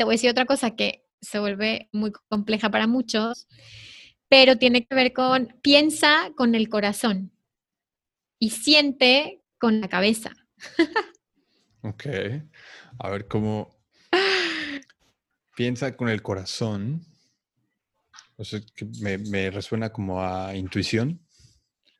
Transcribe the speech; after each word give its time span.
te 0.00 0.04
voy 0.04 0.14
a 0.14 0.16
decir 0.16 0.30
otra 0.30 0.46
cosa 0.46 0.74
que 0.76 1.04
se 1.20 1.38
vuelve 1.38 1.90
muy 1.92 2.10
compleja 2.30 2.70
para 2.70 2.86
muchos, 2.86 3.46
pero 4.30 4.56
tiene 4.56 4.86
que 4.86 4.94
ver 4.94 5.12
con 5.12 5.58
piensa 5.60 6.30
con 6.38 6.54
el 6.54 6.70
corazón 6.70 7.32
y 8.38 8.48
siente 8.48 9.42
con 9.58 9.82
la 9.82 9.88
cabeza. 9.88 10.30
ok. 11.82 12.06
A 12.98 13.10
ver 13.10 13.28
cómo 13.28 13.76
piensa 15.54 15.94
con 15.94 16.08
el 16.08 16.22
corazón. 16.22 17.04
O 18.36 18.44
sea, 18.44 18.58
que 18.74 18.86
me, 19.02 19.18
me, 19.18 19.50
resuena 19.50 19.92
como 19.92 20.22
a 20.22 20.56
intuición. 20.56 21.20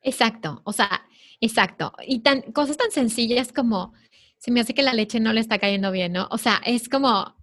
Exacto, 0.01 0.63
o 0.65 0.73
sea, 0.73 1.07
exacto. 1.39 1.93
Y 2.07 2.21
tan, 2.21 2.41
cosas 2.53 2.79
tan 2.79 2.91
sencillas 2.93 3.53
como, 3.53 3.93
se 4.39 4.51
me 4.51 4.61
hace 4.61 4.73
que 4.73 4.83
la 4.83 4.95
leche 4.95 5.21
no 5.21 5.35
le 5.35 5.41
está 5.41 5.59
cayendo 5.59 5.93
bien, 5.93 6.13
¿no? 6.15 6.29
O 6.31 6.39
sea, 6.39 6.63
es 6.65 6.89
como, 6.89 7.37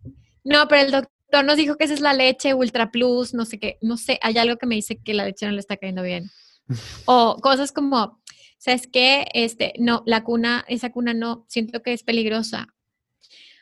no, 0.48 0.66
pero 0.70 0.82
el 0.84 0.92
doctor 0.92 1.44
nos 1.44 1.58
dijo 1.58 1.76
que 1.76 1.84
esa 1.84 1.94
es 1.94 2.00
la 2.00 2.14
leche 2.14 2.54
Ultra 2.54 2.90
Plus, 2.90 3.34
no 3.34 3.44
sé 3.44 3.60
qué, 3.60 3.78
no 3.82 3.98
sé, 3.98 4.18
hay 4.22 4.38
algo 4.38 4.56
que 4.56 4.66
me 4.66 4.76
dice 4.76 4.98
que 5.04 5.14
la 5.14 5.26
leche 5.26 5.46
no 5.46 5.52
le 5.52 5.60
está 5.60 5.76
cayendo 5.76 6.04
bien. 6.04 6.32
O 7.06 7.38
cosas 7.42 7.74
como, 7.74 8.22
¿sabes 8.58 8.88
qué? 8.88 9.26
Este, 9.34 9.74
no, 9.78 10.04
la 10.06 10.24
cuna, 10.24 10.64
esa 10.70 10.90
cuna 10.90 11.14
no, 11.14 11.46
siento 11.50 11.82
que 11.82 11.92
es 11.92 12.04
peligrosa. 12.04 12.68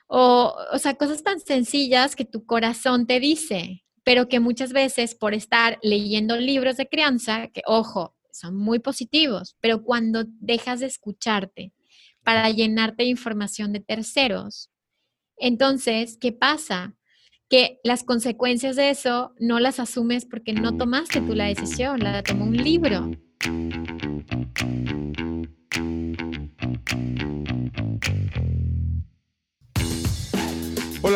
O, 0.07 0.55
o 0.71 0.77
sea, 0.77 0.93
cosas 0.93 1.23
tan 1.23 1.39
sencillas 1.39 2.15
que 2.15 2.25
tu 2.25 2.45
corazón 2.45 3.07
te 3.07 3.19
dice, 3.19 3.83
pero 4.03 4.27
que 4.27 4.39
muchas 4.39 4.71
veces 4.71 5.15
por 5.15 5.33
estar 5.33 5.79
leyendo 5.81 6.37
libros 6.37 6.77
de 6.77 6.87
crianza, 6.87 7.47
que 7.47 7.63
ojo, 7.65 8.15
son 8.31 8.55
muy 8.55 8.77
positivos, 8.77 9.55
pero 9.59 9.81
cuando 9.83 10.25
dejas 10.39 10.81
de 10.81 10.85
escucharte 10.85 11.73
para 12.23 12.51
llenarte 12.51 13.03
de 13.03 13.09
información 13.09 13.73
de 13.73 13.79
terceros, 13.79 14.69
entonces, 15.37 16.17
¿qué 16.19 16.31
pasa? 16.31 16.95
Que 17.49 17.79
las 17.83 18.03
consecuencias 18.03 18.75
de 18.75 18.89
eso 18.89 19.33
no 19.39 19.59
las 19.59 19.79
asumes 19.79 20.25
porque 20.25 20.53
no 20.53 20.77
tomaste 20.77 21.21
tú 21.21 21.35
la 21.35 21.45
decisión, 21.45 21.99
la 21.99 22.23
tomó 22.23 22.45
un 22.45 22.57
libro. 22.57 23.11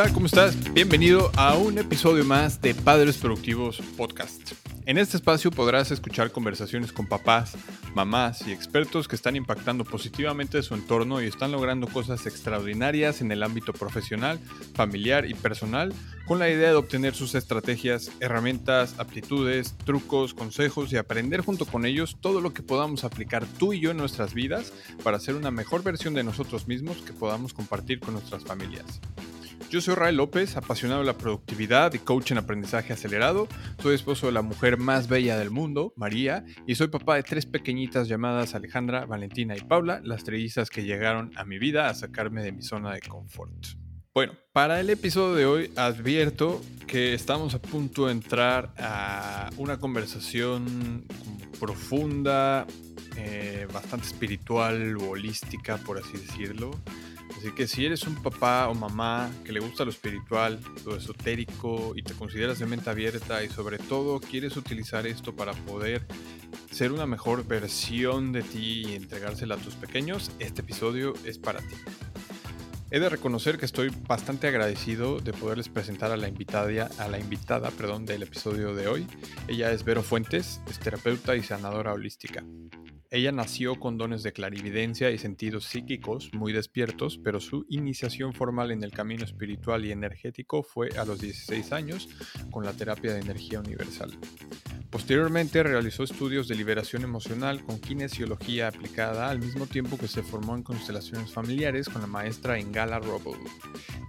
Hola, 0.01 0.13
¿cómo 0.13 0.27
estás? 0.27 0.55
Bienvenido 0.73 1.29
a 1.35 1.57
un 1.57 1.77
episodio 1.77 2.23
más 2.23 2.61
de 2.61 2.73
Padres 2.73 3.17
Productivos 3.17 3.81
Podcast. 3.97 4.53
En 4.85 4.97
este 4.97 5.17
espacio 5.17 5.51
podrás 5.51 5.91
escuchar 5.91 6.31
conversaciones 6.31 6.93
con 6.93 7.05
papás, 7.05 7.57
mamás 7.95 8.47
y 8.47 8.53
expertos 8.53 9.09
que 9.09 9.17
están 9.17 9.35
impactando 9.35 9.83
positivamente 9.83 10.63
su 10.63 10.73
entorno 10.73 11.21
y 11.21 11.25
están 11.25 11.51
logrando 11.51 11.85
cosas 11.85 12.25
extraordinarias 12.27 13.19
en 13.19 13.33
el 13.33 13.43
ámbito 13.43 13.73
profesional, 13.73 14.39
familiar 14.73 15.25
y 15.25 15.33
personal 15.33 15.93
con 16.25 16.39
la 16.39 16.49
idea 16.49 16.69
de 16.69 16.75
obtener 16.75 17.13
sus 17.13 17.35
estrategias, 17.35 18.09
herramientas, 18.21 18.95
aptitudes, 18.99 19.75
trucos, 19.83 20.33
consejos 20.33 20.93
y 20.93 20.95
aprender 20.97 21.41
junto 21.41 21.65
con 21.65 21.85
ellos 21.85 22.15
todo 22.21 22.39
lo 22.39 22.53
que 22.53 22.63
podamos 22.63 23.03
aplicar 23.03 23.45
tú 23.45 23.73
y 23.73 23.81
yo 23.81 23.91
en 23.91 23.97
nuestras 23.97 24.33
vidas 24.33 24.71
para 25.03 25.19
ser 25.19 25.35
una 25.35 25.51
mejor 25.51 25.83
versión 25.83 26.13
de 26.13 26.23
nosotros 26.23 26.69
mismos 26.69 26.99
que 27.01 27.11
podamos 27.11 27.53
compartir 27.53 27.99
con 27.99 28.13
nuestras 28.13 28.45
familias. 28.45 29.01
Yo 29.69 29.81
soy 29.81 29.93
Rael 29.93 30.15
López, 30.15 30.57
apasionado 30.57 31.01
de 31.01 31.05
la 31.05 31.15
productividad 31.15 31.93
y 31.93 31.99
coach 31.99 32.31
en 32.31 32.39
aprendizaje 32.39 32.91
acelerado. 32.91 33.47
Soy 33.79 33.93
esposo 33.93 34.25
de 34.25 34.31
la 34.31 34.41
mujer 34.41 34.77
más 34.77 35.07
bella 35.07 35.37
del 35.37 35.51
mundo, 35.51 35.93
María, 35.95 36.43
y 36.65 36.73
soy 36.73 36.87
papá 36.87 37.17
de 37.17 37.23
tres 37.23 37.45
pequeñitas 37.45 38.07
llamadas 38.07 38.55
Alejandra, 38.55 39.05
Valentina 39.05 39.55
y 39.55 39.61
Paula, 39.61 40.01
las 40.03 40.23
trellizas 40.23 40.71
que 40.71 40.85
llegaron 40.85 41.31
a 41.37 41.45
mi 41.45 41.59
vida 41.59 41.87
a 41.87 41.93
sacarme 41.93 42.41
de 42.41 42.51
mi 42.51 42.63
zona 42.63 42.95
de 42.95 43.01
confort. 43.01 43.67
Bueno, 44.11 44.33
para 44.53 44.79
el 44.79 44.89
episodio 44.89 45.35
de 45.35 45.45
hoy 45.45 45.71
advierto 45.75 46.63
que 46.87 47.13
estamos 47.13 47.53
a 47.53 47.61
punto 47.61 48.07
de 48.07 48.13
entrar 48.13 48.73
a 48.79 49.51
una 49.57 49.77
conversación 49.77 51.05
profunda, 51.59 52.65
eh, 53.17 53.67
bastante 53.71 54.07
espiritual 54.07 54.97
holística, 54.97 55.77
por 55.77 55.99
así 55.99 56.13
decirlo. 56.13 56.71
Así 57.37 57.51
que 57.51 57.67
si 57.67 57.85
eres 57.85 58.03
un 58.03 58.21
papá 58.21 58.67
o 58.67 58.75
mamá 58.75 59.31
que 59.45 59.51
le 59.51 59.59
gusta 59.59 59.85
lo 59.85 59.91
espiritual, 59.91 60.59
lo 60.85 60.95
esotérico 60.95 61.93
y 61.95 62.03
te 62.03 62.13
consideras 62.13 62.59
de 62.59 62.65
mente 62.65 62.89
abierta 62.89 63.43
y 63.43 63.49
sobre 63.49 63.77
todo 63.77 64.19
quieres 64.19 64.57
utilizar 64.57 65.07
esto 65.07 65.35
para 65.35 65.53
poder 65.53 66.05
ser 66.71 66.91
una 66.91 67.05
mejor 67.05 67.45
versión 67.45 68.31
de 68.31 68.41
ti 68.41 68.83
y 68.87 68.95
entregársela 68.95 69.55
a 69.55 69.57
tus 69.57 69.75
pequeños, 69.75 70.31
este 70.39 70.61
episodio 70.61 71.13
es 71.25 71.37
para 71.37 71.59
ti. 71.59 71.75
He 72.91 72.99
de 72.99 73.09
reconocer 73.09 73.59
que 73.59 73.65
estoy 73.65 73.91
bastante 74.07 74.47
agradecido 74.47 75.19
de 75.19 75.31
poderles 75.31 75.69
presentar 75.69 76.11
a 76.11 76.17
la 76.17 76.27
invitada, 76.27 76.89
a 76.97 77.07
la 77.07 77.19
invitada 77.19 77.69
perdón, 77.69 78.05
del 78.05 78.23
episodio 78.23 78.73
de 78.73 78.87
hoy. 78.87 79.07
Ella 79.47 79.71
es 79.71 79.83
Vero 79.83 80.01
Fuentes, 80.01 80.59
es 80.67 80.79
terapeuta 80.79 81.35
y 81.35 81.43
sanadora 81.43 81.93
holística. 81.93 82.43
Ella 83.11 83.31
nació 83.31 83.79
con 83.79 83.97
dones 83.97 84.21
de 84.21 84.33
clarividencia 84.33 85.09
y 85.09 85.17
sentidos 85.17 85.65
psíquicos 85.65 86.29
muy 86.31 86.53
despiertos, 86.53 87.19
pero 87.23 87.39
su 87.39 87.65
iniciación 87.67 88.33
formal 88.33 88.69
en 88.69 88.83
el 88.83 88.91
camino 88.91 89.23
espiritual 89.23 89.83
y 89.83 89.91
energético 89.91 90.61
fue 90.61 90.89
a 90.89 91.05
los 91.05 91.19
16 91.19 91.71
años 91.71 92.07
con 92.51 92.63
la 92.63 92.73
terapia 92.73 93.11
de 93.11 93.21
energía 93.21 93.61
universal. 93.61 94.15
Posteriormente 94.91 95.63
realizó 95.63 96.03
estudios 96.03 96.47
de 96.47 96.55
liberación 96.55 97.03
emocional 97.03 97.63
con 97.63 97.79
kinesiología 97.79 98.67
aplicada 98.67 99.31
al 99.31 99.39
mismo 99.39 99.65
tiempo 99.65 99.97
que 99.97 100.07
se 100.07 100.21
formó 100.21 100.55
en 100.55 100.61
constelaciones 100.61 101.31
familiares 101.31 101.89
con 101.89 102.01
la 102.01 102.07
maestra 102.07 102.59
Engala 102.59 102.99
Roble, 102.99 103.39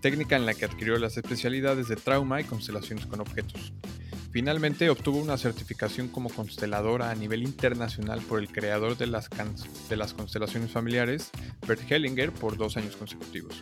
técnica 0.03 0.37
en 0.37 0.45
la 0.45 0.53
que 0.53 0.67
adquirió 0.67 0.99
las 0.99 1.17
especialidades 1.17 1.89
de 1.89 1.97
trauma 1.97 2.43
y 2.43 2.45
constelaciones 2.45 3.07
con 3.07 3.21
objetos. 3.21 3.73
Finalmente 4.31 4.89
obtuvo 4.91 5.19
una 5.19 5.37
certificación 5.37 6.07
como 6.07 6.31
consteladora 6.31 7.11
a 7.11 7.15
nivel 7.17 7.43
internacional 7.43 8.21
por 8.21 8.39
el 8.39 8.49
creador 8.49 8.97
de 8.97 9.09
las, 9.09 9.29
constelaciones 9.29 10.71
familiares, 10.71 11.31
Bert 11.67 11.91
Hellinger, 11.91 12.31
por 12.31 12.57
dos 12.57 12.77
años 12.77 12.95
consecutivos. 12.97 13.61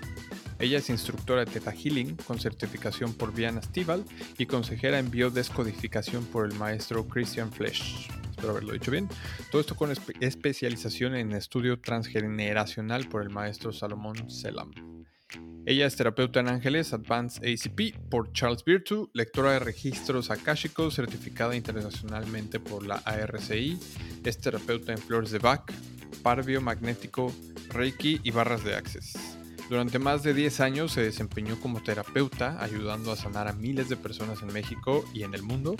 Ella 0.58 0.78
es 0.78 0.90
instructora 0.90 1.44
de 1.44 1.50
Theta 1.50 1.72
Healing 1.72 2.16
con 2.16 2.38
certificación 2.38 3.14
por 3.14 3.32
Viana 3.32 3.62
Stival 3.62 4.04
y 4.36 4.44
consejera 4.44 4.98
en 4.98 5.10
biodescodificación 5.10 6.26
por 6.26 6.44
el 6.44 6.54
maestro 6.58 7.06
Christian 7.08 7.50
Flesch. 7.50 8.10
Espero 8.30 8.50
haberlo 8.50 8.74
dicho 8.74 8.90
bien. 8.90 9.08
Todo 9.50 9.62
esto 9.62 9.74
con 9.74 9.90
especialización 10.20 11.14
en 11.14 11.32
estudio 11.32 11.80
transgeneracional 11.80 13.08
por 13.08 13.22
el 13.22 13.30
maestro 13.30 13.72
Salomón 13.72 14.28
Selam. 14.30 14.97
Ella 15.66 15.86
es 15.86 15.96
terapeuta 15.96 16.40
en 16.40 16.48
ángeles 16.48 16.92
Advanced 16.92 17.44
ACP 17.44 17.94
por 18.08 18.32
Charles 18.32 18.64
Virtue, 18.64 19.10
lectora 19.12 19.52
de 19.52 19.58
registros 19.58 20.30
akáshicos 20.30 20.94
certificada 20.94 21.54
internacionalmente 21.54 22.58
por 22.58 22.86
la 22.86 22.96
ARCI, 23.04 23.78
es 24.24 24.38
terapeuta 24.38 24.92
en 24.92 24.98
flores 24.98 25.30
de 25.30 25.38
Bach, 25.38 25.70
par 26.22 26.44
biomagnético, 26.44 27.32
Reiki 27.68 28.20
y 28.24 28.30
barras 28.30 28.64
de 28.64 28.74
Access. 28.74 29.37
Durante 29.68 29.98
más 29.98 30.22
de 30.22 30.32
10 30.32 30.60
años 30.60 30.92
se 30.92 31.02
desempeñó 31.02 31.60
como 31.60 31.82
terapeuta, 31.82 32.62
ayudando 32.62 33.12
a 33.12 33.16
sanar 33.16 33.48
a 33.48 33.52
miles 33.52 33.90
de 33.90 33.96
personas 33.96 34.40
en 34.40 34.50
México 34.50 35.04
y 35.12 35.24
en 35.24 35.34
el 35.34 35.42
mundo. 35.42 35.76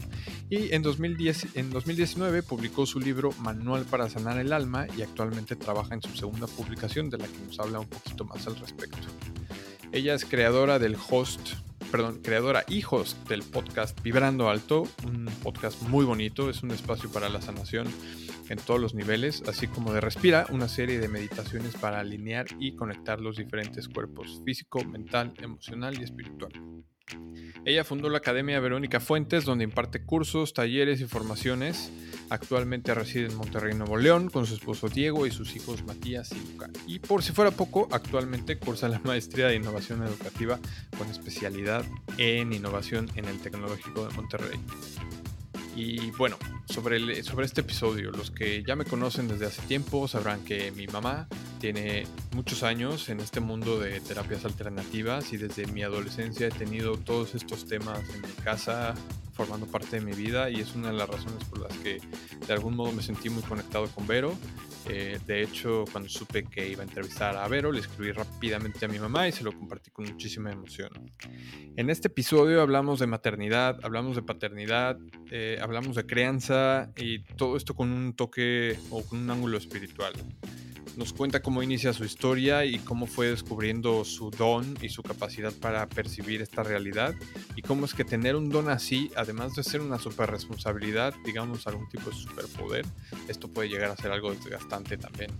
Y 0.51 0.75
en, 0.75 0.83
2010, 0.83 1.57
en 1.57 1.71
2019 1.71 2.43
publicó 2.43 2.85
su 2.85 3.01
libro 3.01 3.33
Manual 3.41 3.87
para 3.87 4.11
Sanar 4.11 4.39
el 4.39 4.53
Alma 4.53 4.87
y 4.95 5.01
actualmente 5.01 5.57
trabaja 5.57 5.95
en 5.95 6.03
su 6.03 6.15
segunda 6.15 6.47
publicación 6.47 7.09
de 7.09 7.17
la 7.17 7.27
que 7.27 7.39
nos 7.47 7.59
habla 7.61 7.81
un 7.81 7.89
poquito 7.89 8.27
más 8.27 8.47
al 8.47 8.57
respecto. 8.57 9.09
Ella 9.91 10.13
es 10.13 10.27
creadora 10.27 10.79
del 10.79 10.97
host, 11.09 11.53
perdón, 11.91 12.21
creadora 12.23 12.65
y 12.69 12.85
host 12.89 13.17
del 13.27 13.43
podcast 13.43 13.99
Vibrando 14.03 14.51
Alto, 14.51 14.87
un 15.07 15.31
podcast 15.43 15.81
muy 15.85 16.05
bonito, 16.05 16.51
es 16.51 16.63
un 16.63 16.73
espacio 16.73 17.11
para 17.11 17.31
la 17.31 17.41
sanación 17.41 17.89
en 18.49 18.59
todos 18.59 18.81
los 18.81 18.95
niveles, 18.95 19.43
así 19.49 19.67
como 19.67 19.93
de 19.93 20.01
Respira, 20.01 20.47
una 20.51 20.69
serie 20.69 20.99
de 20.99 21.09
meditaciones 21.09 21.75
para 21.75 22.01
alinear 22.01 22.47
y 22.59 22.75
conectar 22.75 23.21
los 23.21 23.37
diferentes 23.37 23.89
cuerpos 23.89 24.43
físico, 24.45 24.85
mental, 24.85 25.35
emocional 25.41 25.99
y 25.99 26.05
espiritual. 26.05 26.53
Ella 27.65 27.85
fundó 27.85 28.09
la 28.09 28.19
Academia 28.19 28.61
Verónica 28.61 29.01
Fuentes, 29.01 29.45
donde 29.45 29.65
imparte 29.65 30.03
cursos, 30.03 30.55
talleres 30.55 31.01
y 31.01 31.05
formaciones. 31.05 31.91
Actualmente 32.31 32.95
reside 32.95 33.27
en 33.27 33.37
Monterrey, 33.37 33.75
Nuevo 33.75 33.97
León, 33.97 34.31
con 34.31 34.47
su 34.47 34.55
esposo 34.55 34.89
Diego 34.89 35.27
y 35.27 35.31
sus 35.31 35.55
hijos 35.57 35.85
Matías 35.85 36.31
y 36.33 36.53
Luca. 36.53 36.71
Y 36.87 36.99
por 36.99 37.23
si 37.23 37.33
fuera 37.33 37.51
poco, 37.51 37.89
actualmente 37.91 38.59
cursa 38.59 38.89
la 38.89 39.01
maestría 39.01 39.49
de 39.49 39.57
innovación 39.57 40.03
educativa 40.03 40.59
con 40.97 41.09
especialidad 41.09 41.85
en 42.17 42.53
innovación 42.53 43.11
en 43.17 43.27
el 43.27 43.39
Tecnológico 43.41 44.07
de 44.07 44.15
Monterrey. 44.15 44.59
Y 45.79 46.11
bueno, 46.11 46.37
sobre, 46.65 47.23
sobre 47.23 47.47
este 47.47 47.61
episodio, 47.61 48.11
los 48.11 48.33
que 48.33 48.65
ya 48.65 48.75
me 48.75 48.85
conocen 48.85 49.29
desde 49.29 49.47
hace 49.47 49.63
tiempo 49.63 50.09
sabrán 50.09 50.43
que 50.45 50.73
mi 50.73 50.89
mamá 50.89 51.29
tiene 51.61 52.05
muchos 52.35 52.65
años 52.65 53.09
en 53.11 53.21
este 53.21 53.39
mundo 53.39 53.79
de 53.79 54.01
terapias 54.01 54.45
alternativas 54.45 55.33
y 55.33 55.37
desde 55.37 55.69
mi 55.69 55.85
adolescencia 55.85 56.49
he 56.49 56.51
tenido 56.51 56.97
todos 56.97 57.37
estos 57.37 57.69
temas 57.69 58.01
en 58.13 58.23
mi 58.23 58.33
casa 58.43 58.97
formando 59.35 59.67
parte 59.67 60.01
de 60.01 60.05
mi 60.05 60.15
vida 60.15 60.51
y 60.51 60.57
es 60.57 60.75
una 60.75 60.89
de 60.89 60.95
las 60.95 61.09
razones 61.09 61.45
por 61.45 61.61
las 61.61 61.73
que 61.79 62.01
de 62.45 62.53
algún 62.53 62.75
modo 62.75 62.91
me 62.91 63.03
sentí 63.05 63.31
muy 63.31 63.45
conectado 63.45 63.87
con 63.87 64.05
Vero. 64.09 64.37
Eh, 64.89 65.19
de 65.27 65.43
hecho, 65.43 65.85
cuando 65.93 66.09
supe 66.09 66.45
que 66.45 66.69
iba 66.69 66.83
a 66.83 66.87
entrevistar 66.87 67.37
a 67.37 67.47
Vero, 67.47 67.71
le 67.71 67.81
escribí 67.81 68.13
rápidamente 68.13 68.87
a 68.87 68.89
mi 68.89 68.99
mamá 68.99 69.29
y 69.29 69.33
se 69.33 69.45
lo 69.45 69.53
compartí 69.53 69.91
con 69.91 70.07
muchísima 70.07 70.51
emoción. 70.51 70.91
En 71.77 71.91
este 71.91 72.09
episodio 72.09 72.63
hablamos 72.63 72.99
de 72.99 73.07
maternidad, 73.07 73.79
hablamos 73.83 74.17
de 74.17 74.23
paternidad, 74.23 74.99
eh, 75.31 75.59
hablamos 75.61 75.97
de 75.97 76.07
crianza 76.07 76.91
y 76.97 77.21
todo 77.37 77.57
esto 77.57 77.75
con 77.75 77.91
un 77.91 78.15
toque 78.15 78.79
o 78.91 79.05
con 79.05 79.19
un 79.19 79.31
ángulo 79.31 79.59
espiritual. 79.59 80.15
Nos 80.99 81.13
cuenta 81.13 81.43
cómo 81.43 81.63
inicia 81.63 81.93
su 81.93 82.05
historia 82.05 82.65
y 82.65 82.81
cómo 82.81 83.07
fue 83.07 83.29
descubriendo 83.29 84.05
su 84.05 84.33
don 84.33 84.77
y 84.83 84.89
su 84.89 85.05
capacidad 85.05 85.53
para 85.53 85.89
percibir 85.89 86.43
esta 86.43 86.65
realidad 86.65 87.15
y 87.55 87.63
cómo 87.63 87.85
es 87.85 87.95
que 87.95 88.05
tener 88.05 88.35
un 88.35 88.49
don 88.49 88.69
así, 88.69 89.09
además 89.15 89.55
de 89.55 89.63
ser 89.63 89.81
una 89.81 90.01
super 90.01 90.29
responsabilidad, 90.29 91.15
digamos 91.25 91.69
algún 91.69 91.89
tipo 91.89 92.11
de 92.11 92.17
superpoder, 92.17 92.85
esto 93.29 93.47
puede 93.47 93.69
llegar 93.69 93.93
a 93.93 93.97
ser 93.97 94.11
algo 94.11 94.35
desgastante 94.35 94.97
también. 94.97 95.31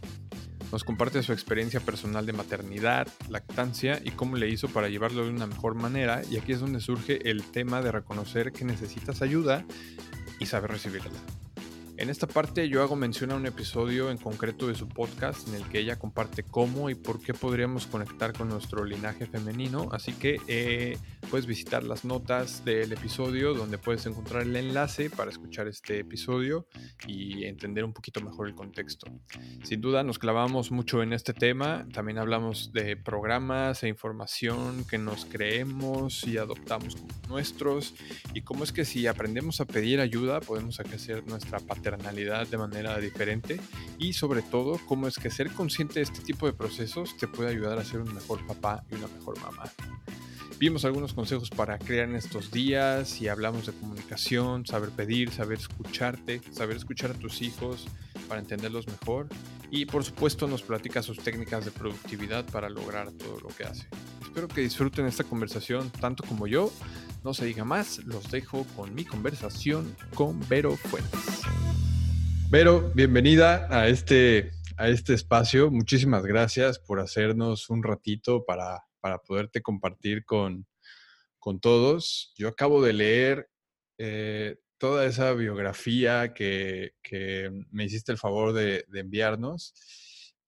Nos 0.71 0.85
comparte 0.85 1.25
su 1.25 1.33
experiencia 1.33 1.81
personal 1.81 2.25
de 2.25 2.35
maternidad, 2.35 3.09
lactancia 3.29 4.01
y 4.05 4.13
cómo 4.13 4.37
le 4.37 4.49
hizo 4.49 4.69
para 4.69 4.89
llevarlo 4.89 5.25
de 5.25 5.31
una 5.31 5.49
mejor 5.49 5.75
manera 5.75 6.23
y 6.31 6.37
aquí 6.37 6.53
es 6.53 6.61
donde 6.61 6.81
surge 6.81 7.29
el 7.29 7.43
tema 7.43 7.83
de 7.83 7.91
reconocer 7.91 8.53
que 8.53 8.65
necesitas 8.65 9.23
ayuda 9.23 9.65
y 10.39 10.47
saber 10.47 10.71
recibirla. 10.71 11.19
En 11.99 12.11
esta 12.11 12.29
parte 12.29 12.69
yo 12.69 12.81
hago 12.81 12.95
mención 12.95 13.33
a 13.33 13.35
un 13.35 13.45
episodio 13.47 14.13
en 14.13 14.19
concreto 14.19 14.69
de 14.69 14.77
su 14.77 14.89
podcast 14.89 15.49
en 15.49 15.57
el 15.57 15.65
que 15.65 15.81
ella 15.81 15.99
comparte 15.99 16.45
cómo 16.45 16.91
y 16.91 16.95
por 16.95 17.21
qué 17.21 17.35
podríamos 17.35 17.89
conectar 17.89 18.33
con 18.33 18.49
nuestro 18.49 18.85
linaje 18.85 19.27
femenino, 19.27 19.89
así 19.91 20.13
que 20.13 20.37
eh, 20.47 20.97
puedes 21.29 21.47
visitar 21.47 21.83
las 21.83 22.05
notas 22.05 22.65
del 22.65 22.93
episodio 22.93 23.53
donde 23.53 23.79
puedes 23.79 24.07
encontrar 24.07 24.43
el 24.43 24.55
enlace 24.55 25.11
para 25.11 25.33
escuchar 25.33 25.67
este 25.67 25.99
episodio 25.99 26.69
y 27.09 27.47
entender 27.47 27.83
un 27.83 27.93
poquito 27.93 28.21
mejor 28.21 28.47
el 28.47 28.55
contexto. 28.55 29.11
Sin 29.65 29.81
duda 29.81 30.05
nos 30.05 30.21
clavamos 30.21 30.71
mucho 30.71 31.03
en 31.03 31.13
este 31.13 31.33
tema, 31.33 31.85
también 31.93 32.19
hablamos 32.19 32.73
de 32.73 32.97
programas 32.97 33.83
e 33.83 33.89
información 33.89 34.85
que 34.89 34.99
nos 34.99 35.25
creemos 35.25 36.25
y 36.29 36.39
adoptamos 36.39 36.95
como 36.95 37.09
nuestros. 37.29 37.97
Y 38.35 38.43
cómo 38.43 38.63
es 38.63 38.71
que 38.71 38.85
si 38.85 39.09
aprendemos 39.09 39.61
a 39.61 39.65
pedir 39.65 39.99
ayuda 39.99 40.41
podemos 40.41 40.79
hacer 40.79 41.27
nuestra 41.27 41.59
paternidad 41.59 41.88
de 41.97 42.59
manera 42.59 42.99
diferente 42.99 43.61
y 43.99 44.13
sobre 44.13 44.43
todo 44.43 44.79
cómo 44.87 45.07
es 45.07 45.17
que 45.17 45.31
ser 45.31 45.51
consciente 45.51 45.95
de 45.95 46.03
este 46.03 46.21
tipo 46.21 46.47
de 46.47 46.53
procesos 46.53 47.17
te 47.17 47.27
puede 47.27 47.51
ayudar 47.51 47.79
a 47.79 47.85
ser 47.85 48.01
un 48.01 48.15
mejor 48.15 48.47
papá 48.47 48.85
y 48.91 48.97
una 48.97 49.09
mejor 49.09 49.41
mamá. 49.41 49.65
Vimos 50.59 50.85
algunos 50.85 51.15
consejos 51.15 51.51
para 51.51 51.79
crear 51.79 52.09
en 52.09 52.17
estos 52.17 52.51
días 52.51 53.21
y 53.23 53.29
hablamos 53.29 53.67
de 53.67 53.73
comunicación, 53.73 54.67
saber 54.67 54.91
pedir, 54.91 55.31
saber 55.31 55.59
escucharte, 55.59 56.41
saber 56.51 56.77
escuchar 56.77 57.13
a 57.13 57.15
tus 57.15 57.43
hijos 57.43 57.87
para 58.29 58.41
entenderlos 58.41 58.87
mejor 58.89 59.29
y 59.71 59.87
por 59.87 60.05
supuesto 60.05 60.49
nos 60.49 60.63
platica 60.63 61.03
sus 61.03 61.19
técnicas 61.19 61.65
de 61.65 61.71
productividad 61.71 62.45
para 62.47 62.69
lograr 62.69 63.13
todo 63.13 63.39
lo 63.41 63.49
que 63.49 63.65
hace. 63.65 63.87
Espero 64.23 64.49
que 64.49 64.61
disfruten 64.61 65.07
esta 65.07 65.25
conversación 65.25 65.91
tanto 65.91 66.25
como 66.25 66.47
yo. 66.47 66.73
No 67.29 67.35
se 67.35 67.45
diga 67.45 67.63
más, 67.63 68.03
los 68.07 68.31
dejo 68.31 68.67
con 68.75 68.95
mi 68.95 69.05
conversación 69.05 69.95
con 70.15 70.41
Vero 70.49 70.75
Fuentes. 70.79 71.43
Vero, 72.51 72.91
bienvenida 72.95 73.69
a 73.69 73.87
este, 73.87 74.53
a 74.79 74.89
este 74.89 75.13
espacio. 75.13 75.71
Muchísimas 75.71 76.25
gracias 76.25 76.79
por 76.79 77.01
hacernos 77.01 77.69
un 77.69 77.83
ratito 77.83 78.47
para, 78.47 78.83
para 79.01 79.19
poderte 79.19 79.61
compartir 79.61 80.25
con, 80.25 80.67
con, 81.39 81.61
todos. 81.61 82.33
Yo 82.35 82.49
acabo 82.49 82.81
de 82.81 82.95
leer 82.95 83.51
eh, 83.99 84.57
toda 84.79 85.05
esa 85.05 85.35
biografía 85.35 86.33
que, 86.33 86.93
que, 87.03 87.51
me 87.71 87.85
hiciste 87.85 88.11
el 88.11 88.17
favor 88.17 88.55
de, 88.55 88.87
enviarnos, 88.95 89.75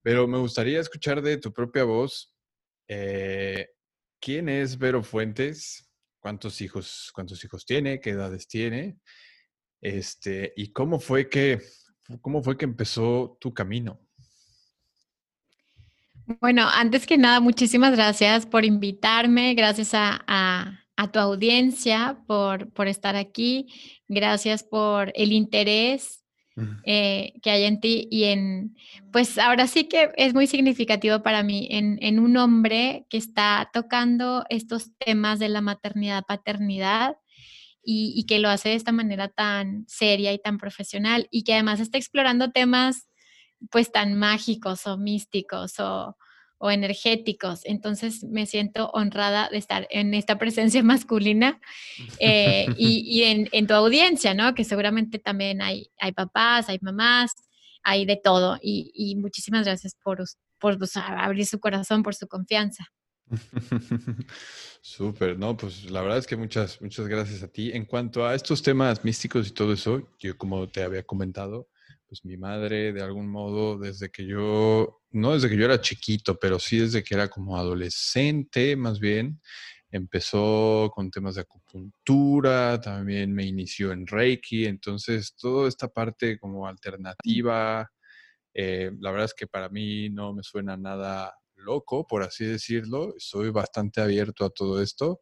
pero 0.01 0.27
me 0.27 0.39
gustaría 0.39 0.81
escuchar 0.81 1.21
de 1.21 1.37
tu 1.37 1.53
propia 1.53 1.85
voz. 1.85 2.35
Eh, 2.89 3.69
¿Quién 4.19 4.49
es 4.49 4.79
Vero 4.79 5.03
Fuentes? 5.03 5.90
¿Cuántos 6.21 6.61
hijos, 6.61 7.11
cuántos 7.15 7.43
hijos 7.45 7.65
tiene? 7.65 8.01
¿Qué 8.01 8.11
edades 8.11 8.47
tiene? 8.47 8.99
Este, 9.81 10.53
¿Y 10.57 10.73
cómo 10.73 11.01
fue 11.01 11.29
que 11.29 11.61
¿Cómo 12.21 12.43
fue 12.43 12.57
que 12.57 12.65
empezó 12.65 13.37
tu 13.41 13.55
camino? 13.55 14.01
Bueno, 16.41 16.69
antes 16.69 17.07
que 17.07 17.19
nada, 17.19 17.41
muchísimas 17.41 17.93
gracias 17.93 18.47
por 18.47 18.65
invitarme, 18.65 19.55
gracias 19.55 19.91
a, 19.93 20.77
tu 21.13 21.19
audiencia 21.19 22.23
por, 22.27 22.71
por, 22.73 22.87
estar 22.87 23.17
aquí, 23.17 23.69
gracias 24.07 24.63
por 24.63 25.13
el 25.15 25.33
interés 25.33 26.20
eh, 26.85 27.33
que 27.43 27.51
hay 27.51 27.65
en 27.65 27.81
ti 27.81 28.09
y 28.11 28.25
en, 28.25 28.77
pues 29.13 29.39
ahora 29.39 29.67
sí 29.67 29.85
que 29.85 30.11
es 30.17 30.35
muy 30.35 30.47
significativo 30.47 31.23
para 31.23 31.43
mí 31.43 31.69
en, 31.71 31.99
en 32.03 32.19
un 32.19 32.37
hombre 32.37 33.07
que 33.09 33.17
está 33.17 33.71
tocando 33.73 34.45
estos 34.51 34.97
temas 34.99 35.39
de 35.39 35.49
la 35.49 35.61
maternidad, 35.61 36.25
paternidad 36.27 37.17
y, 37.83 38.25
que 38.27 38.39
lo 38.39 38.49
hace 38.49 38.71
de 38.71 38.75
esta 38.75 38.93
manera 38.93 39.29
tan 39.29 39.85
seria 39.89 40.33
y 40.33 40.39
tan 40.39 40.59
profesional 40.59 41.29
y 41.31 41.45
que 41.45 41.55
además 41.55 41.81
está 41.81 41.99
explorando 41.99 42.51
temas 42.51 43.09
pues 43.71 43.91
tan 43.93 44.15
mágicos 44.15 44.87
o 44.87 44.97
místicos 44.97 45.81
o, 45.81 46.17
o 46.61 46.71
energéticos. 46.71 47.63
Entonces 47.65 48.23
me 48.23 48.45
siento 48.45 48.91
honrada 48.91 49.49
de 49.51 49.57
estar 49.57 49.89
en 49.91 50.13
esta 50.15 50.39
presencia 50.39 50.83
masculina 50.85 51.59
eh, 52.19 52.67
y, 52.77 53.01
y 53.07 53.25
en, 53.25 53.49
en, 53.51 53.67
tu 53.67 53.75
audiencia, 53.75 54.35
¿no? 54.35 54.55
Que 54.55 54.65
seguramente 54.65 55.19
también 55.19 55.63
hay, 55.63 55.91
hay 55.99 56.13
papás, 56.13 56.69
hay 56.69 56.79
mamás, 56.83 57.33
hay 57.83 58.05
de 58.05 58.21
todo. 58.23 58.59
Y, 58.63 58.93
y 58.95 59.17
muchísimas 59.17 59.65
gracias 59.65 59.97
por, 60.03 60.23
por 60.59 60.79
pues, 60.79 60.97
abrir 60.97 61.47
su 61.47 61.59
corazón, 61.59 62.03
por 62.03 62.15
su 62.15 62.29
confianza. 62.29 62.85
Súper, 64.83 65.39
no, 65.39 65.57
pues 65.57 65.91
la 65.91 66.03
verdad 66.03 66.19
es 66.19 66.27
que 66.27 66.37
muchas, 66.37 66.81
muchas 66.83 67.09
gracias 67.09 67.43
a 67.43 67.49
ti. 67.49 67.71
En 67.73 67.87
cuanto 67.87 68.27
a 68.27 68.35
estos 68.35 68.63
temas 68.63 69.03
místicos 69.03 69.49
y 69.49 69.53
todo 69.53 69.73
eso, 69.73 70.09
yo 70.19 70.37
como 70.37 70.69
te 70.69 70.83
había 70.83 71.05
comentado, 71.05 71.69
pues 72.07 72.25
mi 72.25 72.37
madre 72.37 72.93
de 72.93 73.03
algún 73.03 73.29
modo 73.29 73.79
desde 73.79 74.11
que 74.11 74.27
yo, 74.27 75.00
no 75.13 75.35
desde 75.35 75.49
que 75.49 75.57
yo 75.57 75.65
era 75.65 75.81
chiquito, 75.81 76.39
pero 76.39 76.59
sí 76.59 76.79
desde 76.79 77.03
que 77.03 77.15
era 77.15 77.29
como 77.29 77.57
adolescente 77.57 78.77
más 78.77 79.01
bien, 79.01 79.41
empezó 79.91 80.91
con 80.95 81.11
temas 81.11 81.35
de 81.35 81.43
acupuntura, 81.43 82.81
también 82.81 83.33
me 83.33 83.45
inició 83.45 83.93
en 83.93 84.07
Reiki, 84.07 84.67
entonces 84.67 85.35
toda 85.37 85.69
esta 85.69 85.89
parte 85.89 86.39
como 86.39 86.67
alternativa, 86.67 87.91
eh, 88.55 88.91
la 89.01 89.11
verdad 89.11 89.27
es 89.27 89.35
que 89.35 89.47
para 89.47 89.69
mí 89.69 90.11
no 90.11 90.33
me 90.35 90.43
suena 90.43 90.77
nada 90.77 91.35
loco, 91.57 92.07
por 92.07 92.23
así 92.23 92.45
decirlo. 92.45 93.15
Soy 93.19 93.51
bastante 93.51 94.01
abierto 94.01 94.45
a 94.45 94.51
todo 94.51 94.83
esto. 94.83 95.21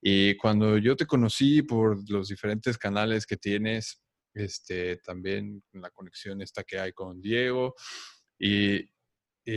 Y 0.00 0.36
cuando 0.36 0.78
yo 0.78 0.96
te 0.96 1.06
conocí 1.06 1.62
por 1.62 1.98
los 2.10 2.28
diferentes 2.28 2.78
canales 2.78 3.26
que 3.26 3.36
tienes, 3.36 4.00
este, 4.34 4.98
también 4.98 5.62
la 5.72 5.90
conexión 5.90 6.42
esta 6.42 6.62
que 6.64 6.78
hay 6.78 6.92
con 6.92 7.20
Diego, 7.20 7.74
y, 8.38 8.88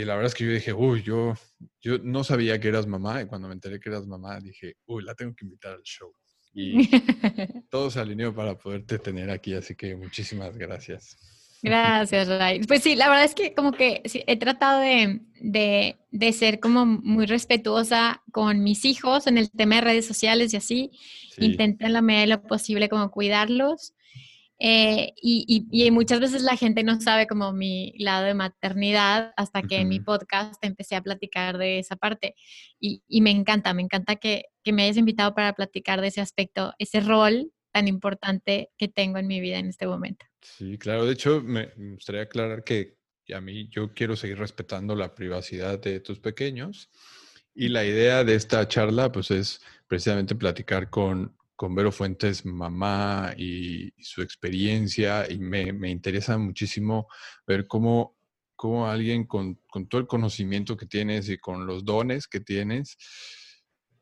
la 0.05 0.15
verdad 0.15 0.27
es 0.27 0.35
que 0.35 0.45
yo 0.45 0.51
dije, 0.51 0.73
uy, 0.73 1.03
yo, 1.03 1.33
yo 1.81 1.97
no 1.99 2.23
sabía 2.23 2.59
que 2.59 2.69
eras 2.69 2.87
mamá, 2.87 3.21
y 3.21 3.25
cuando 3.25 3.47
me 3.47 3.53
enteré 3.53 3.79
que 3.79 3.89
eras 3.89 4.07
mamá, 4.07 4.39
dije, 4.39 4.75
uy, 4.85 5.03
la 5.03 5.15
tengo 5.15 5.35
que 5.35 5.45
invitar 5.45 5.73
al 5.73 5.83
show. 5.83 6.13
Y 6.53 6.89
todo 7.69 7.91
se 7.91 7.99
alineó 7.99 8.33
para 8.33 8.57
poderte 8.57 8.99
tener 8.99 9.29
aquí, 9.29 9.53
así 9.53 9.75
que 9.75 9.95
muchísimas 9.95 10.57
gracias. 10.57 11.17
Gracias, 11.63 12.27
Ray. 12.27 12.61
Pues 12.61 12.81
sí, 12.81 12.95
la 12.95 13.07
verdad 13.07 13.25
es 13.25 13.35
que 13.35 13.53
como 13.53 13.71
que 13.71 14.01
he 14.03 14.37
tratado 14.37 14.81
de, 14.81 15.19
de, 16.09 16.33
ser 16.33 16.59
como 16.59 16.85
muy 16.85 17.27
respetuosa 17.27 18.23
con 18.31 18.63
mis 18.63 18.83
hijos 18.83 19.27
en 19.27 19.37
el 19.37 19.51
tema 19.51 19.75
de 19.75 19.81
redes 19.81 20.07
sociales 20.07 20.53
y 20.53 20.57
así. 20.57 20.91
Intento 21.37 21.85
en 21.85 21.93
la 21.93 22.01
medida 22.01 22.21
de 22.21 22.27
lo 22.27 22.43
posible 22.43 22.89
como 22.89 23.11
cuidarlos. 23.11 23.93
Eh, 24.63 25.13
y, 25.19 25.65
y, 25.71 25.89
muchas 25.89 26.19
veces 26.19 26.43
la 26.43 26.55
gente 26.55 26.83
no 26.83 27.01
sabe 27.01 27.25
como 27.25 27.51
mi 27.51 27.95
lado 27.97 28.25
de 28.25 28.35
maternidad 28.35 29.33
hasta 29.35 29.63
que 29.63 29.77
en 29.77 29.89
mi 29.89 29.99
podcast 29.99 30.63
empecé 30.63 30.95
a 30.95 31.01
platicar 31.01 31.57
de 31.57 31.79
esa 31.79 31.95
parte. 31.95 32.35
Y, 32.79 33.01
y 33.07 33.21
me 33.21 33.31
encanta, 33.31 33.73
me 33.73 33.81
encanta 33.81 34.17
que, 34.17 34.45
que 34.63 34.71
me 34.71 34.83
hayas 34.83 34.97
invitado 34.97 35.33
para 35.33 35.53
platicar 35.53 35.99
de 35.99 36.09
ese 36.09 36.21
aspecto, 36.21 36.75
ese 36.77 36.99
rol 36.99 37.51
tan 37.71 37.87
importante 37.87 38.69
que 38.77 38.87
tengo 38.87 39.17
en 39.17 39.25
mi 39.25 39.39
vida 39.39 39.57
en 39.57 39.65
este 39.65 39.87
momento. 39.87 40.27
Sí, 40.41 40.77
claro. 40.77 41.05
De 41.05 41.13
hecho, 41.13 41.41
me 41.41 41.71
gustaría 41.93 42.21
aclarar 42.21 42.63
que 42.63 42.97
a 43.33 43.41
mí 43.41 43.67
yo 43.69 43.95
quiero 43.95 44.15
seguir 44.15 44.37
respetando 44.37 44.95
la 44.95 45.15
privacidad 45.15 45.79
de 45.79 46.01
tus 46.01 46.19
pequeños 46.19 46.91
y 47.55 47.69
la 47.69 47.83
idea 47.83 48.23
de 48.23 48.35
esta 48.35 48.67
charla 48.67 49.11
pues 49.11 49.31
es 49.31 49.59
precisamente 49.87 50.35
platicar 50.35 50.91
con, 50.91 51.35
con 51.61 51.75
Vero 51.75 51.91
Fuentes, 51.91 52.43
mamá 52.43 53.35
y, 53.37 53.93
su 54.01 54.23
experiencia 54.23 55.31
y 55.31 55.37
me, 55.37 55.71
me, 55.71 55.91
interesa 55.91 56.35
muchísimo 56.39 57.07
ver 57.45 57.67
cómo, 57.67 58.17
cómo 58.55 58.87
alguien 58.87 59.27
con, 59.27 59.59
con, 59.69 59.87
todo 59.87 60.01
el 60.01 60.07
conocimiento 60.07 60.75
que 60.75 60.87
tienes 60.87 61.29
y 61.29 61.37
con 61.37 61.67
los 61.67 61.85
dones 61.85 62.27
que 62.27 62.39
tienes, 62.39 62.97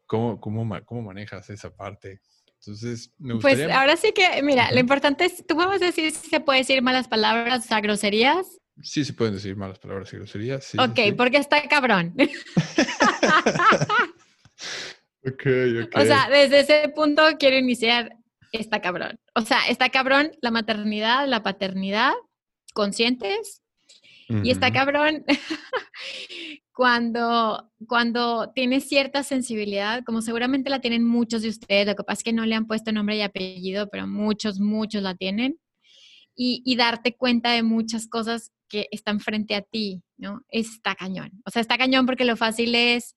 cómo, 0.06 0.40
cómo, 0.40 0.66
cómo 0.86 1.02
manejas 1.02 1.50
esa 1.50 1.76
parte. 1.76 2.22
Entonces, 2.62 3.12
me 3.18 3.34
pues, 3.34 3.44
gustaría... 3.44 3.66
Pues 3.66 3.76
ahora 3.76 3.98
sí 3.98 4.14
que, 4.14 4.42
mira, 4.42 4.72
lo 4.72 4.80
importante 4.80 5.26
es, 5.26 5.46
tú 5.46 5.58
podemos 5.58 5.82
decir 5.82 6.10
si 6.14 6.30
se 6.30 6.40
puede 6.40 6.60
decir 6.60 6.82
malas 6.82 7.10
palabras, 7.10 7.66
o 7.66 7.68
sea, 7.68 7.82
groserías. 7.82 8.48
Sí, 8.82 9.04
se 9.04 9.12
pueden 9.12 9.34
decir 9.34 9.58
malas 9.58 9.80
palabras 9.80 10.14
y 10.14 10.16
groserías. 10.16 10.64
Sí, 10.64 10.78
ok, 10.80 11.14
porque 11.18 11.40
está 11.40 11.62
cabrón. 11.68 12.16
ok, 15.26 15.46
ok. 15.86 15.96
O 15.96 16.02
sea, 16.02 16.30
desde 16.30 16.60
ese 16.62 16.90
punto 16.90 17.24
quiero 17.40 17.58
iniciar, 17.58 18.16
está 18.52 18.82
cabrón. 18.82 19.20
O 19.36 19.42
sea, 19.42 19.68
está 19.68 19.90
cabrón 19.90 20.32
la 20.42 20.52
maternidad, 20.52 21.28
la 21.28 21.44
paternidad, 21.44 22.14
conscientes. 22.74 23.62
Y 24.44 24.52
está 24.52 24.72
cabrón 24.72 25.26
cuando, 26.72 27.72
cuando 27.88 28.52
tienes 28.54 28.88
cierta 28.88 29.24
sensibilidad, 29.24 30.04
como 30.06 30.22
seguramente 30.22 30.70
la 30.70 30.82
tienen 30.82 31.04
muchos 31.04 31.42
de 31.42 31.50
ustedes, 31.50 31.88
lo 31.88 31.96
que 31.96 32.04
pasa 32.04 32.20
es 32.20 32.24
que 32.24 32.34
no 32.34 32.46
le 32.46 32.54
han 32.54 32.68
puesto 32.68 32.92
nombre 32.92 33.18
y 33.18 33.22
apellido, 33.22 33.90
pero 33.90 34.06
muchos, 34.06 34.60
muchos 34.60 35.02
la 35.02 35.16
tienen. 35.16 35.60
Y, 36.36 36.62
y, 36.64 36.76
darte 36.76 37.18
cuenta 37.18 37.52
de 37.52 37.64
muchas 37.64 38.08
cosas 38.08 38.52
que 38.70 38.88
están 38.92 39.20
frente 39.20 39.56
a 39.56 39.62
ti, 39.62 40.04
¿no? 40.16 40.46
Está 40.48 40.96
cañón. 40.96 41.32
O 41.44 41.50
sea, 41.50 41.62
está 41.62 41.78
cañón 41.78 42.06
porque 42.06 42.24
lo 42.24 42.38
fácil 42.38 42.76
es 42.76 43.16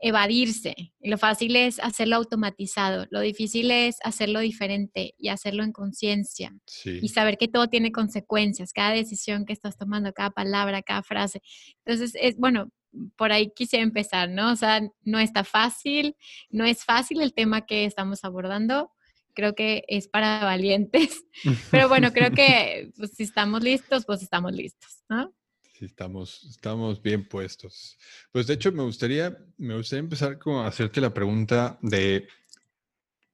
evadirse, 0.00 0.92
lo 1.00 1.16
fácil 1.18 1.56
es 1.56 1.80
hacerlo 1.80 2.16
automatizado, 2.16 3.06
lo 3.10 3.20
difícil 3.20 3.70
es 3.70 3.96
hacerlo 4.04 4.40
diferente 4.40 5.14
y 5.16 5.28
hacerlo 5.28 5.64
en 5.64 5.72
conciencia 5.72 6.54
y 6.84 7.08
saber 7.08 7.38
que 7.38 7.48
todo 7.48 7.68
tiene 7.68 7.92
consecuencias, 7.92 8.72
cada 8.72 8.90
decisión 8.90 9.46
que 9.46 9.52
estás 9.52 9.78
tomando, 9.78 10.12
cada 10.12 10.30
palabra, 10.30 10.82
cada 10.82 11.02
frase. 11.02 11.40
Entonces, 11.84 12.12
es 12.20 12.36
bueno, 12.36 12.70
por 13.16 13.32
ahí 13.32 13.52
quise 13.54 13.78
empezar, 13.78 14.28
¿no? 14.28 14.52
O 14.52 14.56
sea, 14.56 14.80
no 15.02 15.18
está 15.18 15.44
fácil, 15.44 16.16
no 16.50 16.64
es 16.64 16.84
fácil 16.84 17.20
el 17.22 17.34
tema 17.34 17.66
que 17.66 17.84
estamos 17.84 18.24
abordando, 18.24 18.92
creo 19.34 19.54
que 19.54 19.84
es 19.88 20.08
para 20.08 20.44
valientes, 20.44 21.24
pero 21.70 21.88
bueno, 21.88 22.12
creo 22.12 22.30
que 22.32 22.90
pues, 22.96 23.12
si 23.12 23.22
estamos 23.22 23.62
listos, 23.62 24.04
pues 24.04 24.22
estamos 24.22 24.52
listos, 24.52 25.02
¿no? 25.08 25.32
Sí, 25.76 25.84
estamos, 25.84 26.42
estamos 26.44 27.02
bien 27.02 27.28
puestos. 27.28 27.98
Pues 28.32 28.46
de 28.46 28.54
hecho 28.54 28.72
me 28.72 28.82
gustaría, 28.82 29.36
me 29.58 29.76
gustaría 29.76 30.00
empezar 30.00 30.38
con 30.38 30.64
hacerte 30.64 31.02
la 31.02 31.12
pregunta 31.12 31.78
de, 31.82 32.26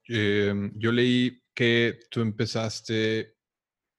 em, 0.08 0.72
yo 0.76 0.90
leí 0.90 1.40
que 1.54 2.00
tú 2.10 2.20
empezaste 2.20 3.36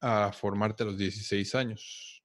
a 0.01 0.33
formarte 0.33 0.83
a 0.83 0.87
los 0.87 0.97
16 0.97 1.55
años. 1.55 2.21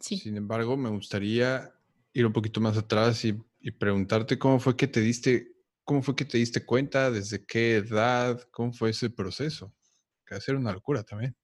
Sí. 0.00 0.16
Sin 0.16 0.38
embargo, 0.38 0.78
me 0.78 0.88
gustaría 0.88 1.74
ir 2.14 2.24
un 2.24 2.32
poquito 2.32 2.62
más 2.62 2.78
atrás 2.78 3.22
y, 3.26 3.38
y 3.60 3.70
preguntarte 3.70 4.38
cómo 4.38 4.58
fue 4.58 4.76
que 4.76 4.88
te 4.88 5.00
diste 5.00 5.54
¿Cómo 5.84 6.00
fue 6.00 6.16
que 6.16 6.24
te 6.24 6.38
diste 6.38 6.64
cuenta? 6.64 7.10
¿Desde 7.10 7.44
qué 7.44 7.76
edad? 7.76 8.40
¿Cómo 8.50 8.72
fue 8.72 8.88
ese 8.90 9.10
proceso? 9.10 9.74
Que 10.24 10.34
hacer 10.34 10.56
una 10.56 10.72
locura 10.72 11.02
también. 11.02 11.36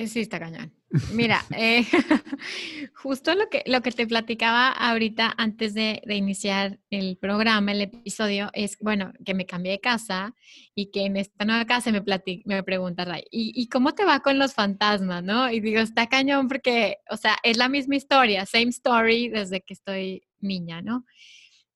Eh, 0.00 0.06
sí, 0.06 0.20
está 0.20 0.40
cañón. 0.40 0.72
Mira, 1.12 1.44
eh, 1.58 1.84
justo 2.94 3.34
lo 3.34 3.50
que, 3.50 3.62
lo 3.66 3.82
que 3.82 3.92
te 3.92 4.06
platicaba 4.06 4.70
ahorita 4.70 5.34
antes 5.36 5.74
de, 5.74 6.00
iniciar 6.08 6.78
el 6.88 7.18
programa, 7.18 7.72
el 7.72 7.82
episodio, 7.82 8.48
es, 8.54 8.78
bueno, 8.80 9.12
que 9.26 9.34
me 9.34 9.44
cambié 9.44 9.72
de 9.72 9.80
casa 9.80 10.34
y 10.74 10.90
que 10.90 11.04
en 11.04 11.18
esta 11.18 11.44
nueva 11.44 11.66
casa 11.66 11.92
me, 11.92 12.02
me 12.46 12.62
pregunta, 12.62 13.04
Ray, 13.04 13.24
¿y, 13.30 13.52
¿y, 13.54 13.68
cómo 13.68 13.92
te 13.92 14.06
va 14.06 14.20
con 14.20 14.38
los 14.38 14.54
fantasmas, 14.54 15.22
no? 15.22 15.50
Y 15.50 15.60
digo, 15.60 15.80
está 15.80 16.08
cañón 16.08 16.48
porque, 16.48 16.96
o 17.10 17.18
sea, 17.18 17.36
es 17.42 17.58
la 17.58 17.68
misma 17.68 17.96
historia, 17.96 18.46
same 18.46 18.70
story 18.70 19.28
desde 19.28 19.60
que 19.60 19.74
estoy 19.74 20.22
niña, 20.40 20.80
¿no? 20.80 21.04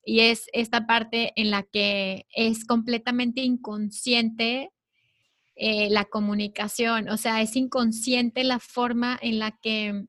y 0.06 0.20
es 0.20 0.48
esta 0.52 0.86
parte 0.86 1.32
en 1.36 1.50
la 1.50 1.62
que 1.62 2.26
es 2.34 2.66
completamente 2.66 3.40
inconsciente 3.40 4.70
eh, 5.56 5.88
la 5.90 6.04
comunicación, 6.04 7.08
o 7.08 7.16
sea, 7.16 7.40
es 7.42 7.56
inconsciente 7.56 8.44
la 8.44 8.58
forma 8.58 9.18
en 9.22 9.38
la 9.38 9.52
que 9.52 10.06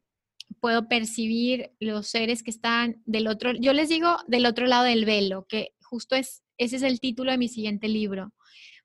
puedo 0.59 0.87
percibir 0.87 1.71
los 1.79 2.07
seres 2.07 2.41
que 2.41 2.51
están 2.51 3.01
del 3.05 3.27
otro, 3.27 3.53
yo 3.53 3.73
les 3.73 3.89
digo 3.89 4.17
del 4.27 4.45
otro 4.45 4.65
lado 4.65 4.85
del 4.85 5.05
velo, 5.05 5.45
que 5.47 5.75
justo 5.81 6.15
es, 6.15 6.43
ese 6.57 6.77
es 6.77 6.81
el 6.81 6.99
título 6.99 7.31
de 7.31 7.37
mi 7.37 7.47
siguiente 7.47 7.87
libro, 7.87 8.33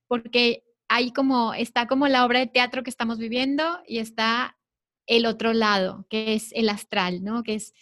porque 0.06 0.64
ahí 0.88 1.12
como, 1.12 1.54
está 1.54 1.86
como 1.86 2.08
la 2.08 2.26
obra 2.26 2.40
de 2.40 2.46
teatro 2.46 2.82
que 2.82 2.90
estamos 2.90 3.18
viviendo 3.18 3.80
y 3.86 3.98
está 3.98 4.58
el 5.06 5.26
otro 5.26 5.52
lado, 5.52 6.06
que 6.10 6.34
es 6.34 6.52
el 6.52 6.68
astral, 6.68 7.24
¿no? 7.24 7.42
Que 7.42 7.54
es 7.54 7.72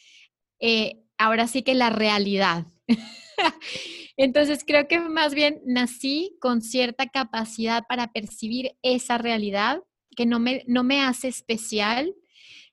eh, 0.61 1.03
ahora 1.17 1.47
sí 1.47 1.63
que 1.63 1.75
la 1.75 1.91
realidad, 1.91 2.67
Entonces 4.17 4.65
creo 4.67 4.89
que 4.89 5.01
más 5.01 5.35
bien 5.35 5.61
nací 5.65 6.37
con 6.41 6.61
cierta 6.61 7.07
capacidad 7.07 7.85
para 7.89 8.13
percibir 8.13 8.77
esa 8.83 9.19
realidad 9.19 9.83
que 10.17 10.27
no 10.27 10.41
me, 10.41 10.65
no 10.67 10.85
me 10.85 11.01
hace 11.01 11.29
especial. 11.29 12.15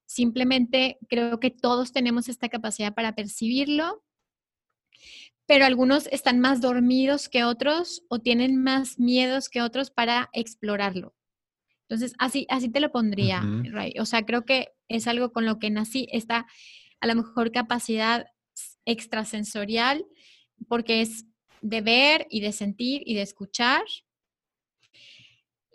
Simplemente 0.06 0.98
creo 1.08 1.40
que 1.40 1.52
todos 1.52 1.92
tenemos 1.92 2.30
esta 2.30 2.50
capacidad 2.50 2.94
para 2.94 3.16
percibirlo, 3.16 4.04
pero 5.46 5.66
algunos 5.66 6.08
están 6.08 6.40
más 6.40 6.62
dormidos 6.62 7.30
que 7.30 7.44
otros 7.44 8.04
o 8.10 8.20
tienen 8.20 8.62
más 8.62 9.00
miedos 9.00 9.50
que 9.50 9.62
otros 9.62 9.92
para 9.92 10.30
explorarlo. 10.34 11.16
Entonces, 11.88 12.16
así, 12.18 12.48
así 12.50 12.70
te 12.70 12.80
lo 12.80 12.92
pondría, 12.92 13.44
Ray. 13.72 13.94
O 14.00 14.06
sea, 14.06 14.24
creo 14.24 14.44
que 14.44 14.70
es 14.88 15.08
algo 15.08 15.32
con 15.32 15.46
lo 15.46 15.60
que 15.60 15.70
nací, 15.70 16.08
esta 16.12 16.48
a 17.00 17.08
lo 17.08 17.16
mejor 17.16 17.52
capacidad 17.52 18.26
extrasensorial, 18.86 20.06
porque 20.68 21.02
es 21.02 21.26
de 21.62 21.82
ver 21.82 22.28
y 22.30 22.42
de 22.42 22.52
sentir 22.52 23.02
y 23.06 23.16
de 23.16 23.22
escuchar. 23.22 23.84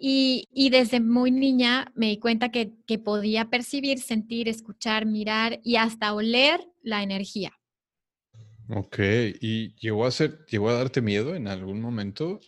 Y, 0.02 0.70
desde 0.70 0.98
muy 0.98 1.30
niña 1.30 1.92
me 1.94 2.06
di 2.06 2.18
cuenta 2.18 2.50
que, 2.50 2.72
podía 3.04 3.50
percibir, 3.50 3.98
sentir, 3.98 4.48
escuchar, 4.48 5.04
mirar 5.04 5.60
y 5.62 5.76
hasta 5.76 6.14
oler 6.14 6.66
la 6.82 7.02
energía. 7.02 7.52
Ok, 8.70 8.98
¿y 9.40 9.74
llegó 9.74 10.06
a, 10.06 10.10
ser, 10.10 10.46
llegó 10.46 10.70
a 10.70 10.74
darte 10.74 11.02
miedo 11.02 11.34
en 11.34 11.48
algún 11.48 11.82
momento? 11.82 12.40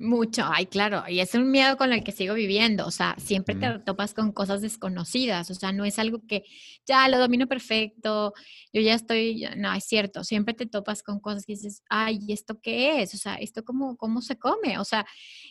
Mucho, 0.00 0.42
ay, 0.44 0.66
claro, 0.66 1.04
y 1.08 1.20
es 1.20 1.34
un 1.34 1.48
miedo 1.52 1.76
con 1.76 1.92
el 1.92 2.02
que 2.02 2.10
sigo 2.10 2.34
viviendo, 2.34 2.86
o 2.86 2.90
sea, 2.90 3.14
siempre 3.18 3.54
te 3.54 3.78
topas 3.78 4.14
con 4.14 4.32
cosas 4.32 4.60
desconocidas, 4.60 5.48
o 5.52 5.54
sea, 5.54 5.70
no 5.70 5.84
es 5.84 6.00
algo 6.00 6.26
que 6.26 6.42
ya 6.84 7.08
lo 7.08 7.20
domino 7.20 7.46
perfecto, 7.46 8.34
yo 8.72 8.80
ya 8.80 8.94
estoy, 8.94 9.46
no, 9.56 9.72
es 9.72 9.84
cierto, 9.84 10.24
siempre 10.24 10.54
te 10.54 10.66
topas 10.66 11.04
con 11.04 11.20
cosas 11.20 11.46
que 11.46 11.52
dices, 11.52 11.82
ay, 11.88 12.18
¿esto 12.28 12.60
qué 12.60 13.00
es? 13.00 13.14
O 13.14 13.16
sea, 13.16 13.36
¿esto 13.36 13.64
cómo, 13.64 13.96
cómo 13.96 14.22
se 14.22 14.36
come? 14.36 14.76
O 14.80 14.84
sea, 14.84 15.06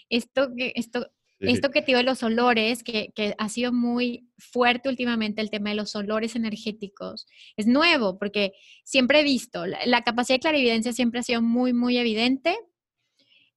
esto, 0.10 0.50
esto, 0.58 1.10
esto 1.40 1.72
que 1.72 1.80
te 1.80 1.88
digo 1.88 2.00
de 2.00 2.04
los 2.04 2.22
olores, 2.22 2.84
que, 2.84 3.14
que, 3.16 3.36
ha 3.38 3.48
sido 3.48 3.72
muy 3.72 4.28
fuerte 4.38 4.90
últimamente 4.90 5.42
el 5.42 5.50
tema 5.50 5.70
de 5.70 5.78
los 5.78 5.96
olores 5.96 6.36
energéticos, 6.36 7.26
es 7.56 7.68
nuevo, 7.68 8.20
porque 8.20 8.52
siempre 8.84 9.22
he 9.22 9.24
visto, 9.24 9.66
la, 9.66 9.80
la 9.86 10.04
capacidad 10.04 10.36
de 10.36 10.42
clarividencia 10.42 10.92
siempre 10.92 11.22
ha 11.22 11.24
sido 11.24 11.42
muy, 11.42 11.72
muy 11.72 11.98
evidente, 11.98 12.58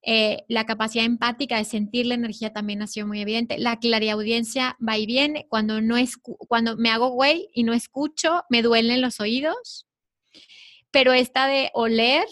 eh, 0.02 0.44
la 0.48 0.64
capacidad 0.64 1.04
empática 1.04 1.58
de 1.58 1.64
sentir 1.64 2.06
la 2.06 2.14
energía 2.14 2.52
también 2.52 2.82
ha 2.82 2.86
sido 2.86 3.06
muy 3.06 3.20
evidente. 3.20 3.58
La 3.58 3.78
clariaudiencia 3.78 4.76
va 4.86 4.96
y 4.96 5.06
viene. 5.06 5.46
Cuando, 5.48 5.80
no 5.80 5.96
cuando 6.22 6.76
me 6.76 6.90
hago 6.90 7.10
güey 7.10 7.48
y 7.52 7.64
no 7.64 7.74
escucho, 7.74 8.42
me 8.48 8.62
duelen 8.62 9.00
los 9.00 9.20
oídos. 9.20 9.86
Pero 10.90 11.12
esta 11.12 11.46
de 11.46 11.70
oler, 11.74 12.26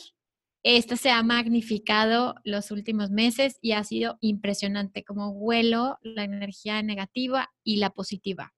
esta 0.63 0.97
se 0.97 1.11
ha 1.11 1.23
magnificado 1.23 2.37
los 2.45 2.71
últimos 2.71 3.11
meses 3.11 3.59
y 3.61 3.73
ha 3.73 3.85
sido 3.85 4.17
impresionante 4.21 5.05
como 5.05 5.31
huelo 5.31 5.99
la 6.03 6.25
energía 6.25 6.83
negativa 6.83 7.51
y 7.63 7.77
la 7.77 7.91
positiva. 7.91 8.55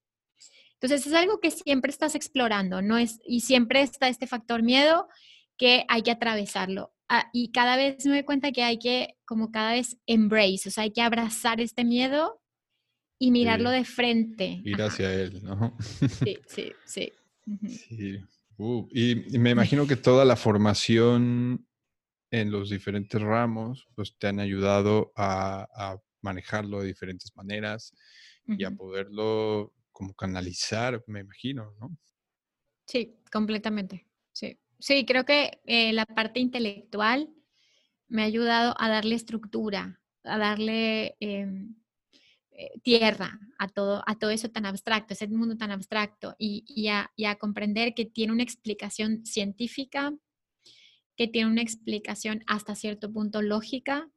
Entonces 0.75 1.07
es 1.07 1.13
algo 1.13 1.41
que 1.41 1.51
siempre 1.51 1.91
estás 1.91 2.15
explorando, 2.15 2.83
¿no? 2.83 2.99
Es, 2.99 3.19
y 3.27 3.41
siempre 3.41 3.83
está 3.83 4.09
este 4.09 4.29
factor 4.29 4.63
miedo 4.63 5.09
que 5.59 5.85
hay 5.89 6.03
que 6.03 6.11
atravesarlo. 6.11 6.95
Ah, 7.09 7.29
y 7.33 7.53
cada 7.53 7.77
vez 7.77 8.05
me 8.07 8.13
doy 8.13 8.23
cuenta 8.23 8.53
que 8.53 8.63
hay 8.63 8.79
que, 8.79 9.17
como 9.27 9.51
cada 9.51 9.73
vez, 9.73 9.99
embrace, 10.07 10.69
o 10.69 10.71
sea, 10.71 10.85
hay 10.85 10.93
que 10.93 11.03
abrazar 11.03 11.61
este 11.61 11.85
miedo 11.85 12.41
y 13.19 13.31
mirarlo 13.31 13.71
de 13.71 13.85
frente. 13.85 14.61
Ir 14.65 14.81
hacia 14.81 15.13
él, 15.13 15.43
¿no? 15.43 15.77
Sí, 16.25 16.39
sí, 16.47 16.73
sí. 16.85 17.13
sí. 17.69 18.19
Uh, 18.59 18.89
y, 18.93 19.39
me 19.39 19.51
imagino 19.51 19.87
que 19.87 19.97
toda 19.97 20.25
la 20.25 20.37
formación 20.37 21.67
en 22.31 22.51
los 22.51 22.71
diferentes 22.71 23.21
ramos, 23.21 23.89
pues 23.95 24.17
te 24.19 24.27
han 24.29 24.41
ayudado 24.41 25.13
a, 25.17 25.99
manejarlo 26.21 26.81
de 26.81 26.89
diferentes 26.89 27.35
maneras 27.37 27.95
y 28.45 28.65
a 28.65 28.73
poderlo 28.73 29.73
como 29.93 30.15
canalizar, 30.15 31.03
me 31.07 31.21
imagino, 31.21 31.77
¿no? 31.81 31.97
Sí, 32.87 33.21
completamente. 33.31 34.09
Sí. 34.33 34.59
Sí, 34.81 35.05
creo 35.05 35.25
que 35.25 35.61
eh, 35.67 35.93
la 35.93 36.07
parte 36.07 36.39
intelectual 36.41 37.29
me 38.09 38.23
ha 38.23 38.27
ayudado 38.27 38.75
a 38.79 38.89
darle 38.89 39.17
estructura, 39.17 40.01
a 40.25 40.39
darle 40.39 41.17
em, 41.21 41.75
eh, 42.53 42.81
tierra 42.83 43.39
a 43.59 43.69
todo, 43.69 44.03
a 44.07 44.19
todo 44.19 44.31
eso 44.31 44.51
tan 44.51 44.67
abstracto, 44.67 45.15
ese 45.15 45.29
mundo 45.29 45.57
tan 45.57 45.73
abstracto, 45.73 46.37
y, 46.39 46.89
a, 46.89 47.11
comprender 47.39 47.95
que 47.95 48.05
tiene 48.05 48.33
una 48.33 48.45
explicación 48.45 49.27
científica, 49.27 50.13
que 51.17 51.29
tiene 51.29 51.51
una 51.51 51.63
explicación 51.63 52.45
hasta 52.47 52.77
cierto 52.77 53.13
punto 53.13 53.43
lógica 53.43 54.09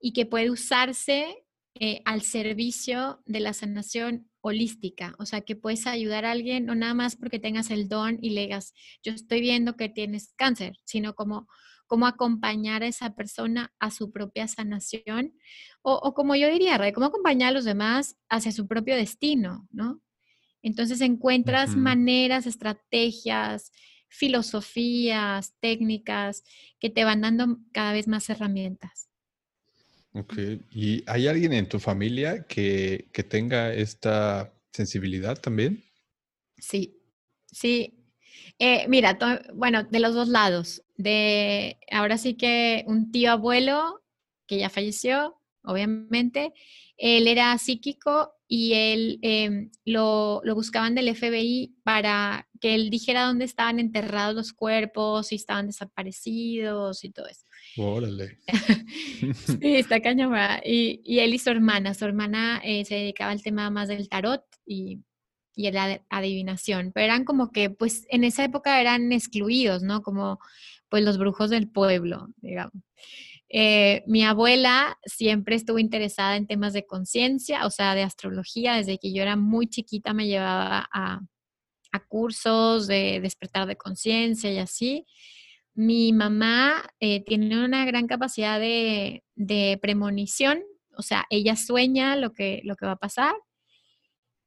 y 0.00 0.12
que 0.12 0.26
puede 0.26 0.50
usarse 0.50 1.44
eh, 1.74 2.02
al 2.04 2.22
servicio 2.22 3.22
de 3.26 3.40
la 3.40 3.52
sanación 3.52 4.31
holística, 4.42 5.14
o 5.18 5.24
sea, 5.24 5.40
que 5.40 5.56
puedes 5.56 5.86
ayudar 5.86 6.24
a 6.24 6.32
alguien 6.32 6.66
no 6.66 6.74
nada 6.74 6.94
más 6.94 7.16
porque 7.16 7.38
tengas 7.38 7.70
el 7.70 7.88
don 7.88 8.18
y 8.20 8.30
le 8.30 8.42
digas, 8.42 8.74
yo 9.02 9.12
estoy 9.12 9.40
viendo 9.40 9.76
que 9.76 9.88
tienes 9.88 10.34
cáncer, 10.36 10.76
sino 10.84 11.14
como 11.14 11.48
cómo 11.86 12.06
acompañar 12.06 12.82
a 12.82 12.86
esa 12.86 13.14
persona 13.14 13.72
a 13.78 13.90
su 13.90 14.12
propia 14.12 14.48
sanación, 14.48 15.34
o, 15.82 16.14
como 16.14 16.34
yo 16.34 16.50
diría, 16.50 16.80
cómo 16.94 17.06
acompañar 17.06 17.50
a 17.50 17.52
los 17.52 17.64
demás 17.64 18.16
hacia 18.30 18.50
su 18.50 18.66
propio 18.66 18.96
destino, 18.96 19.68
¿no? 19.70 20.00
Entonces 20.62 21.00
encuentras 21.02 21.76
maneras, 21.76 22.46
estrategias, 22.46 23.72
filosofías, 24.08 25.54
técnicas 25.60 26.44
que 26.80 26.88
te 26.88 27.04
van 27.04 27.20
dando 27.20 27.58
cada 27.72 27.92
vez 27.92 28.08
más 28.08 28.30
herramientas. 28.30 29.11
Ok, 30.14 30.34
¿y 30.70 31.02
hay 31.06 31.26
alguien 31.26 31.54
en 31.54 31.68
tu 31.68 31.78
familia 31.78 32.46
que, 32.46 33.08
tenga 33.30 33.72
esta 33.72 34.52
sensibilidad 34.70 35.40
también? 35.40 35.82
Sí, 36.58 37.00
sí. 37.50 37.94
Eh, 38.58 38.86
mira, 38.88 39.18
bueno, 39.54 39.84
de 39.84 40.00
los 40.00 40.14
dos 40.14 40.28
lados. 40.28 40.82
De 40.96 41.78
ahora 41.90 42.18
sí 42.18 42.34
que 42.34 42.84
un 42.86 43.10
tío 43.10 43.32
abuelo 43.32 44.02
que 44.46 44.58
ya 44.58 44.68
falleció, 44.68 45.40
obviamente, 45.64 46.52
él 46.98 47.26
era 47.26 47.56
psíquico 47.56 48.34
y 48.46 48.74
él 48.74 49.18
em, 49.22 49.70
lo, 49.86 50.42
lo, 50.44 50.54
buscaban 50.54 50.94
del 50.94 51.08
FBI 51.08 51.74
para 51.84 52.48
que 52.60 52.74
él 52.74 52.90
dijera 52.90 53.24
dónde 53.24 53.46
estaban 53.46 53.80
enterrados 53.80 54.34
los 54.34 54.52
cuerpos, 54.52 55.28
si 55.28 55.36
estaban 55.36 55.66
desaparecidos 55.68 57.02
y 57.02 57.10
todo 57.10 57.26
eso. 57.26 57.46
Órale. 57.76 58.38
sí, 59.60 59.76
está 59.76 60.00
cañón. 60.00 60.34
Y, 60.64 61.00
y, 61.04 61.20
él 61.20 61.34
y 61.34 61.38
su 61.38 61.50
hermana, 61.50 61.94
su 61.94 62.04
hermana 62.04 62.60
eh, 62.64 62.84
se 62.84 62.96
dedicaba 62.96 63.30
al 63.30 63.42
tema 63.42 63.70
más 63.70 63.88
del 63.88 64.08
tarot 64.08 64.44
y, 64.66 65.00
y 65.54 65.70
la 65.70 66.02
adivinación, 66.08 66.92
pero 66.94 67.04
eran 67.04 67.24
como 67.24 67.50
que, 67.50 67.70
pues 67.70 68.06
en 68.10 68.24
esa 68.24 68.44
época 68.44 68.80
eran 68.80 69.12
excluidos, 69.12 69.82
¿no? 69.82 70.02
Como 70.02 70.38
pues 70.88 71.04
los 71.04 71.18
brujos 71.18 71.50
del 71.50 71.68
pueblo, 71.70 72.28
digamos. 72.36 72.74
Eh, 73.54 74.02
mi 74.06 74.24
abuela 74.24 74.98
siempre 75.04 75.56
estuvo 75.56 75.78
interesada 75.78 76.36
en 76.36 76.46
temas 76.46 76.72
de 76.72 76.86
conciencia, 76.86 77.66
o 77.66 77.70
sea, 77.70 77.94
de 77.94 78.02
astrología, 78.02 78.74
desde 78.76 78.98
que 78.98 79.12
yo 79.12 79.22
era 79.22 79.36
muy 79.36 79.68
chiquita 79.68 80.14
me 80.14 80.26
llevaba 80.26 80.88
a, 80.92 81.20
cursos 82.08 82.86
de 82.86 83.20
despertar 83.20 83.66
de 83.66 83.76
conciencia 83.76 84.50
y 84.50 84.58
así. 84.58 85.06
Mi 85.74 86.12
mamá 86.12 86.84
eh, 87.00 87.24
tiene 87.24 87.64
una 87.64 87.84
gran 87.86 88.06
capacidad 88.06 88.60
de, 88.60 89.22
premonición, 89.80 90.62
o 90.96 91.02
sea, 91.02 91.26
ella 91.30 91.56
sueña 91.56 92.16
lo 92.16 92.32
que, 92.32 92.60
lo 92.64 92.76
que 92.76 92.86
va 92.86 92.92
a 92.92 92.96
pasar. 92.96 93.34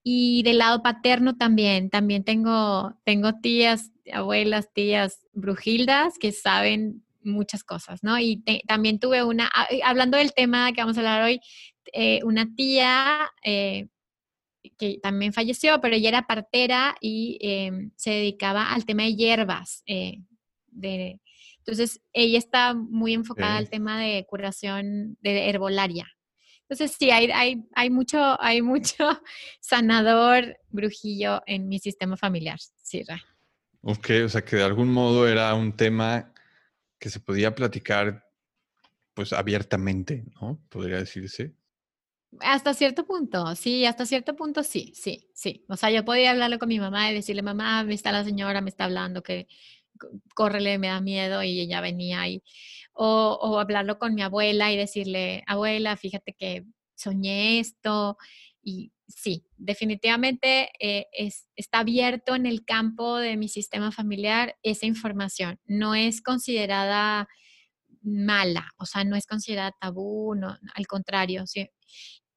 Y 0.03 0.43
del 0.43 0.59
lado 0.59 0.83
paterno 0.83 1.35
también, 1.35 1.89
también 1.89 2.23
tengo, 2.23 2.93
tengo 3.05 3.33
tías, 3.41 3.91
abuelas, 4.13 4.71
tías 4.71 5.25
brujildas 5.33 6.19
que 6.19 6.31
saben 6.31 7.03
muchas 7.23 7.63
cosas, 7.63 8.03
¿no? 8.03 8.19
Y 8.19 8.43
también 8.67 8.99
tuve 8.99 9.23
una, 9.23 9.49
ah, 9.53 9.67
hablando 9.83 10.17
del 10.17 10.33
tema 10.33 10.71
que 10.73 10.81
vamos 10.81 10.97
a 10.97 10.99
hablar 10.99 11.23
hoy, 11.23 11.41
eh, 11.91 12.19
una 12.23 12.53
tía 12.55 13.31
eh, 13.43 13.87
que 14.77 14.99
también 15.01 15.33
falleció, 15.33 15.81
pero 15.81 15.95
ella 15.95 16.09
era 16.09 16.27
partera 16.27 16.95
y 17.01 17.37
em, 17.41 17.91
se 17.95 18.11
dedicaba 18.11 18.73
al 18.73 18.85
tema 18.85 19.03
de 19.03 19.15
hierbas. 19.15 19.83
De, 20.75 21.19
entonces, 21.57 22.01
ella 22.13 22.37
está 22.37 22.73
muy 22.73 23.13
enfocada 23.13 23.57
al 23.57 23.69
tema 23.69 23.99
de 23.99 24.25
curación 24.27 25.17
de 25.21 25.49
herbolaria. 25.49 26.07
Entonces, 26.67 26.95
sí, 26.97 27.11
hay, 27.11 27.29
hay, 27.31 27.63
hay, 27.75 27.89
mucho, 27.89 28.41
hay 28.41 28.61
mucho 28.61 29.09
sanador 29.59 30.57
brujillo 30.69 31.41
en 31.45 31.67
mi 31.67 31.79
sistema 31.79 32.17
familiar, 32.17 32.59
sí, 32.81 33.03
Ok, 33.81 34.09
o 34.25 34.29
sea 34.29 34.43
que 34.43 34.55
de 34.55 34.63
algún 34.63 34.91
modo 34.91 35.27
era 35.27 35.53
un 35.53 35.75
tema 35.75 36.33
que 36.97 37.09
se 37.09 37.19
podía 37.19 37.53
platicar 37.53 38.25
pues 39.13 39.31
abiertamente, 39.31 40.25
¿no? 40.41 40.59
Podría 40.69 40.97
decirse. 40.97 41.55
Hasta 42.39 42.73
cierto 42.73 43.05
punto, 43.05 43.55
sí, 43.55 43.85
hasta 43.85 44.05
cierto 44.05 44.35
punto 44.35 44.63
sí, 44.63 44.91
sí, 44.95 45.29
sí. 45.33 45.63
O 45.69 45.77
sea, 45.77 45.91
yo 45.91 46.03
podía 46.03 46.31
hablarlo 46.31 46.57
con 46.59 46.67
mi 46.67 46.79
mamá 46.79 47.11
y 47.11 47.13
decirle, 47.13 47.43
mamá, 47.43 47.83
me 47.83 47.93
está 47.93 48.11
la 48.11 48.23
señora, 48.23 48.59
me 48.59 48.69
está 48.69 48.85
hablando, 48.85 49.21
que 49.23 49.47
córrele, 50.35 50.77
me 50.77 50.87
da 50.87 51.01
miedo 51.01 51.43
y 51.43 51.59
ella 51.59 51.81
venía 51.81 52.27
y, 52.27 52.43
o, 52.93 53.37
o 53.41 53.59
hablarlo 53.59 53.99
con 53.99 54.15
mi 54.15 54.21
abuela 54.21 54.71
y 54.71 54.77
decirle, 54.77 55.43
abuela, 55.47 55.97
fíjate 55.97 56.33
que 56.33 56.65
soñé 56.95 57.59
esto 57.59 58.17
y 58.61 58.91
sí, 59.07 59.45
definitivamente 59.57 60.69
eh, 60.79 61.07
está 61.55 61.79
abierto 61.79 62.35
en 62.35 62.45
el 62.45 62.65
campo 62.65 63.17
de 63.17 63.37
mi 63.37 63.47
sistema 63.47 63.91
familiar 63.91 64.57
esa 64.63 64.85
información. 64.85 65.59
No 65.65 65.95
es 65.95 66.21
considerada 66.21 67.27
mala, 68.01 68.71
o 68.77 68.85
sea, 68.85 69.03
no 69.03 69.15
es 69.15 69.25
considerada 69.27 69.75
tabú, 69.79 70.35
no, 70.35 70.57
al 70.73 70.87
contrario. 70.87 71.45
Sí. 71.47 71.69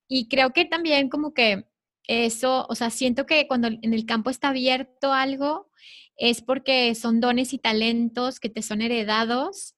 Y 0.08 0.28
creo 0.28 0.52
que 0.52 0.64
también 0.64 1.08
como 1.08 1.34
que 1.34 1.64
eso, 2.04 2.66
o 2.68 2.74
sea, 2.74 2.90
siento 2.90 3.26
que 3.26 3.46
cuando 3.46 3.68
en 3.68 3.94
el 3.94 4.06
campo 4.06 4.30
está 4.30 4.48
abierto 4.48 5.12
algo, 5.12 5.70
es 6.18 6.42
porque 6.42 6.94
son 6.94 7.20
dones 7.20 7.54
y 7.54 7.58
talentos 7.58 8.40
que 8.40 8.50
te 8.50 8.60
son 8.60 8.82
heredados 8.82 9.74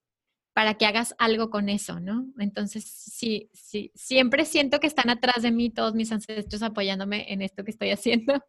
para 0.52 0.74
que 0.74 0.86
hagas 0.86 1.14
algo 1.18 1.50
con 1.50 1.68
eso, 1.68 2.00
¿no? 2.00 2.26
Entonces, 2.38 2.84
sí, 2.84 3.50
sí, 3.52 3.92
siempre 3.94 4.44
siento 4.44 4.80
que 4.80 4.88
están 4.88 5.10
atrás 5.10 5.42
de 5.42 5.52
mí 5.52 5.70
todos 5.70 5.94
mis 5.94 6.10
ancestros 6.10 6.62
apoyándome 6.62 7.32
en 7.32 7.42
esto 7.42 7.62
que 7.62 7.70
estoy 7.70 7.90
haciendo. 7.90 8.42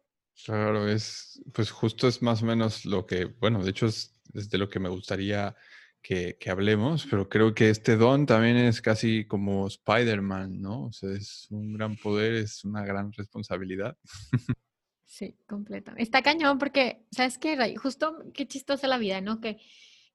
Claro, 0.44 0.88
es, 0.88 1.40
pues 1.52 1.70
justo 1.70 2.08
es 2.08 2.22
más 2.22 2.42
o 2.42 2.46
menos 2.46 2.84
lo 2.84 3.06
que, 3.06 3.26
bueno, 3.26 3.62
de 3.62 3.70
hecho 3.70 3.86
es, 3.86 4.18
de 4.32 4.58
lo 4.58 4.68
que 4.68 4.80
me 4.80 4.88
gustaría 4.88 5.54
que, 6.02 6.36
hablemos, 6.50 7.06
pero 7.08 7.28
creo 7.28 7.54
que 7.54 7.70
este 7.70 7.96
don 7.96 8.26
también 8.26 8.56
es 8.56 8.80
casi 8.80 9.26
como 9.26 9.66
Spider-Man, 9.68 10.60
¿no? 10.60 10.86
O 10.86 10.92
sea, 10.92 11.10
es 11.10 11.46
un 11.50 11.74
gran 11.74 11.96
poder, 11.96 12.34
es 12.34 12.64
una 12.64 12.84
gran 12.84 13.12
responsabilidad. 13.12 13.96
Sí, 15.12 15.36
completa. 15.46 15.92
Está 15.98 16.22
cañón 16.22 16.58
porque, 16.58 17.04
¿sabes 17.10 17.36
qué? 17.36 17.76
Justo 17.76 18.24
qué 18.32 18.46
chistosa 18.48 18.86
la 18.86 18.96
vida, 18.96 19.20
¿no? 19.20 19.42
Que, 19.42 19.58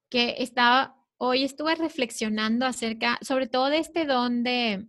que 0.10 0.38
estaba 0.39 0.97
Hoy 1.19 1.43
estuve 1.43 1.73
reflexionando 1.73 2.67
acerca, 2.67 3.17
sobre 3.21 3.47
todo 3.47 3.69
de 3.69 3.79
este 3.79 4.05
don 4.05 4.43
de, 4.43 4.86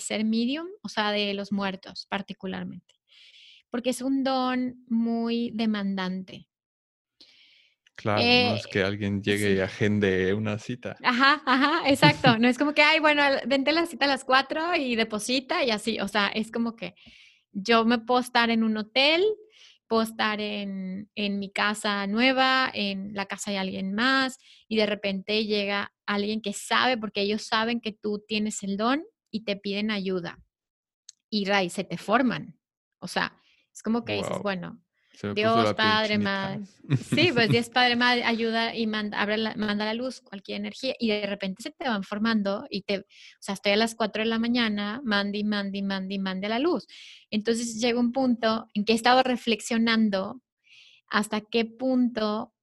ser 0.00 0.24
medium, 0.24 0.66
o 0.82 0.90
sea, 0.90 1.10
de 1.10 1.32
los 1.32 1.52
muertos 1.52 2.06
particularmente, 2.10 2.94
porque 3.70 3.90
es 3.90 4.02
un 4.02 4.22
don 4.22 4.84
muy 4.88 5.50
demandante. 5.54 6.48
Claro, 7.94 8.20
no 8.20 8.56
es 8.56 8.66
eh, 8.66 8.68
que 8.70 8.82
alguien 8.82 9.22
llegue 9.22 9.54
y 9.54 9.60
agende 9.60 10.34
una 10.34 10.58
cita. 10.58 10.96
Ajá, 11.02 11.42
ajá, 11.46 11.88
exacto. 11.88 12.38
No 12.38 12.46
es 12.46 12.58
como 12.58 12.72
que, 12.72 12.82
ay, 12.82 13.00
bueno, 13.00 13.22
vente 13.46 13.72
la 13.72 13.86
cita 13.86 14.04
a 14.04 14.08
las 14.08 14.24
cuatro 14.24 14.76
y 14.76 14.96
deposita 14.96 15.64
y 15.64 15.70
así. 15.70 15.98
O 15.98 16.06
sea, 16.08 16.28
es 16.28 16.52
como 16.52 16.76
que 16.76 16.94
yo 17.52 17.84
me 17.84 17.98
puedo 17.98 18.20
estar 18.20 18.50
en 18.50 18.62
un 18.62 18.76
hotel, 18.76 19.24
puedo 19.86 20.02
estar 20.02 20.40
en, 20.40 21.08
mi 21.16 21.50
casa 21.50 22.06
nueva, 22.06 22.70
en 22.72 23.14
la 23.14 23.26
casa 23.26 23.50
de 23.50 23.58
alguien 23.58 23.94
más, 23.94 24.38
y 24.68 24.76
de 24.76 24.86
repente 24.86 25.44
llega 25.46 25.92
alguien 26.06 26.40
que 26.42 26.52
sabe, 26.52 26.96
porque 26.96 27.22
ellos 27.22 27.42
saben 27.46 27.80
que 27.80 27.92
tú 27.92 28.22
tienes 28.26 28.62
el 28.62 28.76
don 28.76 29.04
y 29.30 29.44
te 29.44 29.56
piden 29.56 29.90
ayuda. 29.90 30.38
Y 31.30 31.44
Ray, 31.46 31.70
se 31.70 31.84
te 31.84 31.98
forman. 31.98 32.58
O 33.00 33.08
sea, 33.08 33.40
es 33.72 33.82
como 33.82 34.04
que 34.04 34.14
dices, 34.14 34.38
bueno, 34.42 34.80
Dios, 35.34 35.74
Padre, 35.74 36.18
Madre. 36.18 36.60
Sí, 37.14 37.30
pues 37.32 37.48
Dios, 37.48 37.68
Padre, 37.68 37.96
Madre, 37.96 38.24
ayuda 38.24 38.74
y 38.74 38.86
manda, 38.86 39.20
abre 39.20 39.36
la, 39.36 39.54
manda 39.56 39.84
la 39.84 39.94
luz, 39.94 40.20
cualquier 40.20 40.58
energía, 40.58 40.94
y 40.98 41.08
de 41.08 41.26
repente 41.26 41.62
se 41.62 41.70
te 41.70 41.88
van 41.88 42.02
formando 42.02 42.66
y 42.70 42.82
te, 42.82 42.98
o 42.98 43.04
sea, 43.40 43.54
estoy 43.54 43.72
a 43.72 43.76
las 43.76 43.94
4 43.94 44.22
de 44.22 44.28
la 44.28 44.38
mañana, 44.38 45.00
mandi, 45.04 45.44
mandi, 45.44 45.82
mandi, 45.82 46.18
mande 46.18 46.46
a 46.46 46.50
la 46.50 46.58
luz. 46.58 46.86
Entonces 47.30 47.80
llega 47.80 47.98
un 47.98 48.12
punto 48.12 48.66
en 48.74 48.84
que 48.84 48.92
he 48.92 48.96
estado 48.96 49.22
reflexionando 49.22 50.40
hasta 51.08 51.40
qué 51.40 51.64
punto 51.64 52.54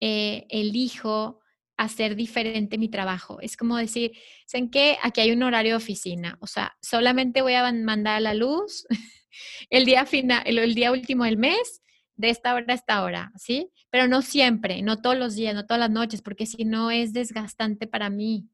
eh, 0.00 0.46
elijo 0.50 1.40
hacer 1.76 2.16
diferente 2.16 2.78
mi 2.78 2.88
trabajo. 2.88 3.40
Es 3.40 3.56
como 3.56 3.76
decir, 3.76 4.12
¿saben 4.46 4.70
qué? 4.70 4.98
Aquí 5.02 5.20
hay 5.20 5.32
un 5.32 5.42
horario 5.42 5.72
de 5.72 5.76
oficina, 5.76 6.38
o 6.40 6.46
sea, 6.46 6.76
solamente 6.80 7.42
voy 7.42 7.54
a 7.54 7.72
mandar 7.72 8.22
la 8.22 8.34
luz 8.34 8.86
el 9.70 9.84
día 9.84 10.06
final, 10.06 10.42
el 10.46 10.74
día 10.74 10.92
último 10.92 11.24
del 11.24 11.36
mes 11.36 11.82
de 12.18 12.30
esta 12.30 12.52
hora 12.52 12.64
a 12.68 12.74
esta 12.74 13.02
hora, 13.02 13.32
¿sí? 13.36 13.70
Pero 13.90 14.08
no 14.08 14.20
siempre, 14.22 14.82
no 14.82 15.00
todos 15.00 15.16
los 15.16 15.36
días, 15.36 15.54
no 15.54 15.64
todas 15.64 15.78
las 15.78 15.90
noches, 15.90 16.20
porque 16.20 16.46
si 16.46 16.64
no 16.64 16.90
es 16.90 17.12
desgastante 17.12 17.86
para 17.86 18.10
mí. 18.10 18.48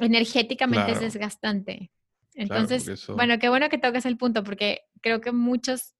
Energéticamente 0.00 0.92
es 0.92 1.00
desgastante. 1.00 1.90
Entonces, 2.34 3.06
bueno, 3.08 3.38
qué 3.38 3.48
bueno 3.48 3.68
que 3.68 3.78
tocas 3.78 4.04
el 4.06 4.18
punto, 4.18 4.44
porque 4.44 4.82
creo 5.00 5.20
que 5.20 5.32
muchos 5.32 5.94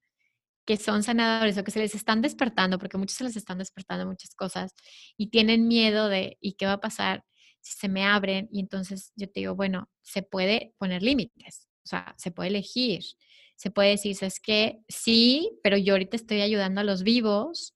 que 0.67 0.77
son 0.77 1.03
sanadores 1.03 1.57
o 1.57 1.65
que 1.65 1.71
se 1.71 1.79
les 1.79 1.95
están 1.95 2.21
despertando, 2.21 2.79
porque 2.79 2.99
muchos 2.99 3.17
se 3.17 3.25
les 3.25 3.37
están 3.37 3.59
despertando 3.59 4.07
muchas 4.07 4.35
cosas 4.35 4.75
y 5.17 5.29
tienen 5.29 5.69
miedo 5.69 6.09
de, 6.09 6.37
¿y 6.41 6.55
qué 6.55 6.67
va 6.67 6.73
a 6.73 6.81
pasar 6.81 7.25
si 7.61 7.75
se 7.75 7.89
me 7.89 8.05
abren? 8.05 8.49
Y 8.51 8.61
entonces 8.61 9.13
yo 9.17 9.27
te 9.31 9.41
digo, 9.41 9.55
bueno, 9.55 9.91
se 10.03 10.23
puede 10.23 10.75
poner 10.79 11.03
límites, 11.03 11.69
o 11.85 11.89
sea, 11.89 12.15
se 12.19 12.31
puede 12.31 12.49
elegir 12.49 13.03
se 13.57 13.71
puede 13.71 13.91
decir, 13.91 14.17
es 14.21 14.41
que 14.41 14.81
sí, 14.89 15.59
pero 15.63 15.77
yo 15.77 15.95
ahorita 15.95 16.17
estoy 16.17 16.41
ayudando 16.41 16.81
a 16.81 16.85
los 16.85 17.03
vivos 17.03 17.75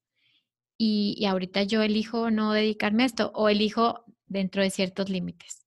y, 0.76 1.14
y 1.18 1.26
ahorita 1.26 1.62
yo 1.64 1.82
elijo 1.82 2.30
no 2.30 2.52
dedicarme 2.52 3.02
a 3.04 3.06
esto 3.06 3.30
o 3.34 3.48
elijo 3.48 4.04
dentro 4.26 4.62
de 4.62 4.70
ciertos 4.70 5.08
límites. 5.08 5.66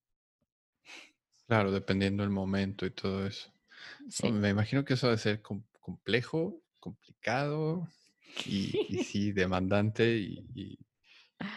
Claro, 1.47 1.71
dependiendo 1.71 2.23
del 2.23 2.31
momento 2.31 2.85
y 2.85 2.91
todo 2.91 3.27
eso. 3.27 3.51
Me 4.23 4.49
imagino 4.49 4.85
que 4.85 4.93
eso 4.93 5.07
debe 5.07 5.17
ser 5.17 5.41
complejo, 5.41 6.61
complicado 6.79 7.87
y, 8.45 8.71
sí, 9.03 9.31
demandante 9.31 10.17
y, 10.17 10.45
y, 10.55 10.79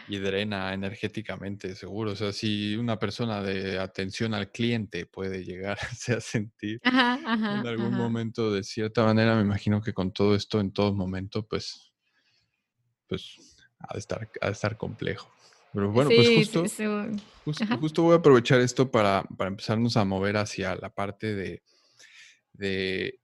drena 0.07 0.73
energéticamente, 0.73 1.75
seguro. 1.75 2.11
O 2.11 2.15
sea, 2.15 2.31
si 2.31 2.75
una 2.75 2.97
persona 2.97 3.41
de 3.41 3.79
atención 3.79 4.33
al 4.33 4.51
cliente 4.51 5.05
puede 5.05 5.43
llegar 5.43 5.77
a 6.15 6.21
sentir 6.21 6.79
en 6.83 7.67
algún 7.67 7.93
momento 7.93 8.51
de 8.51 8.63
cierta 8.63 9.03
manera, 9.03 9.35
me 9.35 9.41
imagino 9.41 9.81
que 9.81 9.93
con 9.93 10.11
todo 10.11 10.35
esto 10.35 10.59
en 10.59 10.71
todo 10.71 10.93
momento, 10.93 11.45
pues, 11.47 11.91
pues 13.07 13.57
ha 13.79 13.93
de 13.93 13.99
estar, 13.99 14.29
ha 14.41 14.45
de 14.47 14.51
estar 14.51 14.77
complejo. 14.77 15.31
Pero 15.75 15.91
bueno, 15.91 16.09
pues 16.09 16.29
justo, 16.37 16.63
justo, 17.81 18.03
voy 18.03 18.13
a 18.13 18.19
aprovechar 18.19 18.61
esto 18.61 18.89
para, 18.89 19.23
para, 19.37 19.49
empezarnos 19.49 19.97
a 19.97 20.05
mover 20.05 20.37
hacia 20.37 20.73
la 20.75 20.89
parte 20.89 21.35
de, 21.35 21.63
de, 22.53 23.19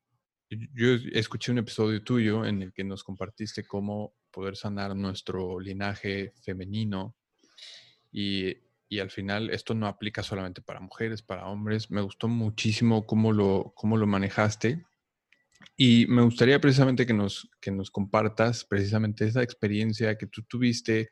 Yo 0.50 0.88
escuché 1.14 1.54
un 1.54 1.60
episodio 1.60 2.04
tuyo 2.04 2.46
en 2.46 2.62
el 2.62 2.74
que 2.74 2.84
nos 2.84 3.06
compartiste 3.06 3.64
cómo 3.64 4.14
poder 4.32 4.56
sanar 4.56 4.96
nuestro 4.96 5.60
linaje 5.60 6.34
femenino 6.44 7.16
y, 8.12 8.56
y 8.92 9.00
al 9.00 9.10
final 9.10 9.50
esto 9.52 9.74
no 9.74 9.88
aplica 9.88 10.22
solamente 10.22 10.62
para 10.62 10.82
mujeres, 10.82 11.22
para 11.22 11.48
hombres. 11.48 11.90
Me 11.90 12.02
gustó 12.02 12.28
muchísimo 12.28 13.06
cómo 13.06 13.32
lo, 13.32 13.72
cómo 13.74 13.96
lo 13.96 14.06
manejaste. 14.06 14.84
Y 15.78 16.06
me 16.08 16.22
gustaría 16.24 16.60
precisamente 16.60 17.06
que 17.06 17.14
nos, 17.14 17.50
que 17.62 17.72
nos 17.72 17.90
compartas 17.90 18.66
precisamente 18.66 19.26
esa 19.26 19.44
experiencia 19.44 20.18
que 20.18 20.28
tú 20.28 20.44
tuviste 20.44 21.10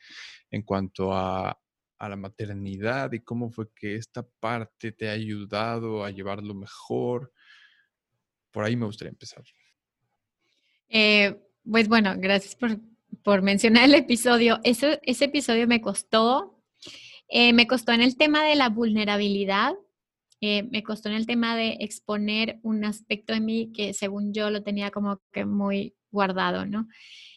en 0.52 0.64
cuanto 0.64 1.14
a, 1.14 1.58
la 2.02 2.16
maternidad 2.18 3.14
y 3.14 3.22
cómo 3.22 3.50
fue 3.50 3.74
que 3.74 3.96
esta 3.96 4.24
parte 4.24 4.92
te 4.92 5.10
ha 5.10 5.14
ayudado 5.14 6.04
a 6.04 6.12
llevarlo 6.12 6.54
mejor. 6.54 7.32
Por 8.52 8.66
ahí 8.66 8.76
me 8.76 8.86
gustaría 8.86 9.12
empezar. 9.12 9.44
Eh, 10.90 11.36
pues 11.70 11.88
bueno, 11.88 12.14
gracias 12.18 12.56
por, 12.56 12.78
mencionar 13.42 13.86
el 13.86 13.96
episodio. 13.96 14.60
Ese, 14.64 15.00
ese 15.04 15.26
episodio 15.26 15.68
me 15.68 15.82
costó, 15.82 16.62
eh, 17.28 17.54
me 17.54 17.68
costó 17.68 17.92
en 17.92 18.02
el 18.02 18.18
tema 18.18 18.44
de 18.44 18.56
la 18.56 18.70
vulnerabilidad, 18.70 19.74
eh, 20.42 20.64
me 20.64 20.84
costó 20.84 21.10
en 21.10 21.16
el 21.16 21.26
tema 21.26 21.56
de 21.56 21.78
exponer 21.82 22.60
un 22.64 22.86
aspecto 22.86 23.34
de 23.34 23.42
mí 23.42 23.72
que 23.74 23.94
según 23.94 24.34
yo 24.34 24.50
lo 24.50 24.64
tenía 24.64 24.90
como 24.90 25.22
que 25.32 25.46
muy 25.46 25.96
guardado, 26.12 26.66
¿no? 26.66 26.88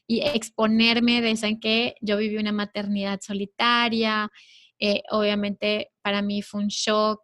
y 0.07 0.21
exponerme 0.21 1.21
de 1.21 1.31
eso 1.31 1.47
en 1.47 1.61
que 1.61 1.95
yo 2.01 2.17
viví 2.17 2.37
una 2.37 2.53
maternidad 2.53 3.21
solitaria. 3.23 4.31
Eh, 4.79 5.03
obviamente 5.11 5.93
para 6.03 6.23
mí 6.23 6.43
fue 6.43 6.61
un 6.61 6.69
shock 6.69 7.21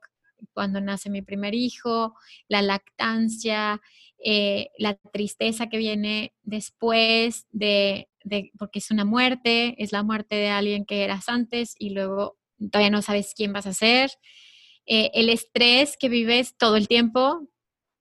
cuando 0.52 0.80
nace 0.80 1.10
mi 1.10 1.20
primer 1.20 1.54
hijo, 1.54 2.14
la 2.48 2.62
lactancia, 2.62 3.80
eh, 4.24 4.70
la 4.78 4.94
tristeza 5.12 5.68
que 5.68 5.78
viene 5.78 6.32
después 6.42 7.46
de, 7.50 8.08
porque 8.58 8.80
es 8.80 8.90
una 8.90 9.04
muerte, 9.04 9.74
es 9.82 9.92
la 9.92 10.02
muerte 10.02 10.36
de 10.36 10.48
alguien 10.48 10.84
que 10.84 11.04
eras 11.04 11.28
antes 11.28 11.74
y 11.78 11.90
luego 11.90 12.36
todavía 12.70 12.90
no 12.90 13.02
sabes 13.02 13.32
quién 13.36 13.52
vas 13.52 13.66
a 13.66 13.72
ser. 13.72 14.10
Eh, 14.86 15.10
el 15.14 15.28
estrés 15.28 15.96
que 15.98 16.08
vives 16.08 16.56
todo 16.56 16.76
el 16.76 16.88
tiempo, 16.88 17.48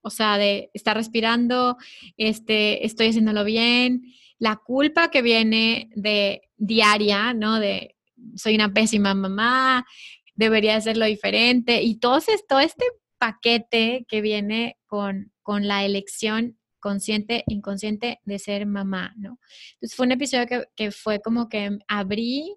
o 0.00 0.10
sea, 0.10 0.38
de 0.38 0.70
estar 0.74 0.96
respirando, 0.96 1.76
este, 2.16 2.84
estoy 2.86 3.08
haciéndolo 3.08 3.44
bien, 3.44 4.02
la 4.38 4.56
culpa 4.56 5.10
que 5.10 5.22
viene 5.22 5.90
de 5.94 6.42
diaria, 6.56 7.34
¿no? 7.34 7.60
De 7.60 7.96
soy 8.36 8.54
una 8.54 8.72
pésima 8.72 9.14
mamá, 9.14 9.86
debería 10.34 10.76
hacerlo 10.76 11.06
diferente 11.06 11.82
y 11.82 11.96
todo, 11.96 12.20
todo 12.48 12.60
este 12.60 12.84
paquete 13.18 14.06
que 14.08 14.20
viene 14.20 14.78
con, 14.86 15.32
con 15.48 15.66
la 15.66 15.82
elección 15.86 16.58
consciente, 16.78 17.42
inconsciente 17.46 18.20
de 18.26 18.38
ser 18.38 18.66
mamá, 18.66 19.14
¿no? 19.16 19.40
Entonces 19.76 19.96
fue 19.96 20.04
un 20.04 20.12
episodio 20.12 20.46
que, 20.46 20.64
que 20.76 20.90
fue 20.90 21.22
como 21.22 21.48
que 21.48 21.78
abrí, 21.88 22.54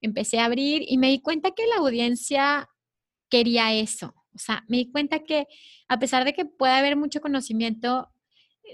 empecé 0.00 0.40
a 0.40 0.46
abrir 0.46 0.82
y 0.88 0.98
me 0.98 1.06
di 1.06 1.20
cuenta 1.20 1.52
que 1.52 1.64
la 1.68 1.76
audiencia 1.76 2.68
quería 3.30 3.72
eso. 3.74 4.12
O 4.34 4.38
sea, 4.38 4.64
me 4.66 4.78
di 4.78 4.90
cuenta 4.90 5.20
que 5.20 5.46
a 5.86 6.00
pesar 6.00 6.24
de 6.24 6.32
que 6.32 6.46
puede 6.46 6.72
haber 6.72 6.96
mucho 6.96 7.20
conocimiento, 7.20 8.12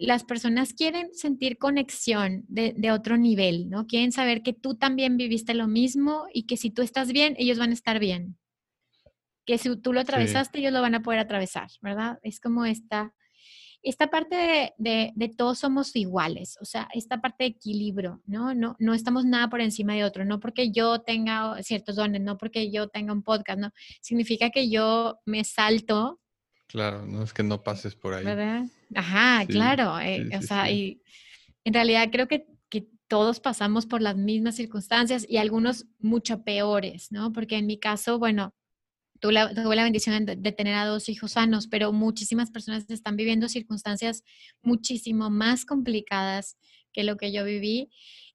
las 0.01 0.25
personas 0.25 0.73
quieren 0.73 1.13
sentir 1.13 1.59
conexión 1.59 2.47
de, 2.49 2.91
otro 2.91 3.19
nivel, 3.19 3.69
¿no? 3.69 3.87
Quieren 3.87 4.13
saber 4.13 4.43
que 4.43 4.55
tú 4.55 4.77
también 4.77 5.19
viviste 5.19 5.53
lo 5.53 5.69
mismo 5.69 6.25
y 6.33 6.47
que 6.47 6.57
si 6.57 6.71
tú 6.71 6.81
estás 6.81 7.13
bien, 7.13 7.35
ellos 7.37 7.59
van 7.59 7.69
a 7.69 7.75
estar 7.75 7.99
bien. 7.99 8.39
Que 9.45 9.59
si 9.59 9.77
tú 9.77 9.93
lo 9.93 10.01
atravesaste, 10.01 10.61
ellos 10.61 10.73
lo 10.73 10.81
van 10.81 10.95
a 10.95 11.03
poder 11.03 11.21
atravesar, 11.21 11.69
¿verdad? 11.83 12.19
Es 12.23 12.41
como 12.41 12.65
esta, 12.65 13.15
esta 13.83 14.09
parte 14.09 14.73
de, 14.79 15.13
de, 15.15 15.29
todos 15.29 15.59
somos 15.59 15.95
iguales, 15.97 16.57
o 16.61 16.65
sea, 16.65 16.89
esta 16.95 17.21
parte 17.21 17.45
de 17.45 17.51
equilibrio, 17.51 18.23
¿no? 18.27 18.55
¿no? 18.55 18.77
No 18.79 18.95
estamos 18.95 19.25
nada 19.25 19.49
por 19.49 19.61
encima 19.61 19.95
de 19.95 20.05
otro, 20.05 20.25
no 20.25 20.41
porque 20.41 20.71
yo 20.71 21.01
tenga 21.01 21.63
ciertos 21.63 21.97
dones, 21.97 22.21
no 22.21 22.39
porque 22.39 22.71
yo 22.71 22.89
tenga 22.89 23.13
un 23.13 23.23
podcast, 23.23 23.59
¿no? 23.59 23.73
Significa 24.01 24.51
que 24.51 24.71
yo 24.71 25.19
me 25.25 25.45
salto 25.45 26.21
Claro, 26.73 27.05
no 27.05 27.23
es 27.23 27.35
que 27.35 27.43
no 27.43 27.63
pases 27.63 27.95
por 27.95 28.15
ahí. 28.15 28.25
¿Verdad? 28.25 28.65
Ajá, 28.95 29.45
claro. 29.47 30.01
Eh, 30.01 30.27
o 30.35 30.41
sea, 30.41 30.71
y 30.71 31.03
en 31.65 31.75
realidad 31.75 32.09
creo 32.11 32.27
que, 32.29 32.47
que, 32.71 32.89
todos 33.09 33.41
pasamos 33.41 33.85
por 33.85 34.01
las 34.01 34.17
mismas 34.17 34.57
circunstancias 34.57 35.27
y 35.29 35.37
algunos 35.37 35.85
mucho 35.99 36.45
peores, 36.45 37.13
¿no? 37.13 37.31
Porque 37.31 37.59
en 37.59 37.67
mi 37.67 37.79
caso, 37.79 38.19
bueno, 38.19 38.55
tuve 39.23 39.35
la, 39.35 39.55
tuve 39.55 39.77
la 39.77 39.85
bendición 39.85 40.27
de, 40.27 40.53
tener 40.53 40.75
a 40.75 40.85
dos 40.85 41.09
hijos 41.09 41.33
sanos, 41.33 41.69
pero 41.69 41.93
muchísimas 41.93 42.51
personas 42.51 42.91
están 42.91 43.17
viviendo 43.17 43.49
circunstancias 43.49 44.25
muchísimo 44.63 45.31
más 45.31 45.65
complicadas 45.65 46.59
que 46.93 47.05
lo 47.05 47.17
que 47.17 47.31
yo 47.31 47.45
viví. 47.45 47.89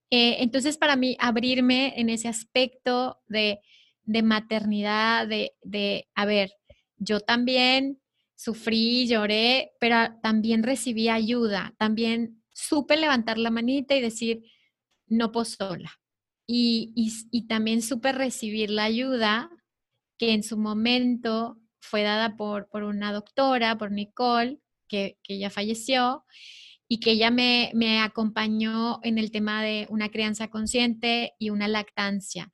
Eh, 0.09 0.37
entonces, 0.39 0.77
para 0.77 0.95
mí, 0.95 1.17
abrirme 1.19 1.93
en 1.99 2.07
ese 2.07 2.29
aspecto 2.29 3.19
de, 3.27 3.59
de 4.05 4.23
maternidad, 4.23 5.27
de, 5.27 5.51
de, 5.61 6.07
a 6.15 6.25
ver, 6.25 6.53
yo 6.95 7.19
también 7.19 7.99
sufrí, 8.35 9.07
lloré, 9.07 9.73
pero 9.81 10.17
también 10.23 10.63
recibí 10.63 11.09
ayuda, 11.09 11.75
también 11.77 12.41
supe 12.53 12.95
levantar 12.95 13.37
la 13.37 13.51
manita 13.51 13.93
y 13.93 14.01
decir, 14.01 14.41
no 15.07 15.33
puedo 15.33 15.43
sola. 15.43 15.91
Y, 16.49 16.93
y, 17.29 17.47
también 17.47 17.81
supe 17.81 18.13
recibir 18.13 18.69
la 18.69 18.85
ayuda 18.85 19.51
que 20.17 20.33
en 20.33 20.43
su 20.43 20.57
momento 20.57 21.57
fue 21.79 22.03
dada 22.03 22.35
por, 22.35 22.67
por 22.69 22.83
una 22.83 23.13
doctora, 23.13 23.77
por 23.77 23.91
Nicole, 23.91 24.59
que, 24.87 25.17
que 25.23 25.39
ya 25.39 25.49
falleció, 25.49 26.25
y 26.87 26.99
que 26.99 27.11
ella 27.11 27.31
me, 27.31 27.71
me, 27.73 27.99
acompañó 27.99 28.99
en 29.03 29.17
el 29.17 29.31
tema 29.31 29.61
de 29.61 29.87
una 29.89 30.09
crianza 30.09 30.47
consciente 30.49 31.33
y 31.37 31.49
una 31.49 31.67
lactancia. 31.67 32.51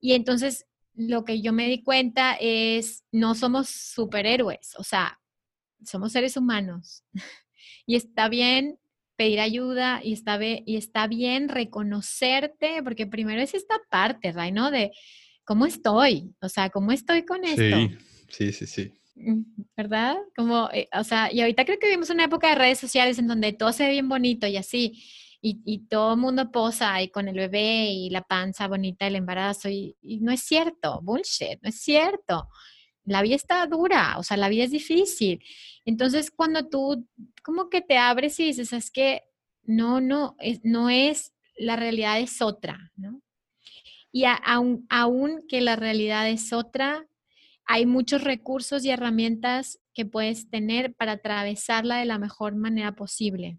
Y 0.00 0.12
entonces 0.12 0.66
lo 0.94 1.24
que 1.24 1.42
yo 1.42 1.52
me 1.52 1.68
di 1.68 1.82
cuenta 1.82 2.36
es, 2.40 3.04
no 3.10 3.34
somos 3.34 3.68
superhéroes, 3.68 4.74
o 4.78 4.84
sea, 4.84 5.20
somos 5.84 6.12
seres 6.12 6.36
humanos 6.36 7.04
y 7.86 7.96
está 7.96 8.28
bien 8.28 8.78
pedir 9.16 9.40
ayuda 9.40 10.00
y 10.02 10.12
está, 10.12 10.38
y 10.42 10.76
está 10.76 11.06
bien 11.06 11.48
reconocerte, 11.48 12.82
porque 12.82 13.06
primero 13.06 13.40
es 13.40 13.54
esta 13.54 13.80
parte. 13.90 14.32
De 14.32 14.92
cómo 15.44 15.66
estoy, 15.66 16.34
o 16.40 16.48
sea, 16.48 16.70
cómo 16.70 16.92
estoy 16.92 17.24
con 17.24 17.44
esto. 17.44 17.94
Sí, 18.28 18.52
sí, 18.52 18.52
sí, 18.52 18.66
sí. 18.66 18.92
¿Verdad? 19.76 20.16
Como, 20.36 20.68
eh, 20.72 20.88
o 20.98 21.04
sea, 21.04 21.32
y 21.32 21.40
ahorita 21.40 21.64
creo 21.64 21.78
que 21.78 21.86
vivimos 21.86 22.10
una 22.10 22.24
época 22.24 22.48
de 22.48 22.56
redes 22.56 22.80
sociales 22.80 23.18
en 23.18 23.28
donde 23.28 23.52
todo 23.52 23.72
se 23.72 23.84
ve 23.84 23.90
bien 23.90 24.08
bonito 24.08 24.46
y 24.46 24.56
así, 24.56 25.02
y, 25.46 25.86
todo 25.90 26.14
el 26.14 26.20
mundo 26.20 26.50
posa 26.50 27.02
y 27.02 27.10
con 27.10 27.28
el 27.28 27.36
bebé 27.36 27.90
y 27.90 28.08
la 28.08 28.22
panza 28.22 28.66
bonita, 28.66 29.06
el 29.06 29.16
embarazo, 29.16 29.68
y, 29.68 29.94
no 30.22 30.32
es 30.32 30.40
cierto, 30.40 31.00
bullshit, 31.02 31.60
no 31.60 31.68
es 31.68 31.80
cierto. 31.80 32.48
La 33.04 33.20
vida 33.20 33.36
está 33.36 33.66
dura, 33.66 34.16
o 34.18 34.22
sea, 34.22 34.38
la 34.38 34.48
vida 34.48 34.64
es 34.64 34.70
difícil. 34.70 35.44
Entonces, 35.84 36.30
cuando 36.30 36.66
tú 36.66 37.06
como 37.42 37.68
que 37.68 37.82
te 37.82 37.98
abres 37.98 38.40
y 38.40 38.44
dices, 38.44 38.72
es 38.72 38.90
que 38.90 39.22
no, 39.64 40.00
no, 40.00 40.34
es, 40.38 40.60
no 40.64 40.88
es, 40.88 41.34
la 41.58 41.76
realidad 41.76 42.20
es 42.20 42.40
otra, 42.40 42.90
¿no? 42.96 43.13
Y 44.14 44.26
aún, 44.26 44.86
aún 44.90 45.44
que 45.48 45.60
la 45.60 45.74
realidad 45.74 46.30
es 46.30 46.52
otra, 46.52 47.04
hay 47.64 47.84
muchos 47.84 48.22
recursos 48.22 48.84
y 48.84 48.90
herramientas 48.90 49.80
que 49.92 50.06
puedes 50.06 50.48
tener 50.48 50.94
para 50.94 51.12
atravesarla 51.12 51.96
de 51.98 52.04
la 52.04 52.20
mejor 52.20 52.54
manera 52.54 52.94
posible. 52.94 53.58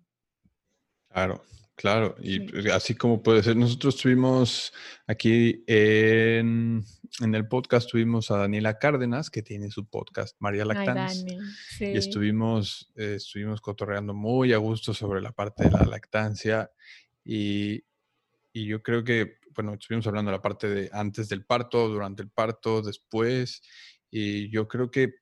Claro, 1.10 1.44
Claro, 1.76 2.16
y 2.22 2.70
así 2.70 2.96
como 2.96 3.22
puede 3.22 3.44
ser, 3.44 3.58
nosotros 3.58 3.98
tuvimos 3.98 4.72
aquí 5.08 5.62
en, 5.68 6.86
en 7.20 7.36
el 7.36 7.50
podcast 7.50 7.92
tuvimos 7.92 8.32
a 8.32 8.38
Daniela 8.38 8.80
Cárdenas, 8.80 9.30
que 9.30 9.42
tiene 9.42 9.70
su 9.70 9.86
podcast 9.86 10.38
María 10.40 10.64
Lactans. 10.64 11.26
Y 11.82 11.98
estuvimos, 11.98 12.94
eh, 12.96 13.16
estuvimos 13.18 13.60
cotorreando 13.60 14.14
muy 14.14 14.54
a 14.54 14.58
gusto 14.58 14.94
sobre 14.94 15.22
la 15.22 15.34
parte 15.34 15.66
de 15.66 15.72
la 15.72 15.84
lactancia. 15.84 16.72
Y, 17.26 17.84
y 18.54 18.68
yo 18.68 18.82
creo 18.82 19.04
que, 19.04 19.40
bueno, 19.56 19.74
estuvimos 19.74 20.06
hablando 20.08 20.32
de 20.32 20.38
la 20.38 20.42
parte 20.42 20.68
de 20.68 20.90
antes 20.92 21.30
del 21.30 21.46
parto, 21.46 21.88
durante 21.88 22.22
el 22.22 22.30
parto, 22.30 22.82
después. 22.82 23.62
Y 24.12 24.50
yo 24.52 24.68
creo 24.68 24.92
que 24.92 25.16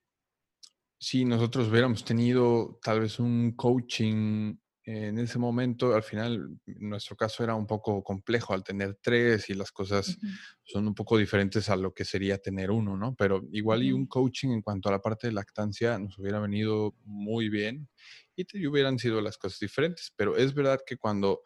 si 0.99 1.25
nosotros 1.25 1.67
hubiéramos 1.69 2.05
tenido 2.05 2.79
tal 2.81 3.01
vez 3.01 3.19
un 3.19 3.55
coaching 3.55 4.55
en 4.85 5.17
ese 5.17 5.39
momento, 5.39 5.95
al 5.95 6.03
final, 6.03 6.59
nuestro 6.65 7.15
caso 7.15 7.43
era 7.43 7.55
un 7.55 7.65
poco 7.65 8.03
complejo 8.03 8.53
al 8.53 8.63
tener 8.63 8.97
tres 9.01 9.49
y 9.49 9.53
las 9.53 9.71
cosas 9.71 10.17
son 10.63 10.87
un 10.87 10.93
poco 10.93 11.17
diferentes 11.17 11.69
a 11.69 11.77
lo 11.77 11.93
que 11.93 12.03
sería 12.03 12.37
tener 12.37 12.69
uno, 12.69 12.97
¿no? 12.97 13.15
Pero 13.15 13.43
igual 13.53 13.83
y 13.83 13.93
un 13.93 14.07
coaching 14.07 14.49
en 14.49 14.61
cuanto 14.61 14.89
a 14.89 14.91
la 14.91 14.99
parte 15.01 15.27
de 15.27 15.33
lactancia 15.33 15.97
nos 15.99 16.17
hubiera 16.19 16.39
venido 16.39 16.95
muy 17.05 17.47
bien 17.47 17.87
y 18.35 18.43
te 18.43 18.67
hubieran 18.67 18.99
sido 18.99 19.21
las 19.21 19.37
cosas 19.37 19.59
diferentes. 19.59 20.13
Pero 20.17 20.35
es 20.35 20.53
verdad 20.53 20.79
que 20.85 20.97
cuando 20.97 21.41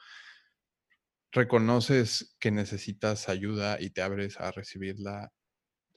reconoces 1.31 2.35
que 2.39 2.51
necesitas 2.51 3.29
ayuda 3.29 3.77
y 3.79 3.89
te 3.89 4.01
abres 4.01 4.39
a 4.39 4.51
recibirla, 4.51 5.31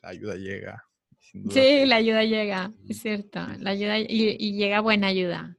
la 0.02 0.08
ayuda 0.08 0.36
llega. 0.36 0.84
Sí, 1.18 1.86
la 1.86 1.96
ayuda 1.96 2.24
llega, 2.24 2.72
es 2.88 3.00
cierto. 3.00 3.40
La 3.58 3.70
ayuda 3.70 3.98
y 3.98 4.56
llega 4.56 4.80
buena 4.80 5.08
ayuda. 5.08 5.56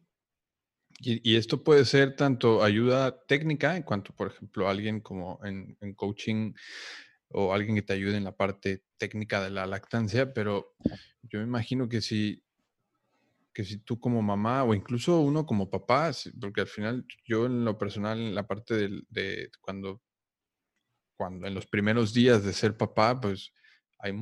Y, 1.03 1.35
esto 1.35 1.63
puede 1.63 1.83
ser 1.85 2.15
tanto 2.15 2.63
ayuda 2.63 3.25
técnica, 3.25 3.75
en 3.75 3.81
cuanto, 3.81 4.13
por 4.13 4.27
ejemplo, 4.27 4.69
alguien 4.69 4.99
como 4.99 5.39
en, 5.43 5.75
coaching 5.95 6.53
o 7.29 7.53
alguien 7.53 7.75
que 7.75 7.81
te 7.81 7.93
ayude 7.93 8.17
en 8.17 8.23
la 8.23 8.35
parte 8.35 8.83
técnica 8.97 9.41
de 9.41 9.49
la 9.49 9.65
lactancia, 9.65 10.31
pero 10.31 10.75
yo 11.23 11.39
me 11.39 11.45
imagino 11.45 11.89
que 11.89 12.01
si, 12.01 12.43
que 13.53 13.63
si 13.63 13.77
tú 13.77 13.99
como 13.99 14.21
mamá 14.21 14.63
o 14.63 14.73
incluso 14.73 15.19
uno 15.19 15.45
como 15.45 15.69
papá, 15.69 16.11
porque 16.39 16.61
al 16.61 16.67
final 16.67 17.05
yo 17.25 17.45
en 17.45 17.65
lo 17.65 17.77
personal, 17.77 18.19
en 18.19 18.35
la 18.35 18.47
parte 18.47 18.75
de, 18.75 19.01
de 19.09 19.51
cuando, 19.59 20.01
cuando 21.17 21.47
en 21.47 21.53
los 21.53 21.67
primeros 21.67 22.13
días 22.13 22.43
de 22.43 22.53
ser 22.53 22.77
papá, 22.77 23.19
pues 23.19 23.53
hay, 23.99 24.13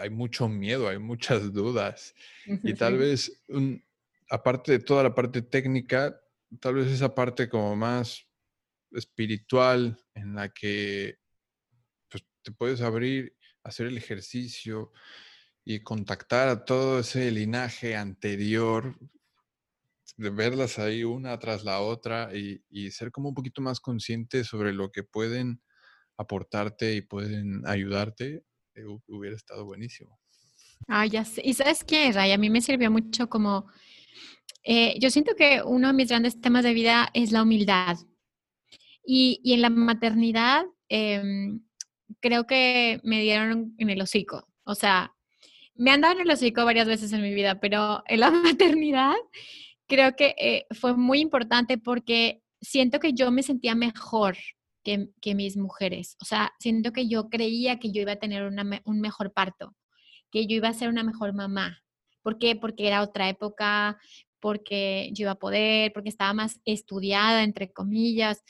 hay 0.00 0.10
mucho 0.10 0.48
miedo, 0.48 0.88
hay 0.88 0.98
muchas 0.98 1.52
dudas. 1.52 2.14
Y 2.46 2.74
tal 2.74 2.98
vez 2.98 3.44
un, 3.48 3.84
aparte 4.30 4.72
de 4.72 4.78
toda 4.78 5.02
la 5.02 5.14
parte 5.14 5.42
técnica, 5.42 6.20
tal 6.60 6.74
vez 6.74 6.88
esa 6.88 7.14
parte 7.14 7.48
como 7.48 7.76
más 7.76 8.26
espiritual 8.92 9.98
en 10.14 10.34
la 10.34 10.48
que 10.48 11.18
pues, 12.08 12.24
te 12.42 12.52
puedes 12.52 12.80
abrir, 12.80 13.36
hacer 13.62 13.86
el 13.86 13.98
ejercicio 13.98 14.92
y 15.64 15.82
contactar 15.82 16.48
a 16.48 16.64
todo 16.64 17.00
ese 17.00 17.30
linaje 17.30 17.96
anterior, 17.96 18.96
de 20.16 20.30
verlas 20.30 20.78
ahí 20.78 21.02
una 21.02 21.38
tras 21.38 21.64
la 21.64 21.80
otra 21.80 22.30
y, 22.34 22.90
ser 22.90 23.10
como 23.10 23.30
un 23.30 23.34
poquito 23.34 23.62
más 23.62 23.80
consciente 23.80 24.44
sobre 24.44 24.72
lo 24.72 24.92
que 24.92 25.02
pueden 25.02 25.60
aportarte 26.16 26.94
y 26.94 27.00
pueden 27.00 27.66
ayudarte, 27.66 28.44
eh, 28.74 28.84
hubiera 29.08 29.34
estado 29.34 29.64
buenísimo. 29.64 30.18
Ah, 30.86 31.06
ya 31.06 31.24
sé. 31.24 31.40
¿Y 31.44 31.54
sabes 31.54 31.82
qué, 31.82 32.12
Ray? 32.12 32.32
A 32.32 32.38
mí 32.38 32.50
me 32.50 32.60
sirvió 32.60 32.90
mucho 32.90 33.28
como 33.28 33.66
eh, 34.64 34.98
yo 34.98 35.10
siento 35.10 35.34
que 35.36 35.62
uno 35.62 35.88
de 35.88 35.92
mis 35.92 36.08
grandes 36.08 36.40
temas 36.40 36.64
de 36.64 36.72
vida 36.72 37.10
es 37.12 37.32
la 37.32 37.42
humildad. 37.42 37.98
Y, 39.06 39.40
en 39.44 39.60
la 39.60 39.68
maternidad 39.70 40.64
em, 40.88 41.60
creo 42.20 42.46
que 42.46 43.00
me 43.04 43.20
dieron 43.20 43.74
en 43.78 43.90
el 43.90 44.00
hocico. 44.00 44.48
O 44.64 44.74
sea, 44.74 45.14
me 45.74 45.90
han 45.90 46.00
dado 46.00 46.14
en 46.14 46.20
el 46.22 46.30
hocico 46.30 46.64
varias 46.64 46.86
veces 46.86 47.12
en 47.12 47.22
mi 47.22 47.34
vida, 47.34 47.60
pero 47.60 48.02
en 48.06 48.20
la 48.20 48.30
maternidad 48.30 49.14
creo 49.86 50.14
que 50.16 50.34
eh, 50.38 50.66
fue 50.70 50.96
muy 50.96 51.20
importante 51.20 51.78
porque 51.78 52.42
siento 52.60 53.00
que 53.00 53.12
yo 53.12 53.30
me 53.30 53.42
sentía 53.42 53.74
mejor 53.74 54.36
que, 54.82 55.34
mis 55.34 55.56
mujeres. 55.56 56.16
O 56.20 56.24
sea, 56.24 56.52
siento 56.58 56.92
que 56.92 57.08
yo 57.08 57.28
creía 57.30 57.78
que 57.78 57.90
yo 57.90 58.02
iba 58.02 58.12
a 58.12 58.16
tener 58.16 58.44
un 58.84 59.00
mejor 59.00 59.32
parto, 59.32 59.74
que 60.30 60.46
yo 60.46 60.56
iba 60.56 60.68
a 60.68 60.74
ser 60.74 60.88
una 60.88 61.02
mejor 61.02 61.32
mamá. 61.34 61.82
¿Por 62.22 62.38
qué? 62.38 62.54
Porque 62.54 62.86
era 62.86 63.02
otra 63.02 63.28
época, 63.28 63.98
porque 64.40 65.10
yo 65.12 65.22
iba 65.22 65.32
a 65.32 65.38
poder, 65.38 65.92
porque 65.92 66.10
estaba 66.10 66.34
más 66.34 66.60
estudiada, 66.66 67.42
entre 67.44 67.72
comillas. 67.72 68.42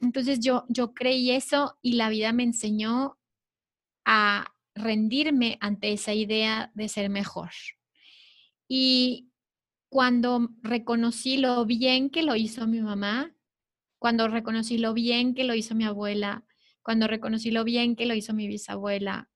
Entonces 0.00 0.40
yo, 0.40 0.64
yo 0.68 0.92
creí 0.92 1.30
eso 1.30 1.78
y 1.80 1.94
la 1.94 2.10
vida 2.10 2.32
me 2.32 2.42
enseñó 2.42 3.18
a 4.04 4.53
rendirme 4.74 5.58
ante 5.60 5.92
esa 5.92 6.12
idea 6.14 6.70
de 6.74 6.88
ser 6.88 7.08
mejor. 7.10 7.50
Y 8.68 9.30
cuando 9.88 10.48
reconocí 10.62 11.36
lo 11.36 11.64
bien 11.64 12.10
que 12.10 12.22
lo 12.22 12.36
hizo 12.36 12.66
mi 12.66 12.80
mamá, 12.80 13.34
cuando 13.98 14.28
reconocí 14.28 14.78
lo 14.78 14.92
bien 14.92 15.34
que 15.34 15.44
lo 15.44 15.54
hizo 15.54 15.74
mi 15.74 15.84
abuela, 15.84 16.44
cuando 16.82 17.06
reconocí 17.06 17.50
lo 17.50 17.64
bien 17.64 17.96
que 17.96 18.06
lo 18.06 18.14
hizo 18.14 18.34
mi 18.34 18.48
bisabuela, 18.48 19.30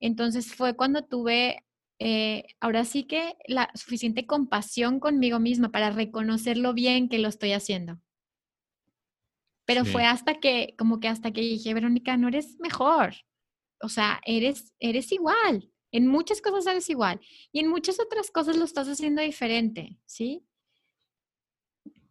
entonces 0.00 0.54
fue 0.54 0.76
cuando 0.76 1.04
tuve 1.04 1.64
eh, 1.98 2.44
ahora 2.60 2.84
sí 2.84 3.04
que 3.04 3.36
la 3.46 3.70
suficiente 3.74 4.26
compasión 4.26 5.00
conmigo 5.00 5.40
misma 5.40 5.70
para 5.70 5.90
reconocer 5.90 6.58
lo 6.58 6.74
bien 6.74 7.08
que 7.08 7.18
lo 7.18 7.28
estoy 7.28 7.52
haciendo. 7.52 7.98
Pero 9.64 9.84
fue 9.84 10.04
hasta 10.04 10.34
que, 10.34 10.74
como 10.78 11.00
que 11.00 11.08
hasta 11.08 11.32
que 11.32 11.40
dije, 11.40 11.74
Verónica, 11.74 12.16
no 12.16 12.28
eres 12.28 12.60
mejor. 12.60 13.14
O 13.80 13.88
sea, 13.88 14.20
eres, 14.24 14.72
eres 14.78 15.12
igual. 15.12 15.70
En 15.92 16.06
muchas 16.06 16.40
cosas 16.40 16.66
eres 16.66 16.90
igual. 16.90 17.20
Y 17.52 17.60
en 17.60 17.68
muchas 17.68 18.00
otras 18.00 18.30
cosas 18.30 18.56
lo 18.56 18.64
estás 18.64 18.88
haciendo 18.88 19.22
diferente, 19.22 19.98
¿sí? 20.06 20.44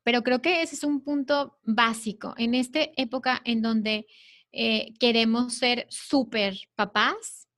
Pero 0.04 0.24
creo 0.24 0.42
que 0.42 0.62
ese 0.62 0.76
es 0.76 0.84
un 0.84 1.02
punto 1.04 1.58
básico. 1.64 2.34
En 2.38 2.54
esta 2.54 2.80
época 2.96 3.42
en 3.44 3.62
donde 3.62 4.08
eh, 4.52 4.94
queremos 5.00 5.56
ser 5.56 5.88
súper 5.90 6.56
papás, 6.76 7.50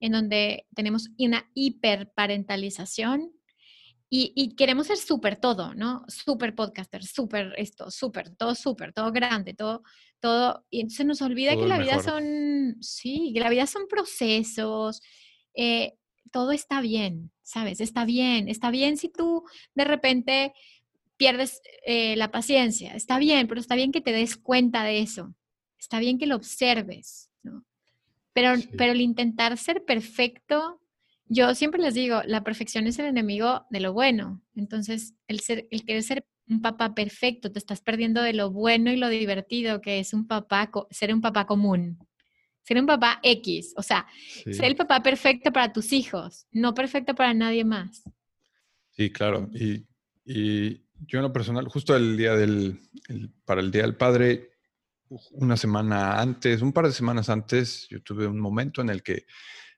en 0.00 0.12
donde 0.12 0.66
tenemos 0.74 1.08
una 1.18 1.50
hiperparentalización 1.54 3.32
y, 4.16 4.32
y 4.36 4.54
queremos 4.54 4.86
ser 4.86 4.96
súper 4.96 5.34
todo, 5.34 5.74
¿no? 5.74 6.04
Súper 6.06 6.54
podcaster, 6.54 7.02
súper 7.02 7.52
esto, 7.56 7.90
súper, 7.90 8.30
todo 8.36 8.54
súper, 8.54 8.92
todo 8.92 9.10
grande, 9.10 9.54
todo, 9.54 9.82
todo. 10.20 10.64
Y 10.70 10.82
entonces 10.82 11.04
nos 11.04 11.20
olvida 11.20 11.56
que 11.56 11.66
la 11.66 11.80
vida 11.80 12.00
son, 12.00 12.76
sí, 12.80 13.32
que 13.34 13.40
la 13.40 13.50
vida 13.50 13.66
son 13.66 13.88
procesos. 13.88 15.02
Eh, 15.52 15.94
todo 16.30 16.52
está 16.52 16.80
bien, 16.80 17.32
¿sabes? 17.42 17.80
Está 17.80 18.04
bien, 18.04 18.48
está 18.48 18.70
bien 18.70 18.98
si 18.98 19.08
tú 19.08 19.42
de 19.74 19.84
repente 19.84 20.52
pierdes 21.16 21.60
eh, 21.84 22.14
la 22.14 22.30
paciencia, 22.30 22.94
está 22.94 23.18
bien, 23.18 23.48
pero 23.48 23.60
está 23.60 23.74
bien 23.74 23.90
que 23.90 24.00
te 24.00 24.12
des 24.12 24.36
cuenta 24.36 24.84
de 24.84 25.00
eso, 25.00 25.34
está 25.76 25.98
bien 25.98 26.18
que 26.18 26.28
lo 26.28 26.36
observes, 26.36 27.32
¿no? 27.42 27.64
Pero, 28.32 28.52
pero 28.78 28.92
el 28.92 29.00
intentar 29.00 29.58
ser 29.58 29.84
perfecto, 29.84 30.80
yo 31.26 31.54
siempre 31.54 31.80
les 31.80 31.94
digo, 31.94 32.22
la 32.26 32.44
perfección 32.44 32.86
es 32.86 32.98
el 32.98 33.06
enemigo 33.06 33.66
de 33.70 33.80
lo 33.80 33.92
bueno. 33.92 34.42
Entonces, 34.54 35.14
el, 35.26 35.40
ser, 35.40 35.66
el 35.70 35.84
querer 35.84 36.02
ser 36.02 36.26
un 36.48 36.60
papá 36.60 36.94
perfecto, 36.94 37.50
te 37.50 37.58
estás 37.58 37.80
perdiendo 37.80 38.22
de 38.22 38.34
lo 38.34 38.50
bueno 38.50 38.92
y 38.92 38.96
lo 38.96 39.08
divertido 39.08 39.80
que 39.80 39.98
es 39.98 40.12
un 40.12 40.26
papá, 40.26 40.70
ser 40.90 41.14
un 41.14 41.20
papá 41.20 41.46
común. 41.46 41.98
Ser 42.62 42.78
un 42.78 42.86
papá 42.86 43.20
X, 43.22 43.74
o 43.76 43.82
sea, 43.82 44.06
ser 44.44 44.64
el 44.64 44.74
papá 44.76 45.02
perfecto 45.02 45.52
para 45.52 45.70
tus 45.70 45.92
hijos, 45.92 46.46
no 46.50 46.72
perfecto 46.72 47.14
para 47.14 47.34
nadie 47.34 47.62
más. 47.62 48.02
Sí, 48.92 49.10
claro. 49.10 49.50
Y, 49.52 49.84
y 50.24 50.80
yo 51.06 51.18
en 51.18 51.24
lo 51.24 51.32
personal, 51.32 51.68
justo 51.68 51.94
el 51.94 52.16
día 52.16 52.34
del, 52.34 52.80
para 53.44 53.60
el 53.60 53.70
Día 53.70 53.82
del 53.82 53.96
Padre, 53.96 54.52
una 55.32 55.56
semana 55.56 56.20
antes, 56.20 56.62
un 56.62 56.72
par 56.72 56.86
de 56.86 56.92
semanas 56.92 57.28
antes, 57.28 57.86
yo 57.90 58.02
tuve 58.02 58.26
un 58.26 58.40
momento 58.40 58.80
en 58.80 58.90
el 58.90 59.02
que 59.02 59.26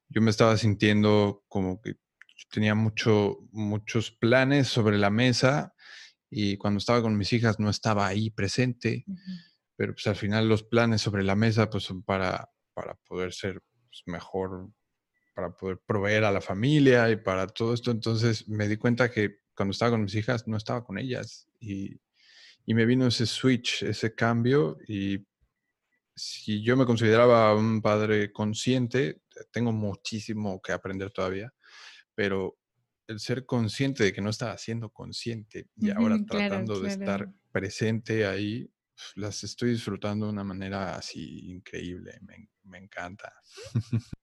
yo 0.09 0.21
me 0.23 0.31
estaba 0.31 0.57
sintiendo 0.57 1.45
como 1.49 1.81
que 1.81 1.97
tenía 2.51 2.75
mucho, 2.75 3.39
muchos 3.51 4.11
planes 4.11 4.69
sobre 4.69 4.99
la 4.99 5.11
mesa 5.11 5.75
y 6.31 6.57
cuando 6.57 6.79
estaba 6.79 7.03
con 7.03 7.17
mis 7.17 7.33
hijas 7.33 7.59
no 7.59 7.71
estaba 7.71 8.07
ahí 8.07 8.31
presente, 8.31 9.05
pero 9.77 9.95
pues 9.95 10.07
al 10.07 10.17
final 10.17 10.49
los 10.49 10.63
planes 10.63 11.03
sobre 11.03 11.23
la 11.23 11.35
mesa 11.35 11.71
pues 11.71 11.85
son 11.85 12.03
para, 12.03 12.51
para 12.75 12.95
poder 13.09 13.33
ser 13.33 13.63
pues, 13.89 14.03
mejor, 14.07 14.71
para 15.35 15.57
poder 15.57 15.81
proveer 15.87 16.25
a 16.25 16.33
la 16.33 16.41
familia 16.41 17.11
y 17.11 17.17
para 17.17 17.47
todo 17.47 17.75
esto. 17.75 17.91
Entonces 17.91 18.49
me 18.49 18.69
di 18.69 18.77
cuenta 18.77 19.11
que 19.11 19.41
cuando 19.55 19.73
estaba 19.73 19.93
con 19.93 20.03
mis 20.03 20.15
hijas 20.15 20.47
no 20.47 20.57
estaba 20.57 20.85
con 20.85 20.99
ellas 20.99 21.49
y 21.59 22.01
y 22.67 22.75
me 22.75 22.85
vino 22.85 23.07
ese 23.07 23.27
switch, 23.27 23.85
ese 23.85 24.15
cambio 24.15 24.77
y 24.89 25.25
si 26.15 26.63
yo 26.63 26.77
me 26.77 26.85
consideraba 26.85 27.55
un 27.55 27.81
padre 27.81 28.33
consciente, 28.33 29.23
tengo 29.51 29.73
muchísimo 29.73 30.61
que 30.61 30.73
aprender 30.73 31.11
todavía, 31.11 31.53
pero 32.15 32.59
el 33.07 33.21
ser 33.21 33.47
consciente 33.47 34.05
de 34.05 34.13
que 34.13 34.21
no 34.21 34.31
estaba 34.31 34.57
siendo 34.59 34.91
consciente 34.91 35.69
y 35.77 35.91
ahora 35.91 36.19
tratando 36.27 36.81
de 36.81 36.89
estar 36.89 37.33
presente 37.53 38.27
ahí, 38.27 38.69
las 39.15 39.45
estoy 39.45 39.71
disfrutando 39.71 40.27
de 40.27 40.33
una 40.33 40.45
manera 40.45 40.97
así 40.97 41.51
increíble, 41.51 42.19
me, 42.23 42.49
me 42.65 42.79
encanta. 42.79 43.33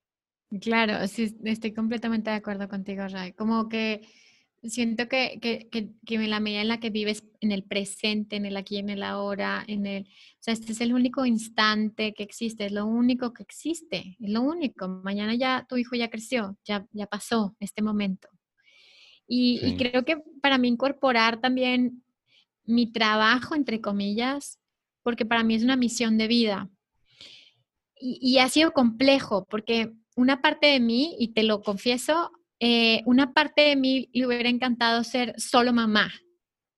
Claro, 0.62 1.08
sí, 1.08 1.36
estoy 1.45 1.73
completamente 1.73 2.30
de 2.30 2.36
acuerdo 2.36 2.67
contigo, 2.69 3.08
Ray. 3.08 3.34
Como 3.34 3.67
que 3.69 4.02
siento 4.69 5.08
que, 5.08 5.39
que, 5.41 5.67
que, 5.69 5.89
que, 6.06 6.15
en 6.15 6.30
la 6.30 6.39
medida 6.39 6.62
en 6.62 6.67
la 6.67 6.80
que 6.80 6.89
vives 6.89 7.23
en 7.41 7.52
el 7.52 7.63
presente, 7.63 8.36
en 8.36 8.45
el 8.45 8.56
aquí, 8.56 8.78
en 8.78 8.89
el 8.89 9.04
ahora, 9.04 9.63
en 9.67 9.86
el, 9.86 10.04
o 10.04 10.38
sea, 10.39 10.54
este 10.54 10.71
es 10.71 10.82
el 10.82 10.93
único 10.93 11.26
instante 11.26 12.13
que 12.13 12.23
existe, 12.23 12.65
es 12.65 12.71
lo 12.71 12.86
único 12.86 13.34
que 13.34 13.43
existe, 13.43 14.17
es 14.19 14.30
lo 14.30 14.41
único. 14.41 14.88
Mañana 14.88 15.36
ya 15.36 15.65
tu 15.67 15.78
hijo 15.78 15.95
ya 15.95 16.10
creció, 16.10 16.58
ya, 16.63 16.88
ya 16.91 17.08
pasó 17.08 17.56
este 17.60 17.82
momento. 17.82 18.30
Y, 19.28 19.60
y 19.65 19.78
creo 19.78 20.04
que 20.06 20.21
para 20.41 20.58
mí 20.58 20.67
incorporar 20.67 21.39
también 21.39 22.04
mi 22.65 22.91
trabajo, 22.91 23.56
entre 23.56 23.82
comillas, 23.82 24.60
porque 25.02 25.26
para 25.26 25.43
mí 25.43 25.56
es 25.56 25.63
una 25.63 25.76
misión 25.76 26.17
de 26.17 26.28
vida. 26.28 26.69
Y, 27.95 28.19
y 28.21 28.39
ha 28.39 28.49
sido 28.49 28.71
complejo, 28.71 29.45
porque 29.49 29.93
una 30.15 30.41
parte 30.41 30.67
de 30.67 30.80
mí, 30.80 31.15
y 31.19 31.30
te 31.30 31.43
lo 31.43 31.62
confieso, 31.62 32.32
eh, 32.65 33.04
una 33.06 33.34
parte 33.34 33.62
de 33.63 33.76
mí 33.76 34.10
le 34.13 34.26
hubiera 34.26 34.47
encantado 34.47 35.04
ser 35.04 35.34
solo 35.38 35.73
mamá, 35.73 36.13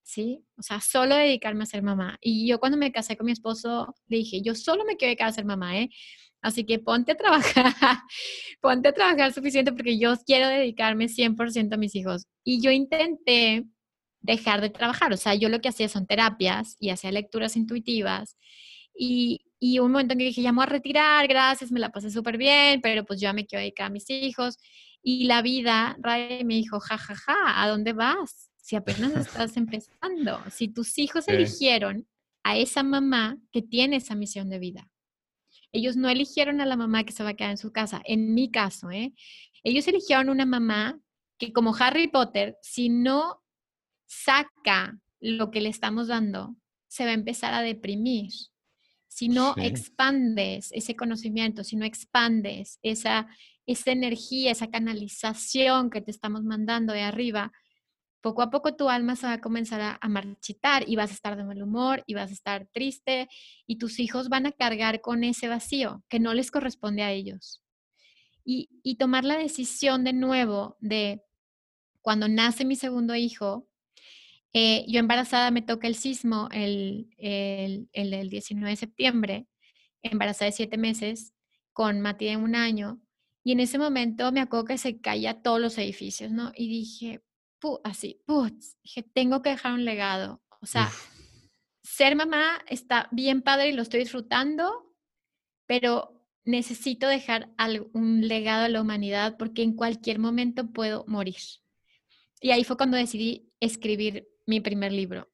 ¿sí? 0.02 0.44
O 0.58 0.64
sea, 0.64 0.82
solo 0.82 1.14
dedicarme 1.14 1.62
a 1.62 1.68
ser 1.68 1.84
mamá. 1.84 2.18
Y 2.22 2.48
yo 2.48 2.60
cuando 2.60 2.76
me 2.76 2.92
casé 2.92 3.16
con 3.16 3.28
mi 3.28 3.34
esposo, 3.34 3.94
le 4.08 4.18
dije, 4.18 4.42
yo 4.42 4.56
solo 4.56 4.84
me 4.84 4.98
quiero 4.98 5.10
dedicar 5.10 5.28
a 5.28 5.34
ser 5.34 5.46
mamá, 5.46 5.78
¿eh? 5.78 5.90
Así 6.42 6.66
que 6.66 6.80
ponte 6.80 7.12
a 7.12 7.16
trabajar, 7.16 7.72
ponte 8.62 8.90
a 8.90 8.94
trabajar 8.94 9.32
suficiente 9.32 9.74
porque 9.74 10.00
yo 10.00 10.16
quiero 10.26 10.48
dedicarme 10.48 11.08
100% 11.08 11.76
a 11.76 11.78
mis 11.78 11.94
hijos. 11.94 12.26
Y 12.44 12.64
yo 12.64 12.72
intenté 12.72 13.66
dejar 14.22 14.62
de 14.62 14.72
trabajar, 14.72 15.14
o 15.14 15.18
sea, 15.18 15.36
yo 15.36 15.50
lo 15.50 15.62
que 15.62 15.70
hacía 15.70 15.88
son 15.88 16.08
terapias 16.08 16.78
y 16.80 16.90
hacía 16.90 17.12
lecturas 17.12 17.56
intuitivas. 17.56 18.38
Y, 18.98 19.42
y 19.60 19.78
un 19.78 19.92
momento 19.92 20.14
en 20.14 20.18
que 20.18 20.26
dije, 20.26 20.42
ya 20.42 20.52
me 20.52 20.58
voy 20.58 20.64
a 20.64 20.66
retirar, 20.68 21.28
gracias, 21.28 21.72
me 21.72 21.80
la 21.80 21.92
pasé 21.92 22.10
súper 22.10 22.40
bien, 22.40 22.82
pero 22.82 23.06
pues 23.06 23.20
ya 23.20 23.34
me 23.34 23.46
quiero 23.46 23.62
dedicar 23.62 23.86
a 23.88 23.90
mis 23.92 24.10
hijos. 24.10 24.58
Y 25.08 25.26
la 25.26 25.44
vida, 25.44 25.96
Ray 26.00 26.44
me 26.46 26.56
dijo, 26.56 26.80
jajaja, 26.80 27.14
ja, 27.14 27.36
ja, 27.36 27.62
¿a 27.62 27.70
dónde 27.70 27.94
vas? 27.94 28.50
Si 28.58 28.76
apenas 28.76 29.16
estás 29.16 29.56
empezando, 29.58 30.42
si 30.50 30.68
tus 30.68 30.98
hijos 30.98 31.28
eligieron 31.28 32.08
a 32.44 32.58
esa 32.58 32.82
mamá 32.82 33.38
que 33.52 33.62
tiene 33.62 33.98
esa 33.98 34.16
misión 34.16 34.50
de 34.50 34.58
vida. 34.58 34.90
Ellos 35.72 35.96
no 35.96 36.10
eligieron 36.10 36.60
a 36.60 36.66
la 36.66 36.76
mamá 36.76 37.04
que 37.04 37.12
se 37.12 37.22
va 37.22 37.30
a 37.30 37.34
quedar 37.36 37.52
en 37.52 37.58
su 37.58 37.72
casa, 37.72 38.02
en 38.04 38.34
mi 38.34 38.50
caso, 38.50 38.90
¿eh? 38.90 39.14
Ellos 39.64 39.88
eligieron 39.88 40.30
una 40.30 40.48
mamá 40.48 41.00
que 41.38 41.54
como 41.54 41.76
Harry 41.76 42.08
Potter, 42.08 42.58
si 42.64 42.90
no 42.90 43.44
saca 44.08 45.00
lo 45.20 45.52
que 45.52 45.62
le 45.62 45.70
estamos 45.70 46.08
dando, 46.08 46.56
se 46.88 47.06
va 47.06 47.12
a 47.12 47.14
empezar 47.14 47.54
a 47.54 47.62
deprimir. 47.62 48.32
Si 49.08 49.30
no 49.30 49.54
expandes 49.58 50.72
ese 50.72 50.96
conocimiento, 50.96 51.64
si 51.64 51.76
no 51.76 51.86
expandes 51.86 52.80
esa, 52.82 53.28
esa 53.66 53.92
energía, 53.92 54.52
esa 54.52 54.70
canalización 54.70 55.90
que 55.90 56.02
te 56.02 56.12
estamos 56.12 56.44
mandando 56.44 56.94
de 56.94 57.02
arriba, 57.02 57.52
poco 58.26 58.42
a 58.42 58.50
poco 58.50 58.76
tu 58.76 58.90
alma 58.90 59.16
se 59.16 59.28
va 59.28 59.34
a 59.34 59.40
comenzar 59.40 60.00
a, 60.02 60.10
marchitar 60.10 60.84
y 60.90 60.96
vas 60.96 61.12
a 61.12 61.14
estar 61.14 61.38
de 61.38 61.44
mal 61.44 61.62
humor 61.62 62.04
y 62.08 62.16
vas 62.16 62.32
a 62.32 62.34
estar 62.34 62.68
triste 62.74 63.28
y 63.68 63.78
tus 63.78 64.00
hijos 64.00 64.30
van 64.30 64.48
a 64.48 64.52
cargar 64.52 65.02
con 65.02 65.24
ese 65.24 65.48
vacío 65.48 66.04
que 66.10 66.20
no 66.20 66.34
les 66.34 66.50
corresponde 66.50 67.04
a 67.04 67.12
ellos. 67.12 67.62
Y, 68.44 68.96
tomar 68.98 69.26
la 69.26 69.38
decisión 69.38 70.04
de 70.04 70.14
nuevo 70.14 70.76
de 70.80 71.22
cuando 72.02 72.28
nace 72.28 72.66
mi 72.66 72.76
segundo 72.76 73.14
hijo, 73.14 73.68
eh, 74.54 74.86
yo 74.88 75.00
embarazada 75.00 75.52
me 75.52 75.62
toca 75.62 75.88
el 75.88 75.96
sismo 75.96 76.50
el, 76.52 77.10
el, 77.18 77.90
el, 77.94 78.12
el 78.12 78.30
19 78.32 78.72
de 78.72 78.76
septiembre, 78.76 79.48
embarazada 80.02 80.50
de 80.50 80.58
siete 80.58 80.78
meses, 80.78 81.36
con 81.74 82.02
Mati 82.02 82.26
de 82.26 82.38
un 82.38 82.56
año, 82.56 83.05
y 83.46 83.52
en 83.52 83.60
ese 83.60 83.78
momento 83.78 84.32
me 84.32 84.42
acuerdo 84.42 84.66
que 84.66 84.80
se 84.80 85.00
caía 85.00 85.44
todos 85.44 85.62
los 85.62 85.78
edificios, 85.78 86.32
¿no? 86.32 86.52
Y 86.56 86.68
dije, 86.68 87.22
así, 87.84 88.20
putz, 88.26 88.76
dije, 88.84 89.04
tengo 89.04 89.44
que 89.44 89.52
dejar 89.52 89.74
un 89.74 89.86
legado. 89.86 90.42
O 90.62 90.66
sea, 90.66 90.92
ser 91.84 92.16
mamá 92.16 92.58
está 92.68 93.08
bien 93.12 93.44
padre 93.44 93.70
y 93.70 93.74
lo 93.74 93.84
estoy 93.84 94.00
disfrutando, 94.00 94.92
pero 95.68 96.28
necesito 96.44 97.08
dejar 97.08 97.54
un 97.94 98.28
legado 98.28 98.66
a 98.66 98.70
la 98.70 98.82
humanidad 98.82 99.38
porque 99.38 99.62
en 99.62 99.76
cualquier 99.76 100.18
momento 100.18 100.72
puedo 100.72 101.06
morir. 101.08 101.38
Y 102.42 102.50
ahí 102.50 102.64
fue 102.64 102.78
cuando 102.78 102.98
decidí 102.98 103.54
escribir 103.60 104.28
mi 104.48 104.60
primer 104.60 104.92
libro. 104.92 105.32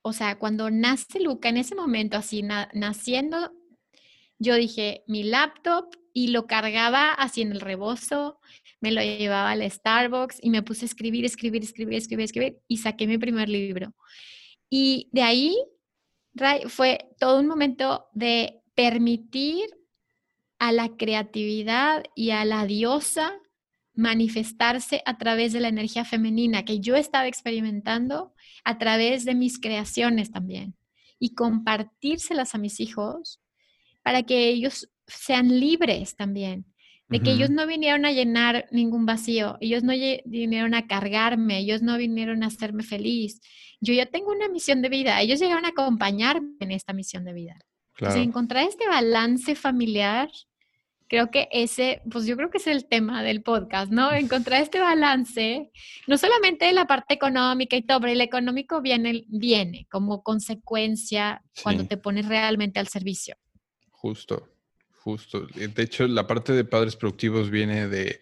O 0.00 0.14
sea, 0.14 0.38
cuando 0.38 0.70
nace 0.70 1.20
Luca, 1.20 1.50
en 1.50 1.58
ese 1.58 1.74
momento, 1.74 2.16
así 2.16 2.42
naciendo, 2.42 3.52
yo 4.38 4.54
dije, 4.54 5.04
mi 5.06 5.24
laptop 5.24 5.99
y 6.12 6.28
lo 6.28 6.46
cargaba 6.46 7.12
así 7.12 7.42
en 7.42 7.52
el 7.52 7.60
rebozo, 7.60 8.40
me 8.80 8.92
lo 8.92 9.02
llevaba 9.02 9.50
al 9.50 9.68
Starbucks 9.70 10.38
y 10.42 10.50
me 10.50 10.62
puse 10.62 10.84
a 10.84 10.86
escribir, 10.86 11.24
escribir, 11.24 11.62
escribir, 11.62 11.98
escribir, 11.98 12.24
escribir 12.24 12.58
y 12.68 12.78
saqué 12.78 13.06
mi 13.06 13.18
primer 13.18 13.48
libro. 13.48 13.94
Y 14.68 15.08
de 15.12 15.22
ahí 15.22 15.56
fue 16.68 17.06
todo 17.18 17.40
un 17.40 17.46
momento 17.46 18.06
de 18.12 18.60
permitir 18.74 19.68
a 20.58 20.72
la 20.72 20.96
creatividad 20.96 22.04
y 22.14 22.30
a 22.30 22.44
la 22.44 22.66
diosa 22.66 23.38
manifestarse 23.94 25.02
a 25.04 25.18
través 25.18 25.52
de 25.52 25.60
la 25.60 25.68
energía 25.68 26.04
femenina 26.04 26.64
que 26.64 26.80
yo 26.80 26.96
estaba 26.96 27.26
experimentando 27.26 28.32
a 28.64 28.78
través 28.78 29.24
de 29.24 29.34
mis 29.34 29.58
creaciones 29.58 30.30
también 30.30 30.76
y 31.18 31.34
compartírselas 31.34 32.54
a 32.54 32.58
mis 32.58 32.80
hijos 32.80 33.40
para 34.02 34.22
que 34.22 34.48
ellos 34.48 34.88
sean 35.10 35.60
libres 35.60 36.16
también, 36.16 36.66
de 37.08 37.20
que 37.20 37.32
ellos 37.32 37.50
no 37.50 37.66
vinieron 37.66 38.04
a 38.04 38.12
llenar 38.12 38.66
ningún 38.70 39.04
vacío, 39.04 39.58
ellos 39.60 39.82
no 39.82 39.92
vinieron 40.26 40.74
a 40.74 40.86
cargarme, 40.86 41.58
ellos 41.58 41.82
no 41.82 41.98
vinieron 41.98 42.44
a 42.44 42.46
hacerme 42.46 42.84
feliz. 42.84 43.40
Yo 43.80 43.92
ya 43.92 44.06
tengo 44.06 44.30
una 44.30 44.48
misión 44.48 44.80
de 44.80 44.90
vida, 44.90 45.20
ellos 45.20 45.40
llegaron 45.40 45.64
a 45.64 45.70
acompañarme 45.70 46.54
en 46.60 46.70
esta 46.70 46.92
misión 46.92 47.24
de 47.24 47.32
vida. 47.32 47.58
Entonces, 47.98 48.22
encontrar 48.22 48.66
este 48.66 48.86
balance 48.86 49.56
familiar, 49.56 50.30
creo 51.08 51.32
que 51.32 51.48
ese, 51.50 52.00
pues 52.08 52.26
yo 52.26 52.36
creo 52.36 52.48
que 52.48 52.58
es 52.58 52.68
el 52.68 52.86
tema 52.86 53.24
del 53.24 53.42
podcast, 53.42 53.90
¿no? 53.90 54.12
Encontrar 54.14 54.62
este 54.62 54.78
balance, 54.78 55.70
no 56.06 56.16
solamente 56.16 56.66
de 56.66 56.72
la 56.72 56.86
parte 56.86 57.14
económica 57.14 57.76
y 57.76 57.82
todo, 57.82 58.00
pero 58.00 58.12
el 58.12 58.20
económico 58.20 58.80
viene, 58.80 59.24
viene 59.26 59.86
como 59.90 60.22
consecuencia 60.22 61.42
cuando 61.62 61.86
te 61.86 61.96
pones 61.96 62.28
realmente 62.28 62.78
al 62.78 62.86
servicio. 62.86 63.34
Justo, 63.90 64.48
justo. 65.02 65.46
De 65.46 65.82
hecho, 65.82 66.06
la 66.06 66.26
parte 66.26 66.52
de 66.52 66.64
padres 66.64 66.96
productivos 66.96 67.50
viene 67.50 67.88
de, 67.88 68.20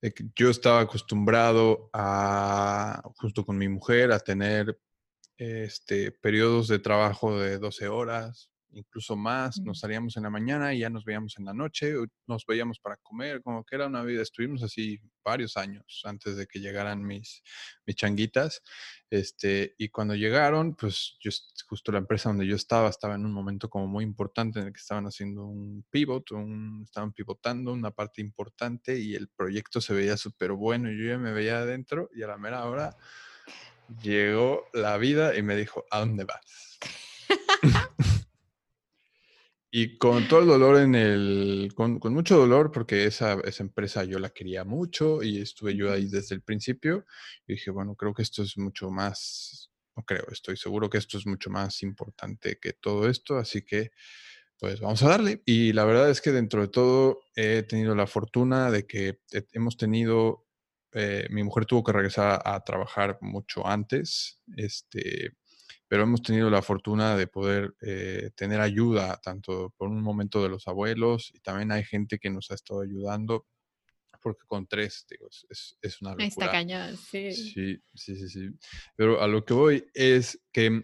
que 0.00 0.24
yo 0.34 0.50
estaba 0.50 0.80
acostumbrado 0.80 1.90
a, 1.92 3.02
justo 3.16 3.44
con 3.44 3.58
mi 3.58 3.68
mujer, 3.68 4.12
a 4.12 4.20
tener 4.20 4.78
este, 5.36 6.12
periodos 6.12 6.68
de 6.68 6.78
trabajo 6.78 7.38
de 7.38 7.58
12 7.58 7.88
horas, 7.88 8.51
incluso 8.72 9.16
más, 9.16 9.60
nos 9.60 9.80
salíamos 9.80 10.16
en 10.16 10.24
la 10.24 10.30
mañana 10.30 10.74
y 10.74 10.80
ya 10.80 10.90
nos 10.90 11.04
veíamos 11.04 11.38
en 11.38 11.44
la 11.44 11.54
noche, 11.54 11.94
nos 12.26 12.46
veíamos 12.46 12.78
para 12.78 12.96
comer, 12.96 13.42
como 13.42 13.64
que 13.64 13.76
era 13.76 13.86
una 13.86 14.02
vida, 14.02 14.22
estuvimos 14.22 14.62
así 14.62 15.00
varios 15.24 15.56
años 15.56 16.02
antes 16.04 16.36
de 16.36 16.46
que 16.46 16.60
llegaran 16.60 17.04
mis, 17.04 17.42
mis 17.86 17.96
changuitas, 17.96 18.62
este, 19.10 19.74
y 19.78 19.88
cuando 19.90 20.14
llegaron, 20.14 20.74
pues 20.74 21.16
yo, 21.20 21.30
justo 21.68 21.92
la 21.92 21.98
empresa 21.98 22.30
donde 22.30 22.46
yo 22.46 22.56
estaba, 22.56 22.88
estaba 22.88 23.14
en 23.14 23.26
un 23.26 23.32
momento 23.32 23.68
como 23.68 23.86
muy 23.86 24.04
importante 24.04 24.60
en 24.60 24.66
el 24.68 24.72
que 24.72 24.80
estaban 24.80 25.06
haciendo 25.06 25.44
un 25.44 25.84
pivot, 25.90 26.30
un, 26.32 26.82
estaban 26.84 27.12
pivotando 27.12 27.72
una 27.72 27.90
parte 27.90 28.20
importante 28.20 28.98
y 28.98 29.14
el 29.14 29.28
proyecto 29.28 29.80
se 29.80 29.94
veía 29.94 30.16
súper 30.16 30.52
bueno 30.52 30.90
yo 30.90 31.08
ya 31.08 31.18
me 31.18 31.32
veía 31.32 31.58
adentro 31.58 32.10
y 32.14 32.22
a 32.22 32.26
la 32.26 32.38
mera 32.38 32.64
hora 32.64 32.96
llegó 34.02 34.64
la 34.72 34.96
vida 34.96 35.36
y 35.36 35.42
me 35.42 35.56
dijo, 35.56 35.84
¿a 35.90 36.00
dónde 36.00 36.24
vas? 36.24 36.78
Y 39.74 39.96
con 39.96 40.28
todo 40.28 40.40
el 40.40 40.48
dolor 40.48 40.76
en 40.82 40.94
el, 40.94 41.72
con, 41.74 41.98
con 41.98 42.12
mucho 42.12 42.36
dolor, 42.36 42.70
porque 42.70 43.06
esa, 43.06 43.40
esa, 43.44 43.62
empresa 43.62 44.04
yo 44.04 44.18
la 44.18 44.28
quería 44.28 44.64
mucho 44.64 45.22
y 45.22 45.40
estuve 45.40 45.74
yo 45.74 45.90
ahí 45.90 46.08
desde 46.10 46.34
el 46.34 46.42
principio. 46.42 47.06
Y 47.46 47.54
dije, 47.54 47.70
bueno, 47.70 47.94
creo 47.96 48.12
que 48.12 48.20
esto 48.20 48.42
es 48.42 48.58
mucho 48.58 48.90
más, 48.90 49.70
no 49.96 50.02
creo, 50.04 50.26
estoy 50.30 50.58
seguro 50.58 50.90
que 50.90 50.98
esto 50.98 51.16
es 51.16 51.26
mucho 51.26 51.48
más 51.48 51.82
importante 51.82 52.58
que 52.60 52.74
todo 52.74 53.08
esto, 53.08 53.38
así 53.38 53.62
que 53.62 53.92
pues 54.58 54.78
vamos 54.80 55.02
a 55.04 55.08
darle. 55.08 55.42
Y 55.46 55.72
la 55.72 55.86
verdad 55.86 56.10
es 56.10 56.20
que 56.20 56.32
dentro 56.32 56.60
de 56.60 56.68
todo 56.68 57.20
he 57.34 57.62
tenido 57.62 57.94
la 57.94 58.06
fortuna 58.06 58.70
de 58.70 58.86
que 58.86 59.20
hemos 59.52 59.78
tenido, 59.78 60.46
eh, 60.92 61.26
mi 61.30 61.44
mujer 61.44 61.64
tuvo 61.64 61.82
que 61.82 61.92
regresar 61.92 62.42
a, 62.44 62.56
a 62.56 62.62
trabajar 62.62 63.16
mucho 63.22 63.66
antes, 63.66 64.38
este, 64.54 65.32
pero 65.92 66.04
hemos 66.04 66.22
tenido 66.22 66.48
la 66.48 66.62
fortuna 66.62 67.16
de 67.18 67.26
poder 67.26 67.74
eh, 67.82 68.30
tener 68.34 68.62
ayuda, 68.62 69.20
tanto 69.22 69.74
por 69.76 69.90
un 69.90 70.00
momento 70.00 70.42
de 70.42 70.48
los 70.48 70.66
abuelos, 70.66 71.30
y 71.34 71.40
también 71.40 71.70
hay 71.70 71.84
gente 71.84 72.18
que 72.18 72.30
nos 72.30 72.50
ha 72.50 72.54
estado 72.54 72.80
ayudando, 72.80 73.46
porque 74.22 74.46
con 74.46 74.66
tres, 74.66 75.04
digo, 75.10 75.28
es, 75.50 75.76
es 75.82 76.00
una 76.00 76.12
locura. 76.12 76.26
Está 76.26 76.50
cañón, 76.50 76.96
sí. 76.96 77.34
Sí, 77.34 77.82
sí, 77.94 78.16
sí, 78.16 78.28
sí. 78.30 78.48
Pero 78.96 79.20
a 79.20 79.28
lo 79.28 79.44
que 79.44 79.52
voy 79.52 79.84
es 79.92 80.40
que 80.50 80.82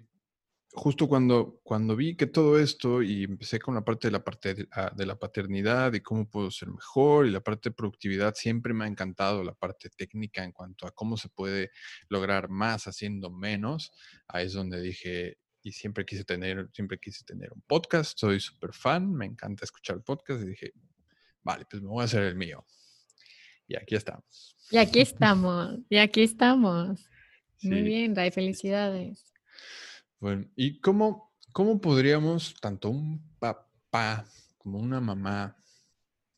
justo 0.79 1.09
cuando, 1.09 1.61
cuando 1.64 1.97
vi 1.97 2.16
que 2.16 2.26
todo 2.26 2.59
esto 2.59 3.03
y 3.03 3.24
empecé 3.24 3.59
con 3.59 3.74
la 3.74 3.85
parte 3.85 4.09
de 4.09 4.12
la, 4.12 4.24
parte 4.24 4.68
ah, 4.72 4.93
de, 4.97 5.07
la 5.07 5.18
paternidad 5.18 5.93
y 5.93 6.01
cómo 6.01 6.31
puedo 6.31 6.51
ser 6.51 6.70
mejor 6.70 7.26
y 7.26 7.31
la 7.31 7.41
parte 7.41 7.70
de 7.70 7.74
productividad, 7.74 8.35
siempre 8.35 8.72
me 8.72 8.85
ha 8.85 8.89
encantado 8.89 9.43
la 9.43 9.55
parte 9.55 9.91
técnica 9.91 10.45
en 10.45 10.53
cuanto 10.53 10.87
a 10.87 10.93
cómo 10.93 11.16
se 11.16 11.29
puede 11.29 11.72
lograr 12.09 12.49
más 12.49 12.87
haciendo 12.87 13.31
menos. 13.31 13.93
Ahí 14.29 14.47
es 14.47 14.53
donde 14.53 14.81
dije, 14.81 15.39
y 15.62 15.72
siempre 15.72 16.07
quise 16.07 16.24
tener, 16.24 16.70
siempre 16.72 16.99
quise 16.99 17.24
tener 17.24 17.53
un 17.53 17.62
podcast, 17.62 18.16
soy 18.16 18.39
súper 18.39 18.72
fan, 18.72 19.12
me 19.12 19.26
encanta 19.26 19.64
escuchar 19.64 20.01
podcast 20.03 20.43
y 20.43 20.47
dije, 20.47 20.72
vale, 21.43 21.66
pues 21.68 21.83
me 21.83 21.89
voy 21.89 22.03
a 22.03 22.05
hacer 22.05 22.22
el 22.22 22.37
mío. 22.37 22.64
Y 23.66 23.76
aquí 23.76 23.97
estamos. 23.97 24.57
Y 24.70 24.79
aquí 24.79 25.01
estamos, 25.01 25.81
y 25.89 25.99
aquí 25.99 26.22
estamos. 26.22 27.09
Muy 27.62 27.83
bien, 27.83 28.14
Ray, 28.14 28.31
felicidades. 28.31 29.29
Bueno, 30.21 30.47
¿y 30.57 30.81
cómo, 30.81 31.33
cómo 31.53 31.81
podríamos, 31.81 32.55
tanto 32.61 32.91
un 32.91 33.37
papá 33.39 34.27
como 34.57 34.79
una 34.79 35.01
mamá, 35.01 35.57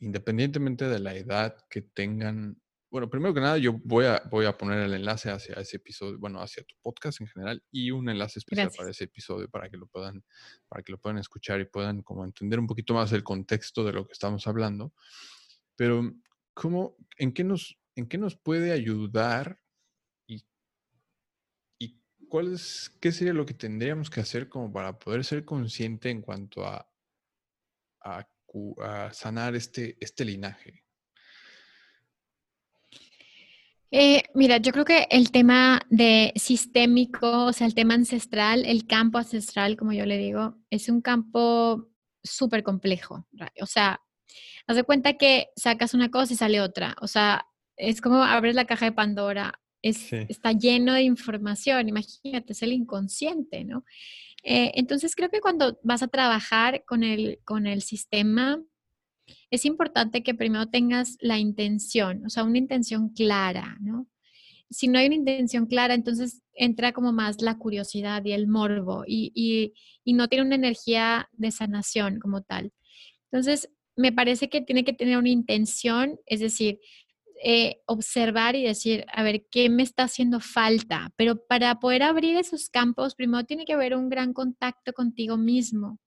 independientemente 0.00 0.86
de 0.86 0.98
la 0.98 1.14
edad 1.14 1.56
que 1.70 1.80
tengan, 1.80 2.60
bueno, 2.90 3.08
primero 3.08 3.32
que 3.32 3.40
nada, 3.40 3.56
yo 3.56 3.80
voy 3.84 4.04
a, 4.04 4.22
voy 4.30 4.44
a 4.44 4.58
poner 4.58 4.80
el 4.80 4.92
enlace 4.92 5.30
hacia 5.30 5.54
ese 5.54 5.78
episodio, 5.78 6.18
bueno, 6.18 6.42
hacia 6.42 6.62
tu 6.64 6.74
podcast 6.82 7.22
en 7.22 7.28
general 7.28 7.62
y 7.70 7.90
un 7.90 8.10
enlace 8.10 8.40
especial 8.40 8.70
para 8.76 8.90
ese 8.90 9.04
episodio 9.04 9.48
para 9.48 9.70
que 9.70 9.78
lo 9.78 9.86
puedan, 9.86 10.24
para 10.68 10.82
que 10.82 10.92
lo 10.92 10.98
puedan 10.98 11.18
escuchar 11.18 11.60
y 11.60 11.64
puedan 11.64 12.02
como 12.02 12.24
entender 12.24 12.58
un 12.58 12.66
poquito 12.66 12.92
más 12.92 13.12
el 13.12 13.22
contexto 13.22 13.82
de 13.84 13.92
lo 13.92 14.06
que 14.06 14.12
estamos 14.12 14.46
hablando. 14.46 14.92
Pero, 15.76 16.12
¿cómo, 16.52 16.96
en 17.16 17.32
qué 17.32 17.44
nos, 17.44 17.78
en 17.94 18.08
qué 18.08 18.18
nos 18.18 18.36
puede 18.36 18.72
ayudar 18.72 19.59
¿cuál 22.30 22.54
es, 22.54 22.90
¿qué 23.00 23.12
sería 23.12 23.34
lo 23.34 23.44
que 23.44 23.52
tendríamos 23.52 24.08
que 24.08 24.20
hacer 24.20 24.48
como 24.48 24.72
para 24.72 24.98
poder 24.98 25.24
ser 25.24 25.44
consciente 25.44 26.08
en 26.08 26.22
cuanto 26.22 26.64
a, 26.64 26.86
sanar 29.12 29.54
este, 29.54 29.98
este 30.00 30.24
linaje? 30.24 30.82
Eh, 33.90 34.22
mira, 34.34 34.58
yo 34.58 34.72
creo 34.72 34.84
que 34.84 35.08
el 35.10 35.32
tema 35.32 35.82
de 35.90 36.32
sistémico, 36.36 37.46
o 37.46 37.52
sea, 37.52 37.66
el 37.66 37.74
tema 37.74 37.94
ancestral, 37.94 38.64
el 38.64 38.86
campo 38.86 39.18
ancestral, 39.18 39.76
como 39.76 39.92
yo 39.92 40.06
le 40.06 40.16
digo, 40.16 40.56
es 40.70 40.88
un 40.88 41.00
campo 41.00 41.88
súper 42.22 42.62
complejo. 42.62 43.26
O 43.60 43.66
sea, 43.66 44.00
haz 44.68 44.76
de 44.76 44.84
cuenta 44.84 45.14
que 45.14 45.48
sacas 45.56 45.92
una 45.92 46.10
cosa 46.10 46.32
y 46.32 46.36
sale 46.36 46.60
otra. 46.60 46.94
O 47.00 47.08
sea, 47.08 47.46
es 47.76 48.00
como 48.00 48.22
abres 48.22 48.54
la 48.54 48.66
caja 48.66 48.86
de 48.86 48.92
Pandora 48.92 49.60
está 49.82 50.52
lleno 50.52 50.94
de 50.94 51.02
información, 51.02 51.88
imagínate, 51.88 52.52
es 52.52 52.62
el 52.62 52.72
inconsciente, 52.72 53.64
¿no? 53.64 53.84
Eh, 54.42 54.72
entonces 54.74 55.14
creo 55.14 55.30
que 55.30 55.40
cuando 55.40 55.78
vas 55.82 56.02
a 56.02 56.08
trabajar 56.08 56.84
con 56.86 57.02
el, 57.02 57.40
con 57.44 57.66
el 57.66 57.82
sistema, 57.82 58.62
es 59.50 59.64
importante 59.64 60.22
que 60.22 60.34
primero 60.34 60.68
tengas 60.68 61.16
la 61.20 61.38
intención, 61.38 62.24
o 62.26 62.30
sea, 62.30 62.44
una 62.44 62.58
intención 62.58 63.10
clara, 63.10 63.76
¿no? 63.80 64.08
Si 64.70 64.86
no 64.86 64.98
hay 64.98 65.06
una 65.06 65.16
intención 65.16 65.66
clara, 65.66 65.94
entonces 65.94 66.42
entra 66.54 66.92
como 66.92 67.12
más 67.12 67.42
la 67.42 67.58
curiosidad 67.58 68.24
y 68.24 68.32
el 68.32 68.46
morbo 68.46 69.04
y, 69.06 69.32
y, 69.34 69.74
y 70.04 70.12
no 70.12 70.28
tiene 70.28 70.44
una 70.44 70.54
energía 70.54 71.28
de 71.32 71.50
sanación 71.50 72.20
como 72.20 72.42
tal. 72.42 72.72
Entonces, 73.32 73.68
me 73.96 74.12
parece 74.12 74.48
que 74.48 74.60
tiene 74.60 74.84
que 74.84 74.92
tener 74.92 75.18
una 75.18 75.28
intención, 75.28 76.18
es 76.26 76.40
decir, 76.40 76.78
eh, 77.42 77.80
observar 77.86 78.54
y 78.54 78.64
decir, 78.64 79.06
a 79.12 79.22
ver, 79.22 79.46
¿qué 79.50 79.70
me 79.70 79.82
está 79.82 80.02
haciendo 80.04 80.40
falta? 80.40 81.10
Pero 81.16 81.46
para 81.46 81.80
poder 81.80 82.02
abrir 82.02 82.36
esos 82.36 82.68
campos, 82.68 83.14
primero 83.14 83.44
tiene 83.44 83.64
que 83.64 83.72
haber 83.72 83.96
un 83.96 84.10
gran 84.10 84.34
contacto 84.34 84.92
contigo 84.92 85.38
mismo. 85.38 85.98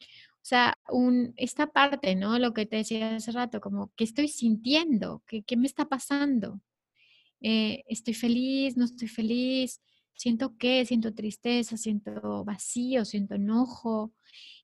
O 0.00 0.42
sea, 0.42 0.78
un, 0.88 1.34
esta 1.36 1.66
parte, 1.66 2.14
¿no? 2.14 2.38
Lo 2.38 2.54
que 2.54 2.64
te 2.64 2.76
decía 2.76 3.16
hace 3.16 3.30
rato, 3.32 3.60
como, 3.60 3.92
¿qué 3.94 4.04
estoy 4.04 4.28
sintiendo? 4.28 5.22
¿Qué, 5.26 5.42
qué 5.42 5.56
me 5.58 5.66
está 5.66 5.84
pasando? 5.86 6.62
Eh, 7.42 7.84
¿Estoy 7.86 8.14
feliz? 8.14 8.76
¿No 8.78 8.86
estoy 8.86 9.08
feliz? 9.08 9.82
¿Siento 10.14 10.56
qué? 10.56 10.86
¿Siento 10.86 11.14
tristeza? 11.14 11.76
¿Siento 11.76 12.44
vacío? 12.44 13.04
¿Siento 13.04 13.34
enojo? 13.34 14.14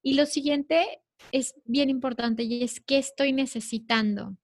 Y 0.03 0.15
lo 0.15 0.25
siguiente 0.25 1.03
es 1.31 1.55
bien 1.67 1.91
importante 1.91 2.43
y 2.43 2.63
es, 2.63 2.81
¿qué 2.81 2.97
estoy 2.99 3.33
necesitando? 3.33 4.37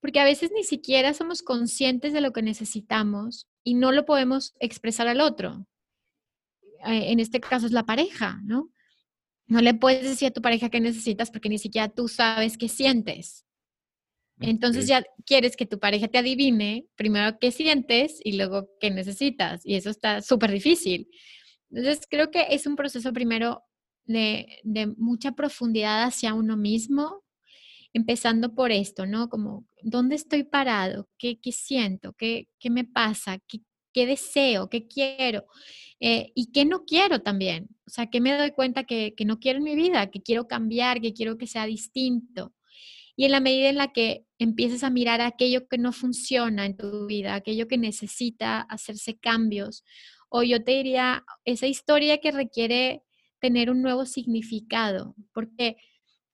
Porque 0.00 0.20
a 0.20 0.24
veces 0.24 0.50
ni 0.54 0.64
siquiera 0.64 1.14
somos 1.14 1.42
conscientes 1.42 2.12
de 2.12 2.20
lo 2.20 2.32
que 2.32 2.42
necesitamos 2.42 3.46
y 3.62 3.74
no 3.74 3.92
lo 3.92 4.04
podemos 4.06 4.54
expresar 4.60 5.08
al 5.08 5.20
otro. 5.20 5.66
Eh, 6.86 7.12
en 7.12 7.20
este 7.20 7.40
caso 7.40 7.66
es 7.66 7.72
la 7.72 7.84
pareja, 7.84 8.40
¿no? 8.44 8.70
No 9.46 9.60
le 9.60 9.74
puedes 9.74 10.04
decir 10.04 10.28
a 10.28 10.32
tu 10.32 10.40
pareja 10.40 10.70
qué 10.70 10.80
necesitas 10.80 11.30
porque 11.30 11.48
ni 11.48 11.58
siquiera 11.58 11.88
tú 11.88 12.08
sabes 12.08 12.56
qué 12.56 12.68
sientes. 12.68 13.44
Entonces 14.42 14.86
ya 14.86 15.04
quieres 15.26 15.54
que 15.54 15.66
tu 15.66 15.78
pareja 15.78 16.08
te 16.08 16.16
adivine 16.16 16.86
primero 16.96 17.38
qué 17.38 17.50
sientes 17.50 18.20
y 18.24 18.38
luego 18.38 18.70
qué 18.80 18.90
necesitas. 18.90 19.60
Y 19.66 19.74
eso 19.74 19.90
está 19.90 20.22
súper 20.22 20.50
difícil. 20.50 21.10
Entonces 21.70 22.06
creo 22.08 22.30
que 22.30 22.46
es 22.50 22.66
un 22.66 22.74
proceso 22.74 23.12
primero 23.12 23.62
de, 24.04 24.60
de 24.62 24.86
mucha 24.86 25.32
profundidad 25.32 26.04
hacia 26.04 26.32
uno 26.32 26.56
mismo, 26.56 27.22
empezando 27.92 28.54
por 28.54 28.70
esto, 28.72 29.06
¿no? 29.06 29.28
Como, 29.28 29.66
¿dónde 29.82 30.16
estoy 30.16 30.44
parado? 30.44 31.08
¿Qué, 31.18 31.38
siento? 31.52 32.14
¿Qué, 32.14 32.48
me 32.70 32.84
pasa? 32.84 33.38
¿Qué, 33.92 34.06
deseo? 34.06 34.68
¿Qué 34.68 34.86
quiero? 34.86 35.46
Eh, 35.98 36.32
y 36.34 36.52
qué 36.52 36.64
no 36.64 36.84
quiero 36.84 37.20
también. 37.20 37.68
O 37.86 37.90
sea, 37.90 38.06
que 38.06 38.20
me 38.20 38.36
doy 38.36 38.52
cuenta 38.52 38.84
que, 38.84 39.14
que, 39.16 39.24
no 39.24 39.38
quiero 39.40 39.58
en 39.58 39.64
mi 39.64 39.74
vida, 39.74 40.10
que 40.10 40.22
quiero 40.22 40.46
cambiar, 40.46 41.00
que 41.00 41.12
quiero 41.12 41.36
que 41.36 41.46
sea 41.46 41.66
distinto. 41.66 42.54
Y 43.16 43.26
en 43.26 43.32
la 43.32 43.40
medida 43.40 43.68
en 43.68 43.76
la 43.76 43.92
que 43.92 44.24
empieces 44.38 44.82
a 44.84 44.90
mirar 44.90 45.20
aquello 45.20 45.68
que 45.68 45.76
no 45.76 45.92
funciona 45.92 46.64
en 46.64 46.76
tu 46.76 47.06
vida, 47.06 47.34
aquello 47.34 47.68
que 47.68 47.76
necesita 47.76 48.60
hacerse 48.60 49.18
cambios, 49.18 49.84
o 50.30 50.42
yo 50.42 50.62
te 50.62 50.72
diría, 50.72 51.24
esa 51.44 51.66
historia 51.66 52.18
que 52.18 52.30
requiere 52.30 53.02
tener 53.40 53.70
un 53.70 53.82
nuevo 53.82 54.06
significado, 54.06 55.16
porque 55.34 55.76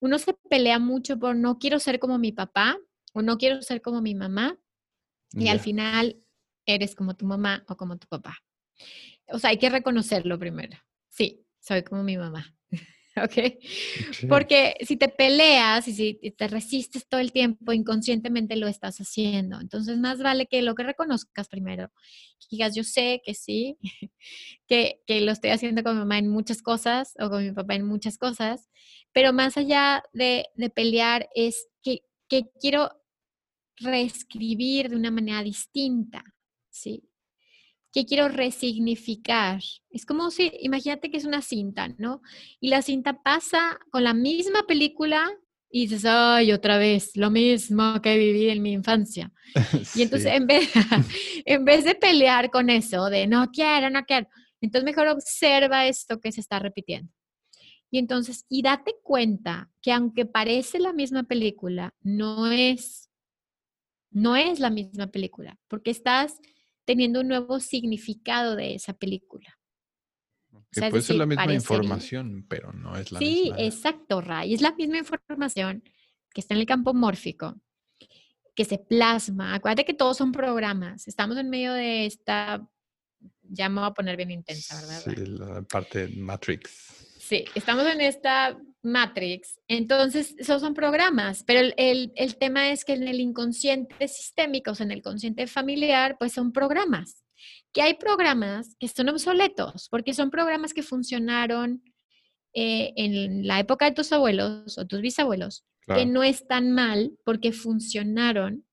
uno 0.01 0.19
se 0.19 0.35
pelea 0.49 0.79
mucho 0.79 1.19
por 1.19 1.37
no 1.37 1.59
quiero 1.59 1.79
ser 1.79 1.99
como 1.99 2.19
mi 2.19 2.33
papá 2.33 2.79
o 3.13 3.23
no 3.23 3.39
quiero 3.39 3.63
ser 3.63 3.81
como 3.81 4.03
mi 4.03 4.15
mamá 4.15 4.59
y 5.33 5.49
al 5.49 5.61
final 5.61 6.23
eres 6.67 6.95
como 6.95 7.15
tu 7.15 7.27
mamá 7.27 7.65
o 7.69 7.77
como 7.77 7.99
tu 7.99 8.07
papá. 8.07 8.39
O 9.29 9.39
sea, 9.39 9.51
hay 9.51 9.59
que 9.59 9.71
reconocerlo 9.71 10.39
primero. 10.39 10.79
Sí, 11.09 11.45
soy 11.61 11.83
como 11.83 12.03
mi 12.03 12.17
mamá. 12.17 12.55
¿Ok? 13.25 14.29
Porque 14.29 14.75
si 14.83 14.97
te 14.97 15.09
peleas 15.09 15.89
y 15.89 15.95
si 15.95 16.15
te 16.37 16.49
resistes 16.49 17.09
todo 17.09 17.21
el 17.21 17.33
tiempo, 17.33 17.73
inconscientemente 17.73 18.57
lo 18.57 18.69
estás 18.69 18.99
haciendo. 18.99 19.59
Entonces, 19.61 19.99
más 19.99 20.23
vale 20.23 20.47
que 20.47 20.61
lo 20.63 20.75
que 20.75 20.83
reconozcas 20.83 21.49
primero. 21.49 21.91
digas, 22.51 22.75
yo 22.75 22.85
sé 22.85 23.23
que 23.25 23.35
sí, 23.35 23.79
que, 24.69 25.01
que 25.07 25.21
lo 25.23 25.33
estoy 25.33 25.51
haciendo 25.51 25.83
con 25.83 25.95
mi 25.95 26.01
mamá 26.01 26.19
en 26.19 26.29
muchas 26.29 26.61
cosas 26.61 27.15
o 27.19 27.31
con 27.31 27.45
mi 27.45 27.53
papá 27.53 27.75
en 27.75 27.87
muchas 27.87 28.19
cosas, 28.19 28.69
pero 29.13 29.33
más 29.33 29.57
allá 29.57 30.03
de, 30.13 30.47
de 30.55 30.71
pelear 30.71 31.29
es 31.35 31.69
que, 31.83 32.01
que 32.29 32.51
quiero 32.61 32.91
reescribir 33.77 34.91
de 34.91 34.97
una 34.97 35.11
manera 35.11 35.43
distinta, 35.43 36.23
¿sí? 36.71 37.09
Que 37.97 38.05
quiero 38.05 38.29
resignificar. 38.29 39.63
Es 39.89 40.05
como 40.05 40.31
si, 40.31 40.53
imagínate 40.61 41.11
que 41.11 41.17
es 41.17 41.25
una 41.25 41.41
cinta, 41.41 41.89
¿no? 41.97 42.21
Y 42.61 42.69
la 42.69 42.83
cinta 42.83 43.23
pasa 43.23 43.79
con 43.91 44.05
la 44.05 44.13
misma 44.13 44.65
película 44.67 45.27
y 45.71 45.87
dices, 45.87 46.05
ay, 46.05 46.53
otra 46.53 46.77
vez, 46.77 47.17
lo 47.17 47.31
mismo 47.31 48.03
que 48.03 48.19
viví 48.19 48.51
en 48.51 48.61
mi 48.61 48.73
infancia. 48.73 49.33
Y 49.95 50.03
entonces, 50.03 50.31
en, 50.31 50.47
vez, 50.47 50.69
en 51.47 51.65
vez 51.65 51.87
de 51.87 51.95
pelear 51.95 52.51
con 52.51 52.69
eso, 52.69 53.09
de 53.09 53.27
no 53.27 53.51
quiero, 53.51 53.89
no 53.89 54.05
quiero, 54.05 54.29
entonces 54.61 54.85
mejor 54.85 55.09
observa 55.09 55.87
esto 55.87 56.21
que 56.21 56.33
se 56.33 56.43
está 56.43 56.59
repitiendo. 56.59 57.11
Y 57.91 57.97
entonces, 57.97 58.45
y 58.51 58.61
date 58.61 58.97
cuenta 59.03 59.71
que 59.81 59.93
aunque 59.93 60.27
parece 60.27 60.81
la 60.81 60.93
misma 60.93 61.23
película, 61.23 61.95
no 62.03 62.53
es, 62.53 63.09
no 64.11 64.37
es 64.37 64.61
la 64.61 64.69
misma 64.69 65.07
película, 65.07 65.59
porque 65.67 65.93
estás 65.93 66.39
teniendo 66.87 67.21
un 67.21 67.29
nuevo 67.29 67.61
significado 67.61 68.57
de 68.57 68.77
esa 68.77 68.95
película. 68.95 69.59
Que 70.71 70.89
puede 70.89 71.03
ser 71.03 71.17
la 71.17 71.27
misma 71.27 71.53
información, 71.53 72.47
pero 72.49 72.73
no 72.73 72.97
es 72.97 73.13
la 73.13 73.21
misma. 73.21 73.35
Sí, 73.37 73.53
exacto, 73.59 74.21
Ray. 74.21 74.55
Es 74.55 74.63
la 74.63 74.75
misma 74.75 74.99
información 74.99 75.83
que 76.33 76.41
está 76.41 76.55
en 76.55 76.61
el 76.61 76.67
campo 76.67 76.95
mórfico, 76.95 77.61
que 78.55 78.65
se 78.65 78.79
plasma. 78.79 79.55
Acuérdate 79.55 79.85
que 79.85 79.95
todos 79.95 80.17
son 80.17 80.33
programas. 80.33 81.09
Estamos 81.09 81.37
en 81.37 81.51
medio 81.51 81.73
de 81.73 82.07
esta, 82.07 82.67
ya 83.43 83.69
me 83.69 83.81
voy 83.81 83.91
a 83.91 83.95
poner 83.95 84.17
bien 84.17 84.31
intensa, 84.31 84.81
¿verdad? 84.81 85.03
Sí, 85.05 85.27
la 85.27 85.63
parte 85.63 86.09
Matrix. 86.09 87.06
Sí, 87.29 87.45
estamos 87.55 87.87
en 87.87 88.01
esta 88.01 88.57
Matrix. 88.83 89.59
Entonces, 89.67 90.35
esos 90.39 90.61
son 90.61 90.75
programas, 90.75 91.43
pero 91.45 91.61
el, 91.77 92.13
el, 92.15 92.37
tema 92.37 92.71
es 92.71 92.85
que 92.85 92.93
en 92.93 93.09
el 93.09 93.21
inconsciente 93.21 94.07
sistémico, 94.07 94.71
o 94.71 94.75
sea, 94.75 94.85
en 94.85 94.93
el 94.93 95.03
consciente 95.03 95.47
familiar, 95.47 96.17
pues 96.19 96.33
son 96.33 96.53
programas 96.53 97.25
que 97.77 97.83
hay 97.83 97.93
programas 97.93 98.75
que 98.81 98.89
son 98.89 99.11
obsoletos, 99.11 99.89
porque 99.91 100.15
son 100.15 100.31
programas 100.31 100.73
que 100.73 100.83
funcionaron 100.83 101.83
eh, 102.55 102.95
en 102.97 103.47
la 103.47 103.61
época 103.61 103.85
de 103.85 103.93
tus 103.93 104.13
abuelos 104.13 104.79
o 104.79 104.87
tus 104.87 105.03
bisabuelos, 105.03 105.67
que 105.87 106.07
no 106.07 106.23
están 106.23 106.73
mal 106.73 107.13
porque 107.23 107.53
funcionaron 107.53 108.65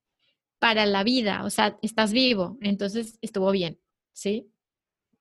para 0.58 0.86
la 0.86 1.04
vida, 1.04 1.44
o 1.44 1.50
sea, 1.50 1.78
estás 1.82 2.14
vivo, 2.14 2.56
entonces 2.62 3.18
estuvo 3.20 3.50
bien, 3.50 3.78
¿sí? 4.14 4.50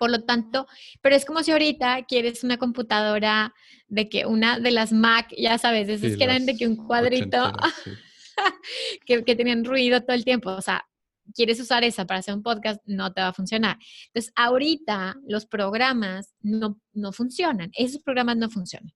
Por 0.04 0.12
lo 0.12 0.26
tanto, 0.26 0.68
pero 0.99 1.16
es 1.16 1.24
como 1.24 1.43
si 1.43 1.51
ahorita 1.51 2.04
quieres 2.06 2.43
una 2.43 2.58
computadora 2.58 3.54
de 3.88 4.10
que 4.10 4.26
una 4.26 4.60
de 4.60 4.72
las 4.72 4.91
Mac, 4.91 5.34
ya 5.38 5.58
sabes, 5.58 5.88
esas 5.88 6.18
que 6.18 6.26
eran 6.26 6.45
de 6.45 6.58
que 6.58 6.68
un 6.68 6.76
cuadrito 6.76 7.54
que, 9.06 9.24
que 9.24 9.36
tenían 9.38 9.64
ruido 9.64 10.01
todo 10.01 10.14
el 10.14 10.26
tiempo, 10.26 10.49
o 10.49 10.62
sea, 10.62 10.86
quieres 11.34 11.58
usar 11.62 11.86
esa 11.86 12.06
para 12.06 12.20
hacer 12.20 12.34
un 12.34 12.43
podcast, 12.43 12.82
no 12.86 13.14
te 13.14 13.22
va 13.22 13.30
a 13.30 13.34
funcionar. 13.34 13.78
Entonces, 14.08 14.34
ahorita 14.36 15.16
los 15.26 15.45
programas 15.45 16.34
no, 16.41 16.82
no 16.91 17.14
funcionan, 17.14 17.72
esos 17.74 18.04
programas 18.04 18.36
no 18.36 18.49
funcionan. 18.49 18.91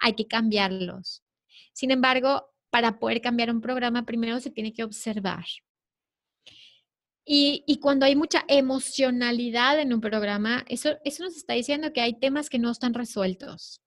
Hay 0.00 0.14
que 0.14 0.26
cambiarlos. 0.26 1.22
Sin 1.72 1.92
embargo, 1.92 2.48
para 2.70 2.98
poder 2.98 3.20
cambiar 3.20 3.52
un 3.52 3.60
programa, 3.60 4.04
primero 4.04 4.40
se 4.40 4.50
tiene 4.50 4.72
que 4.72 4.82
observar. 4.82 5.44
Y, 7.30 7.62
y, 7.66 7.78
cuando 7.78 8.06
hay 8.06 8.16
mucha 8.16 8.42
emocionalidad 8.48 9.78
en 9.78 9.92
un 9.92 10.00
programa, 10.00 10.64
eso, 10.66 10.96
eso 11.04 11.24
nos 11.24 11.36
está 11.36 11.52
diciendo 11.52 11.92
que 11.92 12.00
hay 12.00 12.18
temas 12.18 12.48
que 12.48 12.58
no 12.58 12.70
están 12.70 12.94
resueltos. 12.94 13.82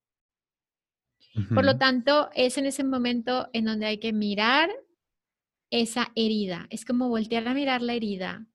Por 1.53 1.65
lo 1.65 1.77
tanto, 1.77 2.29
es 2.35 2.57
en 2.57 2.67
ese 2.67 2.83
momento 2.83 3.49
en 3.53 3.65
donde 3.65 3.87
hay 3.87 3.97
que 3.97 4.13
mirar 4.13 4.69
esa 5.71 6.11
herida. 6.15 6.67
Es 6.69 6.85
como 6.85 7.09
voltear 7.09 7.47
a 7.47 7.53
mirar 7.53 7.81
la 7.81 7.93
herida 7.93 8.45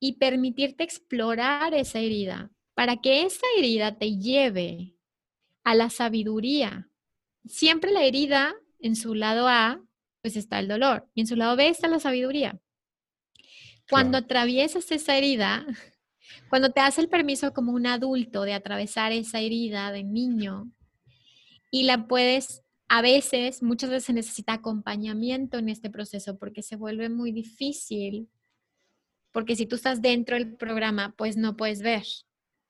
y 0.00 0.14
permitirte 0.14 0.82
explorar 0.82 1.74
esa 1.74 2.00
herida 2.00 2.50
para 2.74 2.96
que 2.96 3.22
esa 3.22 3.46
herida 3.58 3.98
te 3.98 4.16
lleve 4.16 4.96
a 5.62 5.74
la 5.74 5.90
sabiduría. 5.90 6.88
Siempre 7.44 7.92
la 7.92 8.04
herida 8.04 8.54
en 8.80 8.96
su 8.96 9.14
lado 9.14 9.46
A, 9.46 9.84
pues 10.22 10.36
está 10.36 10.58
el 10.58 10.68
dolor 10.68 11.08
y 11.14 11.20
en 11.20 11.26
su 11.26 11.36
lado 11.36 11.54
B 11.54 11.68
está 11.68 11.86
la 11.88 12.00
sabiduría. 12.00 12.60
Cuando 13.90 14.18
atraviesas 14.18 14.90
esa 14.90 15.16
herida, 15.16 15.66
cuando 16.48 16.70
te 16.70 16.80
das 16.80 16.98
el 16.98 17.08
permiso 17.08 17.52
como 17.52 17.72
un 17.72 17.86
adulto 17.86 18.42
de 18.42 18.54
atravesar 18.54 19.12
esa 19.12 19.40
herida 19.40 19.92
de 19.92 20.04
niño 20.04 20.70
y 21.70 21.84
la 21.84 22.06
puedes 22.06 22.62
a 22.88 23.02
veces, 23.02 23.62
muchas 23.62 23.90
veces 23.90 24.04
se 24.04 24.12
necesita 24.14 24.54
acompañamiento 24.54 25.58
en 25.58 25.68
este 25.68 25.90
proceso 25.90 26.38
porque 26.38 26.62
se 26.62 26.76
vuelve 26.76 27.10
muy 27.10 27.32
difícil, 27.32 28.30
porque 29.30 29.56
si 29.56 29.66
tú 29.66 29.76
estás 29.76 30.00
dentro 30.00 30.36
del 30.36 30.56
programa, 30.56 31.14
pues 31.16 31.36
no 31.36 31.56
puedes 31.56 31.82
ver. 31.82 32.04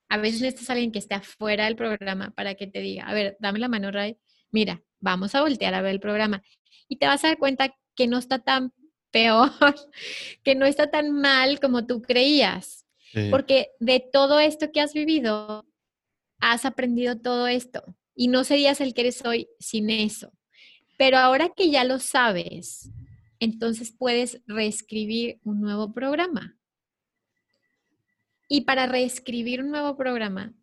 A 0.09 0.19
veces 0.19 0.41
necesitas 0.41 0.71
a 0.71 0.73
alguien 0.73 0.91
que 0.91 0.99
esté 0.99 1.15
afuera 1.15 1.67
del 1.67 1.77
programa 1.77 2.31
para 2.31 2.55
que 2.57 2.67
te 2.67 2.81
diga, 2.81 3.05
a 3.05 3.15
ver, 3.15 3.37
dame 3.39 3.61
la 3.61 3.69
mano, 3.69 3.93
Ray, 3.93 4.19
mira, 4.51 4.83
vamos 4.99 5.35
a 5.37 5.43
voltear 5.43 5.75
a 5.75 5.83
ver 5.83 5.93
el 5.93 6.01
programa. 6.01 6.43
Y 6.89 6.97
te 6.97 7.07
vas 7.07 7.23
a 7.23 7.29
dar 7.29 7.39
cuenta 7.39 7.75
que 7.95 8.09
no 8.09 8.19
está 8.19 8.41
tan 8.41 8.73
peor, 9.11 9.51
que 10.45 10.55
no 10.55 10.67
está 10.67 10.91
tan 10.91 11.13
mal 11.13 11.61
como 11.61 11.87
tú 11.87 12.03
creías. 12.03 12.85
Porque 13.31 13.71
de 13.81 14.01
todo 14.01 14.39
esto 14.39 14.71
que 14.71 14.81
has 14.81 14.93
vivido, 14.93 15.67
has 16.41 16.65
aprendido 16.65 17.19
todo 17.19 17.47
esto 17.47 17.97
y 18.15 18.29
no 18.29 18.45
serías 18.45 18.81
el 18.81 18.95
que 18.95 19.01
eres 19.01 19.25
hoy 19.25 19.49
sin 19.59 19.91
eso. 19.91 20.33
Pero 20.99 21.17
ahora 21.17 21.49
que 21.57 21.71
ya 21.71 21.85
lo 21.85 22.01
sabes, 22.01 22.91
entonces 23.41 23.95
puedes 23.97 24.43
reescribir 24.47 25.41
un 25.43 25.61
nuevo 25.61 25.93
programa. 25.93 26.59
Y 28.49 28.63
para 28.63 28.87
reescribir 28.87 29.63
un 29.63 29.71
nuevo 29.71 29.97
programa, 29.97 30.55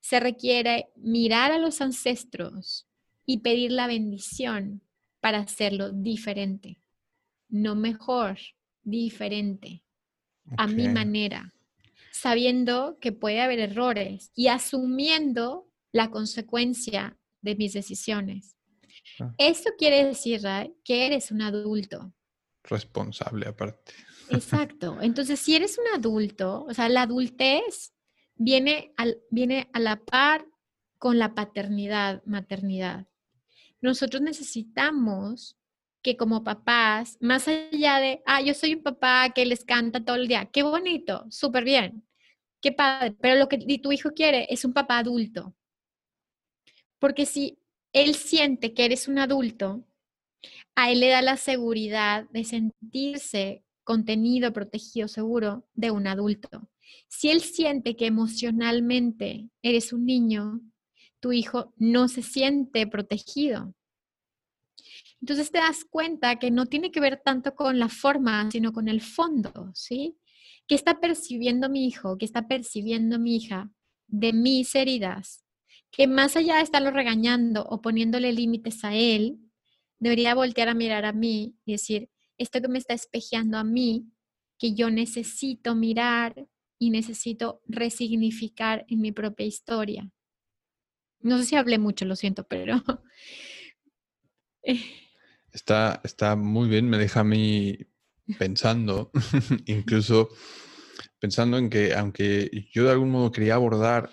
se 0.00 0.20
requiere 0.20 0.88
mirar 0.96 1.52
a 1.52 1.58
los 1.58 1.80
ancestros 1.80 2.88
y 3.26 3.38
pedir 3.40 3.72
la 3.72 3.86
bendición 3.86 4.82
para 5.20 5.38
hacerlo 5.40 5.92
diferente. 5.92 6.80
No 7.48 7.74
mejor, 7.74 8.38
diferente, 8.82 9.84
a 10.56 10.66
mi 10.66 10.88
manera, 10.88 11.52
sabiendo 12.12 12.98
que 13.00 13.12
puede 13.12 13.40
haber 13.40 13.58
errores 13.58 14.32
y 14.34 14.48
asumiendo 14.48 15.70
la 15.92 16.10
consecuencia 16.10 17.18
de 17.42 17.56
mis 17.56 17.72
decisiones. 17.72 18.56
Ah. 19.20 19.34
Esto 19.38 19.70
quiere 19.78 20.04
decir, 20.04 20.42
que 20.84 21.06
eres 21.06 21.30
un 21.30 21.42
adulto. 21.42 22.12
Responsable 22.64 23.48
aparte. 23.48 23.92
Exacto. 24.30 24.98
Entonces, 25.00 25.40
si 25.40 25.56
eres 25.56 25.78
un 25.78 25.86
adulto, 25.94 26.64
o 26.64 26.74
sea, 26.74 26.88
la 26.88 27.02
adultez 27.02 27.94
viene, 28.36 28.92
al, 28.96 29.18
viene 29.30 29.68
a 29.72 29.80
la 29.80 29.96
par 29.96 30.46
con 30.98 31.18
la 31.18 31.34
paternidad, 31.34 32.22
maternidad. 32.24 33.06
Nosotros 33.80 34.22
necesitamos 34.22 35.57
que 36.02 36.16
como 36.16 36.44
papás, 36.44 37.16
más 37.20 37.48
allá 37.48 37.98
de, 37.98 38.22
ah, 38.26 38.40
yo 38.40 38.54
soy 38.54 38.74
un 38.74 38.82
papá 38.82 39.30
que 39.34 39.44
les 39.46 39.64
canta 39.64 40.04
todo 40.04 40.16
el 40.16 40.28
día, 40.28 40.46
qué 40.52 40.62
bonito, 40.62 41.26
súper 41.30 41.64
bien, 41.64 42.06
qué 42.60 42.72
padre, 42.72 43.12
pero 43.20 43.38
lo 43.38 43.48
que 43.48 43.58
tu 43.78 43.92
hijo 43.92 44.10
quiere 44.10 44.46
es 44.50 44.64
un 44.64 44.72
papá 44.72 44.98
adulto, 44.98 45.54
porque 46.98 47.26
si 47.26 47.58
él 47.92 48.14
siente 48.14 48.74
que 48.74 48.84
eres 48.84 49.08
un 49.08 49.18
adulto, 49.18 49.84
a 50.76 50.90
él 50.90 51.00
le 51.00 51.08
da 51.08 51.22
la 51.22 51.36
seguridad 51.36 52.28
de 52.30 52.44
sentirse 52.44 53.64
contenido, 53.84 54.52
protegido, 54.52 55.08
seguro 55.08 55.66
de 55.74 55.90
un 55.90 56.06
adulto. 56.06 56.68
Si 57.08 57.30
él 57.30 57.40
siente 57.40 57.96
que 57.96 58.06
emocionalmente 58.06 59.48
eres 59.62 59.92
un 59.92 60.04
niño, 60.06 60.60
tu 61.20 61.32
hijo 61.32 61.72
no 61.76 62.08
se 62.08 62.22
siente 62.22 62.86
protegido. 62.86 63.74
Entonces 65.20 65.50
te 65.50 65.58
das 65.58 65.84
cuenta 65.84 66.36
que 66.36 66.50
no 66.50 66.66
tiene 66.66 66.90
que 66.90 67.00
ver 67.00 67.20
tanto 67.24 67.54
con 67.54 67.78
la 67.78 67.88
forma, 67.88 68.50
sino 68.50 68.72
con 68.72 68.88
el 68.88 69.00
fondo, 69.00 69.70
¿sí? 69.74 70.16
¿Qué 70.66 70.74
está 70.74 71.00
percibiendo 71.00 71.68
mi 71.68 71.86
hijo? 71.86 72.18
¿Qué 72.18 72.24
está 72.24 72.46
percibiendo 72.46 73.18
mi 73.18 73.36
hija 73.36 73.70
de 74.06 74.32
mis 74.32 74.74
heridas? 74.74 75.44
que 75.90 76.06
más 76.06 76.36
allá 76.36 76.56
de 76.56 76.62
estarlo 76.62 76.90
regañando 76.90 77.64
o 77.64 77.80
poniéndole 77.80 78.32
límites 78.32 78.84
a 78.84 78.94
él, 78.94 79.38
debería 79.98 80.34
voltear 80.34 80.68
a 80.68 80.74
mirar 80.74 81.04
a 81.04 81.12
mí 81.12 81.56
y 81.64 81.72
decir, 81.72 82.10
esto 82.36 82.60
que 82.60 82.68
me 82.68 82.78
está 82.78 82.94
espejeando 82.94 83.58
a 83.58 83.64
mí, 83.64 84.06
que 84.58 84.74
yo 84.74 84.90
necesito 84.90 85.74
mirar 85.74 86.46
y 86.78 86.90
necesito 86.90 87.62
resignificar 87.66 88.84
en 88.88 89.00
mi 89.00 89.12
propia 89.12 89.46
historia. 89.46 90.10
No 91.20 91.38
sé 91.38 91.44
si 91.44 91.56
hablé 91.56 91.78
mucho, 91.78 92.04
lo 92.04 92.16
siento, 92.16 92.46
pero... 92.46 92.82
Está, 95.58 96.00
está 96.04 96.36
muy 96.36 96.68
bien, 96.68 96.88
me 96.88 96.98
deja 96.98 97.18
a 97.20 97.24
mí 97.24 97.76
pensando, 98.38 99.10
incluso 99.66 100.28
pensando 101.18 101.58
en 101.58 101.68
que 101.68 101.96
aunque 101.96 102.68
yo 102.72 102.84
de 102.84 102.92
algún 102.92 103.10
modo 103.10 103.32
quería 103.32 103.56
abordar 103.56 104.08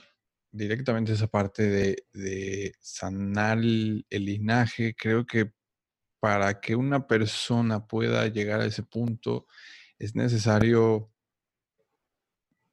directamente 0.52 1.14
esa 1.14 1.28
parte 1.28 1.70
de, 2.12 2.74
sanar 2.82 3.60
el, 3.60 4.08
linaje. 4.10 4.96
Creo 4.96 5.28
que 5.28 5.54
para 6.20 6.60
que 6.60 6.76
una 6.76 7.06
persona 7.06 7.86
pueda 7.86 8.26
llegar 8.26 8.62
a 8.62 8.66
ese 8.66 8.82
punto 8.82 9.46
es 10.00 10.16
necesario 10.16 11.14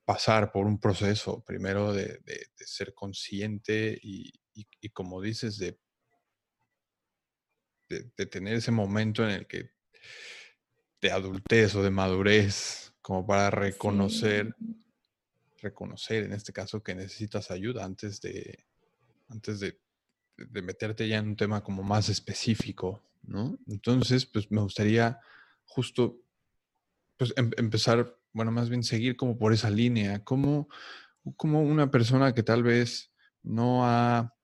pasar 0.06 0.50
por 0.50 0.64
un 0.64 0.80
proceso, 0.80 1.44
primero 1.44 1.92
de, 1.92 2.22
ser 2.56 2.94
consciente 2.94 3.98
y, 4.02 4.32
como 4.94 5.20
dices, 5.20 5.58
de, 5.58 5.78
de, 8.00 8.26
tener 8.26 8.54
ese 8.54 8.70
momento 8.70 9.24
en 9.24 9.30
el 9.30 9.46
que 9.46 9.70
de 11.00 11.10
adultez 11.10 11.74
o 11.74 11.82
de 11.82 11.90
madurez, 11.90 12.92
como 13.02 13.26
para 13.26 13.50
reconocer 13.50 14.54
reconocer 15.62 16.24
en 16.24 16.32
este 16.32 16.52
caso 16.52 16.82
que 16.82 16.94
necesitas 16.94 17.50
ayuda 17.50 17.84
antes 17.84 18.20
de, 18.20 18.66
antes 19.28 19.60
de, 19.60 19.78
meterte 20.60 21.06
ya 21.06 21.18
en 21.18 21.28
un 21.28 21.36
tema 21.36 21.62
como 21.62 21.82
más 21.82 22.08
específico, 22.08 23.02
¿no? 23.22 23.58
Entonces, 23.68 24.26
pues 24.26 24.50
me 24.50 24.60
gustaría 24.60 25.20
justo 25.64 26.18
pues, 27.16 27.32
em, 27.36 27.50
empezar, 27.56 28.18
bueno, 28.32 28.50
más 28.50 28.68
bien 28.68 28.82
seguir 28.82 29.16
como 29.16 29.38
por 29.38 29.52
esa 29.52 29.70
línea, 29.70 30.24
como, 30.24 30.68
como 31.36 31.62
una 31.62 31.90
persona 31.90 32.34
que 32.34 32.42
tal 32.42 32.64
vez 32.64 33.12
no 33.42 33.86
ha, 33.86 34.34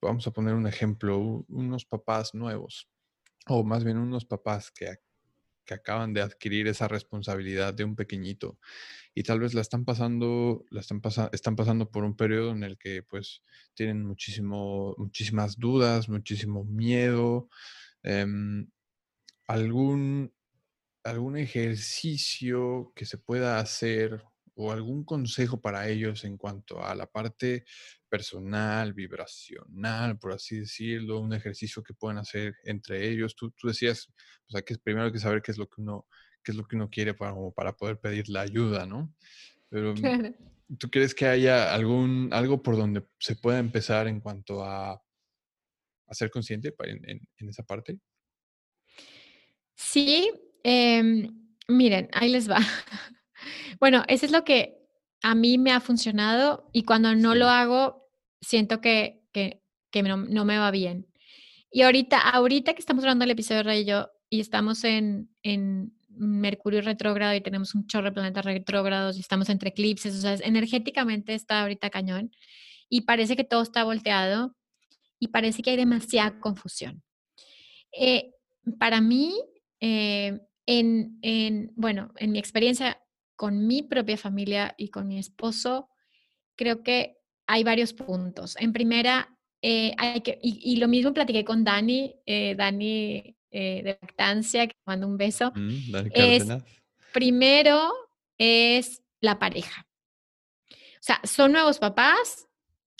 vamos 0.00 0.26
a 0.26 0.32
poner 0.32 0.54
un 0.54 0.66
ejemplo, 0.66 1.18
unos 1.48 1.84
papás 1.84 2.34
nuevos, 2.34 2.88
o 3.46 3.64
más 3.64 3.84
bien 3.84 3.98
unos 3.98 4.24
papás 4.24 4.70
que 4.70 4.98
que 5.68 5.74
acaban 5.74 6.14
de 6.14 6.22
adquirir 6.22 6.66
esa 6.66 6.88
responsabilidad 6.88 7.74
de 7.74 7.84
un 7.84 7.94
pequeñito 7.94 8.58
y 9.14 9.22
tal 9.22 9.40
vez 9.40 9.52
la 9.52 9.60
están 9.60 9.84
pasando, 9.84 10.64
la 10.70 10.80
están, 10.80 11.02
están 11.32 11.56
pasando 11.56 11.90
por 11.90 12.04
un 12.04 12.16
periodo 12.16 12.52
en 12.52 12.64
el 12.64 12.78
que 12.78 13.02
pues 13.02 13.42
tienen 13.74 14.02
muchísimo, 14.04 14.94
muchísimas 14.96 15.58
dudas, 15.58 16.08
muchísimo 16.08 16.64
miedo, 16.64 17.50
em, 18.02 18.70
algún, 19.46 20.32
algún 21.04 21.36
ejercicio 21.36 22.92
que 22.96 23.04
se 23.04 23.18
pueda 23.18 23.60
hacer 23.60 24.24
o 24.54 24.72
algún 24.72 25.04
consejo 25.04 25.60
para 25.60 25.88
ellos 25.88 26.24
en 26.24 26.38
cuanto 26.38 26.82
a 26.82 26.94
la 26.94 27.06
parte 27.06 27.64
personal, 28.08 28.92
vibracional, 28.92 30.18
por 30.18 30.32
así 30.32 30.60
decirlo, 30.60 31.20
un 31.20 31.32
ejercicio 31.32 31.82
que 31.82 31.94
puedan 31.94 32.18
hacer 32.18 32.54
entre 32.64 33.08
ellos. 33.08 33.34
Tú, 33.36 33.50
tú 33.52 33.68
decías, 33.68 34.08
o 34.48 34.50
sea, 34.50 34.62
que 34.62 34.76
primero 34.78 35.06
hay 35.06 35.12
que 35.12 35.18
saber 35.18 35.42
qué 35.42 35.52
es 35.52 35.58
lo 35.58 35.68
que 35.68 35.80
uno, 35.80 36.06
qué 36.42 36.52
es 36.52 36.56
lo 36.56 36.66
que 36.66 36.76
uno 36.76 36.88
quiere 36.90 37.14
para, 37.14 37.34
para 37.54 37.76
poder 37.76 37.98
pedir 38.00 38.28
la 38.28 38.42
ayuda, 38.42 38.86
¿no? 38.86 39.14
Pero 39.68 39.94
mm, 39.94 40.76
¿tú 40.78 40.90
crees 40.90 41.14
que 41.14 41.26
haya 41.26 41.74
algún, 41.74 42.30
algo 42.32 42.62
por 42.62 42.76
donde 42.76 43.06
se 43.18 43.36
pueda 43.36 43.58
empezar 43.58 44.08
en 44.08 44.20
cuanto 44.20 44.64
a, 44.64 44.92
a 44.92 46.14
ser 46.14 46.30
consciente 46.30 46.74
en, 46.84 47.20
en, 47.36 47.48
esa 47.48 47.62
parte? 47.62 47.98
Sí, 49.74 50.30
em, 50.64 51.28
miren, 51.68 52.08
ahí 52.12 52.30
les 52.30 52.50
va. 52.50 52.58
Bueno, 53.78 54.02
eso 54.08 54.26
es 54.26 54.32
lo 54.32 54.42
que 54.42 54.87
a 55.22 55.34
mí 55.34 55.58
me 55.58 55.72
ha 55.72 55.80
funcionado 55.80 56.68
y 56.72 56.82
cuando 56.82 57.14
no 57.14 57.34
lo 57.34 57.48
hago, 57.48 58.08
siento 58.40 58.80
que, 58.80 59.22
que, 59.32 59.62
no, 60.02 60.44
me 60.44 60.58
va 60.58 60.70
bien. 60.70 61.06
Y 61.70 61.82
ahorita, 61.82 62.18
ahorita 62.18 62.74
que 62.74 62.80
estamos 62.80 63.04
hablando 63.04 63.24
del 63.24 63.32
episodio 63.32 63.58
de 63.58 63.64
Rey 63.64 63.82
y 63.82 63.84
yo, 63.84 64.08
y 64.30 64.40
estamos 64.40 64.84
en, 64.84 65.30
en 65.42 65.92
Mercurio 66.08 66.82
retrógrado 66.82 67.34
y 67.34 67.40
tenemos 67.40 67.74
un 67.74 67.86
chorro 67.86 68.06
de 68.06 68.12
planetas 68.12 68.44
retrógrados 68.44 69.16
y 69.16 69.20
estamos 69.20 69.48
entre 69.48 69.70
eclipses, 69.70 70.14
o 70.16 70.20
sea, 70.20 70.34
energéticamente 70.46 71.34
está 71.34 71.62
ahorita 71.62 71.90
cañón 71.90 72.30
y 72.88 73.02
parece 73.02 73.36
que 73.36 73.44
todo 73.44 73.62
está 73.62 73.84
volteado 73.84 74.54
y 75.18 75.28
parece 75.28 75.62
que 75.62 75.70
hay 75.70 75.76
demasiada 75.76 76.40
confusión. 76.40 77.02
Eh, 77.92 78.32
para 78.78 79.00
mí, 79.00 79.34
eh, 79.80 80.40
en, 80.66 81.18
en, 81.22 81.72
bueno, 81.76 82.12
en 82.16 82.32
mi 82.32 82.38
experiencia, 82.38 83.00
con 83.38 83.68
mi 83.68 83.84
propia 83.84 84.16
familia 84.16 84.74
y 84.76 84.88
con 84.88 85.06
mi 85.06 85.16
esposo, 85.16 85.88
creo 86.56 86.82
que 86.82 87.18
hay 87.46 87.62
varios 87.62 87.92
puntos. 87.92 88.56
En 88.58 88.72
primera, 88.72 89.32
eh, 89.62 89.94
hay 89.96 90.22
que, 90.22 90.40
y, 90.42 90.74
lo 90.78 90.88
mismo 90.88 91.14
platiqué 91.14 91.44
con 91.44 91.62
Dani, 91.62 92.16
eh, 92.26 92.56
Dani 92.56 93.36
eh, 93.52 93.82
de 93.84 93.96
lactancia, 94.02 94.66
que 94.66 94.74
mando 94.84 95.06
un 95.06 95.16
beso. 95.16 95.52
Mm, 95.54 95.94
es, 96.14 96.48
primero 97.12 97.92
es 98.38 99.04
la 99.20 99.38
pareja. 99.38 99.86
O 100.72 101.00
sea, 101.00 101.20
son 101.22 101.52
nuevos 101.52 101.78
papás, 101.78 102.48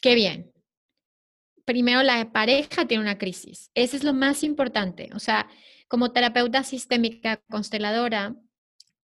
qué 0.01 0.15
bien. 0.15 0.53
Primero 1.65 2.05
la 2.05 2.31
pareja 2.31 2.87
tiene 2.87 3.03
una 3.03 3.19
crisis. 3.19 3.73
Eso 3.75 3.97
es 3.97 4.05
lo 4.05 4.15
más 4.15 4.45
importante. 4.45 5.11
O 5.15 5.19
sea, 5.19 5.49
como 5.89 6.13
terapeuta 6.13 6.63
sistémica 6.63 7.43
consteladora, 7.51 8.37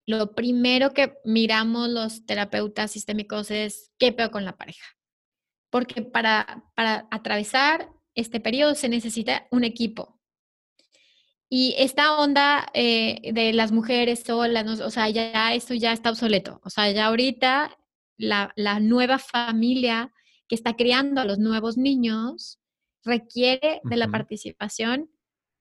lo 0.05 0.33
primero 0.33 0.93
que 0.93 1.17
miramos 1.23 1.89
los 1.89 2.25
terapeutas 2.25 2.91
sistémicos 2.91 3.51
es 3.51 3.91
qué 3.97 4.11
peor 4.11 4.31
con 4.31 4.45
la 4.45 4.57
pareja. 4.57 4.85
Porque 5.69 6.01
para, 6.01 6.65
para 6.75 7.07
atravesar 7.11 7.89
este 8.15 8.39
periodo 8.39 8.75
se 8.75 8.89
necesita 8.89 9.47
un 9.51 9.63
equipo. 9.63 10.19
Y 11.49 11.75
esta 11.77 12.17
onda 12.17 12.67
eh, 12.73 13.31
de 13.33 13.53
las 13.53 13.71
mujeres 13.71 14.23
solas, 14.25 14.79
o 14.79 14.89
sea, 14.89 15.09
ya 15.09 15.53
esto 15.53 15.73
ya 15.73 15.91
está 15.91 16.09
obsoleto. 16.09 16.61
O 16.63 16.69
sea, 16.69 16.89
ya 16.91 17.07
ahorita 17.07 17.77
la, 18.17 18.53
la 18.55 18.79
nueva 18.79 19.19
familia 19.19 20.13
que 20.47 20.55
está 20.55 20.75
criando 20.75 21.21
a 21.21 21.25
los 21.25 21.39
nuevos 21.39 21.77
niños 21.77 22.59
requiere 23.03 23.81
de 23.83 23.97
la 23.97 24.07
participación 24.07 25.09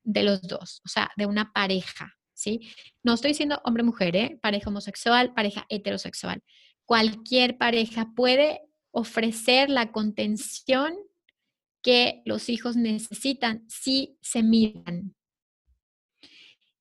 de 0.04 0.22
los 0.22 0.42
dos, 0.42 0.80
o 0.84 0.88
sea, 0.88 1.10
de 1.16 1.26
una 1.26 1.52
pareja. 1.52 2.19
¿Sí? 2.40 2.60
No 3.02 3.14
estoy 3.14 3.30
diciendo 3.30 3.60
hombre-mujer, 3.64 4.16
¿eh? 4.16 4.38
pareja 4.40 4.70
homosexual, 4.70 5.32
pareja 5.34 5.66
heterosexual. 5.68 6.42
Cualquier 6.86 7.58
pareja 7.58 8.12
puede 8.16 8.62
ofrecer 8.90 9.70
la 9.70 9.92
contención 9.92 10.94
que 11.82 12.22
los 12.24 12.48
hijos 12.48 12.76
necesitan 12.76 13.64
si 13.68 14.18
se 14.20 14.42
miran. 14.42 15.14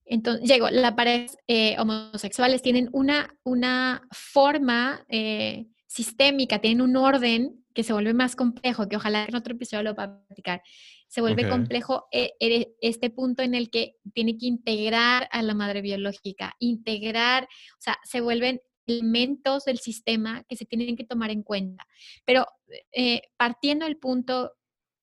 Entonces, 0.06 0.50
llego, 0.50 0.70
las 0.72 0.94
parejas 0.94 1.38
eh, 1.48 1.76
homosexuales 1.78 2.64
tienen 2.64 2.90
una, 2.92 3.36
una 3.44 4.02
forma 4.12 5.06
eh, 5.08 5.68
sistémica, 5.86 6.60
tienen 6.60 6.82
un 6.82 6.96
orden 6.96 7.64
que 7.76 7.84
se 7.84 7.94
vuelve 7.94 8.14
más 8.14 8.36
complejo, 8.36 8.90
que 8.90 8.96
ojalá 8.96 9.26
en 9.26 9.36
otro 9.36 9.54
episodio 9.54 9.84
lo 9.84 9.96
pueda 9.96 10.26
platicar 10.26 10.64
se 11.10 11.22
vuelve 11.22 11.50
complejo 11.50 12.08
eh, 12.12 12.34
eh, 12.40 12.72
este 12.82 13.10
punto 13.10 13.42
en 13.42 13.56
el 13.56 13.72
que 13.72 13.96
tiene 14.14 14.38
que 14.38 14.46
integrar 14.46 15.28
a 15.32 15.42
la 15.42 15.56
madre 15.56 15.82
biológica, 15.82 16.56
integrar, 16.60 17.46
o 17.46 17.82
sea, 17.82 17.98
se 18.04 18.22
vuelven 18.22 18.62
elementos 18.86 19.66
del 19.66 19.80
sistema 19.80 20.44
que 20.48 20.56
se 20.56 20.66
tienen 20.66 20.96
que 20.96 21.04
tomar 21.04 21.32
en 21.32 21.42
cuenta. 21.42 21.88
Pero 22.26 22.46
eh, 22.92 23.24
partiendo 23.38 23.86
del 23.86 23.98
punto 23.98 24.54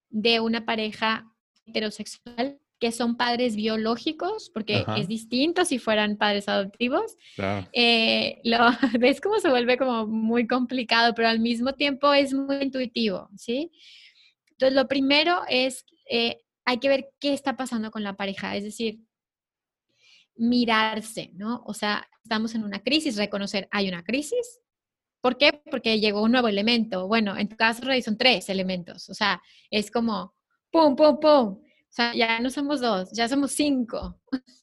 de 0.08 0.38
una 0.38 0.64
pareja 0.64 1.26
heterosexual, 1.66 2.60
que 2.78 2.92
son 2.92 3.16
padres 3.16 3.56
biológicos, 3.56 4.50
porque 4.50 4.84
es 4.96 5.08
distinto 5.08 5.64
si 5.64 5.78
fueran 5.78 6.18
padres 6.18 6.48
adoptivos. 6.48 7.16
lo, 7.34 8.58
ves 9.00 9.20
cómo 9.20 9.40
se 9.40 9.50
vuelve 9.50 9.76
como 9.76 10.06
muy 10.06 10.46
complicado, 10.46 11.14
pero 11.16 11.28
al 11.28 11.40
mismo 11.40 11.72
tiempo 11.72 12.12
es 12.12 12.32
muy 12.32 12.58
intuitivo, 12.62 13.28
¿sí? 13.36 13.72
Entonces, 14.50 14.74
lo 14.74 14.86
primero 14.88 15.40
es 15.48 15.84
eh, 16.10 16.42
hay 16.64 16.78
que 16.78 16.88
ver 16.88 17.10
qué 17.20 17.32
está 17.32 17.56
pasando 17.56 17.90
con 17.90 18.02
la 18.02 18.16
pareja, 18.16 18.56
es 18.56 18.64
decir, 18.64 19.00
mirarse, 20.36 21.30
¿no? 21.34 21.62
O 21.66 21.74
sea, 21.74 22.06
estamos 22.22 22.54
en 22.54 22.64
una 22.64 22.82
crisis, 22.82 23.16
reconocer, 23.16 23.68
hay 23.70 23.88
una 23.88 24.04
crisis. 24.04 24.60
¿Por 25.20 25.38
qué? 25.38 25.60
Porque 25.70 25.98
llegó 25.98 26.22
un 26.22 26.32
nuevo 26.32 26.48
elemento. 26.48 27.08
Bueno, 27.08 27.36
en 27.36 27.48
tu 27.48 27.56
caso, 27.56 27.82
son 28.04 28.18
tres 28.18 28.48
elementos. 28.48 29.08
O 29.08 29.14
sea, 29.14 29.42
es 29.70 29.90
como, 29.90 30.34
¡pum, 30.70 30.94
pum, 30.94 31.18
pum! 31.18 31.46
O 31.58 31.62
sea, 31.88 32.14
ya 32.14 32.38
no 32.40 32.50
somos 32.50 32.80
dos, 32.80 33.10
ya 33.12 33.28
somos 33.28 33.52
cinco. 33.52 34.20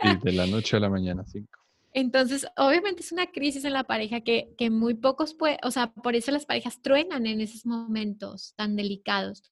Sí, 0.00 0.08
de 0.22 0.32
la 0.32 0.46
noche 0.46 0.78
a 0.78 0.80
la 0.80 0.88
mañana, 0.88 1.26
cinco. 1.26 1.60
Entonces, 1.92 2.46
obviamente 2.56 3.02
es 3.02 3.12
una 3.12 3.30
crisis 3.30 3.66
en 3.66 3.74
la 3.74 3.84
pareja 3.84 4.22
que, 4.22 4.54
que 4.56 4.70
muy 4.70 4.94
pocos 4.94 5.34
pueden, 5.34 5.58
o 5.62 5.70
sea, 5.70 5.92
por 5.92 6.14
eso 6.16 6.32
las 6.32 6.46
parejas 6.46 6.80
truenan 6.80 7.26
en 7.26 7.42
esos 7.42 7.66
momentos 7.66 8.54
tan 8.56 8.76
delicados. 8.76 9.42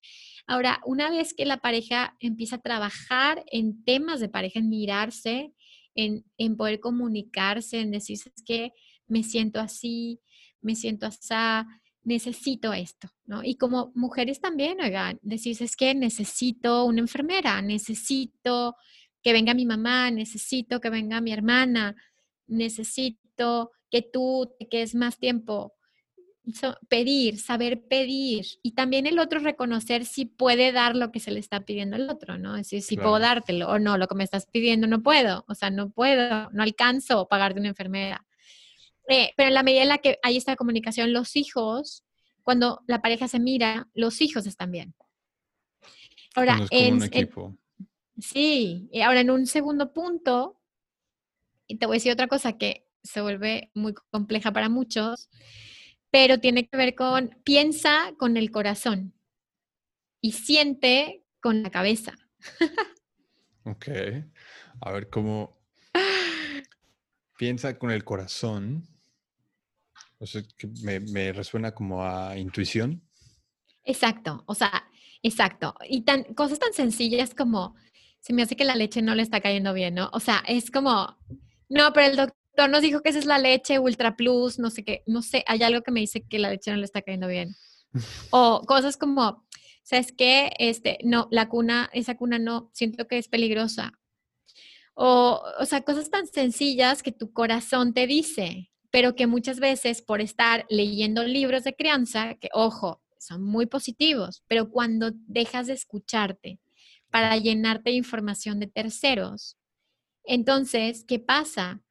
Ahora, 0.46 0.80
una 0.84 1.10
vez 1.10 1.34
que 1.34 1.46
la 1.46 1.58
pareja 1.58 2.16
empieza 2.20 2.56
a 2.56 2.62
trabajar 2.62 3.44
en 3.50 3.84
temas 3.84 4.20
de 4.20 4.28
pareja, 4.28 4.58
en 4.58 4.68
mirarse, 4.68 5.54
en, 5.94 6.56
poder 6.56 6.80
comunicarse, 6.80 7.80
en 7.80 7.90
decir, 7.90 8.18
que 8.46 8.72
me 9.06 9.22
siento 9.22 9.60
así, 9.60 10.20
me 10.60 10.74
siento 10.74 11.06
así, 11.06 11.66
necesito 12.04 12.72
esto, 12.72 13.08
¿no? 13.26 13.44
Y 13.44 13.56
como 13.56 13.92
mujeres 13.94 14.40
también, 14.40 14.80
oigan, 14.80 15.18
decís, 15.22 15.60
es 15.60 15.76
que 15.76 15.94
necesito 15.94 16.84
una 16.84 17.00
enfermera, 17.00 17.62
necesito 17.62 18.74
que 19.22 19.32
venga 19.32 19.54
mi 19.54 19.66
mamá, 19.66 20.10
necesito 20.10 20.80
que 20.80 20.90
venga 20.90 21.20
mi 21.20 21.32
hermana, 21.32 21.94
necesito 22.46 23.70
que 23.90 24.02
tú 24.02 24.52
te 24.58 24.68
quedes 24.68 24.94
más 24.94 25.18
tiempo. 25.18 25.74
Pedir, 26.88 27.38
saber 27.38 27.82
pedir. 27.82 28.46
Y 28.62 28.72
también 28.72 29.06
el 29.06 29.18
otro 29.18 29.40
reconocer 29.40 30.04
si 30.04 30.24
puede 30.24 30.72
dar 30.72 30.96
lo 30.96 31.12
que 31.12 31.20
se 31.20 31.30
le 31.30 31.40
está 31.40 31.60
pidiendo 31.60 31.96
al 31.96 32.10
otro, 32.10 32.38
¿no? 32.38 32.56
Es 32.56 32.66
decir, 32.66 32.82
si 32.82 32.96
puedo 32.96 33.18
dártelo 33.18 33.68
o 33.68 33.78
no, 33.78 33.96
lo 33.98 34.08
que 34.08 34.14
me 34.14 34.24
estás 34.24 34.46
pidiendo 34.46 34.86
no 34.86 35.02
puedo. 35.02 35.44
O 35.48 35.54
sea, 35.54 35.70
no 35.70 35.90
puedo, 35.90 36.50
no 36.50 36.62
alcanzo 36.62 37.28
pagarte 37.28 37.60
una 37.60 37.68
enfermera. 37.68 38.26
Eh, 39.08 39.32
pero 39.36 39.48
en 39.48 39.54
la 39.54 39.62
medida 39.62 39.82
en 39.82 39.88
la 39.88 39.98
que 39.98 40.18
hay 40.22 40.36
esta 40.36 40.56
comunicación, 40.56 41.12
los 41.12 41.36
hijos, 41.36 42.04
cuando 42.42 42.82
la 42.86 43.02
pareja 43.02 43.28
se 43.28 43.40
mira, 43.40 43.88
los 43.94 44.20
hijos 44.20 44.46
están 44.46 44.72
bien. 44.72 44.94
Ahora, 46.34 46.60
en, 46.70 46.94
un 46.94 47.02
equipo. 47.02 47.56
sí, 48.18 48.88
ahora 49.04 49.20
en 49.20 49.30
un 49.30 49.46
segundo 49.46 49.92
punto, 49.92 50.60
y 51.66 51.76
te 51.76 51.86
voy 51.86 51.96
a 51.96 51.98
decir 51.98 52.12
otra 52.12 52.26
cosa 52.26 52.56
que 52.56 52.86
se 53.02 53.20
vuelve 53.20 53.70
muy 53.74 53.94
compleja 54.10 54.52
para 54.52 54.68
muchos, 54.68 55.28
pero 56.12 56.38
tiene 56.38 56.68
que 56.68 56.76
ver 56.76 56.94
con, 56.94 57.30
piensa 57.42 58.12
con 58.18 58.36
el 58.36 58.50
corazón 58.50 59.14
y 60.20 60.32
siente 60.32 61.24
con 61.40 61.62
la 61.62 61.70
cabeza. 61.70 62.12
ok. 63.64 63.88
A 64.82 64.92
ver 64.92 65.08
cómo 65.08 65.58
piensa 67.38 67.78
con 67.78 67.90
el 67.90 68.04
corazón. 68.04 68.86
O 70.18 70.26
sea, 70.26 70.42
que 70.56 70.68
me, 70.82 71.00
me, 71.00 71.32
resuena 71.32 71.74
como 71.74 72.04
a 72.04 72.36
intuición. 72.36 73.02
Exacto, 73.84 74.44
o 74.46 74.54
sea, 74.54 74.84
exacto. 75.22 75.74
Y 75.88 76.02
tan, 76.02 76.22
cosas 76.34 76.58
tan 76.58 76.74
sencillas 76.74 77.34
como, 77.34 77.74
se 78.20 78.32
me 78.32 78.42
hace 78.42 78.54
que 78.54 78.64
la 78.64 78.76
leche 78.76 79.02
no 79.02 79.14
le 79.14 79.22
está 79.22 79.40
cayendo 79.40 79.72
bien, 79.72 79.94
¿no? 79.94 80.10
O 80.12 80.20
sea, 80.20 80.44
es 80.46 80.70
como, 80.70 81.16
no, 81.68 81.92
pero 81.92 82.06
el 82.06 82.16
doctor 82.16 82.41
nos 82.56 82.82
dijo 82.82 83.00
que 83.00 83.10
esa 83.10 83.18
es 83.18 83.26
la 83.26 83.38
leche 83.38 83.78
Ultra 83.78 84.16
Plus, 84.16 84.58
no 84.58 84.70
sé 84.70 84.84
qué, 84.84 85.02
no 85.06 85.22
sé, 85.22 85.44
hay 85.46 85.62
algo 85.62 85.82
que 85.82 85.90
me 85.90 86.00
dice 86.00 86.22
que 86.28 86.38
la 86.38 86.50
leche 86.50 86.70
no 86.70 86.76
le 86.76 86.84
está 86.84 87.02
cayendo 87.02 87.28
bien. 87.28 87.54
O 88.30 88.62
cosas 88.66 88.96
como, 88.96 89.46
¿sabes 89.82 90.12
qué? 90.12 90.50
Este, 90.58 90.98
no, 91.04 91.28
la 91.30 91.48
cuna, 91.48 91.90
esa 91.92 92.16
cuna 92.16 92.38
no, 92.38 92.70
siento 92.72 93.06
que 93.06 93.18
es 93.18 93.28
peligrosa. 93.28 93.92
O, 94.94 95.42
o 95.58 95.66
sea, 95.66 95.82
cosas 95.82 96.10
tan 96.10 96.26
sencillas 96.26 97.02
que 97.02 97.12
tu 97.12 97.32
corazón 97.32 97.92
te 97.94 98.06
dice, 98.06 98.70
pero 98.90 99.14
que 99.14 99.26
muchas 99.26 99.58
veces 99.58 100.02
por 100.02 100.20
estar 100.20 100.66
leyendo 100.68 101.24
libros 101.24 101.64
de 101.64 101.74
crianza, 101.74 102.34
que 102.34 102.48
ojo, 102.52 103.02
son 103.18 103.42
muy 103.42 103.66
positivos, 103.66 104.42
pero 104.48 104.70
cuando 104.70 105.12
dejas 105.26 105.68
de 105.68 105.74
escucharte 105.74 106.60
para 107.10 107.36
llenarte 107.36 107.90
de 107.90 107.96
información 107.96 108.58
de 108.58 108.66
terceros, 108.66 109.56
entonces, 110.24 111.04
¿qué 111.06 111.18
pasa? 111.18 111.82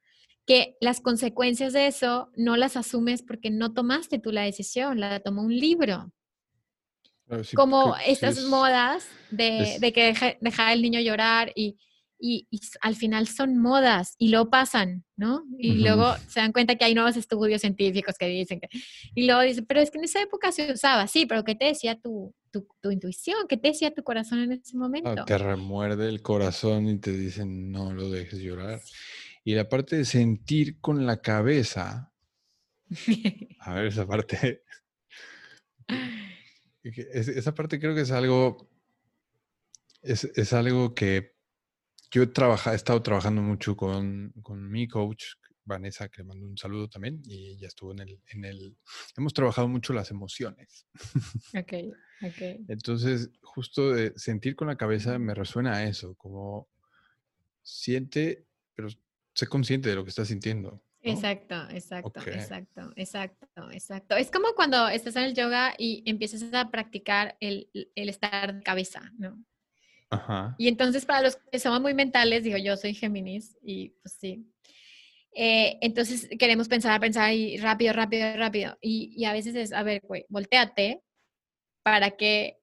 Que 0.46 0.76
las 0.80 1.00
consecuencias 1.00 1.72
de 1.72 1.86
eso 1.86 2.30
no 2.36 2.56
las 2.56 2.76
asumes 2.76 3.22
porque 3.22 3.50
no 3.50 3.72
tomaste 3.72 4.18
tú 4.18 4.32
la 4.32 4.42
decisión, 4.42 5.00
la 5.00 5.20
tomó 5.20 5.42
un 5.42 5.56
libro. 5.56 6.12
Como 7.54 7.96
estas 8.06 8.42
modas 8.44 9.06
de, 9.30 9.78
que 9.94 10.36
dejar 10.40 10.72
el 10.72 10.82
niño 10.82 11.00
llorar 11.00 11.50
y, 11.54 11.78
y, 12.22 12.46
al 12.80 12.94
final 12.94 13.26
son 13.26 13.58
modas 13.58 14.14
y 14.16 14.28
luego 14.28 14.48
pasan, 14.48 15.04
¿no? 15.16 15.44
Y 15.58 15.74
luego 15.78 16.14
se 16.28 16.38
dan 16.38 16.52
cuenta 16.52 16.76
que 16.76 16.84
hay 16.84 16.94
nuevos 16.94 17.16
estudios 17.16 17.60
científicos 17.60 18.16
que 18.16 18.26
dicen 18.26 18.60
que... 18.60 18.68
Y 19.14 19.26
luego 19.26 19.40
dicen, 19.42 19.66
pero 19.66 19.80
es 19.80 19.90
que 19.90 19.98
en 19.98 20.04
esa 20.04 20.22
época 20.22 20.52
se 20.52 20.72
usaba, 20.72 21.08
sí, 21.08 21.26
pero 21.26 21.42
¿qué 21.42 21.56
te 21.56 21.64
decía 21.64 21.98
tu, 21.98 22.32
tu, 22.52 22.68
tu 22.80 22.92
intuición? 22.92 23.48
¿Qué 23.48 23.56
te 23.56 23.68
decía 23.68 23.92
tu 23.92 24.04
corazón 24.04 24.38
en 24.38 24.52
ese 24.52 24.76
momento? 24.76 25.24
te 25.24 25.36
remuerde 25.36 26.08
el 26.08 26.22
corazón 26.22 26.88
y 26.88 26.98
te 26.98 27.10
dicen, 27.10 27.72
no 27.72 27.92
lo 27.92 28.08
dejes 28.08 28.38
llorar. 28.38 28.80
Y 29.44 29.54
la 29.54 29.68
parte 29.68 29.96
de 29.96 30.04
sentir 30.04 30.80
con 30.80 31.06
la 31.06 31.20
cabeza, 31.20 32.12
a 33.60 33.74
ver, 33.74 33.86
esa 33.86 34.06
parte... 34.06 34.62
esa 36.84 37.54
parte 37.54 37.80
creo 37.80 37.94
que 37.94 38.02
es 38.02 38.10
algo... 38.10 38.70
Es, 40.02 40.24
es 40.24 40.52
algo 40.52 40.94
que 40.94 41.32
yo 42.12 42.22
he, 42.22 42.26
he 42.26 42.74
estado 42.74 43.02
trabajando 43.02 43.40
mucho 43.40 43.76
con, 43.76 44.32
con, 44.42 44.70
mi 44.70 44.86
coach, 44.86 45.24
Vanessa, 45.64 46.08
que 46.08 46.18
le 46.22 46.28
mando 46.28 46.46
un 46.46 46.58
saludo 46.58 46.88
también, 46.88 47.22
y 47.24 47.56
ya 47.56 47.68
estuvo 47.68 47.92
en 47.92 48.00
el, 48.00 48.20
en 48.26 48.44
el... 48.44 48.76
Hemos 49.16 49.32
trabajado 49.32 49.66
mucho 49.66 49.92
las 49.92 50.10
emociones. 50.10 50.86
Ok, 51.58 51.72
ok. 52.22 52.66
Entonces, 52.68 53.30
justo 53.42 53.92
de 53.92 54.12
sentir 54.16 54.54
con 54.54 54.68
la 54.68 54.76
cabeza 54.76 55.18
me 55.18 55.34
resuena 55.34 55.74
a 55.74 55.84
eso, 55.84 56.14
como 56.16 56.68
siente, 57.62 58.46
pero 58.74 58.88
sé 59.34 59.46
consciente 59.46 59.88
de 59.88 59.94
lo 59.94 60.04
que 60.04 60.10
estás 60.10 60.28
sintiendo. 60.28 60.82
Exacto, 61.02 61.56
exacto, 61.70 62.20
exacto, 62.26 62.92
exacto, 62.94 63.70
exacto. 63.72 64.16
Es 64.16 64.30
como 64.30 64.54
cuando 64.54 64.88
estás 64.88 65.16
en 65.16 65.24
el 65.24 65.34
yoga 65.34 65.74
y 65.76 66.02
empiezas 66.06 66.44
a 66.54 66.70
practicar 66.70 67.36
el, 67.40 67.68
el 67.72 68.08
estar 68.08 68.54
de 68.54 68.62
cabeza, 68.62 69.12
¿no? 69.18 69.44
Y 70.58 70.68
entonces 70.68 71.06
para 71.06 71.22
los 71.22 71.36
que 71.36 71.58
somos 71.58 71.80
muy 71.80 71.94
mentales, 71.94 72.44
digo, 72.44 72.58
yo 72.58 72.76
soy 72.76 72.94
Géminis 72.94 73.56
y 73.62 73.90
pues 74.02 74.14
sí. 74.20 74.46
Eh, 75.34 75.78
entonces 75.80 76.28
queremos 76.38 76.68
pensar, 76.68 77.00
pensar 77.00 77.32
y 77.32 77.56
rápido, 77.56 77.94
rápido, 77.94 78.36
rápido. 78.36 78.76
Y, 78.82 79.14
y 79.16 79.24
a 79.24 79.32
veces 79.32 79.54
es, 79.54 79.72
a 79.72 79.82
ver, 79.82 80.02
güey, 80.06 80.26
volteate 80.28 81.02
para 81.82 82.10
que 82.10 82.58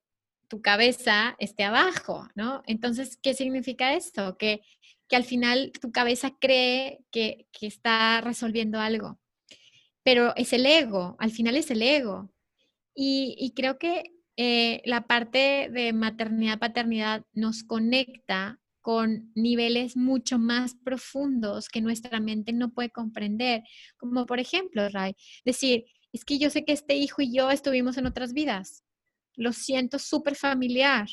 tu 0.48 0.62
cabeza 0.62 1.36
esté 1.40 1.64
abajo, 1.64 2.28
¿no? 2.36 2.64
Entonces, 2.66 3.18
¿qué 3.18 3.34
significa 3.34 3.94
esto? 3.94 4.38
Que, 4.38 4.62
que 5.10 5.16
al 5.16 5.26
final 5.26 5.74
tu 5.82 5.92
cabeza 5.92 6.32
cree 6.40 7.00
que, 7.12 7.48
está 7.62 8.22
resolviendo 8.22 8.80
algo, 8.80 9.20
pero 10.04 10.34
es 10.38 10.54
el 10.54 10.66
ego, 10.66 11.18
al 11.20 11.32
final 11.32 11.58
es 11.58 11.72
el 11.72 11.82
ego. 11.82 12.32
Y, 12.96 13.36
y 13.38 13.54
creo 13.54 13.78
que 13.78 14.04
eh, 14.38 14.82
la 14.86 15.06
parte 15.06 15.70
de 15.70 15.92
maternidad, 15.92 16.60
paternidad 16.60 17.26
nos 17.34 17.64
conecta 17.64 18.60
con 18.82 19.32
niveles 19.36 19.98
mucho 19.98 20.40
más 20.40 20.76
profundos 20.76 21.68
que 21.68 21.82
nuestra 21.82 22.20
mente 22.20 22.54
no 22.54 22.72
puede 22.72 22.90
comprender. 22.90 23.64
Como 23.98 24.26
por 24.26 24.40
ejemplo, 24.40 24.88
Ray, 24.90 25.16
decir, 25.44 25.86
es 26.14 26.24
que 26.24 26.40
yo 26.40 26.50
sé 26.50 26.66
que 26.66 26.72
este 26.72 26.96
hijo 26.96 27.22
y 27.22 27.34
yo 27.34 27.52
estuvimos 27.52 27.98
en 27.98 28.06
otras 28.06 28.34
vidas. 28.34 28.84
Lo 29.36 29.54
siento 29.54 30.00
súper 30.00 30.36
familiar. 30.36 31.08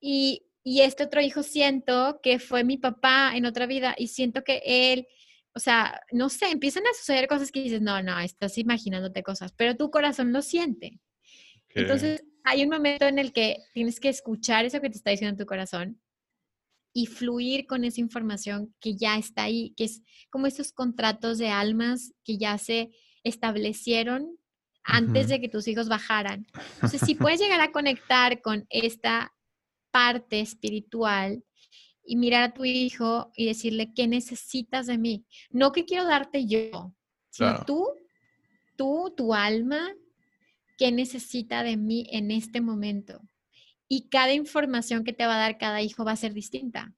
Y, 0.00 0.42
y 0.64 0.80
este 0.80 1.04
otro 1.04 1.20
hijo 1.20 1.42
siento 1.42 2.20
que 2.22 2.38
fue 2.38 2.64
mi 2.64 2.78
papá 2.78 3.32
en 3.36 3.44
otra 3.44 3.66
vida 3.66 3.94
y 3.98 4.08
siento 4.08 4.42
que 4.42 4.62
él, 4.64 5.06
o 5.54 5.60
sea, 5.60 6.00
no 6.10 6.30
sé, 6.30 6.50
empiezan 6.50 6.84
a 6.86 6.94
suceder 6.98 7.28
cosas 7.28 7.52
que 7.52 7.62
dices, 7.62 7.82
no, 7.82 8.02
no, 8.02 8.18
estás 8.18 8.56
imaginándote 8.56 9.22
cosas, 9.22 9.52
pero 9.52 9.76
tu 9.76 9.90
corazón 9.90 10.32
lo 10.32 10.40
siente. 10.40 10.98
Entonces, 11.68 12.24
hay 12.44 12.62
un 12.62 12.70
momento 12.70 13.04
en 13.04 13.18
el 13.18 13.32
que 13.32 13.58
tienes 13.74 14.00
que 14.00 14.08
escuchar 14.08 14.64
eso 14.64 14.80
que 14.80 14.88
te 14.88 14.96
está 14.96 15.10
diciendo 15.10 15.36
tu 15.36 15.46
corazón 15.46 16.00
y 16.94 17.06
fluir 17.06 17.66
con 17.66 17.84
esa 17.84 18.00
información 18.00 18.74
que 18.80 18.96
ya 18.96 19.18
está 19.18 19.42
ahí, 19.42 19.74
que 19.76 19.84
es 19.84 20.02
como 20.30 20.46
esos 20.46 20.72
contratos 20.72 21.36
de 21.36 21.48
almas 21.48 22.14
que 22.24 22.38
ya 22.38 22.56
se 22.56 22.90
establecieron 23.22 24.38
antes 24.82 25.28
de 25.28 25.40
que 25.40 25.48
tus 25.48 25.68
hijos 25.68 25.88
bajaran. 25.88 26.46
Entonces, 26.74 27.02
si 27.04 27.14
puedes 27.16 27.40
llegar 27.40 27.60
a 27.60 27.72
conectar 27.72 28.40
con 28.40 28.66
esta 28.70 29.34
parte 29.94 30.40
espiritual 30.40 31.44
y 32.04 32.16
mirar 32.16 32.42
a 32.42 32.52
tu 32.52 32.64
hijo 32.64 33.30
y 33.36 33.46
decirle 33.46 33.92
qué 33.94 34.08
necesitas 34.08 34.88
de 34.88 34.98
mí, 34.98 35.24
no 35.50 35.70
que 35.70 35.84
quiero 35.84 36.04
darte 36.04 36.46
yo, 36.46 36.92
sino 37.30 37.64
tú, 37.64 37.86
tú, 38.74 39.14
tu 39.16 39.34
alma, 39.34 39.94
qué 40.76 40.90
necesita 40.90 41.62
de 41.62 41.76
mí 41.76 42.08
en 42.10 42.32
este 42.32 42.60
momento. 42.60 43.20
Y 43.86 44.08
cada 44.08 44.32
información 44.32 45.04
que 45.04 45.12
te 45.12 45.26
va 45.26 45.36
a 45.36 45.38
dar 45.38 45.58
cada 45.58 45.80
hijo 45.80 46.04
va 46.04 46.10
a 46.10 46.16
ser 46.16 46.34
distinta. 46.34 46.92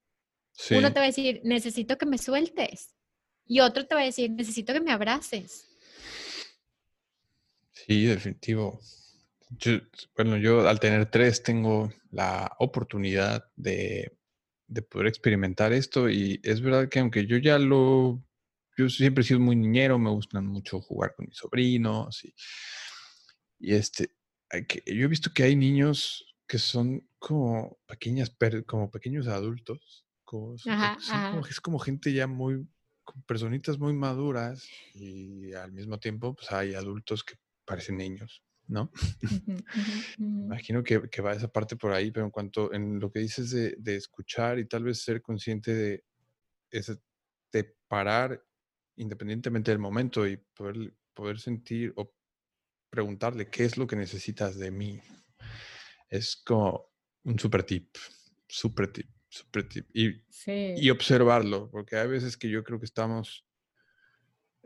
Uno 0.70 0.90
te 0.90 0.98
va 0.98 1.04
a 1.04 1.08
decir, 1.08 1.42
necesito 1.44 1.98
que 1.98 2.06
me 2.06 2.16
sueltes. 2.16 2.94
Y 3.46 3.60
otro 3.60 3.86
te 3.86 3.94
va 3.94 4.00
a 4.00 4.04
decir, 4.04 4.30
necesito 4.30 4.72
que 4.72 4.80
me 4.80 4.90
abraces. 4.90 5.68
Sí, 7.72 8.06
definitivo. 8.06 8.80
bueno, 10.16 10.38
yo 10.38 10.66
al 10.66 10.80
tener 10.80 11.10
tres 11.10 11.42
tengo 11.42 11.92
la 12.16 12.56
oportunidad 12.58 13.44
de, 13.56 14.18
de, 14.66 14.82
poder 14.82 15.06
experimentar 15.08 15.72
esto 15.72 16.08
y 16.08 16.40
es 16.42 16.60
verdad 16.60 16.88
que 16.88 17.00
aunque 17.00 17.26
yo 17.26 17.36
ya 17.36 17.58
lo, 17.58 18.22
yo 18.76 18.88
siempre 18.88 19.22
he 19.22 19.26
sido 19.26 19.40
muy 19.40 19.56
niñero, 19.56 19.98
me 19.98 20.10
gustan 20.10 20.46
mucho 20.46 20.80
jugar 20.80 21.14
con 21.14 21.26
mis 21.26 21.36
sobrinos 21.36 22.24
y 22.24 22.34
y 23.58 23.74
este, 23.74 24.10
yo 24.86 25.04
he 25.04 25.08
visto 25.08 25.32
que 25.32 25.44
hay 25.44 25.56
niños 25.56 26.24
que 26.46 26.58
son 26.58 27.08
como 27.18 27.78
pequeñas, 27.86 28.34
como 28.66 28.90
pequeños 28.90 29.26
adultos. 29.26 30.06
Como, 30.24 30.54
es 31.48 31.60
como 31.60 31.78
gente 31.78 32.12
ya 32.12 32.26
muy, 32.26 32.68
personitas 33.26 33.78
muy 33.78 33.92
maduras 33.92 34.68
y 34.92 35.52
al 35.52 35.72
mismo 35.72 35.98
tiempo 35.98 36.34
pues 36.34 36.50
hay 36.50 36.74
adultos 36.74 37.22
que 37.22 37.36
parecen 37.64 37.98
niños, 37.98 38.42
¿no? 38.68 38.90
Imagino 40.18 40.82
que, 40.82 40.98
va 41.20 41.32
esa 41.32 41.48
parte 41.48 41.76
por 41.76 41.92
ahí, 41.92 42.10
pero 42.10 42.26
en 42.26 42.30
cuanto 42.30 42.72
en 42.72 42.98
lo 42.98 43.10
que 43.10 43.20
dices 43.20 43.50
de, 43.50 43.96
escuchar 43.96 44.58
y 44.58 44.66
tal 44.66 44.84
vez 44.84 45.02
ser 45.02 45.22
consciente 45.22 45.74
de, 45.74 46.04
ese, 46.70 46.96
de 47.52 47.76
parar 47.88 48.42
independientemente 48.96 49.70
del 49.70 49.78
momento 49.78 50.26
y 50.26 50.36
poder, 50.54 50.94
poder 51.14 51.38
sentir 51.38 51.92
o 51.96 52.12
preguntarle 52.90 53.50
qué 53.50 53.64
es 53.64 53.76
lo 53.76 53.86
que 53.86 53.96
necesitas 53.96 54.58
de 54.58 54.70
mí. 54.70 55.00
Es 56.08 56.36
como 56.36 56.90
un 57.24 57.38
super 57.38 57.62
tip, 57.64 57.94
super 58.48 58.92
tip, 58.92 59.08
super 59.28 59.68
tip. 59.68 59.86
Y, 59.92 60.22
y 60.46 60.90
observarlo, 60.90 61.70
porque 61.70 61.96
hay 61.96 62.08
veces 62.08 62.36
que 62.36 62.48
yo 62.48 62.64
creo 62.64 62.78
que 62.78 62.86
estamos, 62.86 63.44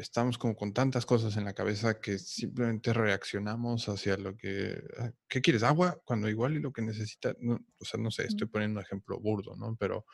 estamos 0.01 0.39
como 0.39 0.57
con 0.57 0.73
tantas 0.73 1.07
cosas 1.07 1.37
en 1.37 1.45
la 1.45 1.55
cabeza 1.55 2.01
que 2.01 2.19
simplemente 2.19 2.93
reaccionamos 2.93 3.89
hacia 3.89 4.17
lo 4.17 4.37
que, 4.37 4.83
ah, 4.99 5.13
¿qué 5.29 5.41
quieres? 5.41 5.63
Agua, 5.63 6.01
cuando 6.05 6.29
igual 6.29 6.55
y 6.57 6.61
lo 6.61 6.73
que 6.73 6.83
necesita, 6.83 7.35
o 7.79 7.85
sea, 7.85 8.01
no 8.01 8.11
sé, 8.11 8.25
estoy 8.25 8.49
poniendo 8.49 8.81
un 8.81 8.87
ejemplo 8.87 9.21
burdo, 9.21 9.57
¿no? 9.57 9.77
Pero 9.79 10.07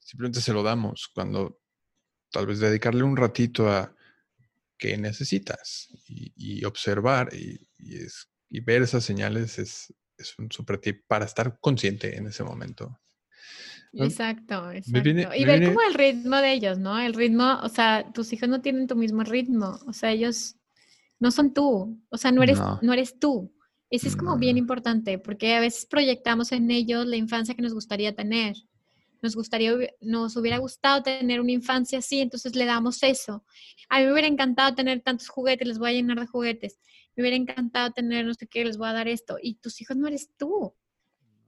simplemente 0.00 0.40
se 0.40 0.52
lo 0.52 0.62
damos 0.62 1.10
cuando 1.14 1.60
tal 2.30 2.46
vez 2.46 2.60
dedicarle 2.60 3.02
un 3.02 3.16
ratito 3.16 3.68
a 3.68 3.94
qué 4.78 4.96
necesitas 4.96 5.88
y, 6.06 6.64
observar 6.64 7.28
y, 7.34 7.68
es, 7.78 8.28
y, 8.48 8.60
ver 8.60 8.82
esas 8.82 9.04
señales 9.04 9.58
es, 9.58 9.94
es 10.16 10.38
un 10.38 10.50
super 10.50 10.78
tip 10.78 11.04
para 11.06 11.24
estar 11.24 11.58
consciente 11.60 12.16
en 12.16 12.26
ese 12.26 12.44
momento. 12.44 13.01
Exacto, 13.94 14.70
exacto. 14.70 15.08
y 15.36 15.44
ver 15.44 15.66
cómo 15.66 15.80
el 15.86 15.94
ritmo 15.94 16.36
de 16.36 16.52
ellos, 16.52 16.78
¿no? 16.78 16.98
El 16.98 17.14
ritmo, 17.14 17.58
o 17.62 17.68
sea, 17.68 18.10
tus 18.12 18.32
hijos 18.32 18.48
no 18.48 18.60
tienen 18.60 18.86
tu 18.86 18.96
mismo 18.96 19.22
ritmo, 19.22 19.78
o 19.86 19.92
sea, 19.92 20.12
ellos 20.12 20.56
no 21.20 21.30
son 21.30 21.52
tú, 21.52 22.00
o 22.08 22.16
sea, 22.16 22.32
no 22.32 22.42
eres, 22.42 22.58
no. 22.80 22.92
eres 22.92 23.18
tú. 23.18 23.52
Eso 23.90 24.08
es 24.08 24.16
como 24.16 24.38
bien 24.38 24.56
importante, 24.56 25.18
porque 25.18 25.54
a 25.54 25.60
veces 25.60 25.84
proyectamos 25.84 26.52
en 26.52 26.70
ellos 26.70 27.06
la 27.06 27.16
infancia 27.16 27.54
que 27.54 27.60
nos 27.60 27.74
gustaría 27.74 28.14
tener 28.14 28.56
nos 29.22 29.36
gustaría, 29.36 29.72
nos 30.00 30.36
hubiera 30.36 30.58
gustado 30.58 31.02
tener 31.02 31.40
una 31.40 31.52
infancia 31.52 32.00
así, 32.00 32.20
entonces 32.20 32.56
le 32.56 32.64
damos 32.66 33.02
eso. 33.04 33.44
A 33.88 34.00
mí 34.00 34.06
me 34.06 34.12
hubiera 34.12 34.26
encantado 34.26 34.74
tener 34.74 35.00
tantos 35.00 35.28
juguetes, 35.28 35.68
les 35.68 35.78
voy 35.78 35.90
a 35.90 35.92
llenar 35.92 36.18
de 36.18 36.26
juguetes. 36.26 36.78
Me 37.14 37.22
hubiera 37.22 37.36
encantado 37.36 37.92
tener 37.92 38.26
no 38.26 38.34
sé 38.34 38.48
qué, 38.48 38.64
les 38.64 38.76
voy 38.76 38.88
a 38.88 38.92
dar 38.92 39.06
esto. 39.06 39.38
Y 39.40 39.54
tus 39.54 39.80
hijos 39.80 39.96
no 39.96 40.08
eres 40.08 40.30
tú. 40.36 40.74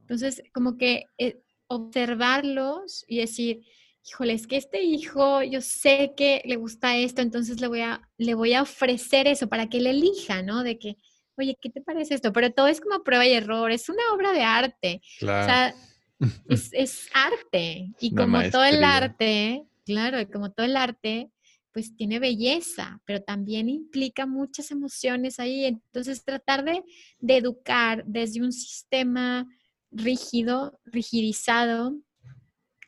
Entonces, 0.03 0.43
como 0.53 0.77
que 0.77 1.07
eh, 1.19 1.43
observarlos 1.67 3.05
y 3.09 3.19
decir, 3.19 3.65
híjole, 4.07 4.35
es 4.35 4.47
que 4.47 4.57
este 4.57 4.83
hijo, 4.83 5.43
yo 5.43 5.61
sé 5.61 6.13
que 6.17 6.43
le 6.45 6.57
gusta 6.57 6.97
esto, 6.97 7.23
entonces 7.23 7.61
le 7.61 7.69
voy 7.69 7.81
a, 7.81 8.09
le 8.19 8.35
voy 8.35 8.53
a 8.55 8.63
ofrecer 8.63 9.27
eso 9.27 9.49
para 9.49 9.69
que 9.69 9.79
él 9.79 9.87
elija, 9.87 10.43
¿no? 10.43 10.63
De 10.63 10.79
que, 10.79 10.97
oye, 11.37 11.57
¿qué 11.61 11.71
te 11.71 11.81
parece 11.81 12.15
esto? 12.15 12.33
Pero 12.33 12.53
todo 12.53 12.69
es 12.69 12.81
como 12.81 13.03
prueba 13.03 13.27
y 13.27 13.33
error, 13.33 13.71
es 13.71 13.89
una 13.89 14.03
obra 14.15 14.33
de 14.33 14.43
arte. 14.43 15.01
Claro. 15.19 15.43
O 15.43 15.47
sea, 15.47 15.75
es, 16.73 17.09
arte. 17.15 17.93
Y 18.01 18.15
como 18.15 18.43
todo 18.51 18.65
el 18.65 18.85
arte, 18.85 19.65
claro, 19.85 20.21
y 20.21 20.27
como 20.27 20.53
todo 20.53 20.67
el 20.67 20.77
arte, 20.77 21.31
pues 21.73 21.97
tiene 21.97 22.21
belleza, 22.21 23.01
pero 23.05 23.21
también 23.23 23.69
implica 23.69 24.27
muchas 24.27 24.71
emociones 24.71 25.41
ahí. 25.41 25.65
Entonces, 25.65 26.25
tratar 26.25 26.65
de, 26.65 26.85
de 27.19 27.37
educar 27.39 28.05
desde 28.07 28.43
un 28.43 28.53
sistema 28.53 29.49
rígido, 29.95 30.81
rigidizado, 30.85 31.97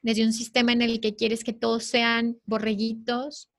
desde 0.02 0.24
un 0.24 0.32
sistema 0.32 0.72
en 0.72 0.82
el 0.82 1.00
que 1.00 1.16
quieres 1.16 1.42
que 1.42 1.52
todos 1.52 1.84
sean 1.84 2.38
borreguitos, 2.44 3.50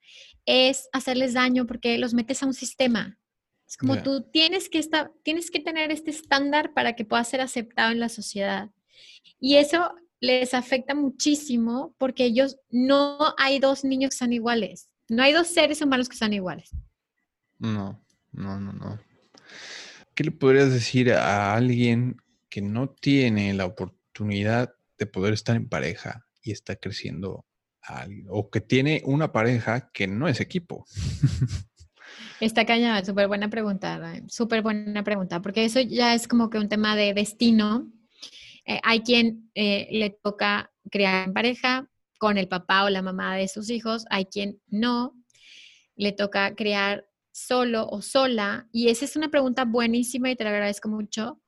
es 0.45 0.88
hacerles 0.93 1.34
daño 1.34 1.66
porque 1.66 1.98
los 1.98 2.14
metes 2.14 2.41
a 2.43 2.45
un 2.45 2.54
sistema. 2.54 3.20
Es 3.68 3.76
como 3.76 4.02
tú 4.02 4.22
tienes 4.32 4.70
que, 4.70 4.80
estar, 4.80 5.12
tienes 5.24 5.52
que 5.52 5.60
tener 5.60 5.91
este 5.91 6.10
estándar 6.10 6.74
para 6.74 6.95
que 6.95 7.04
pueda 7.04 7.24
ser 7.26 7.41
aceptado 7.41 7.91
en 7.91 8.00
la 8.00 8.08
sociedad. 8.08 8.70
Y 9.41 9.56
eso 9.56 9.93
les 10.22 10.54
afecta 10.54 10.95
muchísimo 10.95 11.93
porque 11.98 12.24
ellos 12.24 12.58
no 12.70 13.18
hay 13.38 13.60
dos 13.60 13.84
niños 13.84 14.12
que 14.12 14.18
sean 14.18 14.32
iguales. 14.32 14.89
No 15.10 15.22
hay 15.24 15.34
dos 15.34 15.48
seres 15.48 15.82
humanos 15.82 16.08
que 16.08 16.16
sean 16.16 16.32
iguales. 16.32 16.72
No, 17.60 18.02
no, 18.32 18.60
no, 18.60 18.72
no. 18.72 19.00
¿Qué 20.16 20.24
le 20.24 20.32
podrías 20.32 20.72
decir 20.72 21.12
a 21.12 21.54
alguien 21.54 22.18
que 22.50 22.62
no 22.62 22.89
tiene 22.89 23.54
la 23.54 23.66
oportunidad 23.66 24.74
de 24.98 25.06
poder 25.06 25.34
estar 25.34 25.56
en 25.56 25.70
pareja 25.70 26.26
y 26.41 26.52
está 26.52 26.76
creciendo 26.76 27.45
o 28.30 28.50
que 28.50 28.62
tiene 28.62 29.02
una 29.06 29.32
pareja 29.32 29.91
que 29.91 30.08
no 30.08 30.28
es 30.28 30.41
equipo. 30.41 30.86
Está 32.39 32.66
cañada, 32.66 33.04
súper 33.04 33.28
buena 33.28 33.50
pregunta, 33.50 34.22
súper 34.28 34.62
buena 34.62 35.04
pregunta, 35.04 35.41
porque 35.41 35.66
eso 35.66 35.80
ya 35.80 36.14
es 36.14 36.28
como 36.28 36.50
que 36.50 36.60
un 36.60 36.70
tema 36.70 36.95
de 36.95 37.14
destino. 37.14 37.91
Eh, 38.66 38.80
hay 38.84 39.02
quien 39.02 39.50
eh, 39.56 39.88
le 39.91 40.10
toca 40.10 40.72
criar 40.91 41.28
en 41.28 41.34
pareja 41.34 41.89
con 42.18 42.38
el 42.38 42.48
papá 42.48 42.84
o 42.84 42.89
la 42.89 43.02
mamá 43.02 43.36
de 43.36 43.48
sus 43.48 43.70
hijos, 43.70 44.06
hay 44.10 44.26
quien 44.26 44.60
no, 44.68 45.16
le 45.95 46.12
toca 46.12 46.56
criar 46.56 47.08
solo 47.32 47.88
o 47.88 48.02
sola, 48.02 48.68
y 48.72 48.89
esa 48.89 49.06
es 49.06 49.16
una 49.16 49.30
pregunta 49.30 49.66
buenísima 49.66 50.30
y 50.30 50.36
te 50.36 50.43
la 50.43 50.50
agradezco 50.50 50.89
mucho, 50.89 51.39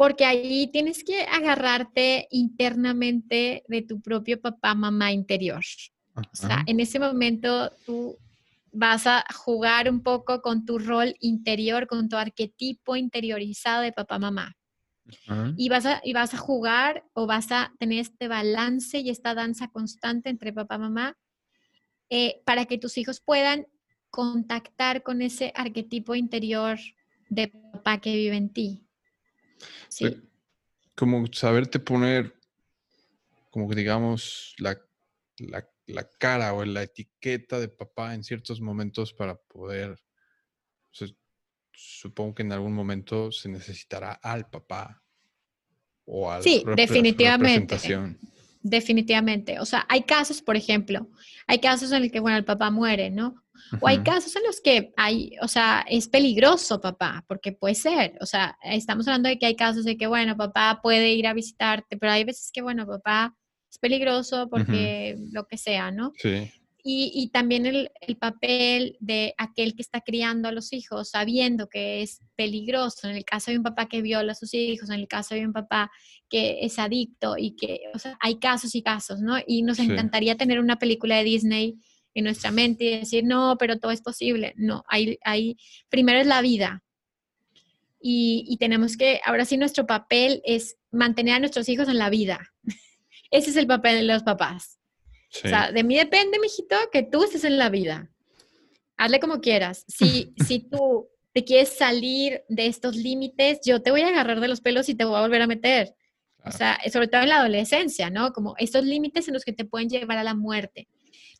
porque 0.00 0.24
ahí 0.24 0.66
tienes 0.68 1.04
que 1.04 1.24
agarrarte 1.24 2.26
internamente 2.30 3.64
de 3.68 3.82
tu 3.82 4.00
propio 4.00 4.40
papá, 4.40 4.74
mamá 4.74 5.12
interior. 5.12 5.62
O 6.14 6.22
sea, 6.32 6.64
en 6.64 6.80
ese 6.80 6.98
momento 6.98 7.70
tú 7.84 8.16
vas 8.72 9.06
a 9.06 9.26
jugar 9.34 9.90
un 9.90 10.02
poco 10.02 10.40
con 10.40 10.64
tu 10.64 10.78
rol 10.78 11.14
interior, 11.20 11.86
con 11.86 12.08
tu 12.08 12.16
arquetipo 12.16 12.96
interiorizado 12.96 13.82
de 13.82 13.92
papá, 13.92 14.18
mamá. 14.18 14.56
Y, 15.58 15.68
vas 15.68 15.84
a, 15.84 16.00
y 16.02 16.14
vas 16.14 16.32
a 16.32 16.38
jugar 16.38 17.04
o 17.12 17.26
vas 17.26 17.52
a 17.52 17.70
tener 17.78 17.98
este 17.98 18.26
balance 18.26 19.00
y 19.00 19.10
esta 19.10 19.34
danza 19.34 19.68
constante 19.68 20.30
entre 20.30 20.54
papá, 20.54 20.78
mamá, 20.78 21.14
eh, 22.08 22.40
para 22.46 22.64
que 22.64 22.78
tus 22.78 22.96
hijos 22.96 23.20
puedan 23.20 23.66
contactar 24.08 25.02
con 25.02 25.20
ese 25.20 25.52
arquetipo 25.54 26.14
interior 26.14 26.78
de 27.28 27.48
papá 27.48 28.00
que 28.00 28.16
vive 28.16 28.36
en 28.38 28.48
ti. 28.48 28.86
Sí. 29.88 30.16
Como 30.94 31.26
saberte 31.32 31.78
poner, 31.78 32.34
como 33.50 33.68
que 33.68 33.74
digamos, 33.74 34.54
la, 34.58 34.78
cara 36.18 36.52
o 36.54 36.64
la 36.64 36.82
etiqueta 36.82 37.58
de 37.58 37.68
papá 37.68 38.14
en 38.14 38.22
ciertos 38.22 38.60
momentos 38.60 39.12
para 39.12 39.36
poder, 39.36 40.00
supongo 41.72 42.34
que 42.34 42.42
en 42.42 42.52
algún 42.52 42.74
momento 42.74 43.32
se 43.32 43.48
necesitará 43.48 44.12
al 44.12 44.48
papá 44.48 45.02
o 46.04 46.30
al 46.30 46.42
sí, 46.42 46.64
definitivamente. 46.76 47.78
Definitivamente. 48.62 49.58
O 49.58 49.64
sea, 49.64 49.86
hay 49.88 50.02
casos, 50.02 50.42
por 50.42 50.56
ejemplo, 50.56 51.08
hay 51.46 51.60
casos 51.60 51.92
en 51.92 52.02
los 52.02 52.12
que, 52.12 52.20
bueno, 52.20 52.36
el 52.36 52.44
papá 52.44 52.70
muere, 52.70 53.10
¿no? 53.10 53.42
O 53.80 53.88
hay 53.88 53.98
casos 53.98 54.34
en 54.36 54.42
los 54.44 54.60
que 54.60 54.92
hay, 54.96 55.32
o 55.42 55.48
sea, 55.48 55.84
es 55.88 56.08
peligroso 56.08 56.80
papá, 56.80 57.24
porque 57.28 57.52
puede 57.52 57.74
ser, 57.74 58.16
o 58.20 58.26
sea, 58.26 58.58
estamos 58.62 59.06
hablando 59.08 59.28
de 59.28 59.38
que 59.38 59.46
hay 59.46 59.56
casos 59.56 59.84
de 59.84 59.96
que, 59.96 60.06
bueno, 60.06 60.36
papá 60.36 60.80
puede 60.82 61.12
ir 61.12 61.26
a 61.26 61.34
visitarte, 61.34 61.96
pero 61.96 62.12
hay 62.12 62.24
veces 62.24 62.50
que, 62.52 62.62
bueno, 62.62 62.86
papá 62.86 63.36
es 63.70 63.78
peligroso 63.78 64.48
porque 64.50 65.16
lo 65.32 65.46
que 65.46 65.56
sea, 65.56 65.90
¿no? 65.90 66.12
Sí. 66.16 66.50
Y, 66.82 67.12
y, 67.14 67.28
también 67.28 67.66
el, 67.66 67.90
el, 68.00 68.16
papel 68.16 68.96
de 69.00 69.34
aquel 69.36 69.74
que 69.74 69.82
está 69.82 70.00
criando 70.00 70.48
a 70.48 70.52
los 70.52 70.72
hijos 70.72 71.10
sabiendo 71.10 71.68
que 71.68 72.00
es 72.00 72.22
peligroso. 72.36 73.06
En 73.06 73.16
el 73.16 73.24
caso 73.26 73.50
de 73.50 73.58
un 73.58 73.62
papá 73.62 73.86
que 73.86 74.00
viola 74.00 74.32
a 74.32 74.34
sus 74.34 74.54
hijos, 74.54 74.88
en 74.88 75.00
el 75.00 75.06
caso 75.06 75.34
de 75.34 75.44
un 75.44 75.52
papá 75.52 75.90
que 76.30 76.64
es 76.64 76.78
adicto 76.78 77.36
y 77.36 77.54
que, 77.54 77.82
o 77.92 77.98
sea, 77.98 78.16
hay 78.20 78.38
casos 78.38 78.74
y 78.74 78.82
casos, 78.82 79.20
¿no? 79.20 79.36
Y 79.46 79.62
nos 79.62 79.78
encantaría 79.78 80.36
tener 80.36 80.58
una 80.58 80.78
película 80.78 81.16
de 81.16 81.24
Disney 81.24 81.76
en 82.14 82.24
nuestra 82.24 82.50
mente 82.50 82.84
y 82.84 82.98
decir, 82.98 83.24
no, 83.24 83.56
pero 83.58 83.78
todo 83.78 83.92
es 83.92 84.02
posible. 84.02 84.52
No, 84.56 84.84
hay, 84.88 85.18
hay 85.24 85.56
primero 85.88 86.20
es 86.20 86.26
la 86.26 86.42
vida. 86.42 86.82
Y, 88.00 88.44
y 88.48 88.56
tenemos 88.56 88.96
que, 88.96 89.20
ahora 89.24 89.44
sí, 89.44 89.56
nuestro 89.56 89.86
papel 89.86 90.40
es 90.44 90.76
mantener 90.90 91.34
a 91.34 91.38
nuestros 91.38 91.68
hijos 91.68 91.88
en 91.88 91.98
la 91.98 92.10
vida. 92.10 92.52
Ese 93.30 93.50
es 93.50 93.56
el 93.56 93.66
papel 93.66 93.96
de 93.96 94.12
los 94.12 94.22
papás. 94.22 94.78
O 95.44 95.48
sea, 95.48 95.70
de 95.70 95.84
mí 95.84 95.96
depende, 95.96 96.40
mijito, 96.40 96.76
que 96.92 97.02
tú 97.04 97.22
estés 97.22 97.44
en 97.44 97.56
la 97.56 97.70
vida. 97.70 98.10
Hazle 98.96 99.20
como 99.20 99.40
quieras. 99.40 99.84
Si, 99.86 100.34
si 100.46 100.60
tú 100.60 101.08
te 101.32 101.44
quieres 101.44 101.76
salir 101.76 102.42
de 102.48 102.66
estos 102.66 102.96
límites, 102.96 103.60
yo 103.64 103.80
te 103.82 103.90
voy 103.90 104.00
a 104.00 104.08
agarrar 104.08 104.40
de 104.40 104.48
los 104.48 104.60
pelos 104.60 104.88
y 104.88 104.94
te 104.94 105.04
voy 105.04 105.16
a 105.16 105.20
volver 105.20 105.42
a 105.42 105.46
meter. 105.46 105.94
O 106.44 106.50
sea, 106.50 106.78
sobre 106.90 107.08
todo 107.08 107.22
en 107.22 107.28
la 107.28 107.40
adolescencia, 107.40 108.10
¿no? 108.10 108.32
Como 108.32 108.54
estos 108.58 108.84
límites 108.84 109.28
en 109.28 109.34
los 109.34 109.44
que 109.44 109.52
te 109.52 109.64
pueden 109.64 109.88
llevar 109.88 110.18
a 110.18 110.24
la 110.24 110.34
muerte. 110.34 110.88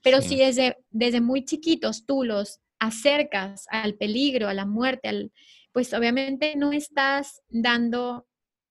Pero 0.02 0.22
si 0.22 0.36
desde, 0.36 0.76
desde 0.90 1.20
muy 1.20 1.44
chiquitos 1.44 2.06
tú 2.06 2.24
los 2.24 2.60
acercas 2.78 3.66
al 3.70 3.94
peligro, 3.94 4.48
a 4.48 4.54
la 4.54 4.66
muerte, 4.66 5.08
al, 5.08 5.32
pues 5.72 5.92
obviamente 5.92 6.56
no 6.56 6.72
estás 6.72 7.42
dando 7.48 8.26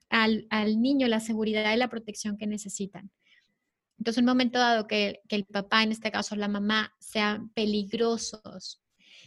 al, 0.10 0.48
al, 0.50 0.82
niño 0.82 1.08
la 1.08 1.20
seguridad 1.20 1.74
y 1.74 1.78
la 1.78 1.90
protección 1.90 2.38
que 2.38 2.48
necesitan. 2.48 3.12
Entonces, 4.00 4.20
en 4.20 4.24
un 4.24 4.32
momento 4.32 4.60
dado 4.60 4.88
que, 4.88 5.22
que, 5.28 5.36
el 5.36 5.46
papá, 5.46 5.84
en 5.84 5.92
este 5.92 6.10
caso 6.10 6.36
la 6.36 6.48
mamá, 6.48 6.94
sean 7.00 7.50
peligrosos, 7.50 8.82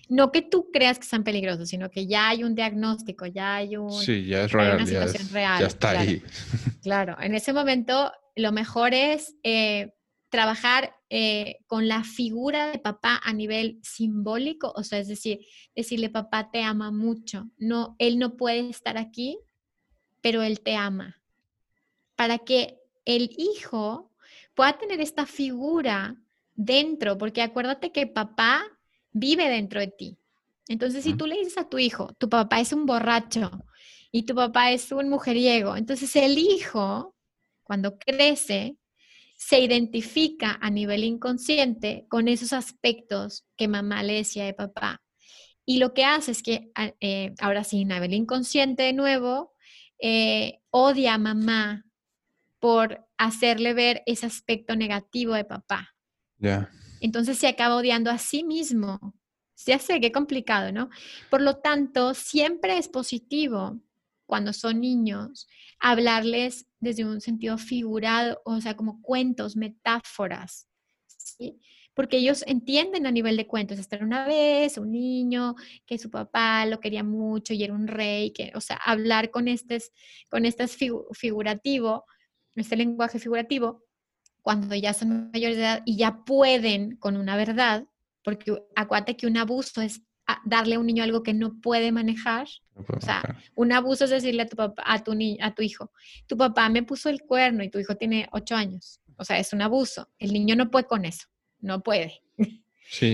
no 0.09 0.33
que 0.33 0.43
tú 0.43 0.71
creas 0.73 0.99
que 0.99 1.07
sean 1.07 1.25
peligrosos, 1.25 1.69
sino 1.69 1.91
que 1.91 2.07
ya 2.07 2.31
hay 2.31 2.43
un 2.43 2.55
diagnóstico, 2.55 3.27
ya 3.27 3.57
hay, 3.57 3.77
un, 3.77 3.93
sí, 3.93 4.27
ya 4.27 4.45
es 4.45 4.53
real, 4.53 4.77
una 4.77 4.87
situación 4.87 5.29
real. 5.31 5.61
Ya 5.61 5.67
está 5.67 5.91
ahí. 5.91 6.23
Claro, 6.83 7.17
en 7.21 7.35
ese 7.37 7.53
momento 7.53 8.11
lo 8.35 8.51
mejor 8.51 8.93
es 8.93 9.37
eh, 9.45 9.95
trabajar 10.33 10.97
eh, 11.11 11.59
con 11.67 11.89
la 11.89 12.05
figura 12.05 12.71
de 12.73 12.79
papá 12.79 13.21
a 13.23 13.35
nivel 13.35 13.79
simbólico, 13.83 14.73
o 14.75 14.83
sea, 14.83 14.99
es 14.99 15.07
decir, 15.07 15.41
decirle 15.77 16.09
papá 16.09 16.51
te 16.51 16.63
ama 16.63 16.91
mucho, 16.91 17.51
no, 17.59 17.97
él 17.99 18.19
no 18.19 18.35
puede 18.39 18.71
estar 18.71 18.97
aquí, 18.97 19.39
pero 20.23 20.43
él 20.43 20.61
te 20.61 20.75
ama, 20.75 21.21
para 22.17 22.39
que 22.39 22.79
el 23.05 23.31
hijo 23.37 24.11
pueda 24.55 24.79
tener 24.79 25.03
esta 25.03 25.27
figura 25.27 26.17
dentro, 26.55 27.19
porque 27.19 27.43
acuérdate 27.43 27.93
que 27.93 28.07
papá 28.07 28.65
vive 29.13 29.51
dentro 29.51 29.81
de 29.81 29.89
ti. 29.89 30.17
Entonces, 30.67 31.05
si 31.05 31.13
tú 31.13 31.27
le 31.27 31.37
dices 31.37 31.59
a 31.59 31.69
tu 31.69 31.79
hijo, 31.79 32.15
tu 32.17 32.31
papá 32.31 32.59
es 32.59 32.73
un 32.73 32.87
borracho 32.87 33.51
y 34.11 34.23
tu 34.23 34.35
papá 34.35 34.73
es 34.73 34.93
un 34.93 35.11
mujeriego, 35.11 35.77
entonces 35.77 36.17
el 36.17 36.39
hijo, 36.39 37.15
cuando 37.65 37.99
crece, 37.99 38.79
se 39.45 39.59
identifica 39.59 40.57
a 40.61 40.71
nivel 40.71 41.03
inconsciente 41.03 42.07
con 42.09 42.29
esos 42.29 42.53
aspectos 42.53 43.45
que 43.57 43.67
mamá 43.67 44.05
le 44.05 44.15
decía 44.15 44.45
de 44.45 44.55
papá. 44.55 45.03
Y 45.65 45.79
lo 45.79 45.95
que 45.95 46.05
hace 46.05 46.31
es 46.31 46.45
que, 46.45 46.71
ah, 46.77 46.93
eh, 47.01 47.35
ahora 47.41 47.65
sí, 47.65 47.83
a 47.83 47.95
nivel 47.95 48.15
inconsciente 48.15 48.85
de 48.85 48.93
nuevo, 48.93 49.53
eh, 50.01 50.61
odia 50.71 51.15
a 51.15 51.19
mamá 51.19 51.85
por 52.61 53.05
hacerle 53.19 53.75
ver 53.75 54.05
ese 54.07 54.27
aspecto 54.27 54.77
negativo 54.77 55.35
de 55.35 55.45
papá. 55.45 55.93
Entonces 57.01 57.37
se 57.37 57.49
acaba 57.49 57.75
odiando 57.75 58.13
a 58.13 58.19
sí 58.19 58.45
mismo. 58.45 59.01
Ya 59.67 59.81
sé, 59.81 60.01
qué 60.01 60.13
complicado, 60.13 60.71
¿no? 60.71 60.89
Por 61.31 61.41
lo 61.41 61.57
tanto, 61.57 62.15
siempre 62.15 62.79
es 62.79 62.89
positivo 62.89 63.81
cuando 64.33 64.55
son 64.55 64.81
niños, 64.81 65.47
hablarles 65.79 66.67
desde 66.81 67.05
un 67.05 67.21
sentido 67.21 67.59
figurado, 67.59 68.41
o 68.47 68.63
sea, 68.63 68.79
como 68.79 69.03
cuentos, 69.03 69.57
metáforas, 69.57 70.67
¿sí? 71.07 71.61
Porque 71.93 72.17
ellos 72.17 72.43
entienden 72.47 73.05
a 73.05 73.11
nivel 73.11 73.37
de 73.37 73.47
cuentos. 73.47 73.79
Hasta 73.79 73.99
una 73.99 74.27
vez 74.27 74.79
un 74.79 74.91
niño 74.91 75.55
que 75.85 75.99
su 75.99 76.09
papá 76.09 76.65
lo 76.65 76.81
quería 76.81 77.05
mucho 77.05 77.53
y 77.53 77.63
era 77.63 77.75
un 77.75 77.87
rey, 77.87 78.31
que, 78.31 78.53
o 78.55 78.63
sea, 78.63 78.77
hablar 78.77 79.31
con 79.31 79.49
este, 79.49 79.83
con 80.31 80.47
este 80.47 80.67
figurativo, 81.13 82.07
este 82.55 82.77
lenguaje 82.77 83.19
figurativo, 83.19 83.85
cuando 84.41 84.75
ya 84.75 84.95
son 84.95 85.31
mayores 85.31 85.59
de 85.59 85.63
edad 85.63 85.83
y 85.85 85.99
ya 85.99 86.25
pueden 86.25 86.97
con 86.97 87.19
una 87.19 87.37
verdad, 87.37 87.85
porque 88.25 88.63
acuérdate 88.77 89.15
que 89.15 89.27
un 89.27 89.37
abuso 89.37 89.83
es 89.83 90.01
darle 90.45 90.77
a 90.77 90.79
un 90.79 90.87
niño 90.87 91.05
algo 91.05 91.23
que 91.23 91.35
no 91.35 91.61
puede 91.61 91.93
manejar. 91.93 92.49
o 92.75 93.01
sea, 93.01 93.23
un 93.55 93.73
abuso 93.73 94.05
es 94.05 94.11
decirle 94.11 94.43
a 94.43 94.47
tu 94.47 94.57
papá, 94.57 94.83
a 94.87 95.03
tu 95.03 95.15
niño, 95.15 95.39
a 95.45 95.55
tu 95.55 95.63
hijo, 95.63 95.93
tu 96.27 96.37
papá 96.37 96.69
me 96.69 96.83
puso 96.83 97.09
el 97.09 97.23
cuerno 97.23 97.63
y 97.63 97.71
tu 97.71 97.79
hijo 97.79 97.97
tiene 97.97 98.29
ocho 98.33 98.55
años. 98.55 99.01
O 99.17 99.25
sea, 99.25 99.39
es 99.39 99.53
un 99.53 99.63
abuso. 99.63 100.09
El 100.19 100.33
niño 100.33 100.57
no 100.57 100.71
puede 100.71 100.87
con 100.87 101.05
eso, 101.05 101.27
no 101.61 101.83
puede. 101.83 102.21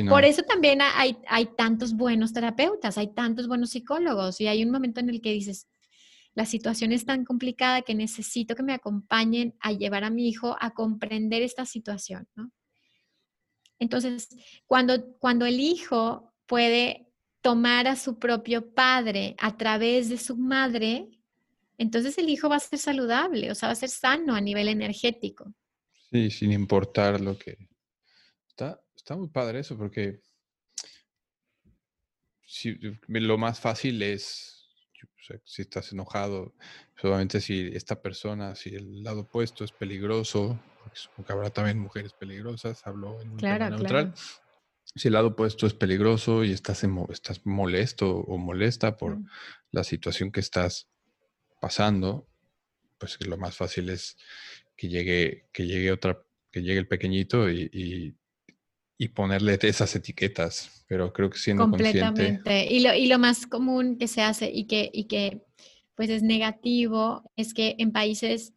Por 0.09 0.25
eso 0.25 0.43
también 0.43 0.81
hay, 0.83 1.17
hay 1.29 1.47
tantos 1.57 1.95
buenos 1.95 2.33
terapeutas, 2.33 2.99
hay 2.99 3.15
tantos 3.15 3.47
buenos 3.47 3.71
psicólogos 3.71 4.41
y 4.41 4.49
hay 4.49 4.65
un 4.65 4.73
momento 4.73 4.99
en 4.99 5.09
el 5.09 5.21
que 5.21 5.33
dices, 5.33 5.69
la 6.35 6.47
situación 6.47 6.93
es 6.93 7.05
tan 7.05 7.25
complicada 7.25 7.83
que 7.83 7.95
necesito 7.95 8.55
que 8.55 8.63
me 8.63 8.73
acompañen 8.73 9.55
a 9.61 9.73
llevar 9.73 10.05
a 10.05 10.11
mi 10.11 10.29
hijo 10.29 10.57
a 10.61 10.71
comprender 10.71 11.43
esta 11.43 11.65
situación, 11.65 12.29
¿no? 12.35 12.51
Entonces, 13.79 14.29
cuando, 14.67 15.17
cuando 15.19 15.47
el 15.47 15.61
hijo 15.61 16.33
puede 16.47 17.08
tomar 17.41 17.87
a 17.87 17.97
su 17.97 18.19
propio 18.19 18.75
padre 18.75 19.37
a 19.39 19.57
través 19.57 20.09
de 20.09 20.19
su 20.19 20.37
madre, 20.37 21.09
entonces 21.77 22.19
el 22.19 22.29
hijo 22.29 22.49
va 22.49 22.57
a 22.57 22.61
ser 22.61 22.79
saludable, 22.79 23.51
o 23.51 23.55
sea, 23.55 23.69
va 23.69 23.73
a 23.73 23.77
ser 23.77 23.89
sano 23.89 24.35
a 24.35 24.41
nivel 24.41 24.69
energético. 24.69 25.55
Sí, 26.11 26.31
sin 26.31 26.53
importar 26.53 27.21
lo 27.21 27.39
que... 27.39 27.57
Está, 28.49 28.81
está 28.97 29.17
muy 29.17 29.29
padre 29.29 29.61
eso, 29.61 29.77
porque 29.77 30.21
si, 32.45 32.77
lo 33.07 33.39
más 33.39 33.61
fácil 33.61 34.03
es 34.03 34.59
si 35.45 35.63
estás 35.63 35.93
enojado, 35.93 36.55
solamente 37.01 37.41
si 37.41 37.71
esta 37.75 38.01
persona, 38.01 38.55
si 38.55 38.75
el 38.75 39.03
lado 39.03 39.21
opuesto 39.21 39.65
es 39.65 39.73
peligroso, 39.73 40.59
porque 41.17 41.33
habrá 41.33 41.51
también 41.51 41.79
mujeres 41.79 42.13
peligrosas, 42.13 42.87
hablo 42.87 43.21
en 43.21 43.33
un 43.33 43.37
tema 43.37 43.71
neutral. 43.71 44.15
Si 44.95 45.09
el 45.09 45.15
lado 45.15 45.29
opuesto 45.29 45.67
es 45.67 45.75
peligroso 45.75 46.45
y 46.45 46.53
estás, 46.53 46.85
estás 47.11 47.45
molesto 47.45 48.11
o 48.11 48.39
molesta 48.39 48.97
por 48.97 49.19
la 49.71 49.85
situación 49.85 50.33
que 50.33 50.41
estás 50.41 50.89
pasando, 51.61 52.27
pues 52.99 53.19
lo 53.27 53.37
más 53.37 53.57
fácil 53.57 53.91
es 53.91 54.17
que 54.77 54.89
llegue, 54.89 55.49
que 55.53 55.67
llegue 55.67 55.93
otra, 55.93 56.23
que 56.51 56.63
llegue 56.63 56.79
el 56.79 56.89
pequeñito 56.89 57.51
y 57.51 58.17
y 58.99 59.09
ponerle 59.09 59.57
esas 59.63 59.95
etiquetas, 59.95 60.85
pero 60.89 61.13
creo 61.13 61.31
que 61.31 61.39
siendo 61.39 61.63
Completamente. 61.63 62.67
Y, 62.69 62.81
lo, 62.81 62.93
y 62.93 63.07
lo 63.07 63.19
más 63.21 63.47
común 63.47 63.97
que 63.97 64.09
se 64.09 64.23
hace 64.23 64.51
y 64.53 64.67
que, 64.67 64.91
y 64.93 65.05
que 65.05 65.45
pues 65.95 66.11
es 66.11 66.25
negativo 66.25 67.23
es 67.37 67.55
que 67.55 67.77
en 67.79 67.93
países, 67.93 68.55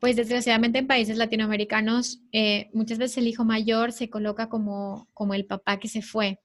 pues 0.00 0.16
desgraciadamente 0.16 0.78
en 0.78 0.86
países 0.86 1.16
latinoamericanos, 1.16 2.20
eh, 2.32 2.70
muchas 2.72 2.98
veces 2.98 3.18
el 3.18 3.28
hijo 3.28 3.44
mayor 3.44 3.92
se 3.92 4.08
coloca 4.10 4.48
como, 4.48 5.08
como 5.14 5.34
el 5.34 5.46
papá 5.46 5.78
que 5.78 5.88
se 5.88 6.02
fue. 6.02 6.40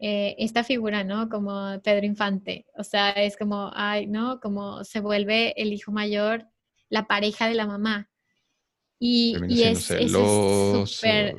Eh, 0.00 0.36
esta 0.38 0.62
figura, 0.62 1.02
¿no? 1.02 1.28
Como 1.28 1.80
Pedro 1.82 2.06
Infante. 2.06 2.66
O 2.76 2.84
sea, 2.84 3.10
es 3.10 3.36
como, 3.36 3.70
ay, 3.74 4.06
¿no? 4.06 4.38
Como 4.40 4.84
se 4.84 5.00
vuelve 5.00 5.60
el 5.60 5.72
hijo 5.72 5.90
mayor 5.90 6.46
la 6.88 7.06
pareja 7.06 7.48
de 7.48 7.54
la 7.54 7.66
mamá. 7.66 8.08
Y, 8.98 9.36
y 9.48 9.62
es 9.62 9.84
súper 9.84 11.36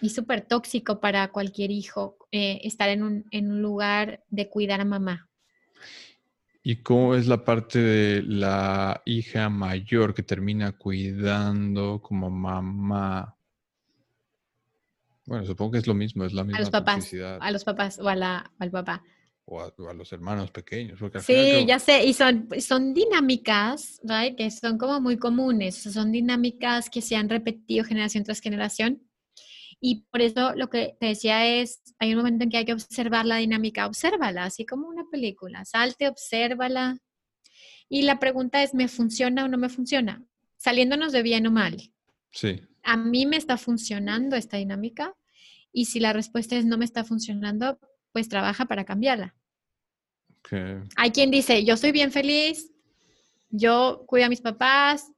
y 0.00 0.10
súper 0.10 0.42
tóxico 0.42 1.00
para 1.00 1.28
cualquier 1.32 1.70
hijo 1.70 2.16
eh, 2.30 2.60
estar 2.64 2.88
en 2.88 3.02
un, 3.02 3.24
en 3.30 3.50
un 3.50 3.62
lugar 3.62 4.22
de 4.28 4.48
cuidar 4.48 4.80
a 4.80 4.84
mamá. 4.84 5.28
¿Y 6.68 6.82
cómo 6.82 7.14
es 7.14 7.28
la 7.28 7.44
parte 7.44 7.78
de 7.78 8.22
la 8.24 9.00
hija 9.04 9.48
mayor 9.48 10.12
que 10.12 10.24
termina 10.24 10.72
cuidando 10.72 12.02
como 12.02 12.28
mamá? 12.28 13.38
Bueno, 15.26 15.46
supongo 15.46 15.70
que 15.70 15.78
es 15.78 15.86
lo 15.86 15.94
mismo, 15.94 16.24
es 16.24 16.32
la 16.32 16.42
misma 16.42 16.58
a 16.58 16.60
los 16.62 16.70
papás, 16.70 17.14
A 17.38 17.50
los 17.52 17.62
papás 17.62 18.00
o 18.00 18.08
a 18.08 18.16
la, 18.16 18.50
al 18.58 18.72
papá. 18.72 19.04
O 19.44 19.60
a, 19.60 19.94
los 19.94 20.12
hermanos 20.12 20.50
pequeños. 20.50 20.98
sí, 21.20 21.64
ya 21.68 21.78
sé, 21.78 22.04
y 22.04 22.12
son, 22.12 22.48
son 22.58 22.92
dinámicas, 22.94 24.00
right, 24.02 24.36
que 24.36 24.50
son 24.50 24.76
como 24.76 25.00
muy 25.00 25.18
comunes, 25.18 25.76
son 25.76 26.10
dinámicas 26.10 26.90
que 26.90 27.00
se 27.00 27.14
han 27.14 27.28
repetido 27.28 27.84
generación 27.84 28.24
tras 28.24 28.40
generación 28.40 29.05
y 29.80 30.06
por 30.10 30.22
eso 30.22 30.54
lo 30.54 30.68
que 30.68 30.96
te 30.98 31.06
decía 31.06 31.46
es, 31.46 31.82
hay 31.98 32.12
un 32.12 32.18
momento 32.18 32.44
en 32.44 32.50
que 32.50 32.56
hay 32.56 32.64
que 32.64 32.72
observar 32.72 33.26
la 33.26 33.36
dinámica, 33.36 33.86
obsérvala, 33.86 34.44
así 34.44 34.64
como 34.64 34.88
una 34.88 35.04
película, 35.10 35.64
salte, 35.64 36.08
obsérvala. 36.08 36.98
Y 37.88 38.02
la 38.02 38.18
pregunta 38.18 38.62
es, 38.62 38.74
¿me 38.74 38.88
funciona 38.88 39.44
o 39.44 39.48
no 39.48 39.58
me 39.58 39.68
funciona? 39.68 40.24
Saliéndonos 40.56 41.12
de 41.12 41.22
bien 41.22 41.46
o 41.46 41.50
mal. 41.50 41.92
Sí. 42.32 42.60
A 42.82 42.96
mí 42.96 43.26
me 43.26 43.36
está 43.36 43.58
funcionando 43.58 44.36
esta 44.36 44.56
dinámica 44.56 45.14
y 45.72 45.84
si 45.84 46.00
la 46.00 46.12
respuesta 46.12 46.56
es 46.56 46.64
no 46.64 46.78
me 46.78 46.84
está 46.84 47.04
funcionando, 47.04 47.78
pues 48.12 48.28
trabaja 48.28 48.64
para 48.64 48.84
cambiarla. 48.84 49.36
Hay 50.96 51.10
quien 51.10 51.30
dice, 51.30 51.64
yo 51.64 51.76
soy 51.76 51.92
bien 51.92 52.12
feliz, 52.12 52.72
yo 53.50 54.04
cuido 54.06 54.26
a 54.26 54.30
mis 54.30 54.40
papás, 54.40 55.12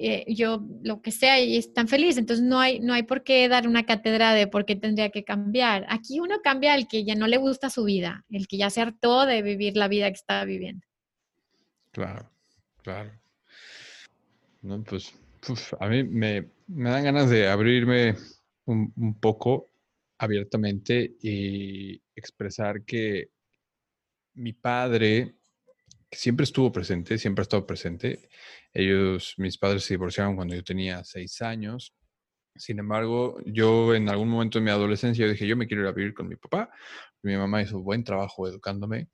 eh, 0.00 0.24
yo 0.28 0.64
lo 0.82 1.02
que 1.02 1.10
sea 1.10 1.40
y 1.40 1.56
están 1.56 1.88
felices. 1.88 2.18
Entonces 2.18 2.44
no 2.44 2.60
hay, 2.60 2.80
no 2.80 2.94
hay 2.94 3.02
por 3.02 3.24
qué 3.24 3.48
dar 3.48 3.66
una 3.66 3.84
cátedra 3.84 4.32
de 4.32 4.46
por 4.46 4.64
qué 4.64 4.76
tendría 4.76 5.10
que 5.10 5.24
cambiar. 5.24 5.86
Aquí 5.88 6.20
uno 6.20 6.40
cambia 6.42 6.74
al 6.74 6.86
que 6.86 7.04
ya 7.04 7.14
no 7.14 7.26
le 7.26 7.36
gusta 7.36 7.68
su 7.70 7.84
vida, 7.84 8.24
el 8.30 8.46
que 8.46 8.58
ya 8.58 8.70
se 8.70 8.80
hartó 8.80 9.26
de 9.26 9.42
vivir 9.42 9.76
la 9.76 9.88
vida 9.88 10.06
que 10.08 10.14
está 10.14 10.44
viviendo. 10.44 10.86
Claro, 11.90 12.30
claro. 12.82 13.10
No, 14.62 14.82
pues 14.84 15.12
a 15.80 15.88
mí 15.88 16.04
me, 16.04 16.48
me, 16.66 16.90
dan 16.90 17.04
ganas 17.04 17.30
de 17.30 17.48
abrirme 17.48 18.14
un, 18.66 18.92
un 18.96 19.14
poco 19.18 19.66
abiertamente 20.18 21.16
y 21.20 22.00
expresar 22.14 22.82
que 22.84 23.30
mi 24.34 24.52
padre 24.52 25.37
siempre 26.10 26.44
estuvo 26.44 26.72
presente, 26.72 27.18
siempre 27.18 27.42
ha 27.42 27.44
estado 27.44 27.66
presente. 27.66 28.28
Ellos, 28.72 29.34
mis 29.38 29.58
padres 29.58 29.84
se 29.84 29.94
divorciaron 29.94 30.36
cuando 30.36 30.54
yo 30.54 30.64
tenía 30.64 31.04
seis 31.04 31.40
años. 31.42 31.94
Sin 32.56 32.78
embargo, 32.78 33.38
yo 33.46 33.94
en 33.94 34.08
algún 34.08 34.28
momento 34.28 34.58
de 34.58 34.64
mi 34.64 34.70
adolescencia 34.70 35.28
dije, 35.28 35.46
yo 35.46 35.56
me 35.56 35.66
quiero 35.66 35.82
ir 35.82 35.88
a 35.88 35.92
vivir 35.92 36.14
con 36.14 36.28
mi 36.28 36.36
papá. 36.36 36.70
Mi 37.22 37.36
mamá 37.36 37.62
hizo 37.62 37.80
buen 37.80 38.04
trabajo 38.04 38.48
educándome. 38.48 39.08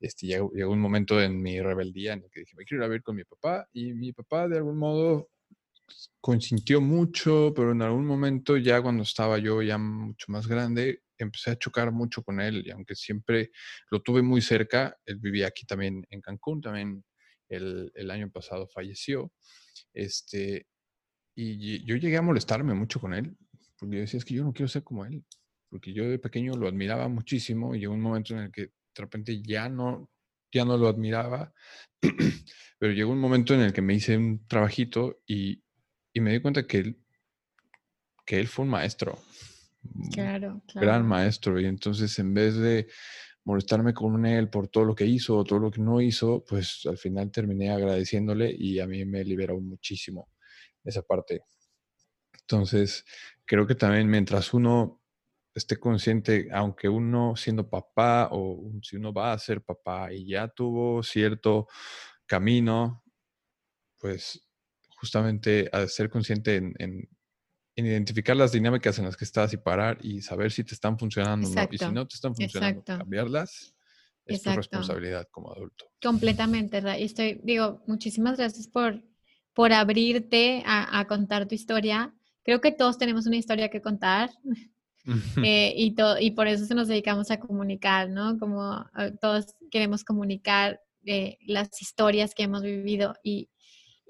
Este, 0.00 0.26
llegó, 0.26 0.50
llegó 0.52 0.72
un 0.72 0.80
momento 0.80 1.20
en 1.22 1.40
mi 1.40 1.60
rebeldía 1.60 2.14
en 2.14 2.24
el 2.24 2.30
que 2.30 2.40
dije, 2.40 2.56
me 2.56 2.64
quiero 2.64 2.82
ir 2.82 2.86
a 2.86 2.88
vivir 2.88 3.02
con 3.02 3.16
mi 3.16 3.24
papá. 3.24 3.68
Y 3.72 3.94
mi 3.94 4.12
papá 4.12 4.48
de 4.48 4.58
algún 4.58 4.78
modo 4.78 5.30
consintió 6.20 6.80
mucho, 6.80 7.52
pero 7.54 7.72
en 7.72 7.82
algún 7.82 8.06
momento 8.06 8.56
ya 8.56 8.80
cuando 8.80 9.02
estaba 9.02 9.38
yo 9.38 9.62
ya 9.62 9.78
mucho 9.78 10.26
más 10.28 10.46
grande, 10.46 11.02
empecé 11.18 11.50
a 11.50 11.58
chocar 11.58 11.92
mucho 11.92 12.22
con 12.22 12.40
él 12.40 12.62
y 12.66 12.70
aunque 12.70 12.94
siempre 12.94 13.50
lo 13.90 14.02
tuve 14.02 14.22
muy 14.22 14.40
cerca, 14.40 14.96
él 15.04 15.18
vivía 15.18 15.48
aquí 15.48 15.66
también 15.66 16.06
en 16.10 16.20
Cancún, 16.20 16.60
también 16.60 17.04
el, 17.48 17.90
el 17.94 18.10
año 18.10 18.30
pasado 18.30 18.68
falleció, 18.68 19.32
este, 19.92 20.66
y 21.34 21.84
yo 21.84 21.96
llegué 21.96 22.16
a 22.16 22.22
molestarme 22.22 22.74
mucho 22.74 23.00
con 23.00 23.14
él, 23.14 23.36
porque 23.78 23.96
yo 23.96 24.00
decía, 24.02 24.18
es 24.18 24.24
que 24.24 24.34
yo 24.34 24.44
no 24.44 24.52
quiero 24.52 24.68
ser 24.68 24.84
como 24.84 25.04
él, 25.04 25.24
porque 25.68 25.92
yo 25.92 26.08
de 26.08 26.18
pequeño 26.18 26.54
lo 26.54 26.68
admiraba 26.68 27.08
muchísimo 27.08 27.74
y 27.74 27.80
llegó 27.80 27.94
un 27.94 28.00
momento 28.00 28.34
en 28.34 28.40
el 28.40 28.52
que 28.52 28.62
de 28.62 28.72
repente 28.96 29.42
ya 29.42 29.68
no, 29.68 30.10
ya 30.52 30.64
no 30.64 30.76
lo 30.76 30.88
admiraba, 30.88 31.52
pero 32.78 32.92
llegó 32.92 33.12
un 33.12 33.20
momento 33.20 33.54
en 33.54 33.60
el 33.60 33.72
que 33.72 33.82
me 33.82 33.94
hice 33.94 34.16
un 34.16 34.46
trabajito 34.46 35.20
y, 35.26 35.62
y 36.12 36.20
me 36.20 36.32
di 36.32 36.40
cuenta 36.40 36.66
que 36.66 36.78
él, 36.78 36.98
que 38.24 38.38
él 38.38 38.48
fue 38.48 38.64
un 38.64 38.70
maestro. 38.70 39.18
Claro, 40.12 40.62
claro. 40.66 40.86
Gran 40.86 41.06
maestro. 41.06 41.60
Y 41.60 41.66
entonces 41.66 42.18
en 42.18 42.34
vez 42.34 42.56
de 42.56 42.88
molestarme 43.44 43.92
con 43.92 44.24
él 44.24 44.48
por 44.48 44.68
todo 44.68 44.84
lo 44.84 44.94
que 44.94 45.06
hizo 45.06 45.36
o 45.36 45.44
todo 45.44 45.58
lo 45.58 45.70
que 45.70 45.80
no 45.80 46.00
hizo, 46.00 46.44
pues 46.44 46.82
al 46.86 46.98
final 46.98 47.30
terminé 47.30 47.70
agradeciéndole 47.70 48.54
y 48.56 48.78
a 48.78 48.86
mí 48.86 49.04
me 49.04 49.24
liberó 49.24 49.60
muchísimo 49.60 50.28
esa 50.84 51.02
parte. 51.02 51.42
Entonces, 52.40 53.04
creo 53.44 53.66
que 53.66 53.74
también 53.74 54.08
mientras 54.08 54.52
uno 54.54 55.00
esté 55.54 55.78
consciente, 55.78 56.48
aunque 56.52 56.88
uno 56.88 57.36
siendo 57.36 57.68
papá 57.68 58.28
o 58.32 58.70
si 58.82 58.96
uno 58.96 59.12
va 59.12 59.32
a 59.32 59.38
ser 59.38 59.62
papá 59.62 60.12
y 60.12 60.26
ya 60.26 60.48
tuvo 60.48 61.02
cierto 61.02 61.68
camino, 62.26 63.04
pues 63.98 64.48
justamente 65.02 65.68
a 65.72 65.86
ser 65.88 66.08
consciente 66.08 66.56
en 66.56 67.08
en 67.76 67.86
identificar 67.86 68.36
las 68.36 68.52
dinámicas 68.52 68.98
en 68.98 69.06
las 69.06 69.16
que 69.16 69.24
estás 69.24 69.52
y 69.52 69.56
parar 69.56 69.98
y 70.02 70.20
saber 70.20 70.52
si 70.52 70.64
te 70.64 70.74
están 70.74 70.98
funcionando 70.98 71.48
o 71.48 71.54
no. 71.54 71.68
Y 71.70 71.78
si 71.78 71.90
no 71.90 72.06
te 72.06 72.14
están 72.14 72.34
funcionando, 72.34 72.82
cambiarlas 72.84 73.74
es 74.26 74.42
tu 74.42 74.50
responsabilidad 74.50 75.26
como 75.30 75.52
adulto. 75.52 75.86
Completamente, 76.02 76.82
y 76.98 77.04
estoy, 77.04 77.40
digo, 77.42 77.82
muchísimas 77.86 78.36
gracias 78.36 78.68
por, 78.68 79.02
por 79.52 79.72
abrirte 79.72 80.62
a, 80.66 81.04
contar 81.08 81.48
tu 81.48 81.54
historia. 81.54 82.14
Creo 82.44 82.60
que 82.60 82.72
todos 82.72 82.98
tenemos 82.98 83.26
una 83.26 83.36
historia 83.36 83.68
que 83.68 83.80
contar. 83.80 84.30
Eh, 85.44 85.74
y, 85.76 85.96
y 86.20 86.30
por 86.30 86.46
eso 86.46 86.64
se 86.64 86.76
nos 86.76 86.86
dedicamos 86.86 87.32
a 87.32 87.40
comunicar, 87.40 88.08
¿no? 88.08 88.38
Como 88.38 88.86
eh, 88.96 89.10
todos 89.20 89.46
queremos 89.68 90.04
comunicar 90.04 90.80
eh, 91.04 91.38
las 91.44 91.82
historias 91.82 92.36
que 92.36 92.44
hemos 92.44 92.62
vivido 92.62 93.16
y, 93.24 93.48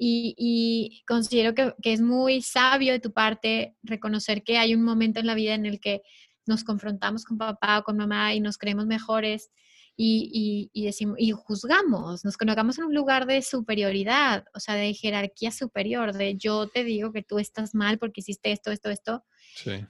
y, 0.05 1.03
considero 1.07 1.55
que, 1.55 1.75
que, 1.81 1.93
es 1.93 2.01
muy 2.01 2.43
sabio 2.43 2.93
de 2.93 3.01
tu 3.01 3.13
parte 3.13 3.77
reconocer 3.83 4.43
que 4.43 4.59
hay 4.59 4.75
un 4.75 4.83
momento 4.83 5.21
en 5.21 5.27
la 5.27 5.35
vida 5.35 5.55
en 5.55 5.67
el 5.67 5.81
que 5.81 6.03
nos 6.47 6.65
confrontamos 6.65 7.25
con 7.25 7.39
papá 7.39 7.79
o 7.79 7.85
con 7.85 7.97
mamá 7.97 8.35
y 8.35 8.41
nos 8.41 8.59
creemos 8.59 8.87
mejores 8.87 9.51
y, 9.97 10.71
y, 10.73 10.85
decimos, 10.85 11.17
y 11.19 11.31
juzgamos, 11.33 12.25
nos 12.25 12.37
colocamos 12.37 12.79
en 12.79 12.85
un 12.85 12.95
lugar 12.95 13.27
de 13.27 13.43
superioridad, 13.43 14.45
o 14.55 14.59
sea, 14.61 14.75
de 14.75 14.95
jerarquía 14.95 15.53
superior, 15.53 16.15
de 16.15 16.37
yo 16.37 16.67
te 16.67 16.83
digo 16.83 17.13
que 17.13 17.23
tú 17.23 17.39
estás 17.39 17.75
mal 17.75 17.99
porque 17.99 18.23
hiciste 18.23 18.53
esto, 18.53 18.73
esto, 18.73 18.91
esto. 18.91 19.25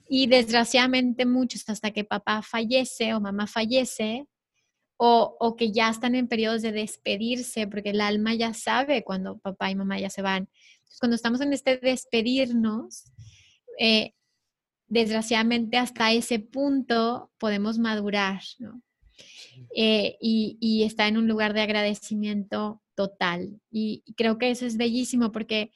Y 0.09 0.27
desgraciadamente 0.27 1.25
muchos, 1.25 1.63
hasta 1.69 1.93
que 1.93 2.05
papá 2.05 2.43
fallece 2.43 3.15
o 3.15 3.21
mamá 3.21 3.47
fallece, 3.47 4.27
o, 5.05 5.37
o, 5.41 5.57
que 5.57 5.73
ya 5.73 5.91
están 5.91 6.15
en 6.15 6.29
periodos 6.29 6.63
de 6.63 6.71
despedirse, 6.71 7.67
porque 7.67 7.91
el 7.91 8.01
alma 8.01 8.37
ya 8.37 8.55
sabe 8.55 9.03
cuando 9.03 9.37
papá 9.39 9.69
y 9.69 9.75
mamá 9.75 9.99
ya 9.99 10.11
se 10.11 10.23
van. 10.23 10.49
Entonces, 10.79 11.01
cuando 11.01 11.17
estamos 11.17 11.41
en 11.41 11.53
este 11.53 11.77
despedirnos, 11.79 13.11
eh, 13.81 14.13
desgraciadamente 14.87 15.77
hasta 15.77 16.13
ese 16.13 16.39
punto 16.39 17.33
podemos 17.39 17.81
madurar, 17.81 18.43
¿no? 18.61 18.81
Eh, 19.75 20.19
y, 20.21 20.57
y, 20.61 20.85
está 20.85 21.09
en 21.09 21.17
un 21.17 21.27
lugar 21.27 21.53
de 21.53 21.63
agradecimiento 21.63 22.81
total. 22.95 23.61
Y, 23.73 24.05
creo 24.17 24.39
que 24.39 24.53
eso 24.53 24.67
es 24.67 24.77
bellísimo 24.77 25.33
porque, 25.33 25.73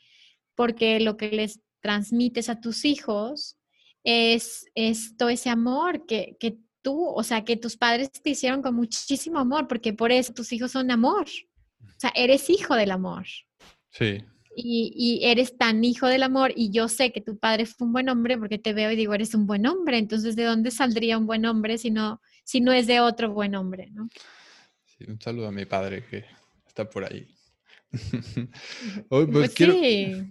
porque 0.55 1.01
lo 1.01 1.16
que 1.16 1.33
les 1.33 1.61
transmites 1.81 2.49
a 2.49 2.61
tus 2.61 2.85
hijos 2.85 3.59
es, 4.05 4.66
es 4.77 5.16
todo 5.16 5.31
ese 5.31 5.51
amor 5.51 6.07
que, 6.07 6.37
que 6.39 6.59
tú, 6.87 7.05
o 7.05 7.24
sea, 7.24 7.45
que 7.45 7.57
tus 7.57 7.76
padres 7.76 8.12
te 8.12 8.30
hicieron 8.30 8.62
con 8.62 8.76
muchísimo 8.76 9.41
amor, 9.41 9.66
porque 9.66 9.93
por 9.93 10.12
eso 10.12 10.32
tus 10.32 10.53
hijos 10.53 10.70
son 10.70 10.93
amor. 10.93 11.26
O 11.82 11.99
sea, 11.99 12.12
eres 12.14 12.49
hijo 12.49 12.76
del 12.76 12.93
amor. 12.93 13.26
Sí. 13.91 14.22
Y, 14.55 14.93
y, 14.95 15.24
eres 15.24 15.59
tan 15.59 15.82
hijo 15.82 16.07
del 16.07 16.22
amor 16.22 16.53
y 16.55 16.70
yo 16.70 16.87
sé 16.89 17.11
que 17.11 17.20
tu 17.20 17.39
padre 17.39 17.66
fue 17.66 17.89
un 17.89 17.93
buen 17.93 18.09
hombre 18.09 18.39
porque 18.39 18.59
te 18.59 18.72
veo 18.72 18.93
y 18.93 18.97
digo, 18.97 19.14
eres 19.14 19.34
un 19.34 19.49
buen 19.49 19.66
hombre. 19.66 19.99
Entonces, 19.99 20.37
¿de 20.37 20.45
dónde 20.45 20.70
saldría 20.70 21.18
un 21.18 21.26
buen 21.26 21.45
hombre 21.45 21.76
si 21.76 21.91
no, 21.91 22.20
si 22.45 22.61
no 22.61 22.72
es 22.72 22.87
de 22.87 23.01
otro 23.01 23.32
buen 23.32 23.57
hombre? 23.57 23.91
¿no? 23.91 24.09
Sí, 24.84 25.07
un 25.09 25.20
saludo 25.20 25.49
a 25.49 25.53
mi 25.53 25.66
padre 25.66 26.05
que 26.09 26.24
está 26.68 26.89
por 26.89 27.05
ahí. 27.05 27.26
Pues, 29.09 29.28
pues 29.32 29.55
quiero, 29.55 29.74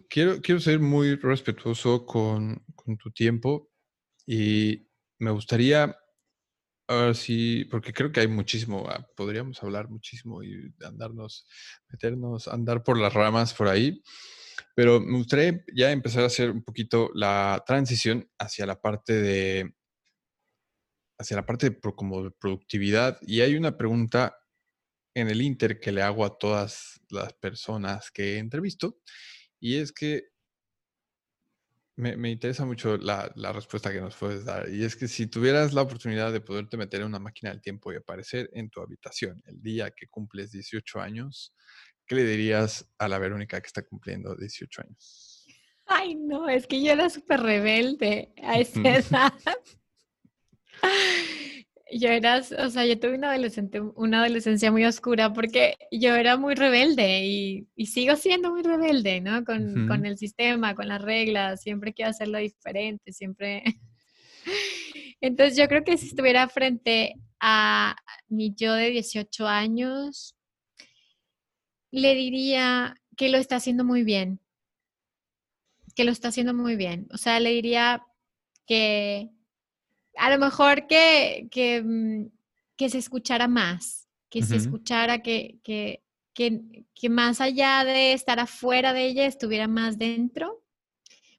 quiero, 0.09 0.41
quiero, 0.41 0.61
ser 0.61 0.79
muy 0.79 1.15
respetuoso 1.15 2.05
con, 2.05 2.63
con 2.75 2.97
tu 2.97 3.11
tiempo 3.11 3.69
y 4.25 4.87
me 5.19 5.31
gustaría 5.31 5.97
Ahora 6.87 7.15
sí, 7.15 7.65
porque 7.65 7.93
creo 7.93 8.11
que 8.11 8.19
hay 8.19 8.27
muchísimo, 8.27 8.85
ah, 8.87 9.07
podríamos 9.15 9.61
hablar 9.63 9.89
muchísimo 9.89 10.43
y 10.43 10.71
andarnos, 10.85 11.47
meternos, 11.89 12.47
andar 12.47 12.83
por 12.83 12.99
las 12.99 13.11
ramas 13.11 13.55
por 13.55 13.67
ahí, 13.67 14.03
pero 14.75 14.99
me 14.99 15.17
gustaría 15.17 15.63
ya 15.75 15.91
empezar 15.91 16.23
a 16.23 16.27
hacer 16.27 16.51
un 16.51 16.63
poquito 16.63 17.09
la 17.15 17.63
transición 17.65 18.29
hacia 18.37 18.67
la 18.67 18.79
parte 18.79 19.13
de, 19.13 19.73
hacia 21.17 21.37
la 21.37 21.45
parte 21.45 21.71
de 21.71 21.79
como 21.95 22.23
de 22.23 22.31
productividad. 22.31 23.17
Y 23.21 23.41
hay 23.41 23.55
una 23.55 23.77
pregunta 23.77 24.37
en 25.15 25.29
el 25.29 25.41
Inter 25.41 25.79
que 25.79 25.91
le 25.91 26.03
hago 26.03 26.23
a 26.23 26.37
todas 26.37 27.01
las 27.09 27.33
personas 27.33 28.11
que 28.11 28.35
he 28.35 28.37
entrevisto, 28.37 28.99
y 29.59 29.77
es 29.77 29.91
que 29.91 30.34
me, 31.97 32.29
interesa 32.29 32.65
mucho 32.65 32.97
la, 32.97 33.31
respuesta 33.53 33.91
que 33.91 34.01
nos 34.01 34.15
puedes 34.15 34.45
dar. 34.45 34.69
Y 34.69 34.83
es 34.83 34.95
que 34.95 35.07
si 35.07 35.27
tuvieras 35.27 35.73
la 35.73 35.81
oportunidad 35.81 36.33
de 36.33 36.41
poderte 36.41 36.77
meter 36.77 37.01
en 37.01 37.07
una 37.07 37.19
máquina 37.19 37.51
del 37.51 37.61
tiempo 37.61 37.91
y 37.91 37.95
aparecer 37.95 38.49
en 38.53 38.69
tu 38.69 38.81
habitación 38.81 39.41
el 39.45 39.61
día 39.61 39.91
que 39.91 40.07
cumples 40.07 40.51
18 40.51 40.99
años, 40.99 41.53
¿qué 42.05 42.15
le 42.15 42.25
dirías 42.25 42.85
a 42.97 43.07
la 43.07 43.19
Verónica 43.19 43.61
que 43.61 43.67
está 43.67 43.83
cumpliendo 43.83 44.35
18 44.35 44.81
años? 44.81 45.45
Ay, 45.85 46.15
no, 46.15 46.49
es 46.49 46.67
que 46.67 46.81
yo 46.83 46.91
era 46.91 47.09
súper 47.09 47.41
rebelde 47.41 48.33
a 48.43 48.59
esa 48.59 48.81
edad 48.81 49.33
yo 51.91 52.09
era, 52.09 52.37
o 52.39 52.69
sea, 52.69 52.85
yo 52.85 52.99
tuve 52.99 53.15
una, 53.15 53.31
adolescente, 53.31 53.79
una 53.79 54.21
adolescencia 54.21 54.71
muy 54.71 54.85
oscura 54.85 55.33
porque 55.33 55.75
yo 55.91 56.15
era 56.15 56.37
muy 56.37 56.55
rebelde 56.55 57.25
y, 57.25 57.67
y 57.75 57.85
sigo 57.87 58.15
siendo 58.15 58.51
muy 58.51 58.63
rebelde, 58.63 59.21
¿no? 59.21 59.45
Con, 59.45 59.87
con, 59.87 60.05
el 60.05 60.17
sistema, 60.17 60.75
con 60.75 60.87
las 60.87 61.01
reglas, 61.01 61.61
siempre 61.61 61.93
quiero 61.93 62.11
hacerlo 62.11 62.39
diferente, 62.39 63.13
siempre... 63.13 63.63
Entonces 65.21 65.57
yo 65.57 65.67
creo 65.67 65.83
que 65.83 65.97
si 65.97 66.07
estuviera 66.07 66.47
frente 66.49 67.15
a 67.39 67.95
mi 68.27 68.53
yo 68.55 68.73
de 68.73 68.89
18 68.89 69.47
años, 69.47 70.35
le 71.91 72.15
diría 72.15 72.95
que 73.15 73.29
lo 73.29 73.37
está 73.37 73.57
haciendo 73.57 73.83
muy 73.85 74.03
bien, 74.03 74.39
que 75.95 76.03
lo 76.03 76.11
está 76.11 76.29
haciendo 76.29 76.53
muy 76.53 76.75
bien. 76.75 77.07
O 77.11 77.17
sea, 77.17 77.39
le 77.39 77.51
diría 77.51 78.03
que 78.67 79.29
a 80.17 80.29
lo 80.29 80.39
mejor 80.39 80.87
que, 80.87 81.47
que, 81.51 81.81
mm, 81.83 82.29
que 82.75 82.89
se 82.89 82.97
escuchara 82.97 83.47
más, 83.47 84.07
que 84.29 84.43
se 84.43 84.57
escuchara 84.57 85.21
que, 85.21 85.59
que, 85.63 86.03
que, 86.33 87.09
más 87.09 87.39
allá 87.39 87.85
de 87.85 88.13
estar 88.13 88.39
afuera 88.39 88.91
de 88.91 89.05
ella, 89.05 89.25
estuviera 89.25 89.67
más 89.67 89.97
dentro, 89.97 90.61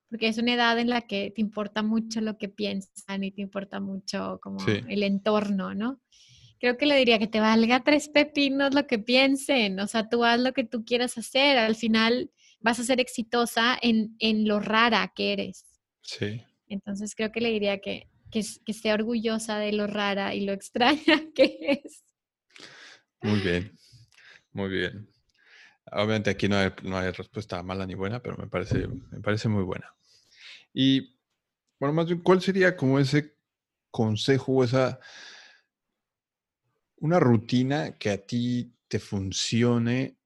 porque 0.08 0.28
es 0.28 0.38
una 0.38 0.54
edad 0.54 0.78
en 0.78 0.88
la 0.88 1.02
que 1.02 1.30
te 1.30 1.42
importa 1.42 1.82
mucho 1.82 2.20
lo 2.22 2.38
que 2.38 2.48
piensan 2.48 3.22
y 3.22 3.32
te 3.32 3.42
importa 3.42 3.80
mucho 3.80 4.38
como 4.42 4.64
el 4.66 5.02
entorno, 5.02 5.74
¿no? 5.74 6.00
Creo 6.58 6.78
que 6.78 6.86
le 6.86 6.96
diría 6.96 7.18
que 7.18 7.26
te 7.26 7.40
valga 7.40 7.84
tres 7.84 8.08
pepinos 8.08 8.74
lo 8.74 8.86
que 8.86 8.98
piensen, 8.98 9.78
o 9.78 9.86
sea, 9.86 10.08
tú 10.08 10.24
haz 10.24 10.40
lo 10.40 10.54
que 10.54 10.64
tú 10.64 10.84
quieras 10.86 11.18
hacer, 11.18 11.58
al 11.58 11.76
final 11.76 12.30
vas 12.60 12.80
a 12.80 12.84
ser 12.84 12.98
exitosa 12.98 13.76
en, 13.82 14.16
en 14.20 14.48
lo 14.48 14.58
rara 14.60 15.12
que 15.14 15.34
eres. 15.34 15.66
Sí. 16.00 16.40
Entonces 16.68 17.14
creo 17.14 17.30
que 17.30 17.42
le 17.42 17.50
diría 17.50 17.78
que, 17.78 18.08
que, 18.36 18.46
que 18.66 18.72
esté 18.72 18.92
orgullosa 18.92 19.58
de 19.58 19.72
lo 19.72 19.86
rara 19.86 20.34
y 20.34 20.44
lo 20.44 20.52
extraña 20.52 21.00
que 21.34 21.80
es. 21.84 22.04
Muy 23.22 23.40
bien, 23.40 23.72
muy 24.52 24.68
bien. 24.68 25.08
Obviamente 25.90 26.30
aquí 26.30 26.48
no 26.48 26.56
hay, 26.56 26.70
no 26.82 26.98
hay 26.98 27.10
respuesta 27.12 27.62
mala 27.62 27.86
ni 27.86 27.94
buena, 27.94 28.20
pero 28.20 28.36
me 28.36 28.46
parece, 28.46 28.86
me 28.88 29.20
parece 29.20 29.48
muy 29.48 29.62
buena. 29.62 29.94
Y 30.74 31.16
bueno, 31.80 31.94
más 31.94 32.06
bien, 32.06 32.20
¿cuál 32.20 32.42
sería 32.42 32.76
como 32.76 32.98
ese 32.98 33.36
consejo 33.90 34.52
o 34.52 34.64
esa 34.64 35.00
una 36.98 37.18
rutina 37.18 37.92
que 37.92 38.10
a 38.10 38.18
ti 38.18 38.74
te 38.88 38.98
funcione 38.98 40.18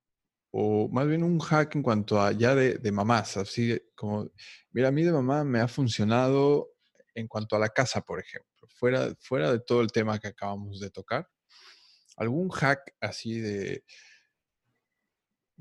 o 0.51 0.89
más 0.89 1.07
bien 1.07 1.23
un 1.23 1.39
hack 1.39 1.77
en 1.77 1.83
cuanto 1.83 2.21
a 2.21 2.33
ya 2.33 2.57
de, 2.57 2.79
de 2.79 2.93
mamás, 2.93 3.37
así 3.37 3.81
como, 3.95 4.31
mira, 4.73 4.89
a 4.89 4.93
mí 4.93 5.05
de 5.05 5.13
mamá 5.13 5.45
me 5.45 5.61
ha 5.61 5.69
funcionado 5.69 6.71
en 7.15 7.29
cuanto 7.29 7.57
a 7.57 7.59
la 7.59 7.69
casa, 7.69 8.01
por 8.01 8.21
ejemplo, 8.21 8.69
fuera, 8.69 9.15
fuera 9.21 9.53
de 9.53 9.61
todo 9.61 9.81
el 9.81 9.93
tema 9.93 10.19
que 10.19 10.29
acabamos 10.29 10.81
de 10.81 10.91
tocar, 10.91 11.29
algún 12.17 12.51
hack 12.51 12.95
así 13.01 13.41
de... 13.41 13.85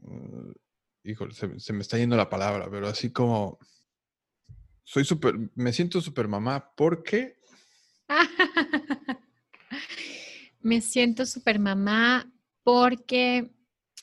Uh, 0.02 0.54
híjole, 1.04 1.34
se, 1.34 1.74
me 1.74 1.82
está 1.82 1.98
yendo 1.98 2.16
la 2.16 2.30
palabra, 2.30 2.70
pero 2.70 2.88
así 2.88 3.12
como... 3.12 3.60
Soy 4.84 5.06
súper, 5.06 5.36
me 5.56 5.72
siento 5.72 6.02
súper 6.02 6.28
mamá 6.28 6.74
porque... 6.76 7.40
me 10.62 10.82
siento 10.82 11.26
súper 11.26 11.60
mamá 11.60 12.32
porque 12.64 13.52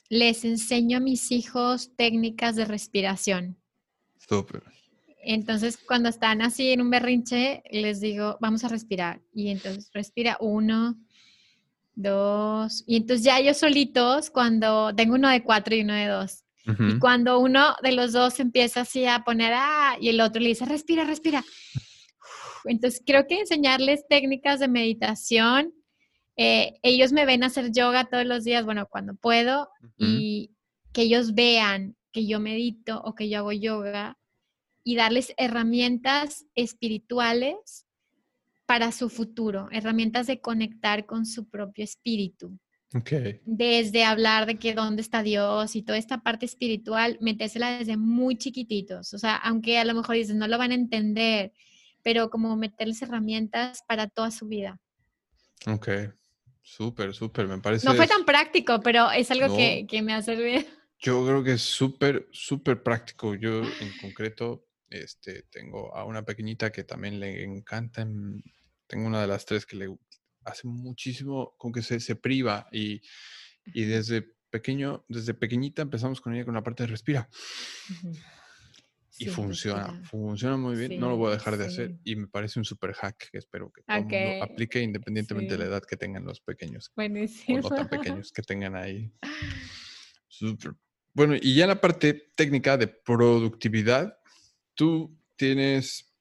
les 0.09 0.45
enseño 0.45 0.99
a 0.99 1.01
mis 1.01 1.33
hijos 1.33 1.95
técnicas 1.97 2.57
de 2.57 2.64
respiración. 2.64 3.61
Súper. 4.18 4.63
Entonces, 5.29 5.77
cuando 5.77 6.09
están 6.09 6.41
así 6.41 6.71
en 6.71 6.81
un 6.81 6.89
berrinche, 6.89 7.65
les 7.73 8.01
digo, 8.01 8.39
vamos 8.41 8.63
a 8.63 8.69
respirar. 8.69 9.21
Y 9.35 9.49
entonces 9.49 9.91
respira 9.93 10.37
uno, 10.39 10.97
dos. 11.97 12.85
Y 12.87 12.97
entonces 12.97 13.25
ya 13.25 13.41
ellos 13.41 13.57
solitos, 13.57 14.31
cuando 14.31 14.95
tengo 14.95 15.17
uno 15.17 15.29
de 15.29 15.43
cuatro 15.43 15.75
y 15.75 15.81
uno 15.81 15.95
de 15.95 16.07
dos. 16.07 16.45
Y 16.79 16.99
cuando 16.99 17.41
uno 17.41 17.75
de 17.83 17.93
los 17.93 18.13
dos 18.13 18.39
empieza 18.39 18.83
así 18.83 19.05
a 19.05 19.25
poner, 19.25 19.53
ah, 19.55 19.97
y 20.01 20.09
el 20.09 20.21
otro 20.21 20.41
le 20.41 20.49
dice, 20.49 20.65
respira, 20.65 21.05
respira. 21.05 21.45
Entonces, 22.65 23.03
creo 23.05 23.27
que 23.27 23.41
enseñarles 23.41 24.07
técnicas 24.09 24.61
de 24.61 24.69
meditación. 24.69 25.73
Eh, 26.37 26.75
ellos 26.83 27.13
me 27.13 27.27
ven 27.27 27.43
hacer 27.43 27.73
yoga 27.73 28.05
todos 28.05 28.27
los 28.27 28.45
días, 28.45 28.65
bueno, 28.65 28.87
cuando 28.89 29.15
puedo, 29.15 29.71
y 29.99 30.53
que 30.93 31.03
ellos 31.03 31.35
vean 31.35 31.97
que 32.13 32.27
yo 32.27 32.39
medito 32.39 33.01
o 33.03 33.15
que 33.15 33.29
yo 33.29 33.39
hago 33.39 33.53
yoga 33.53 34.17
y 34.87 34.95
darles 34.95 35.34
herramientas 35.37 36.46
espirituales 36.54 37.87
para 38.67 38.92
su 38.92 39.11
futuro, 39.11 39.67
herramientas 39.72 40.29
de 40.29 40.41
conectar 40.41 41.07
con 41.07 41.26
su 41.26 41.49
propio 41.49 41.83
espíritu. 41.83 42.57
Okay. 42.95 43.41
Desde 43.45 44.04
hablar 44.04 44.46
de 44.46 44.61
que 44.61 44.75
dónde 44.75 45.03
está 45.03 45.25
Dios 45.25 45.75
y 45.75 45.83
toda 45.83 45.99
esta 45.99 46.22
parte 46.22 46.46
espiritual, 46.46 47.18
metésela 47.21 47.79
desde 47.79 47.96
muy 47.96 48.38
chiquititos. 48.38 49.13
O 49.13 49.18
sea, 49.18 49.34
aunque 49.34 49.76
a 49.76 49.84
lo 49.84 49.92
mejor 49.92 50.14
dices, 50.14 50.37
no 50.37 50.46
lo 50.46 50.57
van 50.57 50.71
a 50.71 50.76
entender, 50.76 51.53
pero 52.04 52.30
como 52.30 52.57
meterles 52.57 53.03
herramientas 53.03 53.83
para 53.88 54.07
toda 54.07 54.30
su 54.30 54.46
vida. 54.46 54.80
Ok, 55.67 55.88
súper, 56.63 57.13
súper, 57.13 57.49
me 57.49 57.58
parece. 57.58 57.88
No 57.88 57.95
fue 57.95 58.07
tan 58.07 58.25
práctico, 58.25 58.79
pero 58.83 59.11
es 59.11 59.33
algo 59.33 59.57
que, 59.57 59.84
que, 59.88 60.00
me 60.03 60.14
ha 60.14 60.22
servido. 60.22 60.63
Yo 61.00 61.26
creo 61.26 61.42
que 61.42 61.54
es 61.54 61.63
súper, 61.63 62.29
súper 62.30 62.84
práctico. 62.84 63.34
Yo 63.34 63.63
en 63.64 63.99
concreto 64.00 64.66
este, 64.91 65.45
tengo 65.50 65.95
a 65.95 66.04
una 66.04 66.25
pequeñita 66.25 66.71
que 66.71 66.84
también 66.84 67.21
le 67.21 67.42
encanta. 67.45 68.07
Tengo 68.87 69.07
una 69.07 69.21
de 69.21 69.26
las 69.26 69.45
tres 69.45 69.67
que 69.67 69.76
le 69.76 69.96
hace 70.45 70.67
muchísimo, 70.68 71.54
como 71.58 71.72
que 71.72 71.83
se, 71.83 72.00
se 72.00 72.17
priva 72.17 72.68
y, 72.71 73.00
y 73.67 73.84
desde 73.84 74.37
pequeño, 74.50 75.04
desde 75.08 75.34
pequeñita 75.34 75.83
empezamos 75.83 76.21
con 76.21 76.34
ella 76.34 76.45
con 76.45 76.54
la 76.54 76.63
parte 76.63 76.84
de 76.84 76.88
respira. 76.88 77.29
Y 79.18 79.26
funciona, 79.26 80.03
funciona 80.04 80.58
muy 80.58 80.76
bien. 80.76 81.00
no 81.00 81.08
lo 81.08 81.17
voy 81.17 81.30
a 81.30 81.37
dejar 81.37 81.57
de 81.57 81.64
hacer 81.64 81.96
y 82.04 82.17
me 82.17 82.26
parece 82.26 82.58
un 82.58 82.67
super 82.67 82.92
hack 82.92 83.30
que 83.30 83.38
espero 83.38 83.72
que 83.72 83.83
todo 83.83 84.03
mundo 84.03 84.45
aplique 84.45 84.83
independientemente 84.83 85.54
de 85.54 85.58
la 85.58 85.64
edad 85.64 85.83
que 85.83 85.96
tengan 85.96 86.25
los 86.25 86.41
pequeños. 86.41 86.92
Buenísimo. 86.95 87.61
O 87.61 87.63
no 87.63 87.76
tan 87.76 87.88
pequeños 87.88 88.30
que 88.30 88.42
tengan 88.42 88.76
ahí. 88.76 89.11
Super. 90.29 90.72
Bueno, 91.14 91.34
y 91.41 91.54
ya 91.54 91.67
la 91.67 91.80
parte 91.80 92.30
técnica 92.34 92.76
de 92.76 92.88
productividad, 92.88 94.16
tú 94.77 95.19
tienes, 95.35 96.15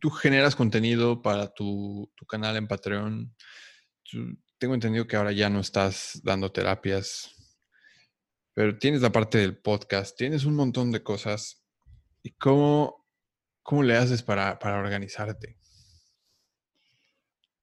tú 0.00 0.08
generas 0.10 0.56
contenido 0.56 1.20
para 1.20 1.52
tu, 1.52 2.10
tu 2.16 2.24
canal 2.24 2.56
en 2.56 2.66
Patreon. 2.66 3.34
tengo 4.58 4.74
entendido 4.74 5.06
que 5.06 5.16
ahora 5.16 5.32
ya 5.32 5.50
no 5.50 5.60
estás 5.60 6.20
dando 6.24 6.50
terapias 6.50 7.34
pero 8.54 8.78
tienes 8.78 9.02
la 9.02 9.10
parte 9.10 9.38
del 9.38 9.58
podcast, 9.58 10.16
tienes 10.16 10.44
un 10.44 10.54
montón 10.54 10.92
de 10.92 11.02
cosas. 11.02 11.64
¿Y 12.22 12.30
cómo, 12.34 13.04
cómo 13.62 13.82
le 13.82 13.96
haces 13.96 14.22
para, 14.22 14.58
para 14.60 14.78
organizarte? 14.78 15.58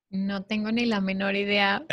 No 0.10 0.44
tengo 0.44 0.74
ni 0.74 0.86
la 0.86 0.99
menor 0.99 1.38
idea. 1.38 1.86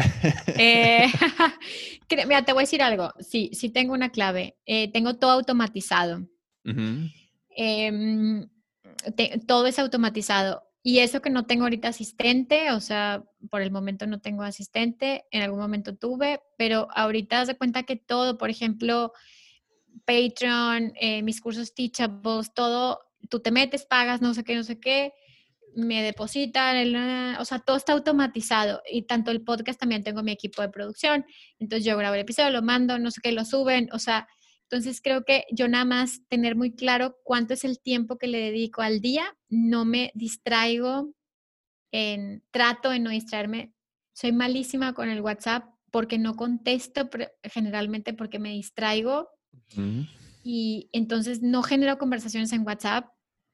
eh, 0.59 1.07
mira, 2.27 2.45
te 2.45 2.53
voy 2.53 2.63
a 2.63 2.65
decir 2.67 2.83
algo. 2.83 3.13
Sí, 3.21 3.51
sí 3.53 3.71
tengo 3.71 3.95
una 3.95 4.11
clave. 4.11 4.59
Eh, 4.67 4.91
tengo 4.91 5.17
todo 5.17 5.31
automatizado. 5.31 6.27
Em, 7.61 8.49
todo 9.49 9.67
es 9.67 9.81
automatizado. 9.81 10.63
Y 10.81 11.01
eso 11.01 11.21
que 11.21 11.29
no 11.29 11.45
tengo 11.45 11.65
ahorita 11.65 11.89
asistente, 11.89 12.71
o 12.71 12.79
sea, 12.79 13.25
por 13.51 13.63
el 13.63 13.73
momento 13.73 14.07
no 14.07 14.21
tengo 14.21 14.45
asistente, 14.45 15.25
en 15.33 15.43
algún 15.43 15.59
momento 15.59 15.97
tuve, 15.97 16.41
pero 16.57 16.87
ahorita 16.95 17.41
haz 17.41 17.49
de 17.49 17.57
cuenta 17.57 17.83
que 17.83 17.97
todo, 17.97 18.39
por 18.39 18.49
ejemplo, 18.49 19.13
Patreon, 20.07 20.93
eh, 21.01 21.23
mis 21.25 21.41
cursos 21.41 21.75
Teachables, 21.75 22.55
todo, 22.55 23.01
tú 23.29 23.41
te 23.41 23.51
metes, 23.51 23.85
pagas, 23.87 24.23
no 24.23 24.35
sé 24.35 24.45
qué, 24.45 24.55
no 24.55 24.63
sé 24.63 24.79
qué, 24.79 25.13
me 25.75 26.01
depositan, 26.05 27.37
o 27.41 27.45
sea, 27.45 27.59
todo 27.59 27.77
está 27.77 27.93
automatizado 27.93 28.83
y 28.89 29.03
tanto 29.03 29.33
el 29.33 29.43
podcast 29.43 29.81
también 29.81 30.05
tengo 30.05 30.23
mi 30.23 30.31
equipo 30.31 30.63
de 30.63 30.69
producción, 30.69 31.27
entonces 31.59 31.85
yo 31.85 31.97
grabo 31.99 32.15
el 32.15 32.21
episodio, 32.21 32.51
lo 32.51 32.63
mando, 32.63 33.01
no 33.01 33.11
sé 33.11 33.21
qué, 33.21 33.33
lo 33.33 33.45
suben, 33.45 33.89
o 33.93 33.99
sea, 33.99 34.29
entonces 34.71 35.01
creo 35.03 35.25
que 35.25 35.45
yo 35.51 35.67
nada 35.67 35.87
más 35.87 36.21
tener 36.29 36.55
muy 36.55 36.75
claro 36.75 37.17
cuánto 37.25 37.55
es 37.55 37.65
el 37.65 37.81
tiempo 37.81 38.19
que 38.19 38.27
le 38.27 38.39
dedico 38.39 38.83
al 38.83 39.01
día, 39.01 39.35
no 39.49 39.87
me 39.87 40.13
distraigo, 40.15 41.15
en, 41.91 42.43
trato 42.51 42.91
de 42.91 42.99
no 42.99 43.09
distraerme. 43.09 43.73
Soy 44.13 44.33
malísima 44.33 44.93
con 44.93 45.09
el 45.09 45.23
WhatsApp 45.23 45.65
porque 45.91 46.19
no 46.19 46.37
contesto 46.37 47.09
generalmente 47.45 48.13
porque 48.13 48.39
me 48.39 48.51
distraigo 48.51 49.31
y 50.45 50.91
entonces 50.93 51.41
no 51.41 51.63
genero 51.63 51.97
conversaciones 51.97 52.53
en 52.53 52.67
WhatsApp, 52.67 53.07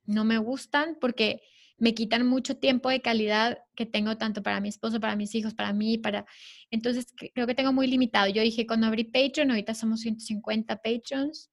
no 0.06 0.24
me 0.24 0.38
gustan 0.38 0.98
porque 1.00 1.42
me 1.76 1.94
quitan 1.94 2.26
mucho 2.26 2.56
tiempo 2.56 2.88
de 2.88 3.00
calidad 3.00 3.58
que 3.74 3.86
tengo 3.86 4.16
tanto 4.16 4.42
para 4.42 4.60
mi 4.60 4.68
esposo, 4.68 5.00
para 5.00 5.16
mis 5.16 5.34
hijos, 5.34 5.54
para 5.54 5.72
mí, 5.72 5.98
para... 5.98 6.24
Entonces, 6.70 7.06
creo 7.34 7.46
que 7.46 7.54
tengo 7.54 7.72
muy 7.72 7.86
limitado. 7.86 8.28
Yo 8.28 8.42
dije, 8.42 8.66
cuando 8.66 8.86
abrí 8.86 9.04
Patreon, 9.04 9.50
ahorita 9.50 9.74
somos 9.74 10.00
150 10.00 10.76
Patreons, 10.76 11.50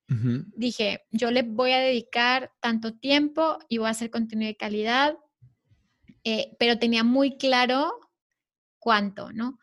dije, 0.55 1.01
yo 1.11 1.31
le 1.31 1.43
voy 1.43 1.71
a 1.71 1.79
dedicar 1.79 2.51
tanto 2.59 2.93
tiempo 2.93 3.57
y 3.67 3.79
voy 3.79 3.87
a 3.87 3.91
hacer 3.91 4.11
contenido 4.11 4.49
de 4.49 4.57
calidad, 4.57 5.15
eh, 6.23 6.55
pero 6.59 6.77
tenía 6.77 7.03
muy 7.03 7.37
claro 7.37 7.91
cuánto, 8.77 9.31
¿no? 9.31 9.57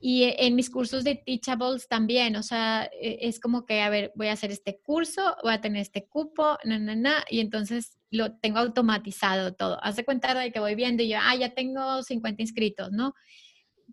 Y 0.00 0.24
e, 0.24 0.46
en 0.46 0.56
mis 0.56 0.70
cursos 0.70 1.04
de 1.04 1.16
Teachables 1.16 1.86
también, 1.86 2.34
o 2.34 2.42
sea, 2.42 2.90
e, 3.00 3.18
es 3.28 3.38
como 3.38 3.64
que, 3.64 3.82
a 3.82 3.90
ver, 3.90 4.12
voy 4.16 4.28
a 4.28 4.32
hacer 4.32 4.50
este 4.50 4.80
curso, 4.80 5.36
voy 5.42 5.52
a 5.52 5.60
tener 5.60 5.82
este 5.82 6.08
cupo, 6.08 6.58
na, 6.64 6.78
na, 6.78 6.96
na, 6.96 7.24
y 7.28 7.40
entonces 7.40 7.99
lo 8.10 8.36
tengo 8.38 8.58
automatizado 8.58 9.54
todo. 9.54 9.82
Hace 9.82 10.04
cuenta 10.04 10.34
de 10.34 10.52
que 10.52 10.60
voy 10.60 10.74
viendo 10.74 11.02
y 11.02 11.08
yo, 11.08 11.18
ah, 11.20 11.36
ya 11.36 11.54
tengo 11.54 12.02
50 12.02 12.42
inscritos, 12.42 12.90
¿no? 12.92 13.14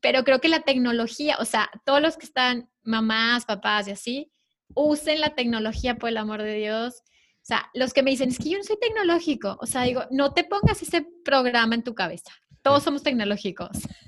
Pero 0.02 0.23
creo 0.23 0.39
que 0.39 0.49
la 0.49 0.61
tecnología, 0.61 1.38
o 1.39 1.45
sea, 1.45 1.69
todos 1.85 2.02
los 2.02 2.18
que 2.18 2.26
están, 2.26 2.69
mamás, 2.84 3.45
papás 3.45 3.88
y 3.88 3.91
así, 3.91 4.31
usen 4.73 5.22
la 5.22 5.35
tecnología 5.35 5.95
por 5.95 6.10
el 6.10 6.18
amor 6.18 6.41
de 6.41 6.56
Dios. 6.56 6.95
O 6.98 7.45
sea, 7.48 7.69
los 7.73 7.94
que 7.94 8.03
me 8.03 8.11
dicen, 8.11 8.30
es 8.30 8.38
que 8.38 8.49
yo 8.49 8.57
no 8.57 8.64
soy 8.64 8.77
tecnológico, 8.80 9.57
o 9.61 9.65
sea, 9.65 9.84
digo, 9.84 10.03
no 10.11 10.34
te 10.34 10.44
pongas 10.44 10.81
ese 10.81 11.06
programa 11.23 11.76
en 11.76 11.84
tu 11.84 11.95
cabeza. 11.95 12.31
Todos 12.61 12.84
somos 12.84 13.03
tecnológicos. 13.03 13.69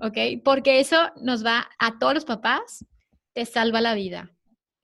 ¿ok? 0.00 0.16
Porque 0.44 0.80
eso 0.80 0.96
nos 1.20 1.44
va 1.44 1.68
a 1.78 1.98
todos 1.98 2.14
los 2.14 2.24
papás, 2.24 2.84
te 3.34 3.44
salva 3.44 3.80
la 3.80 3.94
vida. 3.94 4.32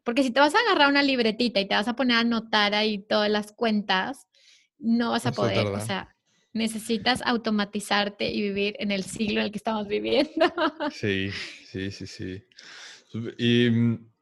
Porque 0.05 0.23
si 0.23 0.31
te 0.31 0.41
vas 0.41 0.55
a 0.55 0.59
agarrar 0.61 0.89
una 0.89 1.03
libretita 1.03 1.61
y 1.61 1.69
te 1.69 1.75
vas 1.75 1.89
a 1.89 1.97
poner 1.97 2.19
a 2.19 2.21
anotar 2.21 2.75
ahí 2.75 2.99
todas 2.99 3.31
las 3.31 3.53
cuentas, 3.53 4.27
no 4.85 5.11
vas 5.11 5.27
a 5.27 5.33
poder. 5.33 5.67
O 5.67 5.81
sea, 5.81 6.15
necesitas 6.53 7.23
automatizarte 7.25 8.31
y 8.31 8.43
vivir 8.43 8.77
en 8.79 8.93
el 8.93 9.03
siglo 9.03 9.41
en 9.41 9.47
el 9.47 9.53
que 9.53 9.59
estamos 9.59 9.89
viviendo. 9.89 10.31
Sí, 10.93 11.31
sí, 11.67 11.91
sí, 11.91 12.07
sí. 12.07 12.45
Y 13.39 13.71
mm, 13.71 14.15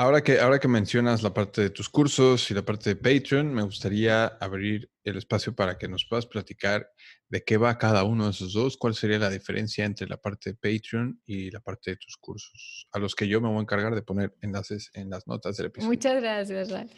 Ahora 0.00 0.22
que, 0.22 0.38
ahora 0.38 0.60
que 0.60 0.68
mencionas 0.68 1.24
la 1.24 1.34
parte 1.34 1.60
de 1.62 1.70
tus 1.70 1.88
cursos 1.88 2.48
y 2.52 2.54
la 2.54 2.62
parte 2.62 2.94
de 2.94 2.96
Patreon, 2.96 3.52
me 3.52 3.62
gustaría 3.62 4.26
abrir 4.26 4.88
el 5.02 5.16
espacio 5.16 5.56
para 5.56 5.76
que 5.76 5.88
nos 5.88 6.04
puedas 6.04 6.24
platicar 6.24 6.88
de 7.28 7.42
qué 7.42 7.56
va 7.56 7.78
cada 7.78 8.04
uno 8.04 8.26
de 8.26 8.30
esos 8.30 8.52
dos, 8.52 8.76
cuál 8.76 8.94
sería 8.94 9.18
la 9.18 9.28
diferencia 9.28 9.84
entre 9.84 10.06
la 10.06 10.16
parte 10.16 10.50
de 10.50 10.56
Patreon 10.56 11.20
y 11.26 11.50
la 11.50 11.58
parte 11.58 11.90
de 11.90 11.96
tus 11.96 12.16
cursos, 12.16 12.86
a 12.92 13.00
los 13.00 13.16
que 13.16 13.26
yo 13.26 13.40
me 13.40 13.48
voy 13.48 13.58
a 13.58 13.62
encargar 13.62 13.92
de 13.96 14.02
poner 14.02 14.36
enlaces 14.40 14.88
en 14.94 15.10
las 15.10 15.26
notas 15.26 15.56
del 15.56 15.66
episodio. 15.66 15.90
Muchas 15.90 16.22
gracias, 16.22 16.70
Ral. 16.70 16.90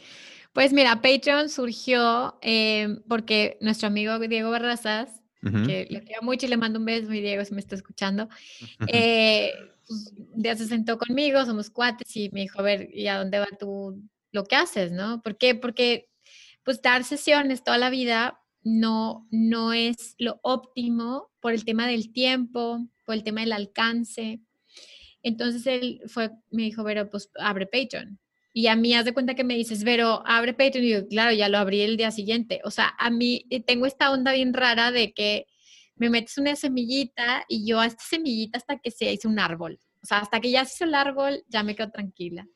Pues 0.52 0.72
mira, 0.72 1.00
Patreon 1.00 1.48
surgió 1.48 2.38
eh, 2.42 2.96
porque 3.08 3.56
nuestro 3.60 3.86
amigo 3.88 4.18
Diego 4.18 4.50
Barrazas, 4.50 5.22
que 5.42 5.86
le 5.88 6.02
quiero 6.02 6.22
mucho 6.22 6.46
y 6.46 6.50
le 6.50 6.56
mando 6.58 6.78
un 6.78 6.84
beso, 6.84 7.08
mi 7.08 7.20
Diego, 7.20 7.44
si 7.44 7.54
me 7.54 7.60
está 7.60 7.74
escuchando, 7.74 8.28
eh, 8.88 9.52
pues, 9.86 10.12
ya 10.36 10.54
se 10.56 10.66
sentó 10.66 10.98
conmigo, 10.98 11.44
somos 11.46 11.70
cuates 11.70 12.14
y 12.14 12.30
me 12.32 12.40
dijo, 12.40 12.60
a 12.60 12.62
ver, 12.62 12.90
¿y 12.92 13.06
a 13.06 13.18
dónde 13.18 13.38
va 13.38 13.48
tú 13.58 14.02
lo 14.32 14.44
que 14.44 14.56
haces, 14.56 14.92
no? 14.92 15.22
¿Por 15.22 15.38
qué? 15.38 15.54
Porque 15.54 16.10
pues 16.62 16.82
dar 16.82 17.04
sesiones 17.04 17.64
toda 17.64 17.78
la 17.78 17.90
vida 17.90 18.40
no, 18.62 19.26
no 19.30 19.72
es 19.72 20.14
lo 20.18 20.40
óptimo 20.42 21.30
por 21.40 21.52
el 21.52 21.64
tema 21.64 21.86
del 21.86 22.12
tiempo, 22.12 22.86
por 23.04 23.14
el 23.14 23.24
tema 23.24 23.40
del 23.40 23.52
alcance. 23.52 24.40
Entonces 25.22 25.66
él 25.66 26.02
fue, 26.06 26.30
me 26.50 26.64
dijo, 26.64 26.84
Vero, 26.84 27.08
pues 27.10 27.30
abre 27.38 27.66
Patreon. 27.66 28.18
Y 28.52 28.66
a 28.66 28.76
mí, 28.76 28.94
haz 28.94 29.04
de 29.04 29.14
cuenta 29.14 29.34
que 29.34 29.44
me 29.44 29.54
dices, 29.54 29.84
Vero, 29.84 30.22
abre 30.26 30.54
Patreon. 30.54 30.84
Y 30.84 30.90
yo, 30.90 31.08
claro, 31.08 31.32
ya 31.32 31.48
lo 31.48 31.58
abrí 31.58 31.82
el 31.82 31.96
día 31.96 32.10
siguiente. 32.10 32.60
O 32.64 32.70
sea, 32.70 32.94
a 32.98 33.10
mí 33.10 33.46
eh, 33.50 33.62
tengo 33.62 33.86
esta 33.86 34.10
onda 34.10 34.32
bien 34.32 34.52
rara 34.52 34.90
de 34.90 35.12
que 35.12 35.46
me 35.94 36.10
metes 36.10 36.38
una 36.38 36.56
semillita 36.56 37.44
y 37.48 37.66
yo 37.66 37.78
a 37.78 37.86
esta 37.86 38.02
semillita 38.02 38.58
hasta 38.58 38.78
que 38.78 38.90
se 38.90 39.12
hizo 39.12 39.28
un 39.28 39.38
árbol. 39.38 39.78
O 40.02 40.06
sea, 40.06 40.18
hasta 40.18 40.40
que 40.40 40.50
ya 40.50 40.64
se 40.64 40.74
hizo 40.74 40.84
el 40.84 40.94
árbol, 40.94 41.44
ya 41.48 41.62
me 41.62 41.76
quedo 41.76 41.90
tranquila. 41.90 42.46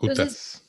Ejecutas. 0.00 0.66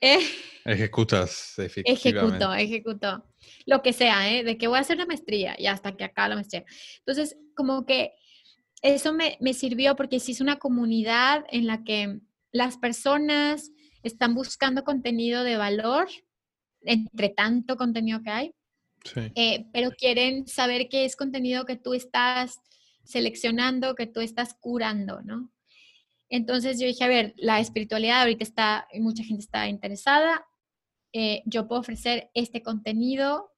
Eh, 0.00 0.18
Ejecutas. 0.64 1.58
Ejecuto, 1.58 2.54
ejecuto. 2.54 3.24
Lo 3.66 3.82
que 3.82 3.92
sea, 3.92 4.32
¿eh? 4.32 4.42
De 4.44 4.56
que 4.56 4.66
voy 4.66 4.78
a 4.78 4.80
hacer 4.80 4.96
la 4.96 5.06
maestría 5.06 5.54
y 5.58 5.66
hasta 5.66 5.96
que 5.96 6.04
acaba 6.04 6.28
la 6.28 6.34
maestría. 6.36 6.64
Entonces, 6.98 7.36
como 7.54 7.84
que 7.84 8.12
eso 8.80 9.12
me, 9.12 9.36
me 9.40 9.54
sirvió 9.54 9.94
porque 9.94 10.20
sí 10.20 10.32
es 10.32 10.40
una 10.40 10.58
comunidad 10.58 11.44
en 11.50 11.66
la 11.66 11.84
que 11.84 12.18
las 12.50 12.78
personas 12.78 13.70
están 14.02 14.34
buscando 14.34 14.84
contenido 14.84 15.44
de 15.44 15.56
valor 15.56 16.08
entre 16.82 17.28
tanto 17.28 17.76
contenido 17.76 18.22
que 18.22 18.30
hay 18.30 18.54
eh, 19.34 19.66
pero 19.72 19.90
quieren 19.90 20.46
saber 20.46 20.88
qué 20.88 21.04
es 21.04 21.16
contenido 21.16 21.64
que 21.64 21.76
tú 21.76 21.94
estás 21.94 22.60
seleccionando, 23.04 23.94
que 23.94 24.06
tú 24.06 24.20
estás 24.20 24.54
curando, 24.54 25.22
¿no? 25.22 25.50
Entonces 26.28 26.80
yo 26.80 26.86
dije, 26.86 27.04
a 27.04 27.08
ver, 27.08 27.34
la 27.36 27.60
espiritualidad 27.60 28.20
ahorita 28.20 28.44
está, 28.44 28.88
mucha 28.94 29.24
gente 29.24 29.42
está 29.42 29.68
interesada, 29.68 30.46
eh, 31.12 31.42
yo 31.44 31.68
puedo 31.68 31.80
ofrecer 31.80 32.30
este 32.32 32.62
contenido 32.62 33.50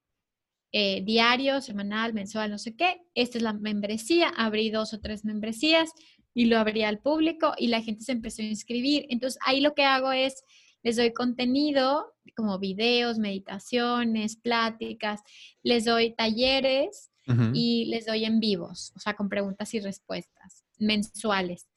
eh, 0.73 1.01
diario, 1.05 1.61
semanal, 1.61 2.13
mensual, 2.13 2.51
no 2.51 2.57
sé 2.57 2.75
qué, 2.75 3.01
esta 3.13 3.37
es 3.37 3.43
la 3.43 3.53
membresía, 3.53 4.27
abrí 4.35 4.71
dos 4.71 4.93
o 4.93 4.99
tres 4.99 5.23
membresías 5.23 5.91
y 6.35 6.45
lo 6.45 6.59
abrí 6.59 6.83
al 6.83 6.99
público 6.99 7.53
y 7.57 7.69
la 7.69 7.81
gente 7.81 8.03
se 8.03 8.11
empezó 8.11 8.43
a 8.43 8.45
inscribir. 8.45 9.07
Entonces 9.09 9.39
ahí 9.43 9.61
lo 9.61 9.73
que 9.73 9.85
hago 9.85 10.11
es 10.11 10.43
les 10.83 10.97
doy 10.97 11.13
contenido 11.13 12.13
como 12.35 12.59
videos, 12.59 13.17
meditaciones, 13.17 14.35
pláticas, 14.35 15.21
les 15.63 15.85
doy 15.85 16.13
talleres 16.13 17.09
y 17.53 17.85
les 17.85 18.05
doy 18.05 18.23
en 18.23 18.39
vivos, 18.39 18.93
o 18.95 18.99
sea, 18.99 19.15
con 19.15 19.29
preguntas 19.29 19.73
y 19.73 19.79
respuestas 19.79 20.63
mensuales. 20.77 21.67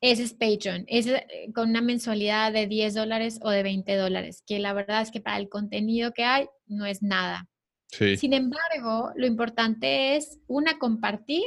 ese 0.00 0.24
es 0.24 0.34
Patreon, 0.34 0.84
es 0.88 1.06
eh, 1.06 1.26
con 1.54 1.70
una 1.70 1.80
mensualidad 1.80 2.52
de 2.52 2.66
10 2.66 2.94
dólares 2.94 3.38
o 3.40 3.50
de 3.50 3.62
20 3.62 3.94
dólares, 3.94 4.42
que 4.44 4.58
la 4.58 4.72
verdad 4.72 5.02
es 5.02 5.12
que 5.12 5.20
para 5.20 5.36
el 5.36 5.48
contenido 5.48 6.12
que 6.12 6.24
hay 6.24 6.48
no 6.66 6.86
es 6.86 7.02
nada. 7.02 7.48
Sin 8.16 8.32
embargo, 8.32 9.12
lo 9.14 9.26
importante 9.26 10.16
es, 10.16 10.40
una, 10.48 10.78
compartir. 10.80 11.44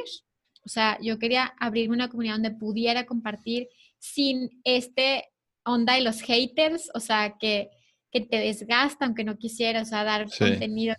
O 0.68 0.70
sea, 0.70 0.98
yo 1.02 1.18
quería 1.18 1.54
abrir 1.62 1.90
una 1.90 2.10
comunidad 2.10 2.34
donde 2.34 2.52
pudiera 2.52 3.06
compartir 3.06 3.70
sin 4.00 4.60
este 4.66 5.24
onda 5.64 5.94
de 5.94 6.02
los 6.02 6.20
haters, 6.20 6.92
o 6.94 7.00
sea, 7.00 7.38
que, 7.40 7.70
que 8.12 8.20
te 8.20 8.36
desgasta 8.36 9.06
aunque 9.06 9.24
no 9.24 9.38
quisiera, 9.38 9.82
o 9.82 9.86
sea, 9.86 10.04
dar 10.04 10.28
contenido 10.38 10.94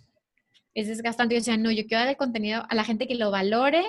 es 0.73 0.87
desgastante. 0.87 1.35
Yo 1.35 1.41
decía, 1.41 1.55
no, 1.55 1.69
yo 1.69 1.85
quiero 1.85 1.99
dar 1.99 2.09
el 2.09 2.17
contenido 2.17 2.63
a 2.67 2.73
la 2.73 2.83
gente 2.83 3.07
que 3.07 3.13
lo 3.13 3.29
valore 3.29 3.85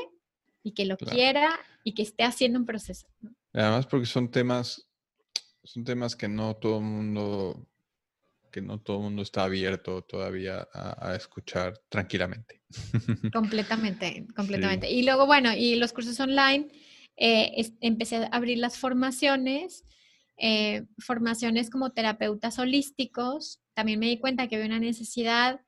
y 0.62 0.72
que 0.72 0.84
lo 0.84 0.98
quiera 0.98 1.48
y 1.82 1.94
que 1.94 2.02
esté 2.02 2.24
haciendo 2.24 2.58
un 2.58 2.66
proceso. 2.66 3.06
Además, 3.54 3.86
porque 3.86 4.04
son 4.04 4.30
temas, 4.30 4.86
son 5.64 5.82
temas 5.84 6.14
que 6.14 6.28
no 6.28 6.56
todo 6.56 6.76
el 6.76 6.84
mundo, 6.84 7.66
que 8.50 8.60
no 8.60 8.80
todo 8.80 8.98
el 8.98 9.02
mundo 9.04 9.22
está 9.22 9.44
abierto 9.44 10.02
todavía 10.02 10.68
a, 10.72 11.14
escuchar 11.14 11.80
tranquilamente. 11.88 12.62
Completamente, 13.32 14.26
completamente. 14.36 14.90
Y 14.90 15.02
luego, 15.02 15.26
bueno, 15.26 15.52
y 15.52 15.76
los 15.76 15.92
cursos 15.92 16.18
online, 16.20 16.68
eh, 17.16 17.72
empecé 17.80 18.16
a 18.16 18.26
abrir 18.26 18.58
las 18.58 18.78
formaciones, 18.78 19.84
eh, 20.36 20.84
formaciones 20.98 21.68
como 21.68 21.90
terapeutas 21.90 22.58
holísticos. 22.58 23.60
También 23.74 23.98
me 23.98 24.06
di 24.06 24.18
cuenta 24.18 24.46
que 24.48 24.56
había 24.56 24.68
una 24.68 24.78
necesidad 24.78 25.60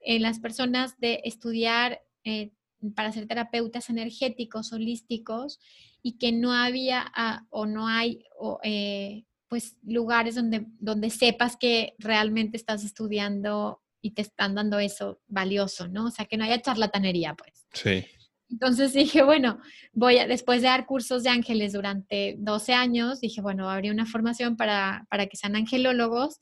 en 0.00 0.22
las 0.22 0.40
personas 0.40 0.98
de 0.98 1.20
estudiar 1.24 2.02
eh, 2.24 2.52
para 2.94 3.12
ser 3.12 3.26
terapeutas 3.26 3.90
energéticos, 3.90 4.72
holísticos, 4.72 5.58
y 6.02 6.18
que 6.18 6.32
no 6.32 6.52
había 6.52 7.04
ah, 7.14 7.46
o 7.50 7.66
no 7.66 7.88
hay 7.88 8.24
eh, 8.62 9.24
pues 9.48 9.76
lugares 9.82 10.34
donde, 10.34 10.66
donde 10.78 11.10
sepas 11.10 11.56
que 11.56 11.94
realmente 11.98 12.56
estás 12.56 12.84
estudiando 12.84 13.82
y 14.00 14.12
te 14.12 14.22
están 14.22 14.54
dando 14.54 14.78
eso 14.78 15.20
valioso, 15.26 15.88
¿no? 15.88 16.06
O 16.06 16.10
sea, 16.10 16.26
que 16.26 16.36
no 16.36 16.44
haya 16.44 16.60
charlatanería, 16.60 17.34
pues. 17.34 17.66
Sí. 17.72 18.06
Entonces 18.50 18.92
dije, 18.92 19.22
bueno, 19.22 19.60
voy 19.92 20.18
a, 20.18 20.26
después 20.26 20.62
de 20.62 20.68
dar 20.68 20.86
cursos 20.86 21.22
de 21.22 21.30
ángeles 21.30 21.72
durante 21.72 22.36
12 22.38 22.72
años, 22.72 23.20
dije, 23.20 23.40
bueno, 23.40 23.68
abrir 23.68 23.92
una 23.92 24.06
formación 24.06 24.56
para, 24.56 25.06
para 25.10 25.26
que 25.26 25.36
sean 25.36 25.56
angelólogos 25.56 26.40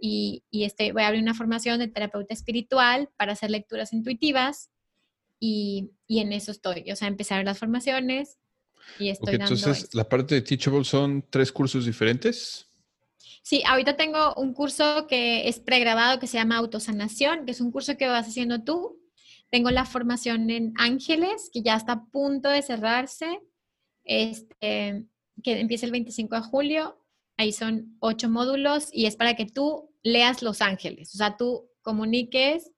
y, 0.00 0.44
y 0.50 0.64
este, 0.64 0.92
voy 0.92 1.02
a 1.02 1.08
abrir 1.08 1.22
una 1.22 1.34
formación 1.34 1.78
de 1.78 1.88
terapeuta 1.88 2.34
espiritual 2.34 3.08
para 3.16 3.32
hacer 3.32 3.50
lecturas 3.50 3.92
intuitivas 3.92 4.70
y, 5.38 5.90
y 6.06 6.20
en 6.20 6.32
eso 6.32 6.50
estoy. 6.50 6.90
O 6.90 6.96
sea, 6.96 7.08
empezar 7.08 7.44
las 7.44 7.58
formaciones 7.58 8.38
y 8.98 9.10
estoy 9.10 9.36
dando 9.36 9.54
Entonces, 9.54 9.94
la 9.94 10.08
parte 10.08 10.36
de 10.36 10.42
Teachable 10.42 10.84
son 10.84 11.24
tres 11.28 11.52
cursos 11.52 11.84
diferentes. 11.84 12.66
Sí, 13.42 13.62
ahorita 13.64 13.96
tengo 13.96 14.34
un 14.34 14.52
curso 14.52 15.06
que 15.06 15.48
es 15.48 15.60
pregrabado 15.60 16.18
que 16.18 16.26
se 16.26 16.36
llama 16.36 16.56
Autosanación, 16.56 17.46
que 17.46 17.52
es 17.52 17.60
un 17.60 17.70
curso 17.70 17.96
que 17.96 18.08
vas 18.08 18.26
haciendo 18.26 18.64
tú. 18.64 18.98
Tengo 19.50 19.70
la 19.70 19.84
formación 19.84 20.50
en 20.50 20.72
Ángeles, 20.76 21.50
que 21.52 21.62
ya 21.62 21.76
está 21.76 21.92
a 21.92 22.04
punto 22.06 22.48
de 22.48 22.62
cerrarse, 22.62 23.40
este, 24.02 25.04
que 25.44 25.60
empieza 25.60 25.86
el 25.86 25.92
25 25.92 26.34
de 26.34 26.42
julio. 26.42 27.00
Ahí 27.36 27.52
son 27.52 27.96
ocho 28.00 28.28
módulos 28.28 28.88
y 28.92 29.06
es 29.06 29.14
para 29.14 29.36
que 29.36 29.46
tú 29.46 29.90
leas 30.02 30.42
los 30.42 30.60
ángeles, 30.60 31.14
o 31.14 31.18
sea, 31.18 31.36
tú 31.36 31.68
comuniques 31.82 32.72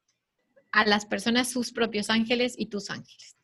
a 0.71 0.85
las 0.85 1.07
personas 1.07 1.51
sus 1.51 1.73
propios 1.73 2.11
ángeles 2.11 2.55
y 2.59 2.67
tus 2.67 2.91
ángeles. 2.91 3.38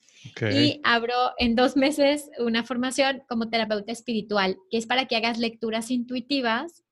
Y 0.53 0.81
abro 0.85 1.15
en 1.39 1.55
dos 1.55 1.77
meses 1.77 2.31
una 2.39 2.65
formación 2.65 3.23
como 3.29 3.51
terapeuta 3.51 3.93
espiritual, 3.93 4.57
que 4.71 4.79
es 4.79 4.87
para 4.87 5.07
que 5.07 5.17
hagas 5.17 5.39
lecturas 5.39 5.91
intuitivas 5.91 6.85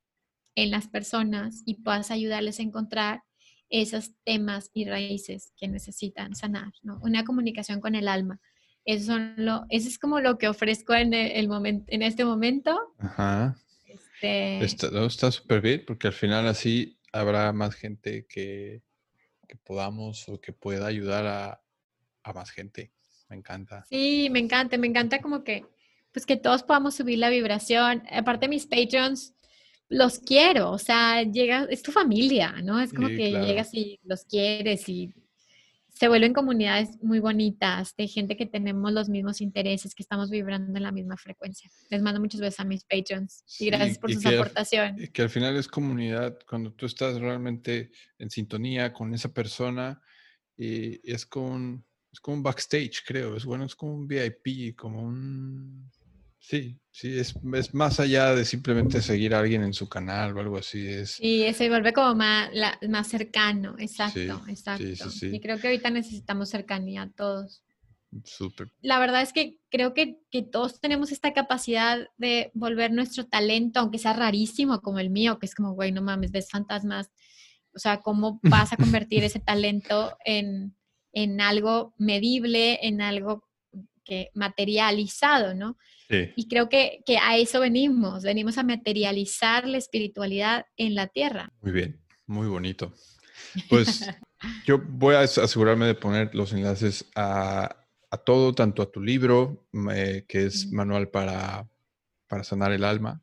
en 0.54 0.70
las 0.70 0.88
personas 0.88 1.62
y 1.64 1.82
puedas 1.82 2.10
ayudarles 2.10 2.58
a 2.58 2.62
encontrar 2.62 3.22
esos 3.70 4.12
temas 4.24 4.70
y 4.74 4.84
raíces 4.84 5.52
que 5.56 5.66
necesitan 5.66 6.34
sanar, 6.34 6.72
¿no? 6.82 7.00
Una 7.02 7.24
comunicación 7.24 7.80
con 7.80 7.94
el 7.94 8.06
alma. 8.06 8.38
Eso, 8.84 9.06
son 9.06 9.34
lo, 9.38 9.64
eso 9.70 9.88
es 9.88 9.98
como 9.98 10.20
lo 10.20 10.36
que 10.36 10.48
ofrezco 10.48 10.94
en, 10.94 11.14
el, 11.14 11.48
momento, 11.48 11.86
en 11.88 12.02
este 12.02 12.24
momento. 12.24 12.78
Ajá. 12.98 13.56
Este... 14.20 14.62
Está 14.62 15.32
súper 15.32 15.60
bien 15.60 15.84
porque 15.86 16.08
al 16.08 16.12
final 16.12 16.46
así 16.46 16.98
habrá 17.12 17.52
más 17.52 17.74
gente 17.74 18.26
que, 18.28 18.82
que 19.48 19.56
podamos 19.56 20.28
o 20.28 20.40
que 20.40 20.52
pueda 20.52 20.86
ayudar 20.86 21.26
a, 21.26 21.62
a 22.22 22.32
más 22.32 22.50
gente. 22.50 22.92
Me 23.32 23.38
encanta. 23.38 23.86
Sí, 23.88 24.28
me 24.30 24.40
encanta, 24.40 24.76
me 24.76 24.86
encanta 24.86 25.22
como 25.22 25.42
que, 25.42 25.64
pues 26.12 26.26
que 26.26 26.36
todos 26.36 26.64
podamos 26.64 26.94
subir 26.94 27.18
la 27.18 27.30
vibración. 27.30 28.02
Aparte 28.10 28.46
mis 28.46 28.66
patrons, 28.66 29.32
los 29.88 30.18
quiero, 30.18 30.70
o 30.70 30.78
sea, 30.78 31.22
llega, 31.22 31.64
es 31.70 31.82
tu 31.82 31.92
familia, 31.92 32.56
¿no? 32.62 32.78
Es 32.78 32.92
como 32.92 33.08
que 33.08 33.30
llegas 33.30 33.72
y 33.72 33.98
los 34.04 34.26
quieres 34.26 34.86
y 34.86 35.14
se 35.88 36.08
vuelven 36.08 36.34
comunidades 36.34 37.02
muy 37.02 37.20
bonitas 37.20 37.96
de 37.96 38.06
gente 38.06 38.36
que 38.36 38.44
tenemos 38.44 38.92
los 38.92 39.08
mismos 39.08 39.40
intereses, 39.40 39.94
que 39.94 40.02
estamos 40.02 40.28
vibrando 40.28 40.76
en 40.76 40.82
la 40.82 40.92
misma 40.92 41.16
frecuencia. 41.16 41.70
Les 41.88 42.02
mando 42.02 42.20
muchos 42.20 42.40
besos 42.42 42.60
a 42.60 42.64
mis 42.64 42.84
patrons 42.84 43.44
y 43.58 43.66
gracias 43.66 43.96
por 43.96 44.12
sus 44.12 44.26
aportaciones. 44.26 45.08
que 45.08 45.22
al 45.22 45.30
final 45.30 45.56
es 45.56 45.68
comunidad, 45.68 46.38
cuando 46.46 46.70
tú 46.74 46.84
estás 46.84 47.18
realmente 47.18 47.92
en 48.18 48.28
sintonía 48.28 48.92
con 48.92 49.14
esa 49.14 49.32
persona 49.32 50.02
y 50.54 51.00
es 51.10 51.24
con 51.24 51.86
es 52.12 52.20
como 52.20 52.36
un 52.36 52.42
backstage, 52.42 53.02
creo. 53.06 53.36
Es 53.36 53.44
bueno, 53.44 53.64
es 53.64 53.74
como 53.74 53.94
un 53.94 54.06
VIP, 54.06 54.76
como 54.76 55.02
un. 55.02 55.90
Sí, 56.38 56.76
sí, 56.90 57.18
es, 57.18 57.34
es, 57.54 57.72
más 57.72 58.00
allá 58.00 58.34
de 58.34 58.44
simplemente 58.44 59.00
seguir 59.00 59.32
a 59.32 59.38
alguien 59.38 59.62
en 59.62 59.72
su 59.72 59.88
canal 59.88 60.36
o 60.36 60.40
algo 60.40 60.58
así. 60.58 60.86
Es... 60.86 61.12
Sí, 61.12 61.46
se 61.54 61.68
vuelve 61.68 61.92
como 61.92 62.16
más, 62.16 62.50
más 62.88 63.06
cercano, 63.06 63.76
exacto, 63.78 64.42
exacto. 64.48 64.84
y 64.84 65.40
creo 65.40 65.60
que 65.60 65.68
ahorita 65.68 65.90
necesitamos 65.90 66.50
cercanía 66.50 67.02
a 67.02 67.10
todos. 67.10 67.62
Súper. 68.24 68.72
La 68.82 68.98
verdad 68.98 69.22
es 69.22 69.32
que 69.32 69.58
creo 69.70 69.94
que, 69.94 70.18
que, 70.30 70.42
todos 70.42 70.80
tenemos 70.80 71.12
esta 71.12 71.32
capacidad 71.32 72.08
de 72.18 72.50
volver 72.54 72.92
nuestro 72.92 73.26
talento, 73.26 73.80
aunque 73.80 73.98
sea 73.98 74.12
rarísimo 74.12 74.82
como 74.82 74.98
el 74.98 75.10
mío, 75.10 75.38
que 75.38 75.46
es 75.46 75.54
como, 75.54 75.72
güey, 75.72 75.92
no 75.92 76.02
mames, 76.02 76.32
ves 76.32 76.50
fantasmas. 76.50 77.10
O 77.74 77.78
sea, 77.78 78.02
¿cómo 78.02 78.40
vas 78.42 78.72
a 78.72 78.76
convertir 79.06 79.24
ese 79.24 79.38
talento 79.38 80.18
en, 80.26 80.74
en 81.12 81.40
algo 81.40 81.94
medible, 81.98 82.78
en 82.86 83.00
algo 83.00 83.44
que 84.04 84.30
materializado, 84.34 85.54
¿no? 85.54 85.76
Y 86.36 86.46
creo 86.46 86.68
que, 86.68 87.02
que, 87.06 87.16
a 87.16 87.38
eso 87.38 87.58
venimos, 87.60 88.22
venimos 88.22 88.58
a 88.58 88.62
materializar 88.62 89.66
la 89.66 89.78
espiritualidad 89.78 90.66
en 90.76 90.94
la 90.94 91.06
tierra. 91.06 91.50
Muy 91.62 91.72
bien, 91.72 92.02
muy 92.26 92.48
bonito. 92.48 92.92
Pues 93.70 94.06
yo 94.66 94.78
voy 94.78 95.14
a 95.14 95.20
asegurarme 95.20 95.86
de 95.86 95.94
poner 95.94 96.34
los 96.34 96.52
enlaces 96.52 97.06
a, 97.14 97.76
a 98.10 98.18
todo, 98.18 98.54
tanto 98.54 98.82
a 98.82 98.90
tu 98.90 99.00
libro, 99.00 99.66
eh, 99.90 100.26
que 100.28 100.44
es 100.44 100.70
Manual 100.70 101.08
para, 101.08 101.66
para 102.28 102.44
sanar 102.44 102.72
el 102.72 102.84
alma, 102.84 103.22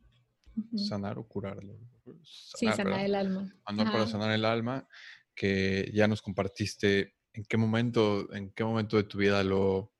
sanar 0.74 1.16
o 1.18 1.28
curarlo. 1.28 1.78
sí, 2.24 2.66
sanar 2.66 3.04
el 3.04 3.14
alma. 3.14 3.54
Manual 3.66 3.92
para 3.92 4.06
sanar 4.08 4.32
el 4.32 4.44
alma, 4.44 4.88
que 5.34 5.90
ya 5.94 6.08
nos 6.08 6.22
compartiste 6.22 7.14
en 7.32 7.44
qué 7.44 7.56
momento, 7.56 8.32
en 8.34 8.50
qué 8.50 8.64
momento 8.64 8.96
de 8.96 9.04
tu 9.04 9.18
vida 9.18 9.42
lo, 9.44 9.92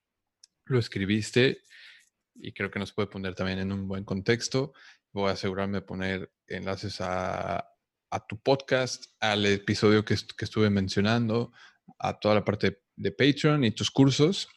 lo 0.64 0.78
escribiste 0.78 1.62
y 2.34 2.52
creo 2.52 2.70
que 2.70 2.78
nos 2.78 2.92
puede 2.92 3.08
poner 3.08 3.34
también 3.34 3.58
en 3.58 3.72
un 3.72 3.86
buen 3.86 4.04
contexto. 4.04 4.72
Voy 5.12 5.28
a 5.28 5.32
asegurarme 5.32 5.78
de 5.78 5.82
poner 5.82 6.32
enlaces 6.46 7.00
a, 7.00 7.70
a 8.10 8.26
tu 8.26 8.38
podcast, 8.40 9.06
al 9.20 9.46
episodio 9.46 10.04
que, 10.04 10.14
estuve 10.14 10.70
mencionando, 10.70 11.52
a 11.98 12.18
toda 12.18 12.34
la 12.34 12.44
parte 12.44 12.82
de, 12.96 13.12
Patreon 13.12 13.64
y 13.64 13.70
tus 13.70 13.90
cursos. 13.90 14.48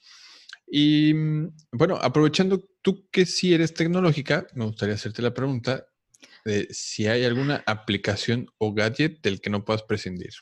Y 0.67 1.13
mm, 1.13 1.55
bueno, 1.71 1.97
aprovechando 2.01 2.67
tú 2.81 3.09
que 3.09 3.25
sí 3.25 3.53
eres 3.53 3.73
tecnológica, 3.73 4.47
me 4.53 4.65
gustaría 4.65 4.95
hacerte 4.95 5.21
la 5.21 5.33
pregunta 5.33 5.85
de 6.45 6.67
si 6.71 7.07
hay 7.07 7.23
alguna 7.23 7.63
aplicación 7.65 8.47
o 8.57 8.73
gadget 8.73 9.21
del 9.21 9.39
que 9.39 9.49
no 9.49 9.63
puedas 9.63 9.83
prescindir. 9.83 10.33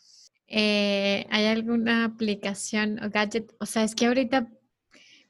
Eh, 0.53 1.25
¿Hay 1.29 1.45
alguna 1.45 2.03
aplicación 2.03 3.01
o 3.03 3.09
gadget? 3.09 3.53
O 3.59 3.65
sea, 3.65 3.83
es 3.83 3.95
que 3.95 4.07
ahorita 4.07 4.49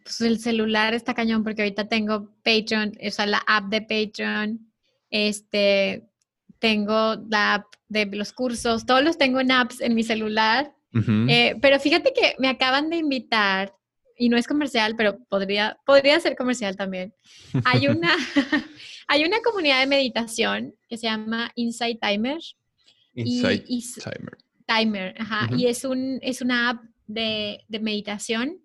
pues 0.03 0.19
el 0.21 0.39
celular 0.39 0.95
está 0.95 1.13
cañón 1.13 1.43
porque 1.43 1.61
ahorita 1.61 1.87
tengo 1.87 2.31
Patreon, 2.43 2.97
o 3.05 3.11
sea, 3.11 3.27
la 3.27 3.43
app 3.45 3.69
de 3.69 3.81
Patreon, 3.81 4.71
este, 5.11 6.09
tengo 6.57 7.15
la 7.29 7.55
app 7.55 7.65
de 7.87 8.07
los 8.07 8.33
cursos, 8.33 8.85
todos 8.85 9.03
los 9.03 9.19
tengo 9.19 9.39
en 9.39 9.51
apps 9.51 9.79
en 9.81 9.93
mi 9.93 10.03
celular. 10.03 10.73
Eh, 11.29 11.55
pero 11.61 11.79
fíjate 11.79 12.11
que 12.13 12.35
me 12.39 12.49
acaban 12.49 12.89
de 12.89 12.97
invitar, 12.97 13.73
y 14.17 14.29
no 14.29 14.37
es 14.37 14.45
comercial, 14.45 14.95
pero 14.97 15.17
podría, 15.29 15.79
podría 15.85 16.19
ser 16.19 16.35
comercial 16.35 16.75
también. 16.75 17.13
Hay 17.65 17.87
una, 17.87 18.15
hay 19.07 19.23
una 19.23 19.39
comunidad 19.41 19.79
de 19.79 19.87
meditación 19.87 20.75
que 20.89 20.97
se 20.97 21.07
llama 21.07 21.51
Insight 21.55 21.99
Timer. 22.01 22.39
Insight 23.15 23.65
Timer. 23.65 24.37
Timer, 24.73 25.15
ajá, 25.19 25.49
y 25.57 25.67
es, 25.67 25.83
un, 25.83 26.19
es 26.21 26.41
una 26.41 26.69
app 26.69 26.83
de, 27.07 27.63
de, 27.67 27.79
meditación. 27.79 28.61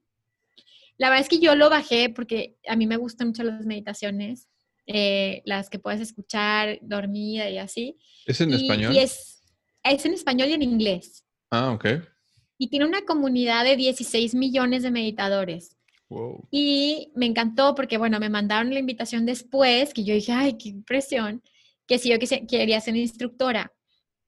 La 0.99 1.09
verdad 1.09 1.23
es 1.23 1.29
que 1.29 1.41
yo 1.41 1.55
lo 1.55 1.69
bajé 1.69 2.11
porque 2.11 2.57
a 2.69 2.77
mí 2.77 2.87
me 2.87 2.97
gustan 2.97 3.29
mucho 3.29 3.43
las 3.43 3.65
meditaciones 3.67 4.49
eh, 4.89 5.43
las 5.45 5.69
que 5.69 5.81
puedes 5.81 6.01
escuchar 6.01 6.79
dormida 6.81 7.51
y 7.51 7.59
así. 7.59 7.99
¿Es 8.25 8.41
en 8.41 8.53
español? 8.53 8.95
Y 8.95 9.01
es, 9.01 9.43
es 9.83 10.07
en 10.07 10.15
español 10.15 10.49
y 10.49 10.53
en 10.53 10.63
inglés. 10.63 11.25
Ah, 11.51 11.73
ok. 11.73 11.87
Y 12.57 12.69
tiene 12.69 12.87
una 12.87 13.03
comunidad 13.03 13.65
de 13.65 13.75
16 13.75 14.35
millones 14.37 14.85
de 14.85 14.93
meditadores. 14.93 15.77
Wow. 16.09 16.47
Y 16.53 17.11
me 17.17 17.27
encantó 17.27 17.75
porque, 17.75 17.99
bueno, 17.99 18.21
me 18.21 18.29
mandaron 18.29 18.73
la 18.73 18.79
invitación 18.79 19.27
después, 19.27 19.93
que 19.93 20.05
yo 20.05 20.15
dije, 20.15 20.31
ay, 20.31 20.57
qué 20.57 20.69
impresión, 20.69 21.43
que 21.89 21.99
si 21.99 22.11
yo 22.11 22.17
quería 22.49 22.81
ser 22.81 22.95
instructora. 22.95 23.73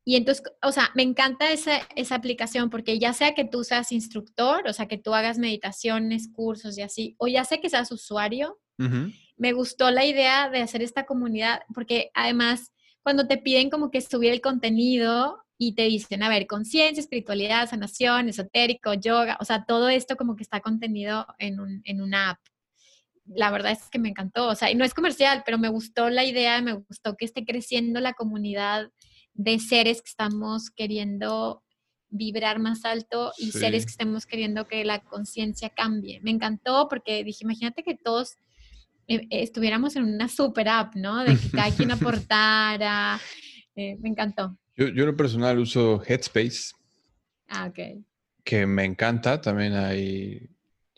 Y 0.09 0.16
entonces, 0.16 0.43
o 0.62 0.72
sea, 0.72 0.90
me 0.94 1.02
encanta 1.02 1.52
esa, 1.52 1.82
esa 1.94 2.14
aplicación 2.14 2.70
porque 2.70 2.98
ya 2.98 3.12
sea 3.12 3.35
que 3.35 3.44
tú 3.44 3.62
seas 3.62 3.93
instructor, 3.93 4.66
o 4.66 4.72
sea, 4.72 4.89
que 4.89 4.97
tú 4.97 5.12
hagas 5.12 5.36
meditaciones, 5.36 6.30
cursos 6.32 6.78
y 6.78 6.80
así, 6.80 7.14
o 7.18 7.28
ya 7.28 7.44
sea 7.44 7.59
que 7.60 7.68
seas 7.68 7.93
usuario, 7.93 8.59
me 9.36 9.52
gustó 9.52 9.90
la 9.90 10.06
idea 10.06 10.48
de 10.48 10.62
hacer 10.62 10.80
esta 10.80 11.05
comunidad 11.05 11.60
porque 11.74 12.10
además 12.14 12.72
cuando 13.02 13.26
te 13.26 13.36
piden 13.36 13.68
como 13.68 13.90
que 13.90 14.01
subir 14.01 14.32
el 14.32 14.40
contenido 14.40 15.44
y 15.59 15.74
te 15.74 15.82
dicen, 15.82 16.22
a 16.22 16.30
ver, 16.30 16.47
conciencia, 16.47 17.02
espiritualidad, 17.02 17.68
sanación, 17.68 18.30
esotérico, 18.30 18.94
yoga, 18.94 19.36
o 19.43 19.44
sea, 19.44 19.66
todo 19.66 19.90
esto 19.90 20.16
como 20.16 20.36
que 20.36 20.43
está 20.43 20.60
contenido 20.60 21.26
en, 21.39 21.60
un, 21.60 21.82
en 21.85 22.01
una 22.01 22.30
app. 22.30 22.39
La 23.26 23.51
verdad 23.51 23.72
es 23.72 23.90
que 23.90 23.98
me 23.98 24.09
encantó, 24.09 24.48
o 24.48 24.55
sea, 24.55 24.70
y 24.70 24.74
no 24.74 24.86
es 24.86 24.94
comercial, 24.94 25.43
pero 25.44 25.59
me 25.59 25.68
gustó 25.68 26.09
la 26.09 26.24
idea, 26.24 26.62
me 26.62 26.72
gustó 26.72 27.14
que 27.14 27.26
esté 27.26 27.44
creciendo 27.44 28.01
la 28.01 28.14
comunidad 28.14 28.90
de 29.39 29.59
seres 29.60 30.02
que 30.02 30.09
estamos 30.09 30.69
queriendo 30.70 31.62
vibrar 32.10 32.59
más 32.59 32.85
alto 32.85 33.32
y 33.39 33.52
seres 33.52 33.85
que 33.85 33.93
estemos 33.93 34.27
queriendo 34.27 34.66
que 34.66 34.85
la 34.85 35.05
conciencia 35.05 35.70
cambie. 35.70 36.20
Me 36.23 36.32
encantó 36.32 36.89
porque 36.89 37.23
dije, 37.23 37.44
imagínate 37.44 37.85
que 37.85 37.94
todos 37.94 38.36
eh, 39.06 39.27
estuviéramos 39.31 39.94
en 39.94 40.05
una 40.05 40.28
super 40.28 40.69
app, 40.69 40.97
¿no? 40.97 41.23
De 41.23 41.36
que 41.36 41.51
cada 41.51 41.70
quien 41.70 41.90
aportara. 41.93 43.20
Eh, 43.77 43.97
me 44.01 44.09
encantó. 44.09 44.59
Yo, 44.77 44.89
yo 44.89 45.05
en 45.05 45.10
lo 45.10 45.16
personal 45.16 45.59
uso 45.59 46.02
Headspace. 46.05 46.73
Ah, 47.48 47.66
ok. 47.66 48.05
Que 48.43 48.66
me 48.66 48.85
encanta. 48.85 49.40
También 49.40 49.74
hay, 49.74 50.51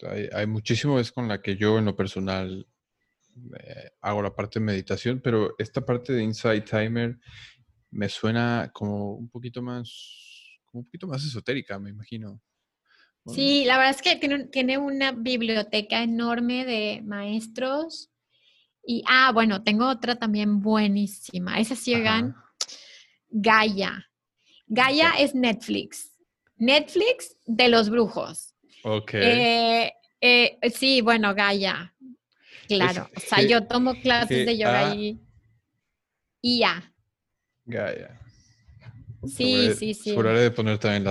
hay, 0.02 0.28
hay 0.32 0.46
muchísimo, 0.46 0.98
es 0.98 1.12
con 1.12 1.28
la 1.28 1.42
que 1.42 1.56
yo 1.56 1.78
en 1.78 1.84
lo 1.84 1.94
personal 1.94 2.66
eh, 3.36 3.90
hago 4.00 4.22
la 4.22 4.34
parte 4.34 4.60
de 4.60 4.64
meditación, 4.64 5.20
pero 5.22 5.54
esta 5.58 5.84
parte 5.84 6.14
de 6.14 6.22
Inside 6.22 6.62
Timer 6.62 7.18
me 7.90 8.08
suena 8.08 8.70
como 8.72 9.14
un 9.14 9.28
poquito 9.28 9.62
más, 9.62 10.58
como 10.66 10.80
un 10.80 10.84
poquito 10.84 11.06
más 11.06 11.24
esotérica, 11.24 11.78
me 11.78 11.90
imagino. 11.90 12.40
Sí, 13.26 13.64
la 13.64 13.76
verdad 13.76 13.94
es 13.94 14.02
que 14.02 14.16
tiene, 14.16 14.44
tiene, 14.46 14.78
una 14.78 15.12
biblioteca 15.12 16.02
enorme 16.02 16.64
de 16.64 17.02
maestros. 17.04 18.10
Y, 18.84 19.04
ah, 19.06 19.30
bueno, 19.32 19.62
tengo 19.62 19.88
otra 19.88 20.16
también 20.16 20.60
buenísima. 20.60 21.60
Esa 21.60 21.76
sí, 21.76 21.94
Gaia. 23.28 24.10
Gaia 24.66 25.12
es 25.18 25.34
Netflix. 25.34 26.12
Netflix 26.56 27.36
de 27.46 27.68
los 27.68 27.90
brujos. 27.90 28.54
Ok. 28.84 29.14
Eh, 29.14 29.92
eh, 30.20 30.58
sí, 30.74 31.02
bueno, 31.02 31.34
Gaia. 31.34 31.94
Claro. 32.68 33.08
o 33.16 33.20
sea, 33.20 33.42
yo 33.42 33.66
tomo 33.66 33.94
clases 34.00 34.46
de 34.46 34.56
yoga 34.56 34.94
y, 34.94 35.20
y 36.40 36.60
ya. 36.60 36.94
Gaia. 37.70 38.20
Sí, 39.26 39.70
sí, 39.78 39.94
sí. 39.94 40.14
Juraré 40.14 40.40
de 40.40 40.51
poner 40.51 40.78
también 40.78 41.05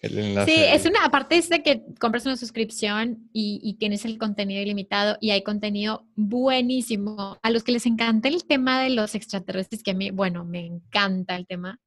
el 0.00 0.18
enlace. 0.18 0.50
Sí, 0.50 0.60
es 0.62 0.86
una, 0.86 1.04
aparte 1.04 1.36
es 1.36 1.48
de 1.48 1.62
que 1.62 1.82
compras 1.98 2.24
una 2.24 2.36
suscripción 2.36 3.28
y, 3.32 3.76
tienes 3.78 4.04
el 4.04 4.18
contenido 4.18 4.62
ilimitado 4.62 5.16
y 5.20 5.30
hay 5.30 5.42
contenido 5.42 6.06
buenísimo. 6.14 7.38
A 7.42 7.50
los 7.50 7.64
que 7.64 7.72
les 7.72 7.86
encanta 7.86 8.28
el 8.28 8.44
tema 8.46 8.82
de 8.82 8.90
los 8.90 9.14
extraterrestres, 9.14 9.82
que 9.82 9.90
a 9.90 9.94
mí, 9.94 10.10
bueno, 10.10 10.44
me 10.44 10.64
encanta 10.64 11.36
el 11.36 11.46
tema. 11.46 11.78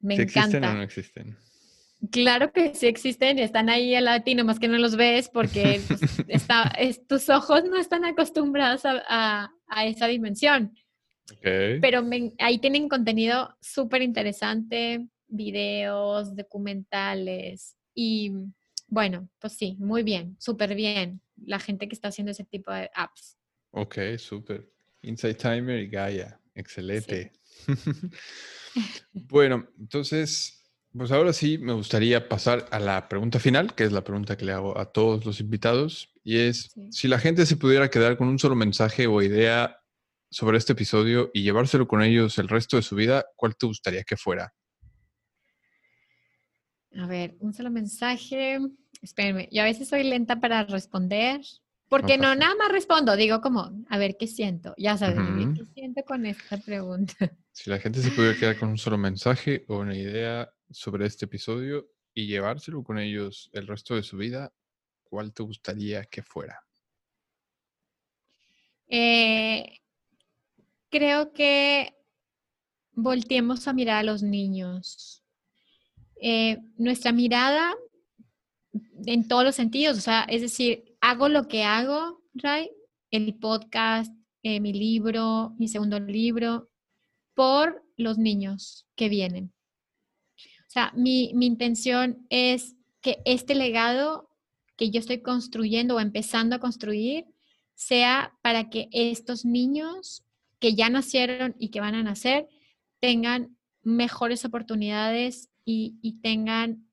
Me 0.00 0.14
encanta. 0.14 0.40
¿Existen 0.40 0.64
o 0.64 0.74
no 0.74 0.82
existen? 0.82 1.36
Claro 2.12 2.52
que 2.52 2.76
sí 2.76 2.86
existen 2.86 3.40
y 3.40 3.42
están 3.42 3.68
ahí 3.68 3.94
al 3.96 4.04
latino, 4.04 4.44
más 4.44 4.60
que 4.60 4.68
no 4.68 4.78
los 4.78 4.94
ves 4.94 5.28
porque 5.28 5.80
pues, 5.88 6.00
está, 6.28 6.72
tus 7.08 7.28
ojos 7.28 7.64
no 7.64 7.76
están 7.76 8.04
acostumbrados 8.04 8.82
a 8.84 9.50
esa 9.84 10.06
dimensión. 10.06 10.72
Pero 11.42 12.04
ahí 12.38 12.58
tienen 12.58 12.88
contenido 12.88 13.56
súper 13.60 14.02
interesante, 14.02 15.06
videos, 15.26 16.34
documentales 16.34 17.76
y 17.94 18.32
bueno, 18.88 19.28
pues 19.38 19.52
sí, 19.52 19.76
muy 19.78 20.02
bien, 20.02 20.36
súper 20.38 20.74
bien 20.74 21.20
la 21.44 21.58
gente 21.58 21.88
que 21.88 21.94
está 21.94 22.08
haciendo 22.08 22.32
ese 22.32 22.44
tipo 22.44 22.72
de 22.72 22.90
apps. 22.94 23.36
Ok, 23.70 23.98
súper. 24.16 24.66
Inside 25.02 25.34
Timer 25.34 25.78
y 25.80 25.88
Gaia, 25.88 26.40
excelente. 26.54 27.32
bueno, 29.12 29.68
entonces, 29.78 30.64
pues 30.96 31.12
ahora 31.12 31.32
sí 31.32 31.58
me 31.58 31.74
gustaría 31.74 32.28
pasar 32.28 32.66
a 32.70 32.80
la 32.80 33.08
pregunta 33.08 33.38
final, 33.38 33.74
que 33.74 33.84
es 33.84 33.92
la 33.92 34.04
pregunta 34.04 34.36
que 34.36 34.46
le 34.46 34.52
hago 34.52 34.78
a 34.78 34.86
todos 34.86 35.24
los 35.26 35.40
invitados, 35.40 36.10
y 36.24 36.38
es, 36.38 36.74
si 36.90 37.08
la 37.08 37.18
gente 37.18 37.46
se 37.46 37.56
pudiera 37.56 37.90
quedar 37.90 38.16
con 38.16 38.28
un 38.28 38.38
solo 38.38 38.54
mensaje 38.54 39.06
o 39.06 39.22
idea 39.22 39.77
sobre 40.30 40.58
este 40.58 40.72
episodio 40.72 41.30
y 41.32 41.42
llevárselo 41.42 41.88
con 41.88 42.02
ellos 42.02 42.38
el 42.38 42.48
resto 42.48 42.76
de 42.76 42.82
su 42.82 42.96
vida, 42.96 43.24
¿cuál 43.36 43.56
te 43.56 43.66
gustaría 43.66 44.04
que 44.04 44.16
fuera? 44.16 44.52
A 46.96 47.06
ver, 47.06 47.36
un 47.40 47.52
solo 47.54 47.70
mensaje. 47.70 48.58
Espérenme, 49.02 49.48
yo 49.52 49.62
a 49.62 49.66
veces 49.66 49.88
soy 49.88 50.02
lenta 50.04 50.40
para 50.40 50.64
responder, 50.64 51.40
porque 51.88 52.18
no, 52.18 52.34
nada 52.34 52.54
más 52.56 52.70
respondo, 52.70 53.16
digo 53.16 53.40
como, 53.40 53.70
a 53.88 53.98
ver, 53.98 54.16
¿qué 54.18 54.26
siento? 54.26 54.74
Ya 54.76 54.98
sabes, 54.98 55.18
¿qué 55.56 55.64
siento 55.72 56.02
con 56.04 56.26
esta 56.26 56.58
pregunta? 56.58 57.14
Si 57.58 57.68
la 57.70 57.80
gente 57.80 58.00
se 58.00 58.12
pudiera 58.12 58.38
quedar 58.38 58.56
con 58.56 58.68
un 58.68 58.78
solo 58.78 58.96
mensaje 58.96 59.64
o 59.66 59.78
una 59.78 59.96
idea 59.96 60.48
sobre 60.70 61.06
este 61.06 61.24
episodio 61.24 61.90
y 62.14 62.28
llevárselo 62.28 62.84
con 62.84 63.00
ellos 63.00 63.50
el 63.52 63.66
resto 63.66 63.96
de 63.96 64.04
su 64.04 64.16
vida, 64.16 64.52
¿cuál 65.02 65.32
te 65.32 65.42
gustaría 65.42 66.04
que 66.04 66.22
fuera? 66.22 66.60
Eh, 68.86 69.80
creo 70.90 71.32
que 71.32 71.94
volteemos 72.92 73.68
a 73.68 73.72
mirar 73.72 73.98
a 73.98 74.02
los 74.02 74.22
niños. 74.22 75.22
Eh, 76.20 76.58
nuestra 76.76 77.12
mirada 77.12 77.76
en 79.06 79.28
todos 79.28 79.44
los 79.44 79.54
sentidos, 79.54 79.96
o 79.96 80.00
sea, 80.00 80.22
es 80.22 80.42
decir, 80.42 80.96
hago 81.00 81.28
lo 81.28 81.46
que 81.46 81.62
hago, 81.62 82.22
Ray, 82.34 82.70
el 83.10 83.34
podcast, 83.38 84.12
eh, 84.42 84.60
mi 84.60 84.72
libro, 84.72 85.54
mi 85.58 85.68
segundo 85.68 86.00
libro, 86.00 86.70
por 87.34 87.84
los 87.96 88.18
niños 88.18 88.86
que 88.96 89.08
vienen. 89.08 89.52
O 90.66 90.70
sea, 90.70 90.92
mi, 90.96 91.32
mi 91.34 91.46
intención 91.46 92.26
es 92.30 92.76
que 93.00 93.22
este 93.24 93.54
legado 93.54 94.28
que 94.76 94.90
yo 94.90 95.00
estoy 95.00 95.22
construyendo 95.22 95.96
o 95.96 96.00
empezando 96.00 96.56
a 96.56 96.60
construir 96.60 97.26
sea 97.74 98.36
para 98.42 98.70
que 98.70 98.88
estos 98.92 99.44
niños 99.44 100.24
que 100.58 100.74
ya 100.74 100.88
nacieron 100.88 101.54
y 101.58 101.70
que 101.70 101.80
van 101.80 101.94
a 101.94 102.02
nacer 102.02 102.48
tengan 103.00 103.56
mejores 103.82 104.44
oportunidades 104.44 105.50
y, 105.64 106.18
tengan 106.22 106.88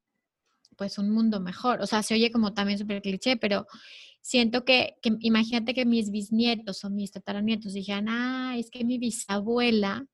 pues 0.75 0.97
un 0.97 1.09
mundo 1.09 1.39
mejor. 1.39 1.81
O 1.81 1.87
sea, 1.87 2.03
se 2.03 2.13
oye 2.13 2.31
como 2.31 2.53
también 2.53 2.77
súper 2.77 3.01
cliché, 3.01 3.37
pero 3.37 3.65
siento 4.21 4.65
que, 4.65 4.97
imagínate 5.21 5.73
que 5.73 5.85
mis 5.85 6.11
bisnietos 6.11 6.83
o 6.83 6.89
mis 6.89 7.11
tataranietos 7.11 7.73
dijeran, 7.73 8.09
ah, 8.09 8.55
es 8.57 8.69
que 8.69 8.83
mi 8.83 8.97
bisabuela 8.97 10.05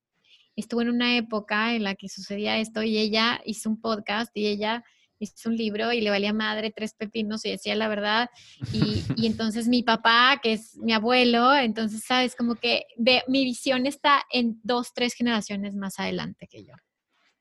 estuvo 0.54 0.82
en 0.82 0.90
una 0.90 1.16
época 1.16 1.74
en 1.74 1.82
la 1.82 1.96
que 1.96 2.08
sucedía 2.08 2.58
esto 2.58 2.82
y 2.82 2.98
ella 2.98 3.40
hizo 3.44 3.68
un 3.70 3.80
podcast 3.80 4.30
y 4.36 4.46
ella 4.46 4.84
hizo 5.24 5.48
un 5.48 5.56
libro 5.56 5.92
y 5.92 6.00
le 6.00 6.10
valía 6.10 6.32
madre 6.32 6.72
tres 6.74 6.94
pepinos 6.94 7.44
y 7.44 7.50
decía 7.50 7.74
la 7.74 7.88
verdad. 7.88 8.30
Y, 8.72 9.04
y 9.16 9.26
entonces 9.26 9.68
mi 9.68 9.82
papá, 9.82 10.40
que 10.42 10.54
es 10.54 10.76
mi 10.76 10.92
abuelo, 10.92 11.54
entonces, 11.54 12.02
¿sabes? 12.04 12.36
Como 12.36 12.54
que 12.54 12.84
ve, 12.96 13.22
mi 13.28 13.44
visión 13.44 13.86
está 13.86 14.22
en 14.30 14.60
dos, 14.62 14.92
tres 14.94 15.14
generaciones 15.14 15.74
más 15.74 15.98
adelante 15.98 16.46
que 16.50 16.64
yo. 16.64 16.74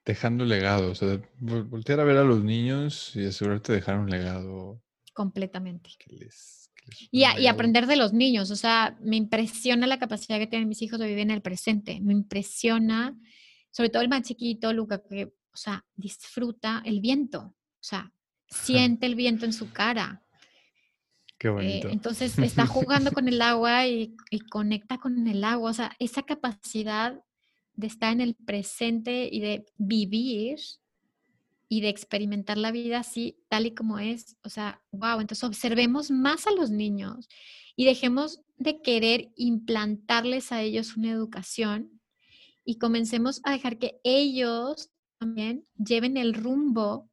Dejando 0.05 0.45
legado, 0.45 0.91
o 0.91 0.95
sea, 0.95 1.21
voltear 1.39 1.99
a 1.99 2.03
ver 2.03 2.17
a 2.17 2.23
los 2.23 2.43
niños 2.43 3.15
y 3.15 3.25
asegurarte 3.25 3.71
de 3.71 3.79
dejar 3.79 3.99
un 3.99 4.09
legado. 4.09 4.81
Completamente. 5.13 5.91
y, 7.11 7.19
y, 7.21 7.47
aprender 7.47 7.85
de 7.85 7.97
los 7.97 8.11
niños, 8.11 8.49
o 8.49 8.55
sea, 8.55 8.97
me 9.01 9.15
impresiona 9.15 9.85
la 9.85 9.99
capacidad 9.99 10.39
que 10.39 10.47
tienen 10.47 10.67
mis 10.67 10.81
hijos 10.81 10.99
de 10.99 11.07
vivir 11.07 11.21
en 11.21 11.31
el 11.31 11.41
presente, 11.41 11.99
me 12.01 12.13
impresiona, 12.13 13.15
sobre 13.69 13.89
todo 13.89 14.01
el 14.01 14.09
más 14.09 14.23
chiquito, 14.23 14.73
Luca, 14.73 15.03
que, 15.07 15.25
o 15.25 15.57
sea, 15.57 15.85
disfruta 15.95 16.81
el 16.85 16.99
viento. 17.01 17.55
O 17.81 17.83
sea, 17.83 18.13
siente 18.47 19.07
el 19.07 19.15
viento 19.15 19.45
en 19.45 19.53
su 19.53 19.71
cara. 19.71 20.23
Qué 21.39 21.47
eh, 21.47 21.51
bonito. 21.51 21.89
entonces 21.89 22.37
está 22.39 22.67
jugando 22.67 23.11
con 23.11 23.27
el 23.27 23.41
agua 23.41 23.87
y, 23.87 24.15
conecta 24.51 24.99
con 24.99 25.27
el 25.27 25.43
agua. 25.43 25.71
O 25.71 25.73
sea, 25.73 25.95
esa 25.97 26.21
capacidad 26.21 27.19
de 27.73 27.87
estar 27.87 28.13
en 28.13 28.21
el 28.21 28.35
presente 28.35 29.27
y 29.31 29.39
de 29.39 29.65
vivir 29.77 30.59
y 31.67 31.81
de 31.81 31.89
experimentar 31.89 32.57
la 32.57 32.71
vida 32.71 32.99
así, 32.99 33.39
tal 33.49 33.65
y 33.65 33.73
como 33.73 33.97
es. 33.97 34.37
O 34.43 34.49
sea, 34.49 34.83
wow, 34.91 35.19
entonces 35.19 35.43
observemos 35.43 36.11
más 36.11 36.45
a 36.45 36.51
los 36.51 36.69
niños 36.69 37.27
y 37.75 37.85
dejemos 37.85 38.41
de 38.57 38.81
querer 38.81 39.31
implantarles 39.35 40.51
a 40.51 40.61
ellos 40.61 40.95
una 40.95 41.11
educación 41.11 41.99
y 42.63 42.77
comencemos 42.77 43.41
a 43.43 43.53
dejar 43.53 43.79
que 43.79 43.99
ellos 44.03 44.91
también 45.17 45.65
lleven 45.77 46.17
el 46.17 46.33
rumbo 46.33 47.10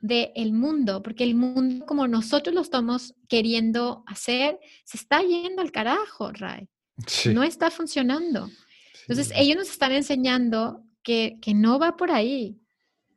del 0.00 0.52
mundo, 0.52 1.02
porque 1.02 1.24
el 1.24 1.34
mundo 1.34 1.84
como 1.86 2.06
nosotros 2.06 2.54
lo 2.54 2.60
estamos 2.60 3.14
queriendo 3.28 4.04
hacer, 4.06 4.58
se 4.84 4.96
está 4.96 5.22
yendo 5.22 5.62
al 5.62 5.72
carajo, 5.72 6.30
Ray. 6.32 6.68
No 7.32 7.42
está 7.42 7.70
funcionando. 7.70 8.50
Entonces, 9.02 9.32
ellos 9.36 9.56
nos 9.56 9.70
están 9.70 9.92
enseñando 9.92 10.84
que, 11.02 11.38
que 11.40 11.54
no 11.54 11.78
va 11.78 11.96
por 11.96 12.10
ahí, 12.10 12.60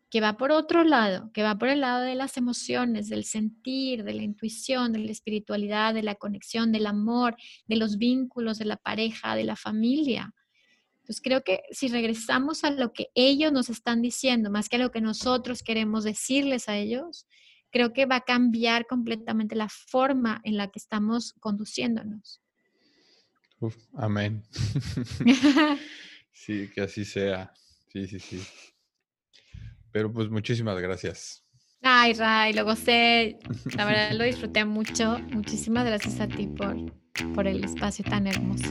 que 0.09 0.21
va 0.21 0.37
por 0.37 0.51
otro 0.51 0.83
lado, 0.83 1.31
que 1.33 1.43
va 1.43 1.57
por 1.57 1.69
el 1.69 1.81
lado 1.81 2.01
de 2.01 2.15
las 2.15 2.37
emociones, 2.37 3.09
del 3.09 3.23
sentir, 3.25 4.03
de 4.03 4.13
la 4.13 4.23
intuición, 4.23 4.91
de 4.91 4.99
la 4.99 5.11
espiritualidad, 5.11 5.93
de 5.93 6.03
la 6.03 6.15
conexión, 6.15 6.71
del 6.71 6.85
amor, 6.85 7.35
de 7.65 7.77
los 7.77 7.97
vínculos, 7.97 8.57
de 8.57 8.65
la 8.65 8.77
pareja, 8.77 9.35
de 9.35 9.45
la 9.45 9.55
familia. 9.55 10.33
Entonces 11.01 11.21
creo 11.21 11.43
que 11.43 11.61
si 11.71 11.87
regresamos 11.87 12.63
a 12.63 12.71
lo 12.71 12.93
que 12.93 13.07
ellos 13.15 13.51
nos 13.51 13.69
están 13.69 14.01
diciendo, 14.01 14.51
más 14.51 14.69
que 14.69 14.75
a 14.75 14.79
lo 14.79 14.91
que 14.91 15.01
nosotros 15.01 15.63
queremos 15.63 16.03
decirles 16.03 16.69
a 16.69 16.77
ellos, 16.77 17.25
creo 17.71 17.91
que 17.91 18.05
va 18.05 18.17
a 18.17 18.21
cambiar 18.21 18.85
completamente 18.85 19.55
la 19.55 19.67
forma 19.69 20.41
en 20.43 20.57
la 20.57 20.69
que 20.69 20.79
estamos 20.79 21.33
conduciéndonos. 21.39 22.41
amén. 23.93 24.43
sí, 26.31 26.69
que 26.73 26.81
así 26.81 27.03
sea. 27.03 27.51
Sí, 27.91 28.07
sí, 28.07 28.19
sí. 28.19 28.41
Pero 29.91 30.11
pues 30.13 30.29
muchísimas 30.29 30.79
gracias. 30.79 31.43
Ay, 31.81 32.13
Ray, 32.13 32.53
lo 32.53 32.63
gocé. 32.63 33.39
La 33.75 33.85
verdad 33.85 34.11
lo 34.13 34.23
disfruté 34.23 34.63
mucho. 34.65 35.17
Muchísimas 35.31 35.85
gracias 35.85 36.19
a 36.19 36.27
ti 36.27 36.47
por, 36.47 36.75
por 37.33 37.47
el 37.47 37.63
espacio 37.63 38.05
tan 38.05 38.27
hermoso. 38.27 38.69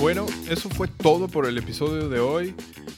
Bueno, 0.00 0.26
eso 0.48 0.70
fue 0.70 0.86
todo 0.86 1.26
por 1.26 1.46
el 1.46 1.58
episodio 1.58 2.08
de 2.08 2.20
hoy. 2.20 2.54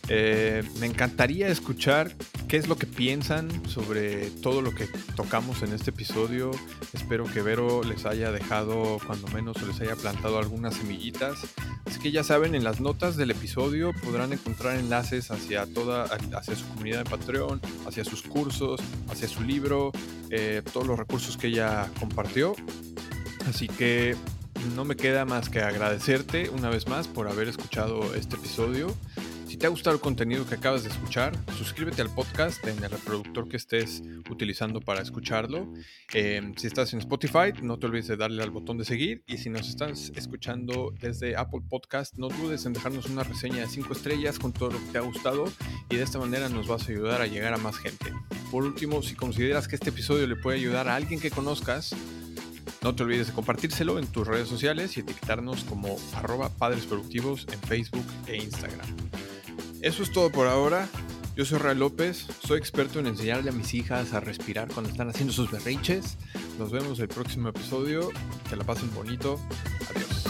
Eh, 0.09 0.63
me 0.81 0.87
encantaría 0.87 1.49
escuchar 1.49 2.15
qué 2.47 2.59
es 2.59 2.69
lo 2.69 2.77
que 2.77 2.87
piensan 2.87 3.67
sobre 3.67 4.29
todo 4.43 4.61
lo 4.61 4.75
que 4.75 4.87
tocamos 5.17 5.63
en 5.63 5.73
este 5.73 5.91
episodio. 5.91 6.51
Espero 6.93 7.25
que 7.25 7.41
Vero 7.41 7.83
les 7.85 8.05
haya 8.05 8.31
dejado, 8.33 8.99
cuando 9.07 9.29
menos, 9.29 9.63
les 9.67 9.81
haya 9.81 9.97
plantado 9.97 10.39
algunas 10.39 10.75
semillitas. 10.75 11.39
Así 11.87 11.99
que 12.01 12.13
ya 12.13 12.23
saben, 12.23 12.55
en 12.55 12.65
las 12.65 12.81
notas 12.81 13.17
del 13.17 13.31
episodio 13.31 13.93
podrán 14.05 14.35
encontrar 14.35 14.77
enlaces 14.77 15.31
hacia 15.31 15.65
toda, 15.73 16.05
hacia 16.05 16.55
su 16.55 16.69
comunidad 16.69 17.05
de 17.05 17.11
Patreon, 17.11 17.63
hacia 17.87 18.05
sus 18.05 18.23
cursos, 18.23 18.79
hacia 19.09 19.27
su 19.27 19.43
libro, 19.43 19.91
eh, 20.29 20.61
todos 20.71 20.87
los 20.87 20.99
recursos 20.99 21.39
que 21.39 21.47
ella 21.47 21.91
compartió. 21.99 22.55
Así 23.49 23.69
que 23.69 24.17
no 24.75 24.85
me 24.85 24.97
queda 24.97 25.25
más 25.25 25.49
que 25.49 25.61
agradecerte 25.61 26.51
una 26.51 26.71
vez 26.71 26.87
más 26.87 27.09
por 27.09 27.29
haber 27.29 27.49
escuchado 27.49 28.15
este 28.15 28.37
episodio. 28.37 28.95
Si 29.47 29.57
te 29.57 29.67
ha 29.67 29.69
gustado 29.69 29.97
el 29.97 30.01
contenido 30.01 30.47
que 30.47 30.55
acabas 30.55 30.85
de 30.85 30.91
escuchar, 30.91 31.37
suscríbete 31.59 32.03
al 32.03 32.15
podcast 32.15 32.65
en 32.69 32.83
el 32.85 32.91
reproductor 32.91 33.49
que 33.49 33.57
estés 33.57 34.01
utilizando 34.31 34.81
para 34.81 35.03
escucharlo. 35.03 35.73
Em, 36.15 36.55
si 36.55 36.69
estás 36.69 36.93
en 36.93 37.01
Spotify, 37.01 37.53
no 37.61 37.77
te 37.77 37.87
olvides 37.87 38.07
de 38.07 38.17
darle 38.17 38.45
al 38.45 38.51
botón 38.51 38.79
de 38.79 38.85
seguir. 38.85 39.25
Y 39.27 39.39
si 39.39 39.51
nos 39.51 39.69
estás 39.69 40.13
escuchando 40.15 40.95
desde 41.01 41.37
Apple 41.37 41.63
Podcast, 41.69 42.17
no 42.17 42.29
dudes 42.29 42.65
en 42.65 42.75
dejarnos 42.75 43.07
una 43.07 43.25
reseña 43.25 43.63
de 43.63 43.67
5 43.67 43.93
estrellas 43.93 44.39
con 44.39 44.53
todo 44.53 44.71
lo 44.71 44.79
que 44.79 44.93
te 44.93 44.99
ha 44.99 45.03
gustado. 45.03 45.47
Y 45.91 45.97
de 45.97 46.03
esta 46.05 46.21
manera 46.21 46.49
nos 46.49 46.69
vas 46.69 46.89
a 46.89 46.93
ayudar 46.93 47.21
a 47.21 47.27
llegar 47.27 47.53
a 47.53 47.59
más 47.59 47.77
gente. 47.77 48.13
Por 48.53 48.63
último, 48.63 49.03
si 49.03 49.17
consideras 49.17 49.67
que 49.67 49.75
este 49.75 49.91
episodio 49.91 50.29
le 50.29 50.37
puede 50.37 50.59
ayudar 50.59 50.89
a 50.89 50.95
alguien 50.95 51.19
que 51.19 51.31
conozcas, 51.31 51.93
no 52.83 52.95
te 52.95 53.03
olvides 53.03 53.29
de 53.29 53.33
compartírselo 53.33 53.99
en 53.99 54.07
tus 54.07 54.27
redes 54.27 54.49
sociales 54.49 54.97
y 54.97 55.01
etiquetarnos 55.01 55.65
como 55.65 55.99
arroba 56.15 56.49
padres 56.49 56.87
productivos 56.87 57.47
en 57.53 57.61
Facebook 57.61 58.07
e 58.27 58.37
Instagram. 58.37 58.87
Eso 59.83 60.03
es 60.03 60.13
todo 60.13 60.31
por 60.31 60.47
ahora. 60.47 60.89
Yo 61.37 61.45
soy 61.45 61.59
Ray 61.59 61.77
López, 61.77 62.27
soy 62.45 62.59
experto 62.59 62.99
en 62.99 63.07
enseñarle 63.07 63.51
a 63.51 63.53
mis 63.53 63.73
hijas 63.75 64.13
a 64.13 64.21
respirar 64.21 64.69
cuando 64.69 64.91
están 64.91 65.09
haciendo 65.09 65.33
sus 65.33 65.51
berrinches. 65.51 66.19
Nos 66.59 66.71
vemos 66.71 66.99
el 67.01 67.09
próximo 67.09 67.49
episodio. 67.49 68.11
Que 68.49 68.57
la 68.57 68.65
pasen 68.65 68.93
bonito. 68.95 69.41
Adiós. 69.91 70.30